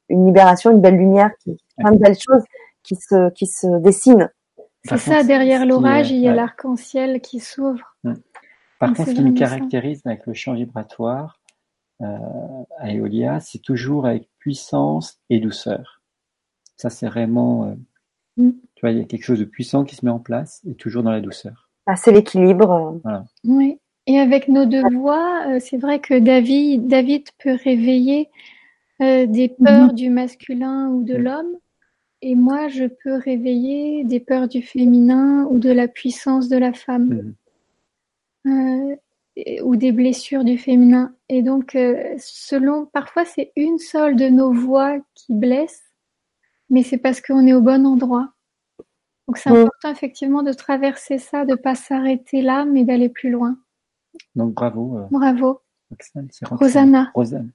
une 0.09 0.27
libération, 0.27 0.73
une 0.73 0.81
belle 0.81 0.97
lumière, 0.97 1.31
qui, 1.41 1.57
plein 1.79 1.93
de 1.93 1.99
belles 1.99 2.19
choses 2.19 2.43
qui 2.85 2.95
se, 2.97 3.31
qui 3.33 3.47
se 3.47 3.81
dessinent. 3.83 4.31
C'est 4.85 4.91
Par 4.91 4.99
ça, 5.01 5.15
contre, 5.17 5.27
derrière 5.29 5.67
l'orage, 5.67 6.11
il 6.11 6.19
y 6.19 6.29
a 6.29 6.31
ouais. 6.31 6.37
l'arc-en-ciel 6.37 7.21
qui 7.21 7.41
s'ouvre. 7.41 7.97
Par 8.79 8.89
Donc, 8.91 8.97
contre, 8.99 9.09
ce 9.11 9.15
qui 9.15 9.23
nous 9.23 9.35
ça. 9.37 9.47
caractérise 9.47 10.03
avec 10.05 10.27
le 10.27 10.35
champ 10.35 10.55
vibratoire 10.55 11.41
euh, 12.03 12.07
à 12.79 12.93
Eolia, 12.93 13.41
c'est 13.41 13.61
toujours 13.63 14.07
avec 14.07 14.29
puissance 14.39 15.19
et 15.31 15.41
douceur. 15.41 16.03
Ça, 16.77 16.91
c'est 16.91 17.07
vraiment, 17.07 17.65
euh, 17.67 17.75
Mm. 18.37 18.51
tu 18.75 18.81
vois, 18.81 18.91
il 18.91 18.99
y 18.99 19.01
a 19.01 19.05
quelque 19.05 19.23
chose 19.23 19.39
de 19.39 19.45
puissant 19.45 19.85
qui 19.85 19.95
se 19.95 20.05
met 20.05 20.11
en 20.11 20.19
place 20.19 20.61
et 20.69 20.75
toujours 20.75 21.05
dans 21.05 21.13
la 21.13 21.21
douceur. 21.21 21.71
Bah, 21.87 21.95
c'est 21.95 22.11
l'équilibre. 22.11 23.01
euh, 23.07 23.21
Oui. 23.45 23.79
Et 24.09 24.19
avec 24.19 24.49
nos 24.49 24.67
deux 24.67 24.83
voix, 24.93 25.45
euh, 25.47 25.61
c'est 25.61 25.79
vrai 25.79 26.01
que 26.01 26.19
David, 26.19 26.89
David 26.89 27.29
peut 27.39 27.57
réveiller 27.65 28.29
euh, 29.01 29.27
des 29.27 29.49
peurs 29.49 29.93
du 29.93 30.11
masculin 30.11 30.89
ou 30.89 31.05
de 31.05 31.15
Mhm. 31.15 31.23
l'homme, 31.23 31.53
et 32.27 32.35
moi, 32.35 32.69
je 32.69 32.85
peux 32.87 33.15
réveiller 33.17 34.05
des 34.05 34.21
peurs 34.21 34.49
du 34.49 34.63
féminin 34.63 35.47
ou 35.51 35.59
de 35.59 35.71
la 35.71 35.89
puissance 35.89 36.49
de 36.49 36.57
la 36.57 36.73
femme, 36.73 37.35
Mhm. 38.45 38.53
euh, 38.53 38.97
ou 39.63 39.77
des 39.77 39.93
blessures 39.93 40.45
du 40.45 40.57
féminin. 40.59 41.15
Et 41.29 41.43
donc, 41.43 41.75
euh, 41.75 42.15
selon, 42.19 42.87
parfois, 42.87 43.25
c'est 43.25 43.53
une 43.57 43.79
seule 43.79 44.17
de 44.17 44.29
nos 44.29 44.53
voix 44.53 44.97
qui 45.15 45.35
blesse, 45.35 45.83
mais 46.71 46.83
c'est 46.83 46.99
parce 46.99 47.21
qu'on 47.21 47.47
est 47.47 47.53
au 47.55 47.61
bon 47.61 47.85
endroit. 47.87 48.33
Donc, 49.27 49.39
c'est 49.39 49.51
important 49.51 49.91
effectivement 49.91 50.43
de 50.43 50.53
traverser 50.53 51.19
ça, 51.19 51.45
de 51.45 51.55
pas 51.55 51.75
s'arrêter 51.75 52.43
là, 52.43 52.65
mais 52.65 52.85
d'aller 52.85 53.09
plus 53.09 53.31
loin. 53.31 53.59
Donc 54.37 54.55
bravo, 54.55 54.99
euh, 54.99 55.07
Bravo. 55.11 55.61
Roxane. 55.91 56.29
C'est 56.31 56.47
Roxane. 56.47 56.67
Rosanna. 56.69 57.11
Rosanne. 57.15 57.51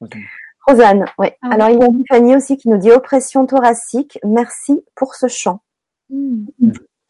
Rosanne. 0.00 0.22
Rosanne, 0.66 1.04
oui. 1.18 1.28
Ah. 1.42 1.50
Alors, 1.52 1.70
il 1.70 1.78
y 1.78 1.82
a 1.82 1.88
Fanny 2.08 2.36
aussi 2.36 2.56
qui 2.56 2.68
nous 2.68 2.78
dit 2.78 2.90
oppression 2.90 3.46
thoracique. 3.46 4.18
Merci 4.24 4.84
pour 4.94 5.14
ce 5.14 5.26
chant. 5.26 5.62
Mm. 6.10 6.46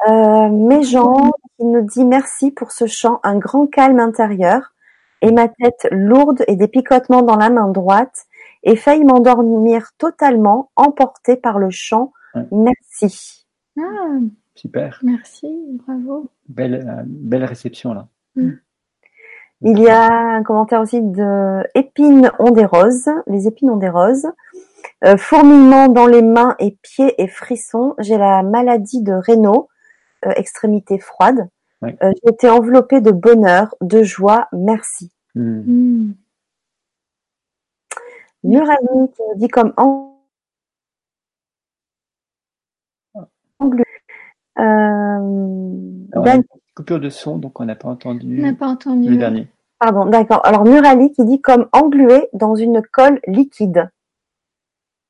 Euh, 0.09 0.48
Méjean 0.48 1.32
qui 1.59 1.66
nous 1.66 1.82
dit 1.82 2.05
merci 2.05 2.51
pour 2.51 2.72
ce 2.72 2.86
chant, 2.86 3.20
un 3.22 3.36
grand 3.36 3.66
calme 3.66 4.01
intérieur 4.01 4.72
et 5.20 5.31
ma 5.31 5.48
tête 5.48 5.86
lourde 5.90 6.43
et 6.48 6.56
des 6.56 6.68
picotements 6.68 7.20
dans 7.20 7.36
la 7.36 7.51
main 7.51 7.68
droite 7.68 8.24
et 8.62 8.77
failli 8.77 9.05
m'endormir 9.05 9.90
totalement, 9.98 10.70
emporté 10.77 11.36
par 11.36 11.59
le 11.59 11.68
chant. 11.70 12.12
Merci. 12.51 13.47
Ah, 13.78 14.18
Super. 14.55 15.01
Merci, 15.02 15.48
bravo. 15.86 16.31
Belle, 16.48 16.86
euh, 16.86 17.02
belle 17.06 17.44
réception 17.44 17.94
là. 17.94 18.09
Mm. 18.36 18.52
Il 19.62 19.78
y 19.78 19.89
a 19.89 20.11
un 20.11 20.43
commentaire 20.43 20.81
aussi 20.81 21.03
de 21.03 21.62
épines 21.74 22.31
ont 22.39 22.51
des 22.51 22.65
roses. 22.65 23.11
Les 23.27 23.47
épines 23.47 23.70
ont 23.70 23.77
des 23.77 23.91
roses. 23.91 24.27
Euh, 25.05 25.16
fourmillement 25.16 25.89
dans 25.89 26.07
les 26.07 26.23
mains 26.23 26.57
et 26.59 26.78
pieds 26.82 27.20
et 27.23 27.27
frissons. 27.27 27.95
J'ai 27.99 28.16
la 28.16 28.43
maladie 28.43 29.03
de 29.03 29.12
Raynaud, 29.12 29.69
euh, 30.27 30.32
extrémité 30.37 30.99
froide. 30.99 31.49
Euh, 31.82 31.89
j'ai 32.03 32.32
été 32.32 32.49
enveloppée 32.49 33.01
de 33.01 33.11
bonheur, 33.11 33.74
de 33.81 34.03
joie. 34.03 34.49
Merci. 34.53 35.11
Mm. 35.35 36.12
Qui 38.43 38.49
nous 38.49 39.12
dit 39.37 39.49
comme 39.49 39.74
angle. 39.77 40.11
Euh, 44.59 46.60
coupure 46.74 47.01
de 47.01 47.10
son, 47.10 47.38
donc 47.38 47.60
on 47.60 47.64
n'a 47.64 47.76
pas 47.76 47.88
entendu. 47.88 48.38
On 48.40 48.42
n'a 48.42 48.55
pas 48.55 48.68
entendu. 48.68 49.10
Le 49.10 49.16
dernier. 49.16 49.48
Pardon, 49.78 50.05
d'accord. 50.06 50.44
Alors 50.44 50.64
Murali 50.64 51.10
qui 51.12 51.24
dit 51.24 51.40
comme 51.40 51.68
englué 51.72 52.28
dans 52.32 52.55
une 52.55 52.82
colle 52.82 53.20
liquide. 53.26 53.90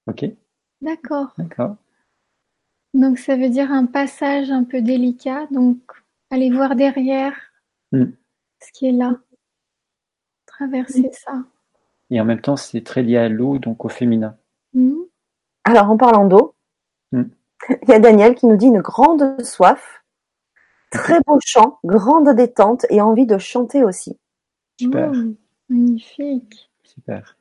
Ok. 0.06 0.24
D'accord. 0.80 1.34
D'accord. 1.36 1.76
Donc 2.94 3.18
ça 3.18 3.36
veut 3.36 3.48
dire 3.48 3.72
un 3.72 3.86
passage 3.86 4.50
un 4.50 4.64
peu 4.64 4.80
délicat. 4.80 5.46
Donc 5.50 5.76
allez 6.30 6.50
voir 6.50 6.76
derrière 6.76 7.34
hmm. 7.92 8.06
ce 8.60 8.72
qui 8.72 8.86
est 8.86 8.92
là. 8.92 9.16
Traverser 10.46 11.10
ça. 11.12 11.42
Et 12.10 12.20
en 12.20 12.24
même 12.24 12.40
temps, 12.40 12.56
c'est 12.56 12.82
très 12.82 13.02
lié 13.02 13.16
à 13.16 13.28
l'eau, 13.28 13.58
donc 13.58 13.84
au 13.84 13.88
féminin. 13.88 14.36
Hmm. 14.74 15.02
Alors 15.64 15.90
en 15.90 15.96
parlant 15.96 16.26
d'eau, 16.26 16.54
hmm. 17.12 17.24
il 17.82 17.88
y 17.88 17.92
a 17.92 18.00
Daniel 18.00 18.34
qui 18.34 18.46
nous 18.46 18.56
dit 18.56 18.66
une 18.66 18.80
grande 18.80 19.42
soif, 19.42 19.99
très 20.90 21.20
beau 21.26 21.38
chant, 21.44 21.78
grande 21.84 22.34
détente 22.34 22.86
et 22.90 23.00
envie 23.00 23.26
de 23.26 23.38
chanter 23.38 23.84
aussi. 23.84 24.18
Super. 24.78 25.12
Magnifique. 25.68 26.70
Super. 26.82 27.36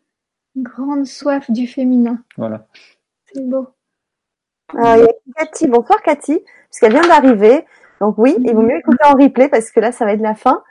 Grande 0.56 1.06
soif 1.06 1.50
du 1.52 1.68
féminin. 1.68 2.24
Voilà. 2.38 2.68
C'est 3.26 3.48
beau. 3.48 3.68
Il 4.74 4.80
y 4.80 4.84
a 4.84 5.08
Cathy. 5.36 5.68
Bonsoir 5.68 6.02
Cathy, 6.02 6.40
puisqu'elle 6.70 6.94
vient 6.94 7.08
d'arriver. 7.08 7.66
Donc 8.02 8.18
oui, 8.18 8.36
il 8.40 8.54
vaut 8.54 8.62
mieux 8.62 8.78
écouter 8.78 9.04
en 9.06 9.14
replay 9.14 9.50
parce 9.50 9.72
que 9.72 9.80
là, 9.80 9.92
ça 9.92 10.06
va 10.06 10.14
être 10.14 10.22
la 10.22 10.36
fin. 10.36 10.64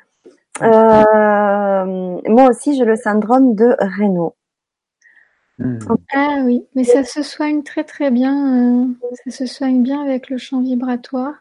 Euh, 0.63 2.21
moi 2.27 2.49
aussi, 2.49 2.77
j'ai 2.77 2.85
le 2.85 2.97
syndrome 2.97 3.55
de 3.55 3.77
Raynaud. 3.79 4.35
Hmm. 5.59 5.79
Ah 6.15 6.41
oui, 6.45 6.67
mais 6.75 6.85
ça 6.85 7.03
se 7.03 7.23
soigne 7.23 7.63
très 7.63 7.85
très 7.85 8.11
bien. 8.11 8.85
Euh, 8.85 8.87
ça 9.25 9.31
se 9.31 9.47
soigne 9.47 9.83
bien 9.83 10.01
avec 10.03 10.31
le 10.31 10.39
champ 10.39 10.61
vibratoire. 10.61 11.35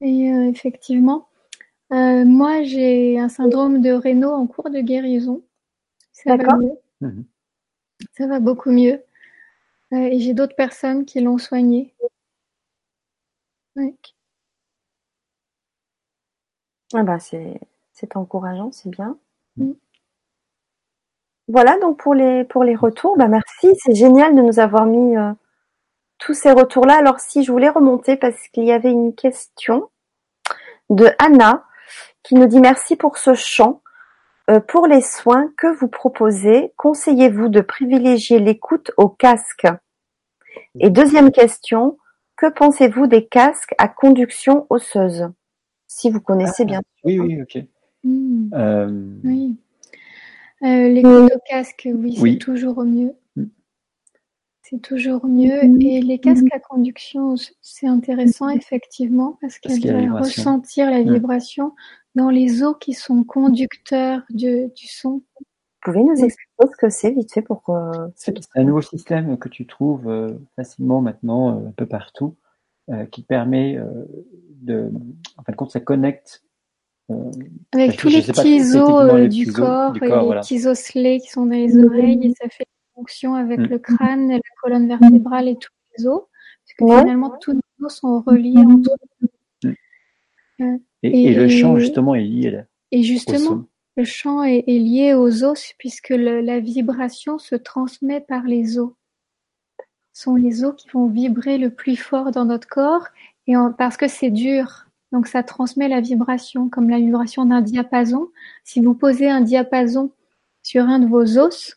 Et 0.00 0.26
effectivement, 0.26 1.28
euh, 1.92 2.24
moi, 2.24 2.62
j'ai 2.64 3.18
un 3.18 3.28
syndrome 3.28 3.80
de 3.80 3.90
Raynaud 3.92 4.32
en 4.32 4.46
cours 4.46 4.70
de 4.70 4.80
guérison. 4.80 5.42
Ça 6.12 6.36
va 6.36 6.56
mieux. 6.56 6.78
Mhm. 7.00 7.24
Ça 8.12 8.26
va 8.26 8.40
beaucoup 8.40 8.70
mieux. 8.70 9.02
Euh, 9.92 9.96
et 9.96 10.18
j'ai 10.20 10.34
d'autres 10.34 10.56
personnes 10.56 11.04
qui 11.04 11.20
l'ont 11.20 11.38
soigné. 11.38 11.94
Ah 16.94 17.02
bah 17.02 17.18
c'est 17.20 18.16
encourageant, 18.16 18.72
c'est 18.72 18.90
bien. 18.90 19.18
Mm. 19.56 19.72
Voilà 21.48 21.78
donc 21.78 21.98
pour 21.98 22.14
les 22.14 22.44
pour 22.44 22.64
les 22.64 22.74
retours, 22.74 23.16
bah 23.16 23.28
merci, 23.28 23.68
c'est 23.78 23.94
génial 23.94 24.34
de 24.34 24.42
nous 24.42 24.58
avoir 24.58 24.86
mis 24.86 25.16
euh, 25.16 25.32
tous 26.18 26.34
ces 26.34 26.52
retours 26.52 26.86
là. 26.86 26.96
Alors 26.98 27.20
si 27.20 27.44
je 27.44 27.52
voulais 27.52 27.68
remonter 27.68 28.16
parce 28.16 28.48
qu'il 28.48 28.64
y 28.64 28.72
avait 28.72 28.90
une 28.90 29.14
question 29.14 29.90
de 30.90 31.08
Anna 31.18 31.64
qui 32.22 32.34
nous 32.34 32.46
dit 32.46 32.60
merci 32.60 32.96
pour 32.96 33.18
ce 33.18 33.34
chant. 33.34 33.82
Euh, 34.48 34.60
pour 34.60 34.86
les 34.86 35.00
soins 35.00 35.52
que 35.56 35.66
vous 35.66 35.88
proposez, 35.88 36.72
conseillez-vous 36.76 37.48
de 37.48 37.60
privilégier 37.60 38.38
l'écoute 38.38 38.92
au 38.96 39.08
casque 39.08 39.66
Et 40.78 40.88
deuxième 40.88 41.32
question, 41.32 41.98
que 42.36 42.48
pensez-vous 42.48 43.08
des 43.08 43.26
casques 43.26 43.74
à 43.78 43.88
conduction 43.88 44.66
osseuse? 44.70 45.28
Si 45.88 46.10
vous 46.10 46.20
connaissez 46.20 46.64
bien. 46.64 46.80
Oui, 47.02 47.18
oui, 47.18 47.42
ok. 47.42 47.58
Hmm. 48.04 48.50
Euh, 48.54 49.02
oui. 49.24 49.56
Euh, 50.62 50.88
l'écoute 50.88 51.32
au 51.34 51.40
casque, 51.48 51.88
oui, 51.92 52.16
c'est 52.16 52.38
toujours 52.38 52.84
mieux. 52.84 53.14
C'est 54.68 54.82
toujours 54.82 55.26
mieux. 55.26 55.62
Et 55.80 56.00
les 56.02 56.18
casques 56.18 56.52
à 56.52 56.58
conduction, 56.58 57.36
c'est 57.60 57.86
intéressant 57.86 58.48
effectivement 58.48 59.38
parce 59.40 59.58
qu'elles 59.58 60.08
vont 60.10 60.18
ressentir 60.18 60.90
la 60.90 61.02
vibration 61.02 61.72
dans 62.16 62.30
les 62.30 62.64
os 62.64 62.74
qui 62.80 62.92
sont 62.92 63.22
conducteurs 63.22 64.22
du, 64.30 64.68
son. 64.74 65.22
Vous 65.38 65.92
pouvez 65.92 66.02
nous 66.02 66.16
expliquer 66.16 66.66
ce 66.72 66.76
que 66.78 66.88
c'est 66.88 67.12
vite 67.12 67.32
fait 67.32 67.42
pour 67.42 67.62
C'est 68.16 68.34
un 68.56 68.64
nouveau 68.64 68.82
système 68.82 69.38
que 69.38 69.48
tu 69.48 69.66
trouves 69.66 70.08
euh, 70.08 70.34
facilement 70.56 71.00
maintenant 71.00 71.50
euh, 71.50 71.68
un 71.68 71.72
peu 71.72 71.86
partout, 71.86 72.34
euh, 72.90 73.04
qui 73.06 73.22
permet 73.22 73.78
de, 74.62 74.90
en 75.36 75.44
fin 75.44 75.52
de 75.52 75.56
compte, 75.56 75.70
ça 75.70 75.80
connecte 75.80 76.42
avec 77.72 77.96
tous 77.98 78.08
les 78.08 78.22
petits 78.22 78.76
os 78.76 79.28
du 79.28 79.52
corps, 79.52 79.94
et 79.96 80.00
les 80.00 80.40
petits 80.40 80.66
osselets 80.66 81.20
qui 81.20 81.28
sont 81.28 81.46
dans 81.46 81.52
les 81.52 81.78
oreilles 81.78 82.18
et 82.20 82.34
ça 82.34 82.48
fait 82.48 82.66
fonction 82.96 83.34
avec 83.34 83.60
mm. 83.60 83.66
le 83.66 83.78
crâne, 83.78 84.30
la 84.30 84.40
colonne 84.62 84.88
vertébrale 84.88 85.48
et 85.48 85.56
tous 85.56 85.70
les 85.96 86.06
os, 86.06 86.22
parce 86.22 86.74
que 86.78 87.00
finalement 87.00 87.32
tous 87.40 87.52
les 87.52 87.84
os 87.84 87.94
sont 87.94 88.20
reliés 88.22 88.58
entre 88.58 88.90
eux. 89.64 89.74
Mm. 90.58 90.76
Et, 91.02 91.34
le 91.34 91.48
chant, 91.48 91.78
justement, 91.78 92.14
est 92.14 92.22
lié 92.22 92.62
Et 92.90 93.02
justement, 93.02 93.64
le 93.96 94.04
chant 94.04 94.42
est, 94.42 94.66
lié 94.66 95.14
aux 95.14 95.44
os 95.44 95.74
puisque 95.78 96.10
la 96.10 96.60
vibration 96.60 97.38
se 97.38 97.54
transmet 97.54 98.20
par 98.20 98.44
les 98.44 98.78
os. 98.78 98.92
Ce 100.12 100.22
sont 100.22 100.34
les 100.34 100.64
os 100.64 100.74
qui 100.76 100.88
vont 100.88 101.06
vibrer 101.06 101.58
le 101.58 101.70
plus 101.70 101.96
fort 101.96 102.30
dans 102.30 102.46
notre 102.46 102.68
corps 102.68 103.06
et 103.46 103.54
parce 103.78 103.96
que 103.96 104.08
c'est 104.08 104.30
dur. 104.30 104.86
Donc 105.12 105.28
ça 105.28 105.42
transmet 105.42 105.88
la 105.88 106.00
vibration 106.00 106.68
comme 106.68 106.90
la 106.90 106.98
vibration 106.98 107.44
d'un 107.44 107.60
diapason. 107.60 108.28
Si 108.64 108.80
vous 108.80 108.94
posez 108.94 109.28
un 109.30 109.40
diapason 109.40 110.10
sur 110.62 110.84
un 110.84 110.98
de 110.98 111.06
vos 111.06 111.38
os, 111.38 111.76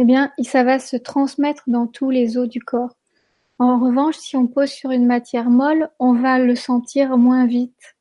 eh 0.00 0.04
bien, 0.04 0.32
ça 0.42 0.62
va 0.62 0.78
se 0.78 0.96
transmettre 0.96 1.64
dans 1.66 1.88
tous 1.88 2.10
les 2.10 2.38
os 2.38 2.48
du 2.48 2.60
corps. 2.60 2.96
En 3.58 3.80
revanche, 3.80 4.16
si 4.16 4.36
on 4.36 4.46
pose 4.46 4.70
sur 4.70 4.92
une 4.92 5.06
matière 5.06 5.50
molle, 5.50 5.90
on 5.98 6.14
va 6.14 6.38
le 6.38 6.54
sentir 6.54 7.18
moins 7.18 7.46
vite. 7.46 7.96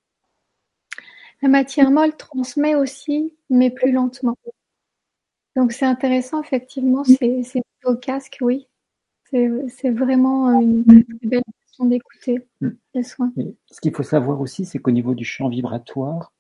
La 1.41 1.49
matière 1.49 1.90
molle 1.90 2.15
transmet 2.15 2.76
aussi, 2.76 3.34
mais 3.49 3.72
plus 3.72 3.91
lentement. 3.91 4.38
Donc 5.56 5.72
c'est 5.72 5.86
intéressant, 5.86 6.40
effectivement, 6.44 7.03
ces, 7.03 7.41
ces 7.41 7.64
nouveaux 7.84 7.98
casques, 7.98 8.38
oui. 8.41 8.68
C'est 9.32 9.90
vraiment 9.90 10.61
une 10.61 10.86
très, 10.86 11.28
belle 11.28 11.41
façon 11.68 11.86
d'écouter 11.86 12.48
mm. 12.61 12.69
les 12.94 13.03
soins. 13.03 13.34
ce 13.72 13.82
qu'il 13.82 13.94
faut 13.94 14.03
savoir 14.03 14.40
aussi, 14.40 14.65
c'est 14.65 14.78
qu'au 14.78 14.91
niveau 14.91 15.15
du 15.15 15.26
champ 15.26 15.49
vibratoire, 15.49 16.32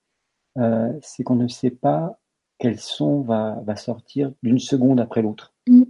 euh, 0.57 0.93
c'est 1.01 1.23
qu'on 1.23 1.35
ne 1.35 1.47
sait 1.47 1.71
pas 1.71 2.19
quel 2.59 2.79
son 2.79 3.21
va, 3.21 3.61
va 3.65 3.75
sortir 3.75 4.31
d'une 4.43 4.59
seconde 4.59 4.99
après 4.99 5.21
l'autre. 5.21 5.53
Mm. 5.67 5.83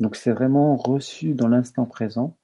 Donc 0.00 0.16
c'est 0.16 0.32
vraiment 0.32 0.76
reçu 0.76 1.34
dans 1.34 1.48
l'instant 1.48 1.86
présent. 1.86 2.36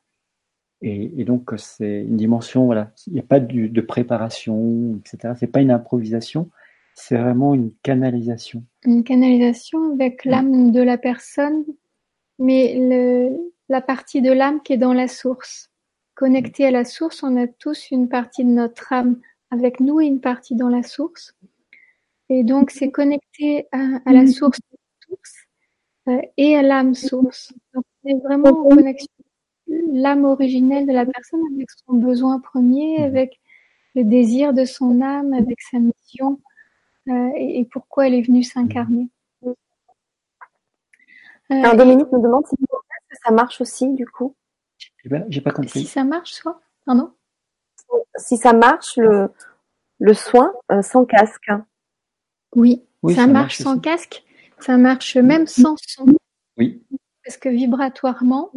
Et, 0.82 1.24
donc 1.24 1.52
c'est 1.58 2.04
une 2.04 2.16
dimension, 2.16 2.64
voilà, 2.64 2.90
il 3.06 3.12
n'y 3.12 3.20
a 3.20 3.24
pas 3.24 3.38
de, 3.38 3.80
préparation, 3.82 4.98
etc. 4.98 5.34
C'est 5.38 5.46
pas 5.46 5.60
une 5.60 5.70
improvisation, 5.70 6.48
c'est 6.94 7.18
vraiment 7.18 7.54
une 7.54 7.70
canalisation. 7.82 8.64
Une 8.84 9.04
canalisation 9.04 9.92
avec 9.92 10.24
l'âme 10.24 10.72
de 10.72 10.80
la 10.80 10.96
personne, 10.96 11.64
mais 12.38 12.76
le, 12.78 13.36
la 13.68 13.82
partie 13.82 14.22
de 14.22 14.32
l'âme 14.32 14.62
qui 14.62 14.72
est 14.72 14.78
dans 14.78 14.94
la 14.94 15.06
source. 15.06 15.70
Connecté 16.14 16.66
à 16.66 16.70
la 16.70 16.86
source, 16.86 17.22
on 17.22 17.36
a 17.36 17.46
tous 17.46 17.90
une 17.90 18.08
partie 18.08 18.44
de 18.44 18.50
notre 18.50 18.94
âme 18.94 19.20
avec 19.50 19.80
nous 19.80 20.00
et 20.00 20.06
une 20.06 20.20
partie 20.20 20.54
dans 20.54 20.68
la 20.70 20.82
source. 20.82 21.36
Et 22.30 22.44
donc 22.44 22.70
c'est 22.70 22.92
connecté 22.92 23.66
à, 23.72 24.12
la 24.12 24.26
source, 24.28 24.60
euh, 26.08 26.22
et 26.36 26.56
à 26.56 26.62
l'âme 26.62 26.94
source. 26.94 27.52
Donc 27.74 27.84
on 28.04 28.08
est 28.08 28.20
vraiment 28.22 28.50
en 28.50 28.68
connexion 28.76 29.08
l'âme 29.92 30.24
originelle 30.24 30.86
de 30.86 30.92
la 30.92 31.06
personne 31.06 31.40
avec 31.54 31.68
son 31.70 31.94
besoin 31.94 32.40
premier, 32.40 32.98
mhm. 32.98 33.04
avec 33.04 33.40
le 33.96 34.04
désir 34.04 34.54
de 34.54 34.64
son 34.64 35.00
âme, 35.00 35.32
avec 35.32 35.60
sa 35.60 35.78
mission 35.80 36.40
euh, 37.08 37.30
et, 37.34 37.68
pourquoi 37.72 38.06
elle 38.06 38.14
est 38.14 38.22
venue 38.22 38.44
s'incarner. 38.44 39.08
Alors, 41.48 41.74
Dominique 41.74 42.12
me 42.12 42.22
demande 42.22 42.46
si 42.46 42.54
ça 43.24 43.32
marche 43.32 43.60
aussi, 43.60 43.92
du 43.94 44.06
coup. 44.06 44.36
J'ai 45.28 45.40
pas 45.40 45.50
compris. 45.50 45.80
Si 45.80 45.86
ça 45.86 46.04
marche, 46.04 46.32
soit 46.32 46.60
Pardon? 46.86 47.12
Si 48.14 48.36
ça 48.36 48.52
marche, 48.52 48.96
le, 48.98 49.32
le 49.98 50.14
soin 50.14 50.52
sans 50.80 51.04
casque. 51.04 51.50
Oui, 52.54 52.82
ça, 53.14 53.26
marche, 53.26 53.58
sans 53.58 53.78
casque. 53.78 54.24
Ça 54.58 54.76
marche 54.76 55.16
même 55.16 55.46
sans 55.46 55.76
son. 55.86 56.06
Oui. 56.56 56.82
Parce 57.24 57.36
que 57.36 57.48
vibratoirement, 57.48 58.50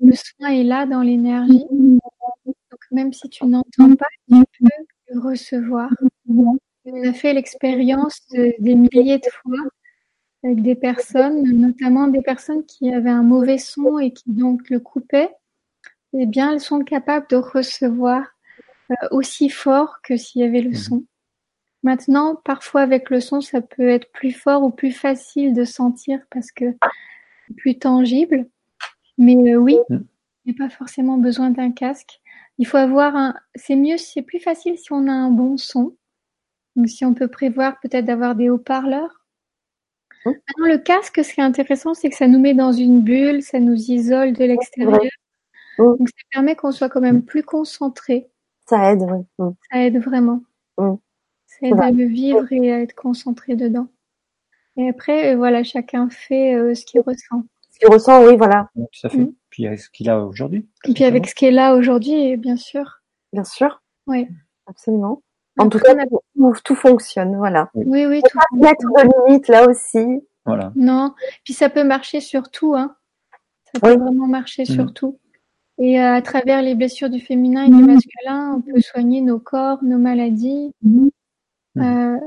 le 0.00 0.14
soin 0.14 0.50
est 0.50 0.64
là 0.64 0.86
dans 0.86 1.02
l'énergie. 1.02 1.64
Donc 1.70 2.80
même 2.90 3.12
si 3.12 3.28
tu 3.28 3.46
n'entends 3.46 3.96
pas, 3.96 4.06
tu 4.28 4.36
peux 4.60 5.14
le 5.14 5.20
recevoir. 5.20 5.90
On 6.28 7.08
a 7.08 7.12
fait 7.12 7.32
l'expérience 7.32 8.20
des 8.30 8.74
milliers 8.74 9.18
de 9.18 9.30
fois 9.30 9.58
avec 10.44 10.62
des 10.62 10.74
personnes, 10.74 11.42
notamment 11.52 12.08
des 12.08 12.22
personnes 12.22 12.64
qui 12.66 12.92
avaient 12.92 13.10
un 13.10 13.22
mauvais 13.22 13.58
son 13.58 13.98
et 13.98 14.12
qui 14.12 14.24
donc 14.26 14.68
le 14.70 14.80
coupaient. 14.80 15.30
Eh 16.14 16.26
bien, 16.26 16.52
elles 16.52 16.60
sont 16.60 16.80
capables 16.80 17.26
de 17.30 17.36
recevoir 17.36 18.26
euh, 18.90 18.94
aussi 19.12 19.48
fort 19.48 20.00
que 20.02 20.16
s'il 20.16 20.42
y 20.42 20.44
avait 20.44 20.60
le 20.60 20.70
mhm. 20.70 20.76
son. 20.76 21.04
Maintenant, 21.82 22.36
parfois 22.36 22.82
avec 22.82 23.10
le 23.10 23.20
son, 23.20 23.40
ça 23.40 23.60
peut 23.60 23.88
être 23.88 24.10
plus 24.12 24.32
fort 24.32 24.62
ou 24.62 24.70
plus 24.70 24.92
facile 24.92 25.52
de 25.52 25.64
sentir 25.64 26.20
parce 26.30 26.52
que 26.52 26.76
plus 27.56 27.78
tangible. 27.78 28.46
Mais 29.18 29.34
euh, 29.34 29.56
oui, 29.56 29.76
mm. 29.88 29.98
il 30.44 30.52
n'y 30.52 30.62
a 30.62 30.68
pas 30.68 30.74
forcément 30.74 31.18
besoin 31.18 31.50
d'un 31.50 31.72
casque. 31.72 32.20
Il 32.58 32.66
faut 32.66 32.76
avoir 32.76 33.16
un. 33.16 33.34
C'est 33.54 33.76
mieux, 33.76 33.96
c'est 33.96 34.22
plus 34.22 34.38
facile 34.38 34.78
si 34.78 34.92
on 34.92 35.08
a 35.08 35.12
un 35.12 35.30
bon 35.30 35.56
son. 35.56 35.96
Donc 36.76 36.88
si 36.88 37.04
on 37.04 37.14
peut 37.14 37.28
prévoir 37.28 37.78
peut-être 37.80 38.04
d'avoir 38.04 38.34
des 38.36 38.48
haut-parleurs. 38.48 39.24
Mm. 40.24 40.30
Maintenant, 40.30 40.66
le 40.66 40.78
casque, 40.78 41.24
ce 41.24 41.34
qui 41.34 41.40
est 41.40 41.44
intéressant, 41.44 41.94
c'est 41.94 42.10
que 42.10 42.16
ça 42.16 42.28
nous 42.28 42.40
met 42.40 42.54
dans 42.54 42.72
une 42.72 43.00
bulle, 43.00 43.42
ça 43.42 43.58
nous 43.58 43.90
isole 43.90 44.34
de 44.34 44.44
l'extérieur. 44.44 45.00
Mm. 45.78 45.82
Donc 45.98 46.08
ça 46.08 46.24
permet 46.30 46.54
qu'on 46.54 46.70
soit 46.70 46.88
quand 46.88 47.00
même 47.00 47.24
plus 47.24 47.42
concentré. 47.42 48.28
Ça 48.66 48.92
aide, 48.92 49.02
oui. 49.02 49.50
Ça 49.70 49.84
aide 49.84 49.98
vraiment. 49.98 50.42
Ça 51.62 51.68
aide 51.68 51.80
à 51.80 51.90
le 51.92 52.04
vivre 52.04 52.50
et 52.50 52.72
à 52.72 52.80
être 52.80 52.94
concentré 52.94 53.54
dedans. 53.54 53.86
Et 54.76 54.88
après, 54.88 55.32
euh, 55.32 55.36
voilà, 55.36 55.62
chacun 55.62 56.08
fait 56.10 56.54
euh, 56.54 56.74
ce 56.74 56.84
qu'il 56.84 57.00
ressent. 57.00 57.44
Ce 57.70 57.78
qu'il 57.78 57.88
ressent, 57.88 58.24
oui, 58.26 58.36
voilà. 58.36 58.68
Tout 58.74 59.06
à 59.06 59.08
fait. 59.08 59.18
Mm. 59.18 59.34
Puis 59.50 59.66
avec 59.66 59.80
ce 59.80 59.90
qu'il 59.90 60.10
a 60.10 60.24
aujourd'hui. 60.24 60.66
Et 60.86 60.94
puis 60.94 61.04
avec 61.04 61.28
ce 61.28 61.34
qu'il 61.34 61.48
est 61.48 61.52
là 61.52 61.74
aujourd'hui, 61.74 62.36
bien 62.36 62.56
sûr. 62.56 63.02
Bien 63.32 63.44
sûr. 63.44 63.82
Oui. 64.06 64.26
Absolument. 64.66 65.22
En 65.58 65.68
tout 65.68 65.78
cas, 65.78 65.94
tout, 66.64 66.74
fonctionne, 66.74 67.36
voilà. 67.36 67.70
Oui, 67.74 68.06
oui. 68.06 68.22
tout 68.22 68.38
pas 68.38 68.56
mettre 68.56 68.86
de 68.86 69.26
limite 69.28 69.48
là 69.48 69.68
aussi. 69.68 70.22
Voilà. 70.46 70.72
Non. 70.74 71.14
Puis 71.44 71.52
ça 71.52 71.68
peut 71.68 71.84
marcher 71.84 72.20
sur 72.20 72.50
tout, 72.50 72.74
hein. 72.74 72.96
Ça 73.72 73.80
peut 73.80 73.96
vraiment 73.98 74.26
marcher 74.26 74.62
mm. 74.62 74.66
sur 74.66 74.92
tout. 74.92 75.18
Et 75.78 76.00
euh, 76.00 76.14
à 76.14 76.22
travers 76.22 76.62
les 76.62 76.74
blessures 76.74 77.10
du 77.10 77.20
féminin 77.20 77.64
et 77.64 77.68
du 77.68 77.82
masculin, 77.82 78.54
on 78.56 78.60
peut 78.62 78.80
soigner 78.80 79.20
nos 79.20 79.38
corps, 79.38 79.82
nos 79.82 79.98
maladies. 79.98 80.72
Euh, 81.78 82.18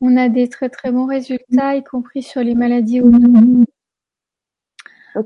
on 0.00 0.16
a 0.16 0.28
des 0.28 0.48
très 0.48 0.68
très 0.68 0.90
bons 0.90 1.06
résultats, 1.06 1.76
y 1.76 1.84
compris 1.84 2.22
sur 2.22 2.42
les 2.42 2.54
maladies 2.54 3.00
auto 3.00 3.18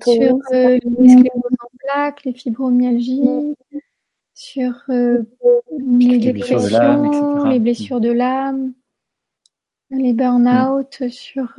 sur 0.07 0.39
euh, 0.53 0.79
les 0.99 1.09
scléroses 1.09 1.57
en 1.61 1.69
plaques, 1.79 2.25
les 2.25 2.33
fibromyalgies, 2.33 3.55
sur 4.35 4.83
euh, 4.89 5.23
les 5.79 6.19
dépressions, 6.19 7.45
les 7.45 7.59
blessures 7.59 8.01
de 8.01 8.11
l'âme, 8.11 8.73
les 9.91 10.13
burn-out, 10.13 11.09
sur 11.09 11.55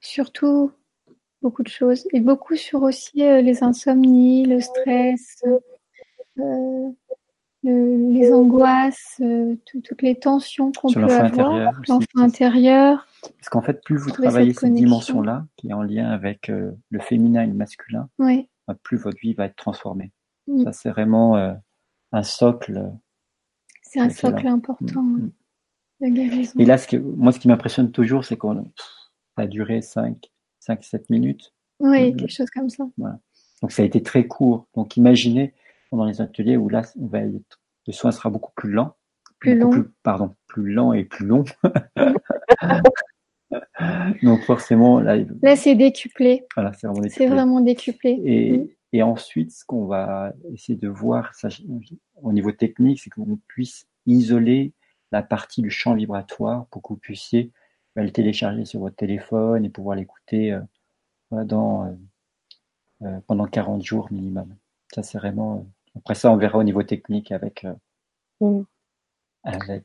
surtout 0.00 0.70
beaucoup 1.42 1.62
de 1.62 1.68
choses. 1.68 2.06
Et 2.12 2.20
beaucoup 2.20 2.56
sur 2.56 2.82
aussi 2.82 3.18
les 3.18 3.64
insomnies, 3.64 4.44
le 4.44 4.60
stress, 4.60 5.42
les 7.62 8.32
angoisses, 8.32 9.20
euh, 9.20 9.56
toutes 9.66 10.02
les 10.02 10.18
tensions 10.18 10.72
qu'on 10.72 10.92
peut 10.92 11.04
avoir, 11.04 11.72
l'enfant 11.88 12.06
intérieur. 12.16 13.06
Parce 13.22 13.48
qu'en 13.50 13.60
fait, 13.60 13.82
plus 13.84 13.96
vous 13.96 14.10
travaillez 14.10 14.54
cette, 14.54 14.72
dimension-là, 14.72 15.46
qui 15.56 15.68
est 15.68 15.72
en 15.72 15.82
lien 15.82 16.08
avec 16.08 16.48
euh, 16.48 16.72
le 16.88 17.00
féminin 17.00 17.42
et 17.42 17.46
le 17.46 17.54
masculin, 17.54 18.08
bah, 18.18 18.74
plus 18.82 18.96
votre 18.96 19.18
vie 19.18 19.34
va 19.34 19.46
être 19.46 19.56
transformée. 19.56 20.10
Mm. 20.46 20.64
Ça, 20.64 20.72
c'est 20.72 20.90
vraiment 20.90 21.36
euh, 21.36 21.52
un 22.12 22.22
socle. 22.22 22.90
C'est 23.82 24.00
un 24.00 24.10
socle 24.10 24.46
important 24.46 25.02
mm. 25.02 25.30
de 26.00 26.08
guérison. 26.08 26.58
Et 26.58 26.64
là, 26.64 26.78
ce 26.78 26.88
que, 26.88 26.96
moi, 26.96 27.32
ce 27.32 27.40
qui 27.40 27.48
m'impressionne 27.48 27.90
toujours, 27.90 28.24
c'est 28.24 28.38
qu'on 28.38 28.70
a 29.36 29.46
duré 29.46 29.82
5, 29.82 30.16
5, 30.60 30.82
7 30.82 31.10
minutes. 31.10 31.52
Oui, 31.78 32.16
quelque 32.16 32.32
chose 32.32 32.50
comme 32.50 32.70
ça. 32.70 32.84
Voilà. 32.96 33.18
Donc, 33.60 33.72
ça 33.72 33.82
a 33.82 33.84
été 33.84 34.02
très 34.02 34.26
court. 34.26 34.66
Donc, 34.74 34.96
imaginez 34.96 35.52
dans 35.96 36.04
les 36.04 36.20
ateliers 36.20 36.56
où 36.56 36.68
là, 36.68 36.82
on 36.98 37.06
va 37.06 37.20
être, 37.20 37.60
le 37.86 37.92
soin 37.92 38.12
sera 38.12 38.30
beaucoup 38.30 38.52
plus 38.54 38.70
lent. 38.70 38.94
Plus 39.38 39.58
long. 39.58 39.70
pardon, 40.02 40.34
plus 40.48 40.70
lent 40.70 40.92
et 40.92 41.04
plus 41.04 41.24
long. 41.24 41.44
Donc 44.22 44.42
forcément, 44.42 45.00
là, 45.00 45.16
là 45.42 45.56
c'est 45.56 45.74
décuplé. 45.74 46.46
Voilà, 46.54 46.74
c'est 46.74 46.86
vraiment 46.86 47.00
décuplé. 47.00 47.26
C'est 47.26 47.32
vraiment 47.32 47.60
décuplé. 47.60 48.20
Et, 48.22 48.58
mm. 48.58 48.68
et 48.92 49.02
ensuite, 49.02 49.52
ce 49.52 49.64
qu'on 49.64 49.86
va 49.86 50.34
essayer 50.52 50.76
de 50.76 50.88
voir 50.88 51.34
ça, 51.34 51.48
au 52.22 52.32
niveau 52.32 52.52
technique, 52.52 53.00
c'est 53.00 53.08
qu'on 53.08 53.38
puisse 53.48 53.86
isoler 54.06 54.74
la 55.10 55.22
partie 55.22 55.62
du 55.62 55.70
champ 55.70 55.94
vibratoire 55.94 56.66
pour 56.70 56.82
que 56.82 56.88
vous 56.88 56.98
puissiez 56.98 57.50
bah, 57.96 58.02
le 58.02 58.10
télécharger 58.10 58.64
sur 58.64 58.80
votre 58.80 58.96
téléphone 58.96 59.64
et 59.64 59.70
pouvoir 59.70 59.96
l'écouter 59.96 60.52
euh, 60.52 61.44
dans, 61.44 61.86
euh, 61.86 61.92
euh, 63.02 63.20
pendant 63.26 63.46
40 63.46 63.82
jours 63.82 64.08
minimum. 64.12 64.54
Ça, 64.94 65.02
c'est 65.02 65.18
vraiment 65.18 65.66
après 65.96 66.14
ça, 66.14 66.30
on 66.30 66.36
verra 66.36 66.58
au 66.58 66.62
niveau 66.62 66.82
technique 66.82 67.32
avec, 67.32 67.64
euh, 67.64 67.74
mm. 68.40 68.64
avec, 69.44 69.84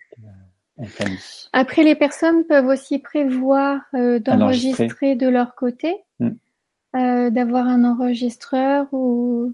euh, 0.79 1.05
Après, 1.53 1.83
les 1.83 1.95
personnes 1.95 2.45
peuvent 2.45 2.67
aussi 2.67 2.99
prévoir 2.99 3.81
euh, 3.93 4.19
d'enregistrer 4.19 5.15
de 5.15 5.27
leur 5.27 5.55
côté, 5.55 5.95
mm. 6.19 7.29
d'avoir 7.29 7.67
un 7.67 7.83
enregistreur 7.83 8.87
ou 8.91 9.53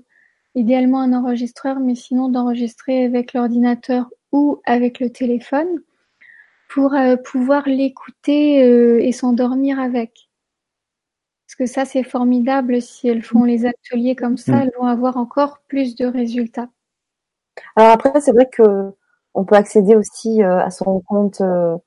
idéalement 0.56 1.02
un 1.02 1.14
enregistreur, 1.14 1.80
mais 1.80 1.96
sinon 1.96 2.30
d'enregistrer 2.30 3.06
avec 3.06 3.34
l'ordinateur 3.34 4.10
ou 4.32 4.62
avec 4.66 5.00
le 5.00 5.10
téléphone 5.10 5.68
pour 6.68 6.96
pouvoir 7.26 7.68
l'écouter 7.68 9.06
et 9.06 9.12
s'endormir 9.12 9.80
avec. 9.80 10.30
Que 11.62 11.68
ça, 11.68 11.86
c'est 11.86 12.02
formidable. 12.02 12.82
Si 12.82 13.08
elles 13.08 13.22
font 13.22 13.44
les 13.44 13.68
ateliers 13.68 14.16
comme 14.16 14.36
ça, 14.36 14.54
mm. 14.54 14.62
elles 14.62 14.72
vont 14.80 14.88
avoir 14.88 15.18
encore 15.18 15.60
plus 15.68 15.96
de 15.96 16.08
résultats. 16.08 16.70
Alors 17.76 17.92
après, 17.92 18.20
c'est 18.20 18.32
vrai 18.32 18.50
que 18.52 18.90
on 19.36 19.46
peut 19.46 19.54
accéder 19.54 19.96
aussi 19.96 20.42
euh, 20.42 20.58
à 20.58 20.72
son 20.72 21.02
compte 21.02 21.40
euh, 21.42 21.78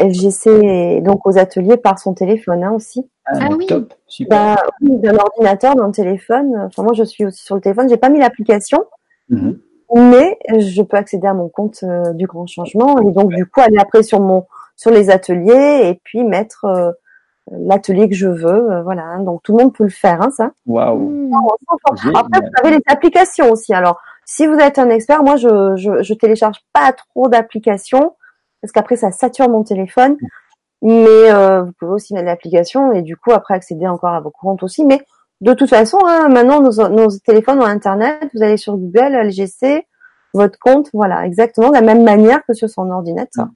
LGC 0.00 0.50
et 0.50 1.00
donc 1.02 1.24
aux 1.24 1.38
ateliers 1.38 1.76
par 1.76 2.00
son 2.00 2.14
téléphone 2.14 2.64
hein, 2.64 2.72
aussi. 2.72 3.08
Ah, 3.26 3.38
ah 3.42 3.48
oui. 3.56 3.66
Top, 3.66 3.94
bah, 4.28 4.56
d'un 4.80 5.16
ordinateur, 5.16 5.76
d'un 5.76 5.92
téléphone. 5.92 6.64
Enfin, 6.66 6.82
moi, 6.82 6.92
je 6.92 7.04
suis 7.04 7.24
aussi 7.24 7.44
sur 7.44 7.54
le 7.54 7.60
téléphone. 7.60 7.88
J'ai 7.88 7.98
pas 7.98 8.08
mis 8.08 8.18
l'application, 8.18 8.86
mm-hmm. 9.30 9.56
mais 9.94 10.36
je 10.58 10.82
peux 10.82 10.96
accéder 10.96 11.28
à 11.28 11.34
mon 11.34 11.48
compte 11.48 11.78
euh, 11.84 12.12
du 12.12 12.26
Grand 12.26 12.48
Changement 12.48 12.98
et 12.98 13.12
donc 13.12 13.32
du 13.32 13.46
coup 13.46 13.60
aller 13.60 13.78
après 13.78 14.02
sur 14.02 14.18
mon 14.18 14.46
sur 14.74 14.90
les 14.90 15.10
ateliers 15.10 15.82
et 15.84 16.00
puis 16.02 16.24
mettre 16.24 16.96
l'atelier 17.50 18.08
que 18.08 18.14
je 18.14 18.28
veux, 18.28 18.70
euh, 18.70 18.82
voilà. 18.82 19.02
Hein. 19.04 19.22
donc 19.22 19.42
tout 19.42 19.56
le 19.56 19.62
monde 19.62 19.74
peut 19.74 19.84
le 19.84 19.90
faire, 19.90 20.22
hein, 20.22 20.30
ça. 20.30 20.50
Waouh. 20.66 20.98
Mmh. 20.98 21.32
Après, 22.14 22.40
vous 22.40 22.50
avez 22.62 22.76
les 22.76 22.82
applications 22.86 23.50
aussi. 23.50 23.72
Alors, 23.72 24.00
si 24.24 24.46
vous 24.46 24.56
êtes 24.56 24.78
un 24.78 24.90
expert, 24.90 25.22
moi, 25.22 25.36
je 25.36 25.76
je, 25.76 26.02
je 26.02 26.14
télécharge 26.14 26.58
pas 26.72 26.92
trop 26.92 27.28
d'applications 27.28 28.14
parce 28.60 28.72
qu'après 28.72 28.96
ça 28.96 29.12
sature 29.12 29.48
mon 29.48 29.62
téléphone. 29.62 30.16
Mais 30.82 31.32
euh, 31.32 31.62
vous 31.62 31.72
pouvez 31.72 31.92
aussi 31.92 32.14
mettre 32.14 32.26
l'application 32.26 32.92
et 32.92 33.02
du 33.02 33.16
coup 33.16 33.32
après 33.32 33.54
accéder 33.54 33.86
encore 33.86 34.12
à 34.12 34.20
vos 34.20 34.30
comptes 34.30 34.62
aussi. 34.62 34.84
Mais 34.84 35.00
de 35.40 35.54
toute 35.54 35.70
façon, 35.70 35.98
hein, 36.06 36.28
maintenant 36.28 36.60
nos, 36.60 36.88
nos 36.88 37.08
téléphones 37.24 37.60
ont 37.60 37.66
internet. 37.66 38.28
Vous 38.34 38.42
allez 38.42 38.56
sur 38.56 38.76
Google, 38.76 39.14
LGC, 39.14 39.86
votre 40.34 40.58
compte, 40.58 40.90
voilà, 40.92 41.24
exactement 41.24 41.68
de 41.68 41.74
la 41.74 41.80
même 41.80 42.04
manière 42.04 42.44
que 42.44 42.52
sur 42.52 42.68
son 42.68 42.90
ordinateur. 42.90 43.46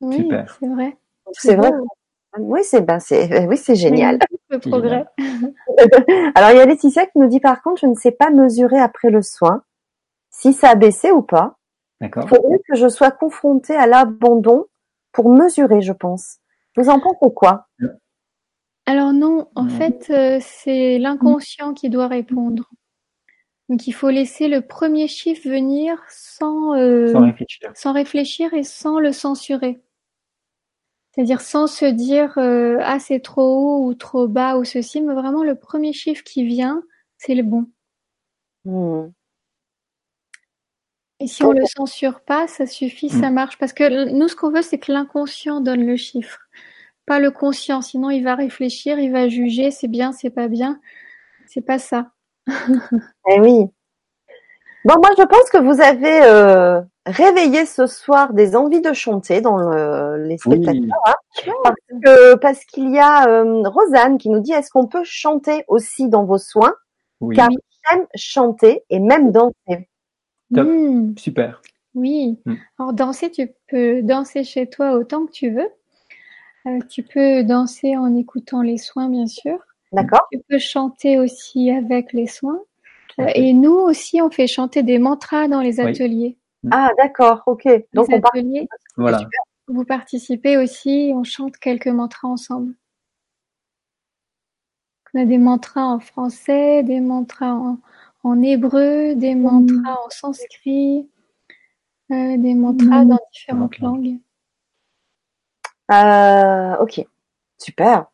Oui, 0.00 0.28
c'est 0.60 0.68
vrai. 0.68 0.96
C'est 1.32 1.56
vrai. 1.56 1.70
Oui, 2.38 2.60
c'est 2.62 2.82
ben 2.82 3.00
c'est 3.00 3.46
oui, 3.46 3.56
c'est 3.56 3.74
génial. 3.74 4.18
Le 4.50 4.58
progrès. 4.58 5.04
Alors 6.34 6.50
il 6.50 6.56
y 6.56 6.60
a 6.60 6.66
Laetitia 6.66 7.06
qui 7.06 7.18
nous 7.18 7.28
dit 7.28 7.40
par 7.40 7.62
contre, 7.62 7.80
je 7.80 7.86
ne 7.86 7.94
sais 7.94 8.12
pas 8.12 8.30
mesurer 8.30 8.78
après 8.78 9.10
le 9.10 9.22
soin 9.22 9.62
si 10.30 10.52
ça 10.52 10.70
a 10.70 10.74
baissé 10.74 11.10
ou 11.10 11.22
pas. 11.22 11.58
D'accord. 12.00 12.24
Il 12.24 12.28
faudrait 12.28 12.60
que 12.68 12.76
je 12.76 12.88
sois 12.88 13.10
confrontée 13.10 13.76
à 13.76 13.86
l'abandon 13.86 14.66
pour 15.12 15.28
mesurer, 15.28 15.82
je 15.82 15.92
pense. 15.92 16.38
Vous 16.76 16.88
en 16.88 17.00
pensez 17.00 17.34
quoi? 17.34 17.66
Alors 18.86 19.12
non, 19.12 19.48
en 19.54 19.68
fait, 19.68 20.06
euh, 20.10 20.38
c'est 20.40 20.98
l'inconscient 20.98 21.74
qui 21.74 21.90
doit 21.90 22.08
répondre. 22.08 22.70
Donc 23.68 23.86
il 23.86 23.92
faut 23.92 24.10
laisser 24.10 24.48
le 24.48 24.62
premier 24.62 25.06
chiffre 25.06 25.48
venir 25.48 26.02
sans, 26.08 26.74
euh, 26.74 27.12
sans, 27.12 27.20
réfléchir. 27.20 27.70
sans 27.74 27.92
réfléchir 27.92 28.54
et 28.54 28.64
sans 28.64 28.98
le 28.98 29.12
censurer. 29.12 29.80
C'est-à-dire 31.12 31.40
sans 31.40 31.66
se 31.66 31.84
dire 31.84 32.38
euh, 32.38 32.78
ah 32.82 33.00
c'est 33.00 33.20
trop 33.20 33.42
haut 33.42 33.86
ou 33.86 33.94
trop 33.94 34.28
bas 34.28 34.56
ou 34.56 34.64
ceci, 34.64 35.00
mais 35.00 35.14
vraiment 35.14 35.42
le 35.42 35.56
premier 35.56 35.92
chiffre 35.92 36.22
qui 36.22 36.44
vient, 36.44 36.82
c'est 37.18 37.34
le 37.34 37.42
bon. 37.42 37.66
Hmm. 38.64 39.10
Et 41.18 41.26
si 41.26 41.44
on 41.44 41.52
le 41.52 41.66
censure 41.66 42.20
pas, 42.20 42.46
ça 42.46 42.66
suffit, 42.66 43.10
ça 43.10 43.30
hmm. 43.30 43.34
marche. 43.34 43.58
Parce 43.58 43.72
que 43.72 44.10
nous, 44.12 44.28
ce 44.28 44.36
qu'on 44.36 44.50
veut, 44.50 44.62
c'est 44.62 44.78
que 44.78 44.92
l'inconscient 44.92 45.60
donne 45.60 45.84
le 45.84 45.96
chiffre, 45.96 46.38
pas 47.06 47.18
le 47.18 47.30
conscient. 47.30 47.82
Sinon, 47.82 48.10
il 48.10 48.22
va 48.22 48.34
réfléchir, 48.34 48.98
il 48.98 49.12
va 49.12 49.28
juger, 49.28 49.70
c'est 49.70 49.88
bien, 49.88 50.12
c'est 50.12 50.30
pas 50.30 50.48
bien. 50.48 50.80
C'est 51.46 51.60
pas 51.60 51.78
ça. 51.78 52.12
eh 52.46 53.40
oui. 53.40 53.66
Bon, 54.84 54.94
moi, 54.96 55.10
je 55.18 55.24
pense 55.24 55.50
que 55.50 55.58
vous 55.58 55.80
avez 55.82 56.22
euh, 56.22 56.80
réveillé 57.06 57.66
ce 57.66 57.86
soir 57.86 58.32
des 58.32 58.56
envies 58.56 58.80
de 58.80 58.92
chanter 58.92 59.40
dans 59.40 59.58
les 60.16 60.38
spectateurs, 60.38 60.82
hein. 61.06 62.36
parce 62.40 62.64
qu'il 62.64 62.90
y 62.90 62.98
a 62.98 63.28
euh, 63.28 63.62
Rosanne 63.68 64.18
qui 64.18 64.28
nous 64.28 64.40
dit 64.40 64.52
est-ce 64.52 64.70
qu'on 64.70 64.86
peut 64.86 65.04
chanter 65.04 65.64
aussi 65.68 66.08
dans 66.08 66.24
vos 66.24 66.38
soins? 66.38 66.74
Oui. 67.20 67.36
Car 67.36 67.48
j'aime 67.90 68.06
chanter 68.14 68.84
et 68.90 68.98
même 68.98 69.32
danser. 69.32 69.88
Top, 70.54 70.66
hmm. 70.66 71.16
super. 71.16 71.62
Oui. 71.94 72.38
Hmm. 72.44 72.54
Alors 72.78 72.92
danser, 72.92 73.30
tu 73.30 73.50
peux 73.68 74.02
danser 74.02 74.44
chez 74.44 74.68
toi 74.68 74.92
autant 74.92 75.26
que 75.26 75.32
tu 75.32 75.50
veux. 75.50 75.68
Euh, 76.66 76.78
tu 76.88 77.02
peux 77.02 77.42
danser 77.42 77.96
en 77.96 78.14
écoutant 78.16 78.62
les 78.62 78.78
soins, 78.78 79.08
bien 79.08 79.26
sûr. 79.26 79.58
D'accord. 79.92 80.26
Tu 80.30 80.38
peux 80.48 80.58
chanter 80.58 81.18
aussi 81.18 81.70
avec 81.70 82.12
les 82.12 82.26
soins. 82.26 82.60
Euh, 83.18 83.26
et 83.34 83.52
nous 83.52 83.72
aussi, 83.74 84.20
on 84.22 84.30
fait 84.30 84.46
chanter 84.46 84.82
des 84.82 84.98
mantras 84.98 85.48
dans 85.48 85.60
les 85.60 85.80
ateliers. 85.80 86.36
Ah, 86.70 86.90
d'accord, 86.98 87.42
ok. 87.46 87.68
Donc, 87.94 88.08
on 88.10 88.16
ateliers, 88.18 88.68
voilà. 88.96 89.20
Vous 89.68 89.84
participez 89.84 90.56
aussi, 90.56 91.12
on 91.14 91.22
chante 91.22 91.56
quelques 91.56 91.86
mantras 91.86 92.28
ensemble. 92.28 92.74
On 95.14 95.22
a 95.22 95.24
des 95.24 95.38
mantras 95.38 95.84
en 95.84 96.00
français, 96.00 96.82
des 96.82 97.00
mantras 97.00 97.78
en, 98.22 98.42
hébreu, 98.42 99.14
des 99.14 99.34
mmh. 99.34 99.42
mantras 99.42 99.98
en 100.04 100.10
sanskrit, 100.10 101.08
euh, 102.10 102.36
des 102.36 102.54
mantras 102.54 103.04
dans 103.04 103.18
différentes 103.32 103.78
langues. 103.78 104.18
Euh, 105.92 106.76
ok, 106.78 107.06
super. 107.58 108.06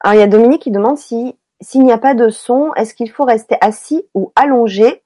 Alors, 0.00 0.14
il 0.14 0.18
y 0.18 0.22
a 0.22 0.26
Dominique 0.26 0.62
qui 0.62 0.70
demande 0.70 0.98
si 0.98 1.36
s'il 1.60 1.84
n'y 1.84 1.92
a 1.92 1.98
pas 1.98 2.14
de 2.14 2.28
son, 2.30 2.74
est-ce 2.74 2.94
qu'il 2.94 3.10
faut 3.10 3.24
rester 3.24 3.56
assis 3.60 4.04
ou 4.12 4.32
allongé? 4.36 5.03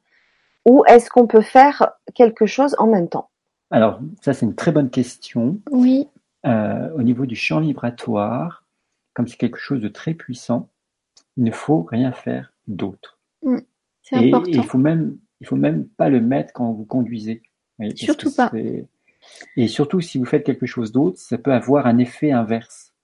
Ou 0.65 0.85
est-ce 0.87 1.11
qu'on 1.11 1.27
peut 1.27 1.43
faire 1.43 1.93
quelque 2.15 2.47
chose 2.47 2.75
en 2.79 2.87
même 2.87 3.09
temps? 3.09 3.31
Alors, 3.71 4.01
ça, 4.23 4.33
c'est 4.33 4.47
une 4.47 4.55
très 4.55 4.73
bonne 4.73 4.91
question. 4.91 5.59
Oui. 5.71 6.09
Euh, 6.47 6.91
au 6.95 7.03
niveau 7.03 7.27
du 7.27 7.37
champ 7.37 7.61
vibratoire, 7.61 8.65
comme 9.15 9.27
c'est 9.27 9.37
quelque 9.37 9.59
chose 9.59 9.81
de 9.81 9.89
très 9.89 10.15
puissant, 10.15 10.69
il 11.37 11.45
ne 11.45 11.51
faut 11.51 11.83
rien 11.83 12.13
faire 12.13 12.53
d'autre. 12.67 13.19
Mm. 13.43 13.59
c'est 14.03 14.17
important. 14.17 14.51
il 14.51 14.65
faut 14.65 14.79
même, 14.79 15.19
il 15.41 15.47
faut 15.47 15.57
même 15.57 15.87
pas 15.87 16.09
le 16.09 16.21
mettre 16.21 16.53
quand 16.53 16.73
vous 16.73 16.85
conduisez. 16.85 17.43
surtout 17.95 18.35
pas. 18.35 18.51
Et 19.57 19.69
surtout, 19.69 20.01
si 20.01 20.19
vous 20.19 20.25
faites 20.25 20.45
quelque 20.45 20.67
chose 20.67 20.93
d'autre, 20.93 21.19
ça 21.19 21.37
peut 21.39 21.53
avoir 21.53 21.87
un 21.87 21.99
effet 21.99 22.33
inverse 22.33 22.95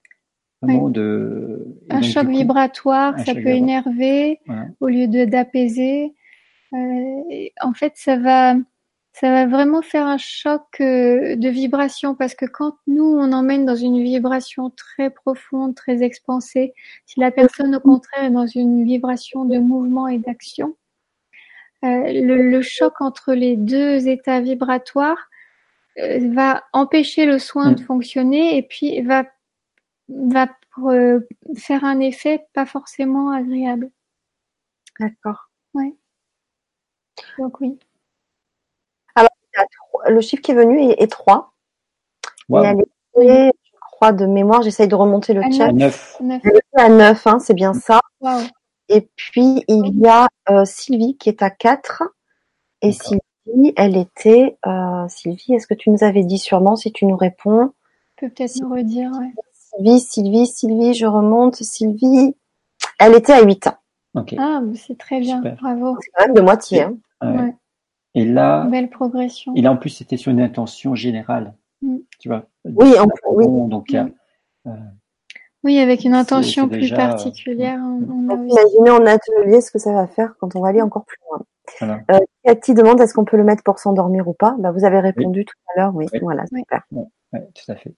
de. 0.65 1.65
Un 1.89 2.01
choc 2.01 2.27
vibratoire, 2.27 3.19
ça 3.19 3.33
peut 3.33 3.47
énerver 3.47 4.39
au 4.79 4.87
lieu 4.87 5.07
de 5.07 5.25
d'apaiser. 5.25 6.13
Euh, 6.75 7.47
en 7.61 7.73
fait, 7.73 7.93
ça 7.95 8.17
va, 8.17 8.55
ça 9.13 9.31
va 9.31 9.45
vraiment 9.45 9.81
faire 9.81 10.05
un 10.05 10.17
choc 10.17 10.63
euh, 10.81 11.35
de 11.35 11.49
vibration 11.49 12.15
parce 12.15 12.35
que 12.35 12.45
quand 12.45 12.75
nous 12.87 13.05
on 13.05 13.31
emmène 13.31 13.65
dans 13.65 13.75
une 13.75 14.01
vibration 14.03 14.69
très 14.71 15.09
profonde, 15.09 15.75
très 15.75 16.03
expansée, 16.03 16.73
si 17.05 17.19
la 17.19 17.31
personne 17.31 17.75
au 17.75 17.79
contraire 17.79 18.25
est 18.25 18.31
dans 18.31 18.47
une 18.47 18.83
vibration 18.83 19.45
de 19.45 19.57
mouvement 19.57 20.07
et 20.07 20.19
d'action, 20.19 20.75
euh, 21.83 22.11
le, 22.11 22.61
choc 22.61 22.99
entre 22.99 23.33
les 23.33 23.57
deux 23.57 24.07
états 24.07 24.41
vibratoires 24.41 25.29
va 25.97 26.63
empêcher 26.73 27.25
le 27.25 27.39
soin 27.39 27.71
de 27.71 27.81
mm. 27.81 27.85
fonctionner 27.85 28.57
et 28.57 28.63
puis 28.63 29.01
va 29.01 29.23
va 30.09 30.47
euh, 30.79 31.19
faire 31.57 31.83
un 31.83 31.99
effet 31.99 32.45
pas 32.53 32.65
forcément 32.65 33.31
agréable. 33.31 33.91
D'accord. 34.99 35.44
Donc 37.37 37.59
oui. 37.61 37.79
Alors, 39.15 39.29
le 40.07 40.21
chiffre 40.21 40.41
qui 40.41 40.51
est 40.51 40.55
venu 40.55 40.91
est, 40.91 41.07
3. 41.07 41.53
Et 42.49 42.55
elle 42.55 42.79
est, 43.17 43.51
je 43.63 43.71
crois, 43.79 44.11
de 44.11 44.25
mémoire, 44.25 44.61
j'essaye 44.61 44.87
de 44.87 44.95
remonter 44.95 45.33
le 45.33 45.41
chat. 45.51 45.71
9. 45.71 46.17
Elle 46.21 46.57
est 46.57 46.81
à 46.81 46.89
9, 46.89 47.27
hein, 47.27 47.39
c'est 47.39 47.53
bien 47.53 47.73
ça. 47.73 47.99
Et 48.89 49.09
puis, 49.15 49.63
il 49.67 49.99
y 49.99 50.07
a 50.07 50.27
euh, 50.49 50.65
Sylvie 50.65 51.17
qui 51.17 51.29
est 51.29 51.41
à 51.41 51.49
4. 51.49 52.03
Et 52.81 52.91
Sylvie, 52.91 53.73
elle 53.75 53.97
était... 53.97 54.57
Euh, 54.67 55.07
Sylvie, 55.07 55.53
est-ce 55.53 55.67
que 55.67 55.73
tu 55.73 55.89
nous 55.89 56.03
avais 56.03 56.23
dit 56.23 56.37
sûrement 56.37 56.75
si 56.75 56.91
tu 56.91 57.05
nous 57.05 57.17
réponds? 57.17 57.73
Peut 58.17 58.29
peut-être 58.29 58.55
nous 58.61 58.73
redire, 58.73 59.11
ouais. 59.11 59.33
Sylvie, 59.53 59.99
Sylvie, 59.99 60.47
Sylvie, 60.47 60.93
je 60.93 61.05
remonte, 61.05 61.55
Sylvie. 61.55 62.35
Elle 62.99 63.15
était 63.15 63.33
à 63.33 63.41
8 63.41 63.67
ans. 63.67 63.77
Ah, 64.37 64.61
c'est 64.75 64.97
très 64.97 65.19
bien, 65.19 65.41
bravo. 65.41 65.97
C'est 66.01 66.09
quand 66.13 66.25
même 66.25 66.35
de 66.35 66.41
moitié. 66.41 66.85
Hein. 67.21 67.53
Et 68.13 68.25
là, 68.25 68.65
belle 68.65 68.89
progression. 68.89 69.53
Et 69.55 69.61
là, 69.61 69.71
en 69.71 69.77
plus, 69.77 69.89
c'était 69.89 70.17
sur 70.17 70.31
une 70.31 70.39
intention 70.41 70.95
générale. 70.95 71.53
Mm. 71.81 71.97
Tu 72.19 72.29
vois. 72.29 72.45
Oui, 72.63 72.93
en, 72.97 73.07
oui. 73.31 73.45
Donc, 73.69 73.91
mm. 73.91 74.09
euh, 74.67 74.71
oui, 75.63 75.79
avec 75.79 76.05
une 76.05 76.13
intention 76.13 76.69
plus 76.69 76.91
particulière. 76.91 77.79
On, 77.83 78.47
Imaginez 78.47 78.91
en 78.91 79.05
atelier 79.05 79.61
ce 79.61 79.71
que 79.71 79.79
ça 79.79 79.91
va 79.91 80.07
faire 80.07 80.35
quand 80.39 80.55
on 80.55 80.61
va 80.61 80.69
aller 80.69 80.81
encore 80.81 81.05
plus 81.05 81.17
loin. 81.29 81.41
Voilà. 81.79 82.01
Euh, 82.11 82.19
Cathy 82.43 82.73
demande 82.73 83.01
est-ce 83.01 83.13
qu'on 83.13 83.25
peut 83.25 83.37
le 83.37 83.43
mettre 83.43 83.63
pour 83.63 83.79
s'endormir 83.79 84.27
ou 84.27 84.33
pas? 84.33 84.55
Bah, 84.59 84.71
Vous 84.71 84.85
avez 84.85 84.99
répondu 84.99 85.43
tout 85.43 85.55
à 85.73 85.79
l'heure, 85.79 85.95
oui. 85.95 86.05
Voilà, 86.21 86.45
super. 86.45 86.83
Oui, 86.91 87.39
tout 87.53 87.71
à 87.71 87.75
fait. 87.75 87.93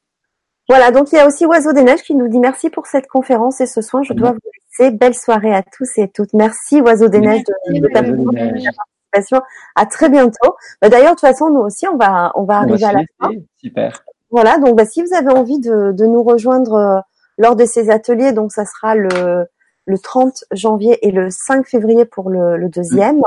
Voilà, 0.67 0.91
donc 0.91 1.11
il 1.11 1.15
y 1.15 1.19
a 1.19 1.27
aussi 1.27 1.45
Oiseau 1.45 1.71
des 1.73 1.83
Neiges 1.83 2.03
qui 2.03 2.15
nous 2.15 2.27
dit 2.27 2.39
merci 2.39 2.69
pour 2.69 2.87
cette 2.87 3.07
conférence 3.07 3.61
et 3.61 3.65
ce 3.65 3.81
soin, 3.81 4.03
je 4.03 4.13
dois 4.13 4.31
vous 4.31 4.39
laisser. 4.79 4.91
Belle 4.91 5.15
soirée 5.15 5.55
à 5.55 5.63
tous 5.63 5.89
et 5.97 6.03
à 6.03 6.07
toutes. 6.07 6.33
Merci 6.33 6.81
Oiseau 6.81 7.07
des 7.07 7.19
Neiges 7.19 7.43
de, 7.67 7.87
ta 7.87 8.03
participation. 8.03 9.41
À 9.75 9.85
très 9.85 10.09
bientôt. 10.09 10.55
Bah, 10.81 10.89
D'ailleurs, 10.89 11.15
de 11.15 11.19
toute 11.19 11.21
façon, 11.21 11.49
nous 11.49 11.61
aussi, 11.61 11.87
on 11.87 11.97
va, 11.97 12.31
on 12.35 12.43
va 12.43 12.57
arriver 12.57 12.83
à 12.85 12.93
la 12.93 13.01
fin. 13.19 13.29
Super. 13.55 14.03
Voilà, 14.29 14.57
donc 14.59 14.75
bah, 14.75 14.85
si 14.85 15.01
vous 15.01 15.13
avez 15.15 15.31
envie 15.31 15.59
de, 15.59 15.93
de 15.93 16.05
nous 16.05 16.21
rejoindre 16.21 16.73
euh, 16.73 16.99
lors 17.37 17.55
de 17.55 17.65
ces 17.65 17.89
ateliers, 17.89 18.33
donc 18.33 18.51
ça 18.51 18.65
sera 18.65 18.93
le, 18.93 19.45
le 19.85 19.97
30 19.97 20.43
janvier 20.51 20.99
et 21.07 21.11
le 21.11 21.29
5 21.31 21.65
février 21.65 22.05
pour 22.05 22.29
le, 22.29 22.57
le 22.57 22.69
deuxième. 22.69 23.21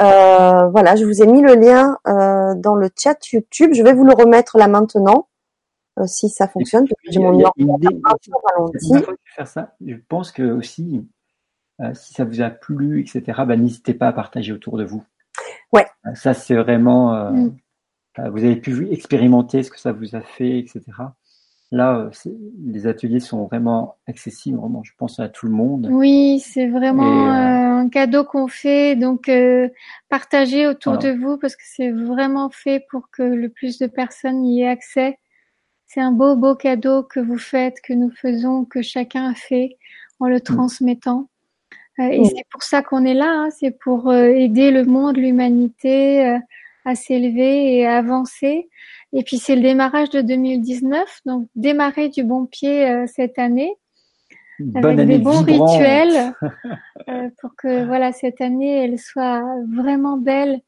Euh, 0.00 0.68
voilà, 0.68 0.96
je 0.96 1.04
vous 1.04 1.22
ai 1.22 1.26
mis 1.26 1.40
le 1.40 1.54
lien 1.54 1.98
euh, 2.06 2.54
dans 2.56 2.74
le 2.74 2.88
chat 2.96 3.16
YouTube. 3.32 3.70
Je 3.74 3.82
vais 3.82 3.92
vous 3.92 4.04
le 4.04 4.12
remettre 4.12 4.58
là 4.58 4.68
maintenant. 4.68 5.28
Euh, 5.98 6.06
si 6.06 6.28
ça 6.28 6.48
fonctionne. 6.48 6.86
J'ai 7.08 7.20
mon 7.20 7.38
ralenti. 7.38 7.88
Faire 9.36 9.46
ça, 9.46 9.74
je 9.84 9.94
pense 10.08 10.32
que 10.32 10.42
aussi, 10.42 11.06
euh, 11.80 11.94
si 11.94 12.14
ça 12.14 12.24
vous 12.24 12.40
a 12.40 12.50
plu, 12.50 13.00
etc., 13.00 13.42
bah, 13.46 13.56
n'hésitez 13.56 13.94
pas 13.94 14.08
à 14.08 14.12
partager 14.12 14.52
autour 14.52 14.76
de 14.76 14.84
vous. 14.84 15.04
Ouais. 15.72 15.86
Euh, 16.06 16.14
ça, 16.14 16.34
c'est 16.34 16.56
vraiment. 16.56 17.30
Mm. 17.30 17.56
vous 18.18 18.44
avez 18.44 18.56
pu 18.56 18.90
expérimenter 18.90 19.62
ce 19.62 19.70
que 19.70 19.78
ça 19.78 19.92
vous 19.92 20.16
a 20.16 20.20
fait, 20.20 20.58
etc. 20.58 20.82
Là, 21.70 22.08
les 22.64 22.86
ateliers 22.86 23.18
sont 23.18 23.46
vraiment 23.46 23.96
accessibles, 24.06 24.58
vraiment, 24.58 24.84
je 24.84 24.92
pense 24.96 25.18
à 25.18 25.28
tout 25.28 25.46
le 25.46 25.52
monde. 25.52 25.88
Oui, 25.90 26.38
c'est 26.38 26.68
vraiment 26.68 27.28
un 27.28 27.88
cadeau 27.88 28.22
qu'on 28.22 28.46
fait. 28.46 28.94
Donc, 28.94 29.30
partagez 30.08 30.68
autour 30.68 30.98
de 30.98 31.10
vous 31.10 31.36
parce 31.38 31.56
que 31.56 31.62
c'est 31.64 31.90
vraiment 31.90 32.50
fait 32.50 32.84
pour 32.90 33.10
que 33.10 33.22
le 33.22 33.48
plus 33.48 33.78
de 33.78 33.86
personnes 33.86 34.44
y 34.44 34.62
aient 34.62 34.68
accès. 34.68 35.18
C'est 35.94 36.00
un 36.00 36.10
beau, 36.10 36.34
beau 36.34 36.56
cadeau 36.56 37.04
que 37.04 37.20
vous 37.20 37.38
faites, 37.38 37.80
que 37.80 37.92
nous 37.92 38.10
faisons, 38.10 38.64
que 38.64 38.82
chacun 38.82 39.30
a 39.30 39.34
fait 39.34 39.76
en 40.18 40.26
le 40.26 40.38
mm. 40.38 40.40
transmettant. 40.40 41.28
Euh, 42.00 42.08
et 42.08 42.20
mm. 42.22 42.24
c'est 42.24 42.46
pour 42.50 42.64
ça 42.64 42.82
qu'on 42.82 43.04
est 43.04 43.14
là, 43.14 43.30
hein. 43.30 43.48
c'est 43.52 43.70
pour 43.70 44.10
euh, 44.10 44.26
aider 44.26 44.72
le 44.72 44.84
monde, 44.84 45.16
l'humanité 45.16 46.26
euh, 46.26 46.38
à 46.84 46.96
s'élever 46.96 47.76
et 47.76 47.86
à 47.86 47.98
avancer. 47.98 48.68
Et 49.12 49.22
puis 49.22 49.38
c'est 49.38 49.54
le 49.54 49.62
démarrage 49.62 50.10
de 50.10 50.20
2019, 50.20 51.20
donc 51.26 51.46
démarrer 51.54 52.08
du 52.08 52.24
bon 52.24 52.46
pied 52.46 53.06
cette 53.06 53.38
année 53.38 53.72
avec 54.74 55.06
des 55.06 55.18
bons 55.18 55.42
rituels 55.42 56.34
pour 57.40 57.54
que 57.56 57.84
voilà 57.86 58.12
cette 58.12 58.40
année 58.40 58.84
elle 58.84 58.98
soit 58.98 59.44
vraiment 59.72 60.16
belle 60.16 60.60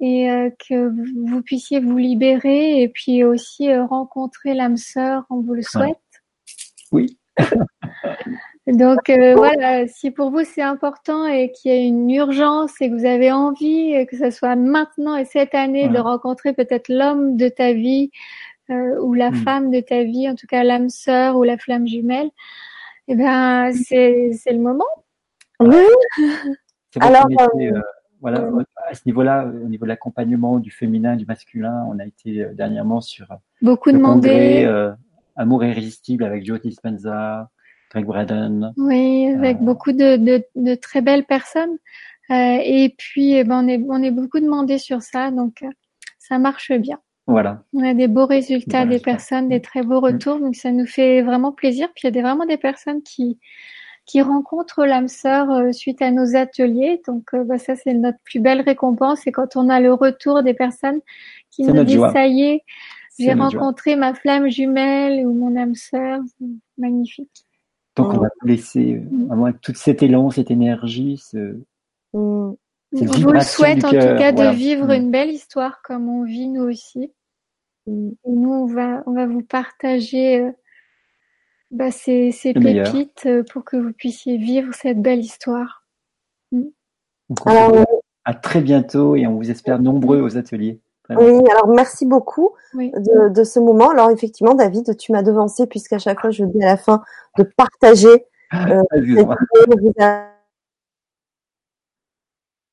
et 0.00 0.30
euh, 0.30 0.50
que 0.68 0.92
vous 1.28 1.42
puissiez 1.42 1.80
vous 1.80 1.96
libérer 1.98 2.82
et 2.82 2.88
puis 2.88 3.24
aussi 3.24 3.70
euh, 3.70 3.84
rencontrer 3.84 4.54
l'âme 4.54 4.76
sœur, 4.76 5.24
on 5.30 5.40
vous 5.40 5.54
le 5.54 5.62
souhaite. 5.62 5.98
Oui. 6.92 7.18
Donc 8.66 9.10
euh, 9.10 9.34
voilà, 9.34 9.86
si 9.86 10.10
pour 10.10 10.30
vous 10.30 10.44
c'est 10.44 10.62
important 10.62 11.26
et 11.26 11.52
qu'il 11.52 11.70
y 11.70 11.74
a 11.74 11.78
une 11.78 12.08
urgence 12.10 12.80
et 12.80 12.88
que 12.88 12.94
vous 12.94 13.04
avez 13.04 13.30
envie 13.30 14.06
que 14.06 14.16
ce 14.16 14.30
soit 14.30 14.56
maintenant 14.56 15.16
et 15.16 15.26
cette 15.26 15.54
année 15.54 15.88
de 15.88 15.98
rencontrer 15.98 16.54
peut-être 16.54 16.88
l'homme 16.88 17.36
de 17.36 17.48
ta 17.48 17.74
vie, 17.74 18.10
euh, 18.70 18.98
ou 19.00 19.12
la 19.12 19.30
mm. 19.30 19.36
femme 19.44 19.70
de 19.70 19.80
ta 19.80 20.04
vie, 20.04 20.28
en 20.28 20.34
tout 20.34 20.46
cas 20.46 20.64
l'âme 20.64 20.88
sœur 20.88 21.36
ou 21.36 21.42
la 21.42 21.58
flamme 21.58 21.86
jumelle, 21.86 22.30
eh 23.08 23.14
ben 23.14 23.72
c'est 23.72 24.30
c'est 24.32 24.52
le 24.52 24.58
moment. 24.58 24.86
Oui. 25.60 25.84
Alors, 27.00 27.26
euh, 27.28 27.80
voilà, 28.24 28.48
à 28.88 28.94
ce 28.94 29.02
niveau-là, 29.04 29.46
au 29.46 29.68
niveau 29.68 29.84
de 29.84 29.90
l'accompagnement 29.90 30.58
du 30.58 30.70
féminin, 30.70 31.14
du 31.14 31.26
masculin, 31.26 31.84
on 31.88 31.98
a 31.98 32.06
été 32.06 32.46
dernièrement 32.54 33.00
sur 33.00 33.28
beaucoup 33.60 33.92
demandé. 33.92 34.66
Amour 35.36 35.64
irrésistible 35.64 36.24
avec 36.24 36.44
Joe 36.44 36.60
Dispenza, 36.60 37.50
Greg 37.90 38.06
Braden. 38.06 38.72
Oui, 38.76 39.26
avec 39.26 39.58
beaucoup 39.58 39.92
de, 39.92 40.16
de, 40.16 40.44
de, 40.54 40.74
très 40.74 41.00
belles 41.00 41.24
personnes. 41.24 41.76
Euh, 42.30 42.58
et 42.62 42.94
puis, 42.96 43.34
eh 43.34 43.44
ben, 43.44 43.64
on, 43.64 43.68
est, 43.68 43.84
on 43.88 44.02
est 44.02 44.10
beaucoup 44.10 44.40
demandé 44.40 44.78
sur 44.78 45.02
ça, 45.02 45.30
donc 45.30 45.62
euh, 45.62 45.68
ça 46.18 46.38
marche 46.38 46.72
bien. 46.72 47.00
Voilà. 47.26 47.62
On 47.72 47.84
a 47.84 47.94
des 47.94 48.06
beaux 48.06 48.26
résultats 48.26 48.86
des 48.86 49.00
personnes, 49.00 49.48
des 49.48 49.60
très 49.60 49.82
beaux 49.82 50.00
retours, 50.00 50.38
donc 50.38 50.54
ça 50.56 50.70
nous 50.70 50.86
fait 50.86 51.22
vraiment 51.22 51.52
plaisir. 51.52 51.88
Puis 51.94 52.02
il 52.02 52.06
y 52.06 52.08
a 52.08 52.10
des, 52.10 52.22
vraiment 52.22 52.46
des 52.46 52.58
personnes 52.58 53.02
qui 53.02 53.38
qui 54.06 54.22
rencontrent 54.22 54.84
l'âme 54.84 55.08
sœur 55.08 55.50
euh, 55.50 55.72
suite 55.72 56.02
à 56.02 56.10
nos 56.10 56.36
ateliers. 56.36 57.00
Donc 57.06 57.34
bah, 57.34 57.58
ça 57.58 57.76
c'est 57.76 57.94
notre 57.94 58.18
plus 58.24 58.40
belle 58.40 58.60
récompense, 58.60 59.20
c'est 59.24 59.32
quand 59.32 59.56
on 59.56 59.68
a 59.68 59.80
le 59.80 59.92
retour 59.92 60.42
des 60.42 60.54
personnes 60.54 61.00
qui 61.50 61.62
nous 61.64 61.84
disent 61.84 62.12
ça 62.12 62.26
y 62.26 62.42
est, 62.42 62.62
j'ai 63.18 63.32
rencontré 63.32 63.96
ma 63.96 64.14
flamme 64.14 64.48
jumelle 64.48 65.26
ou 65.26 65.32
mon 65.32 65.56
âme 65.56 65.74
sœur, 65.74 66.20
magnifique. 66.78 67.44
Donc 67.96 68.12
on 68.12 68.18
va 68.18 68.28
vous 68.40 68.48
laisser 68.48 69.02
vraiment 69.28 69.52
tout 69.52 69.72
cet 69.74 70.02
élan, 70.02 70.30
cette 70.30 70.50
énergie, 70.50 71.22
ce, 71.24 71.56
Mm. 72.14 73.08
On 73.08 73.32
vous 73.32 73.40
souhaite 73.40 73.84
en 73.84 73.90
tout 73.90 73.96
cas 73.96 74.32
de 74.32 74.54
vivre 74.54 74.86
mm. 74.86 74.92
une 74.92 75.10
belle 75.10 75.30
histoire 75.30 75.82
comme 75.82 76.08
on 76.08 76.24
vit 76.24 76.48
nous 76.48 76.62
aussi. 76.62 77.12
Mm. 77.86 78.10
Et 78.24 78.30
nous, 78.30 78.52
on 78.52 78.66
va, 78.66 79.02
on 79.06 79.12
va 79.12 79.26
vous 79.26 79.42
partager 79.42 80.40
euh, 80.40 80.50
bah, 81.74 81.90
ces, 81.90 82.30
ces 82.30 82.54
pépites 82.54 83.26
euh, 83.26 83.42
pour 83.52 83.64
que 83.64 83.76
vous 83.76 83.92
puissiez 83.92 84.38
vivre 84.38 84.72
cette 84.74 85.02
belle 85.02 85.20
histoire. 85.20 85.84
Alors, 87.46 87.84
à 88.24 88.34
très 88.34 88.60
bientôt 88.60 89.16
et 89.16 89.26
on 89.26 89.34
vous 89.34 89.50
espère 89.50 89.80
nombreux 89.80 90.20
aux 90.20 90.36
ateliers. 90.36 90.80
Oui, 91.10 91.42
alors 91.50 91.68
merci 91.68 92.06
beaucoup 92.06 92.54
de, 92.72 93.28
de, 93.28 93.44
ce 93.44 93.60
moment. 93.60 93.90
Alors 93.90 94.10
effectivement, 94.10 94.54
David, 94.54 94.96
tu 94.96 95.12
m'as 95.12 95.22
devancé 95.22 95.66
puisqu'à 95.66 95.98
chaque 95.98 96.20
fois 96.20 96.30
je 96.30 96.44
dis 96.44 96.62
à 96.62 96.68
la 96.68 96.76
fin 96.78 97.02
de 97.36 97.42
partager. 97.42 98.24
Euh, 98.54 98.82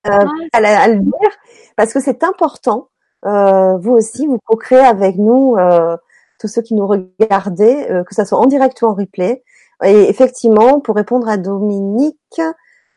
euh, 0.08 0.26
à, 0.54 0.88
le 0.88 1.00
dire 1.00 1.30
parce 1.76 1.94
que 1.94 2.00
c'est 2.00 2.24
important. 2.24 2.90
Euh, 3.26 3.78
vous 3.78 3.92
aussi, 3.92 4.26
vous 4.28 4.40
co-créez 4.46 4.80
avec 4.80 5.18
nous, 5.18 5.56
euh, 5.58 5.98
tous 6.42 6.48
ceux 6.48 6.64
qui 6.64 6.74
nous 6.74 6.88
regardaient, 6.88 7.92
euh, 7.92 8.04
que 8.04 8.16
ça 8.16 8.26
soit 8.26 8.40
en 8.40 8.48
direct 8.48 8.82
ou 8.82 8.88
en 8.88 8.96
replay. 8.96 9.44
Et 9.84 10.10
effectivement, 10.10 10.80
pour 10.80 10.96
répondre 10.96 11.30
à 11.30 11.38
Dominique, 11.38 12.42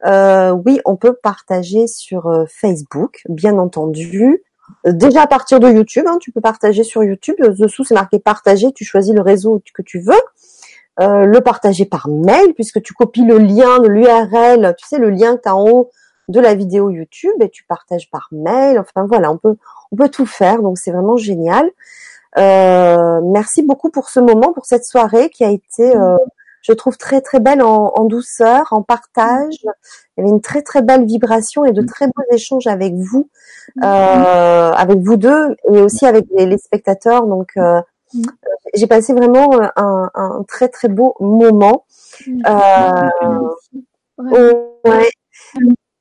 euh, 0.06 0.50
oui, 0.50 0.80
on 0.84 0.96
peut 0.96 1.14
partager 1.14 1.86
sur 1.86 2.44
Facebook, 2.48 3.22
bien 3.28 3.58
entendu. 3.58 4.42
Déjà 4.86 5.22
à 5.22 5.26
partir 5.26 5.60
de 5.60 5.68
YouTube, 5.68 6.04
hein, 6.06 6.18
tu 6.20 6.32
peux 6.32 6.40
partager 6.40 6.84
sur 6.84 7.04
YouTube. 7.04 7.36
Dessous, 7.40 7.84
c'est 7.84 7.94
marqué 7.94 8.18
partager. 8.18 8.72
Tu 8.72 8.84
choisis 8.84 9.14
le 9.14 9.20
réseau 9.20 9.62
que 9.74 9.82
tu 9.82 10.00
veux. 10.00 10.20
le 10.98 11.38
partager 11.40 11.86
par 11.86 12.08
mail, 12.08 12.52
puisque 12.54 12.82
tu 12.82 12.92
copies 12.92 13.24
le 13.24 13.38
lien 13.38 13.78
l'URL, 13.82 14.74
tu 14.76 14.86
sais, 14.86 14.98
le 14.98 15.10
lien 15.10 15.36
que 15.36 15.42
tu 15.42 15.48
as 15.48 15.56
en 15.56 15.66
haut 15.66 15.90
de 16.28 16.40
la 16.40 16.54
vidéo 16.54 16.90
YouTube 16.90 17.40
et 17.40 17.48
tu 17.48 17.64
partages 17.64 18.10
par 18.10 18.28
mail. 18.32 18.78
Enfin 18.78 19.06
voilà, 19.06 19.30
on 19.30 19.38
peut 19.38 19.56
on 19.92 19.96
peut 19.96 20.08
tout 20.08 20.26
faire, 20.26 20.60
donc 20.60 20.76
c'est 20.78 20.90
vraiment 20.90 21.16
génial. 21.16 21.70
Euh, 22.36 23.20
merci 23.23 23.62
beaucoup 23.62 23.90
pour 23.90 24.09
ce 24.09 24.20
moment, 24.20 24.52
pour 24.52 24.66
cette 24.66 24.85
soirée 24.85 25.31
qui 25.31 25.44
a 25.44 25.51
été, 25.51 25.97
euh, 25.97 26.16
je 26.62 26.73
trouve 26.73 26.97
très 26.97 27.20
très 27.20 27.39
belle 27.40 27.62
en, 27.62 28.05
douceur, 28.05 28.69
en 28.73 28.82
partage. 28.82 29.55
Il 29.62 29.69
y 30.19 30.20
avait 30.20 30.31
une 30.31 30.40
très 30.40 30.62
très 30.62 30.82
belle 30.82 31.05
vibration 31.05 31.65
et 31.65 31.73
de 31.73 31.82
très 31.82 32.06
beaux 32.06 32.24
échanges 32.32 32.66
avec 32.66 32.94
vous, 32.94 33.28
euh, 33.82 34.73
avec 34.73 34.98
vous 34.98 35.16
deux 35.16 35.55
et 35.70 35.81
aussi 35.81 36.06
avec 36.06 36.27
les, 36.36 36.59
spectateurs. 36.59 37.27
Donc 37.27 37.52
j'ai 38.74 38.86
passé 38.86 39.12
vraiment 39.12 39.51
un, 39.77 40.11
un, 40.15 40.44
très 40.48 40.69
très 40.69 40.89
beau 40.89 41.15
moment. 41.20 41.85
ouais. 44.19 45.11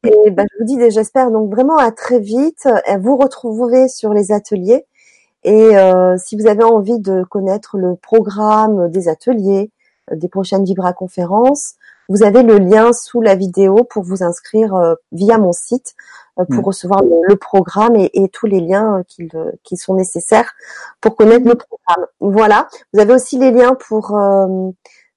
Et 0.05 0.31
ben, 0.31 0.45
je 0.51 0.57
vous 0.59 0.65
dis, 0.65 0.91
j'espère 0.91 1.31
donc 1.31 1.49
vraiment 1.49 1.77
à 1.77 1.91
très 1.91 2.19
vite. 2.19 2.67
Vous 2.99 3.15
retrouvez 3.17 3.87
sur 3.87 4.13
les 4.13 4.31
ateliers. 4.31 4.85
Et 5.43 5.77
euh, 5.77 6.15
si 6.17 6.37
vous 6.37 6.47
avez 6.47 6.63
envie 6.63 6.99
de 6.99 7.23
connaître 7.23 7.77
le 7.77 7.95
programme 7.95 8.89
des 8.89 9.07
ateliers, 9.07 9.71
euh, 10.11 10.15
des 10.15 10.27
prochaines 10.27 10.63
Vibra 10.63 10.93
conférences, 10.93 11.75
vous 12.09 12.23
avez 12.23 12.43
le 12.43 12.57
lien 12.57 12.91
sous 12.93 13.21
la 13.21 13.35
vidéo 13.35 13.83
pour 13.83 14.03
vous 14.03 14.23
inscrire 14.23 14.75
euh, 14.75 14.95
via 15.11 15.37
mon 15.37 15.53
site 15.53 15.95
pour 16.35 16.61
mm. 16.61 16.65
recevoir 16.65 17.03
le, 17.03 17.35
programme 17.35 17.95
et, 17.95 18.09
et, 18.13 18.27
tous 18.27 18.47
les 18.47 18.59
liens 18.59 19.03
qui, 19.07 19.29
qui, 19.63 19.77
sont 19.77 19.93
nécessaires 19.93 20.51
pour 20.99 21.15
connaître 21.15 21.45
le 21.47 21.53
programme. 21.53 22.07
Voilà. 22.19 22.67
Vous 22.91 22.99
avez 22.99 23.13
aussi 23.13 23.37
les 23.37 23.51
liens 23.51 23.75
pour 23.75 24.17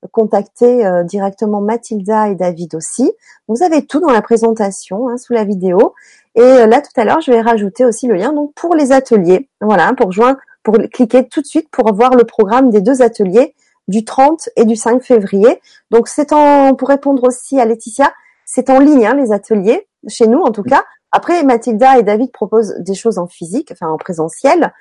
contacter 0.09 0.87
euh, 0.87 1.03
directement 1.03 1.61
Mathilda 1.61 2.29
et 2.29 2.35
David 2.35 2.75
aussi. 2.75 3.13
Vous 3.49 3.63
avez 3.63 3.87
tout 3.87 4.01
dans 4.01 4.11
la 4.11 4.23
présentation 4.23 5.09
hein, 5.09 5.17
sous 5.19 5.33
la 5.33 5.45
vidéo. 5.45 5.95
Et 6.37 6.43
euh, 6.43 6.67
là 6.67 6.83
tout 6.83 7.01
à 7.01 7.05
l'heure, 7.05 7.21
je 7.21 7.33
vais 7.33 7.41
rajouter 7.41 7.85
aussi 7.85 8.07
le 8.07 8.15
lien 8.15 8.33
donc 8.33 8.53
pour 8.55 8.75
les 8.75 8.93
ateliers. 8.93 9.49
Voilà, 9.61 9.93
pour 9.95 10.13
joindre, 10.13 10.39
pour 10.63 10.77
cliquer 10.93 11.27
tout 11.27 11.41
de 11.41 11.47
suite 11.47 11.69
pour 11.71 11.93
voir 11.95 12.15
le 12.15 12.25
programme 12.25 12.71
des 12.71 12.83
deux 12.83 13.03
ateliers 13.03 13.55
du 13.89 14.05
30 14.05 14.51
et 14.57 14.65
du 14.65 14.77
5 14.77 15.03
février. 15.03 15.61
Donc 15.91 16.09
c'est 16.09 16.33
en 16.33 16.75
pour 16.75 16.89
répondre 16.89 17.25
aussi 17.25 17.59
à 17.59 17.65
Laetitia, 17.65 18.13
c'est 18.45 18.69
en 18.69 18.79
ligne 18.79 19.07
hein, 19.07 19.15
les 19.15 19.33
ateliers 19.33 19.89
chez 20.09 20.27
nous 20.27 20.41
en 20.41 20.53
tout 20.53 20.63
cas. 20.63 20.85
Après 21.11 21.43
Mathilda 21.43 21.99
et 21.99 22.03
David 22.03 22.31
proposent 22.33 22.75
des 22.81 22.95
choses 22.95 23.19
en 23.19 23.27
physique, 23.27 23.71
enfin 23.73 23.89
en 23.89 23.97
présentiel, 23.97 24.75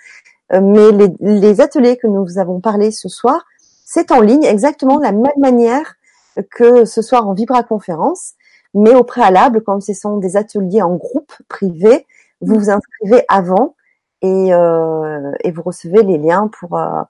euh, 0.52 0.60
mais 0.62 0.92
les, 0.92 1.08
les 1.22 1.62
ateliers 1.62 1.98
que 1.98 2.08
nous 2.08 2.38
avons 2.38 2.60
parlé 2.60 2.92
ce 2.92 3.08
soir, 3.08 3.46
c'est 3.86 4.12
en 4.12 4.20
ligne 4.20 4.44
exactement 4.44 4.98
de 4.98 5.04
la 5.04 5.14
même 5.14 5.32
manière 5.38 5.96
que 6.52 6.84
ce 6.84 7.02
soir 7.02 7.28
en 7.28 7.34
Vibra 7.34 7.64
conférence, 7.64 8.34
mais 8.76 8.94
au 8.94 9.04
préalable, 9.04 9.64
comme 9.64 9.82
ce 9.82 9.94
sont 9.94 10.18
des 10.18 10.38
ateliers 10.38 10.82
en 10.82 10.96
groupe 10.96 11.34
privé, 11.48 12.06
vous 12.42 12.56
vous 12.56 12.70
inscrivez 12.70 13.24
avant 13.28 13.76
et, 14.22 14.54
euh, 14.54 15.32
et 15.44 15.52
vous 15.52 15.64
recevez 15.64 16.04
les 16.04 16.18
liens 16.18 16.50
pour 16.60 16.78
euh, 16.78 17.02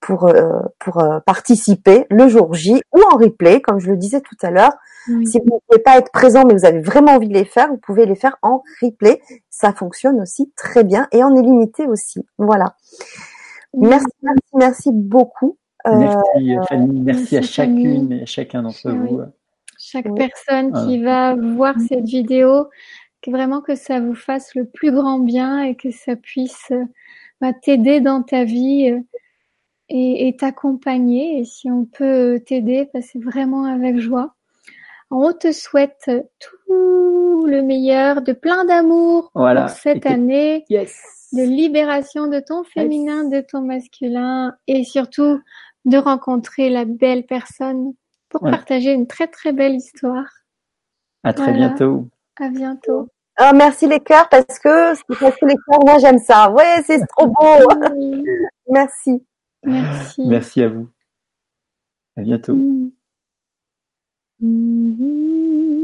pour 0.00 0.26
euh, 0.26 0.60
pour 0.80 1.04
participer 1.24 2.06
le 2.10 2.26
jour 2.26 2.54
J 2.54 2.82
ou 2.92 3.00
en 3.12 3.16
replay, 3.16 3.60
comme 3.60 3.78
je 3.78 3.90
le 3.90 3.96
disais 3.96 4.20
tout 4.20 4.36
à 4.42 4.50
l'heure. 4.50 4.72
Si 5.04 5.38
vous 5.38 5.56
ne 5.56 5.60
pouvez 5.68 5.82
pas 5.82 5.98
être 5.98 6.12
présent, 6.12 6.44
mais 6.44 6.54
vous 6.54 6.64
avez 6.64 6.80
vraiment 6.80 7.12
envie 7.12 7.28
de 7.28 7.34
les 7.34 7.44
faire, 7.44 7.68
vous 7.68 7.76
pouvez 7.76 8.06
les 8.06 8.14
faire 8.14 8.36
en 8.42 8.62
replay. 8.80 9.20
Ça 9.50 9.72
fonctionne 9.72 10.20
aussi 10.20 10.52
très 10.56 10.84
bien 10.84 11.08
et 11.10 11.24
en 11.24 11.34
illimité 11.34 11.86
aussi. 11.86 12.24
Voilà. 12.38 12.76
Merci, 13.74 14.06
merci, 14.22 14.50
merci 14.54 14.90
beaucoup 14.92 15.56
Merci 15.84 16.56
euh, 16.56 16.62
Fanny, 16.68 17.00
merci, 17.00 17.36
à 17.36 17.42
chacune 17.42 18.12
et 18.12 18.22
à 18.22 18.26
chacun 18.26 18.62
d'entre 18.62 18.90
vous. 18.90 19.20
Chaque 19.92 20.14
personne 20.14 20.72
qui 20.86 21.02
va 21.02 21.34
voir 21.34 21.74
cette 21.86 22.06
vidéo, 22.06 22.70
que 23.20 23.30
vraiment 23.30 23.60
que 23.60 23.74
ça 23.74 24.00
vous 24.00 24.14
fasse 24.14 24.54
le 24.54 24.64
plus 24.64 24.90
grand 24.90 25.18
bien 25.18 25.62
et 25.64 25.74
que 25.74 25.90
ça 25.90 26.16
puisse 26.16 26.70
euh, 26.70 26.84
bah, 27.42 27.52
t'aider 27.52 28.00
dans 28.00 28.22
ta 28.22 28.44
vie 28.44 28.90
euh, 28.90 29.00
et 29.90 30.34
t'accompagner. 30.38 31.40
Et, 31.40 31.44
si 31.44 31.70
on 31.70 31.84
peut 31.84 32.40
t'aider, 32.46 32.88
bah, 32.94 33.00
c'est 33.02 33.22
vraiment 33.22 33.66
avec 33.66 33.98
joie. 33.98 34.34
On 35.10 35.34
te 35.34 35.52
souhaite 35.52 36.10
tout 36.40 37.44
le 37.46 37.60
meilleur, 37.60 38.22
de 38.22 38.32
plein 38.32 38.64
d'amour 38.64 39.30
pour 39.34 39.68
cette 39.68 40.06
année, 40.06 40.64
de 40.70 41.42
libération 41.42 42.28
de 42.28 42.40
ton 42.40 42.64
féminin, 42.64 43.24
de 43.24 43.42
ton 43.42 43.60
masculin 43.60 44.54
et 44.66 44.84
surtout 44.84 45.38
de 45.84 45.98
rencontrer 45.98 46.70
la 46.70 46.86
belle 46.86 47.26
personne 47.26 47.92
pour 48.32 48.40
partager 48.40 48.92
une 48.92 49.06
très 49.06 49.28
très 49.28 49.52
belle 49.52 49.74
histoire. 49.74 50.26
À 51.22 51.32
très 51.32 51.52
bientôt. 51.52 52.08
À 52.40 52.48
bientôt. 52.48 53.08
Ah, 53.36 53.52
merci 53.52 53.86
les 53.86 54.00
cœurs 54.00 54.28
parce 54.28 54.58
que 54.58 54.94
parce 55.20 55.36
que 55.36 55.46
les 55.46 55.54
cœurs, 55.54 55.84
moi 55.84 55.98
j'aime 55.98 56.18
ça. 56.18 56.50
Ouais, 56.50 56.82
c'est 56.84 57.00
trop 57.06 57.26
beau. 57.26 57.68
merci. 58.70 59.24
Merci. 59.62 60.22
Merci 60.26 60.62
à 60.62 60.68
vous. 60.68 60.88
À 62.16 62.22
bientôt. 62.22 62.54
Mm. 62.54 62.90
Mm-hmm. 64.42 65.81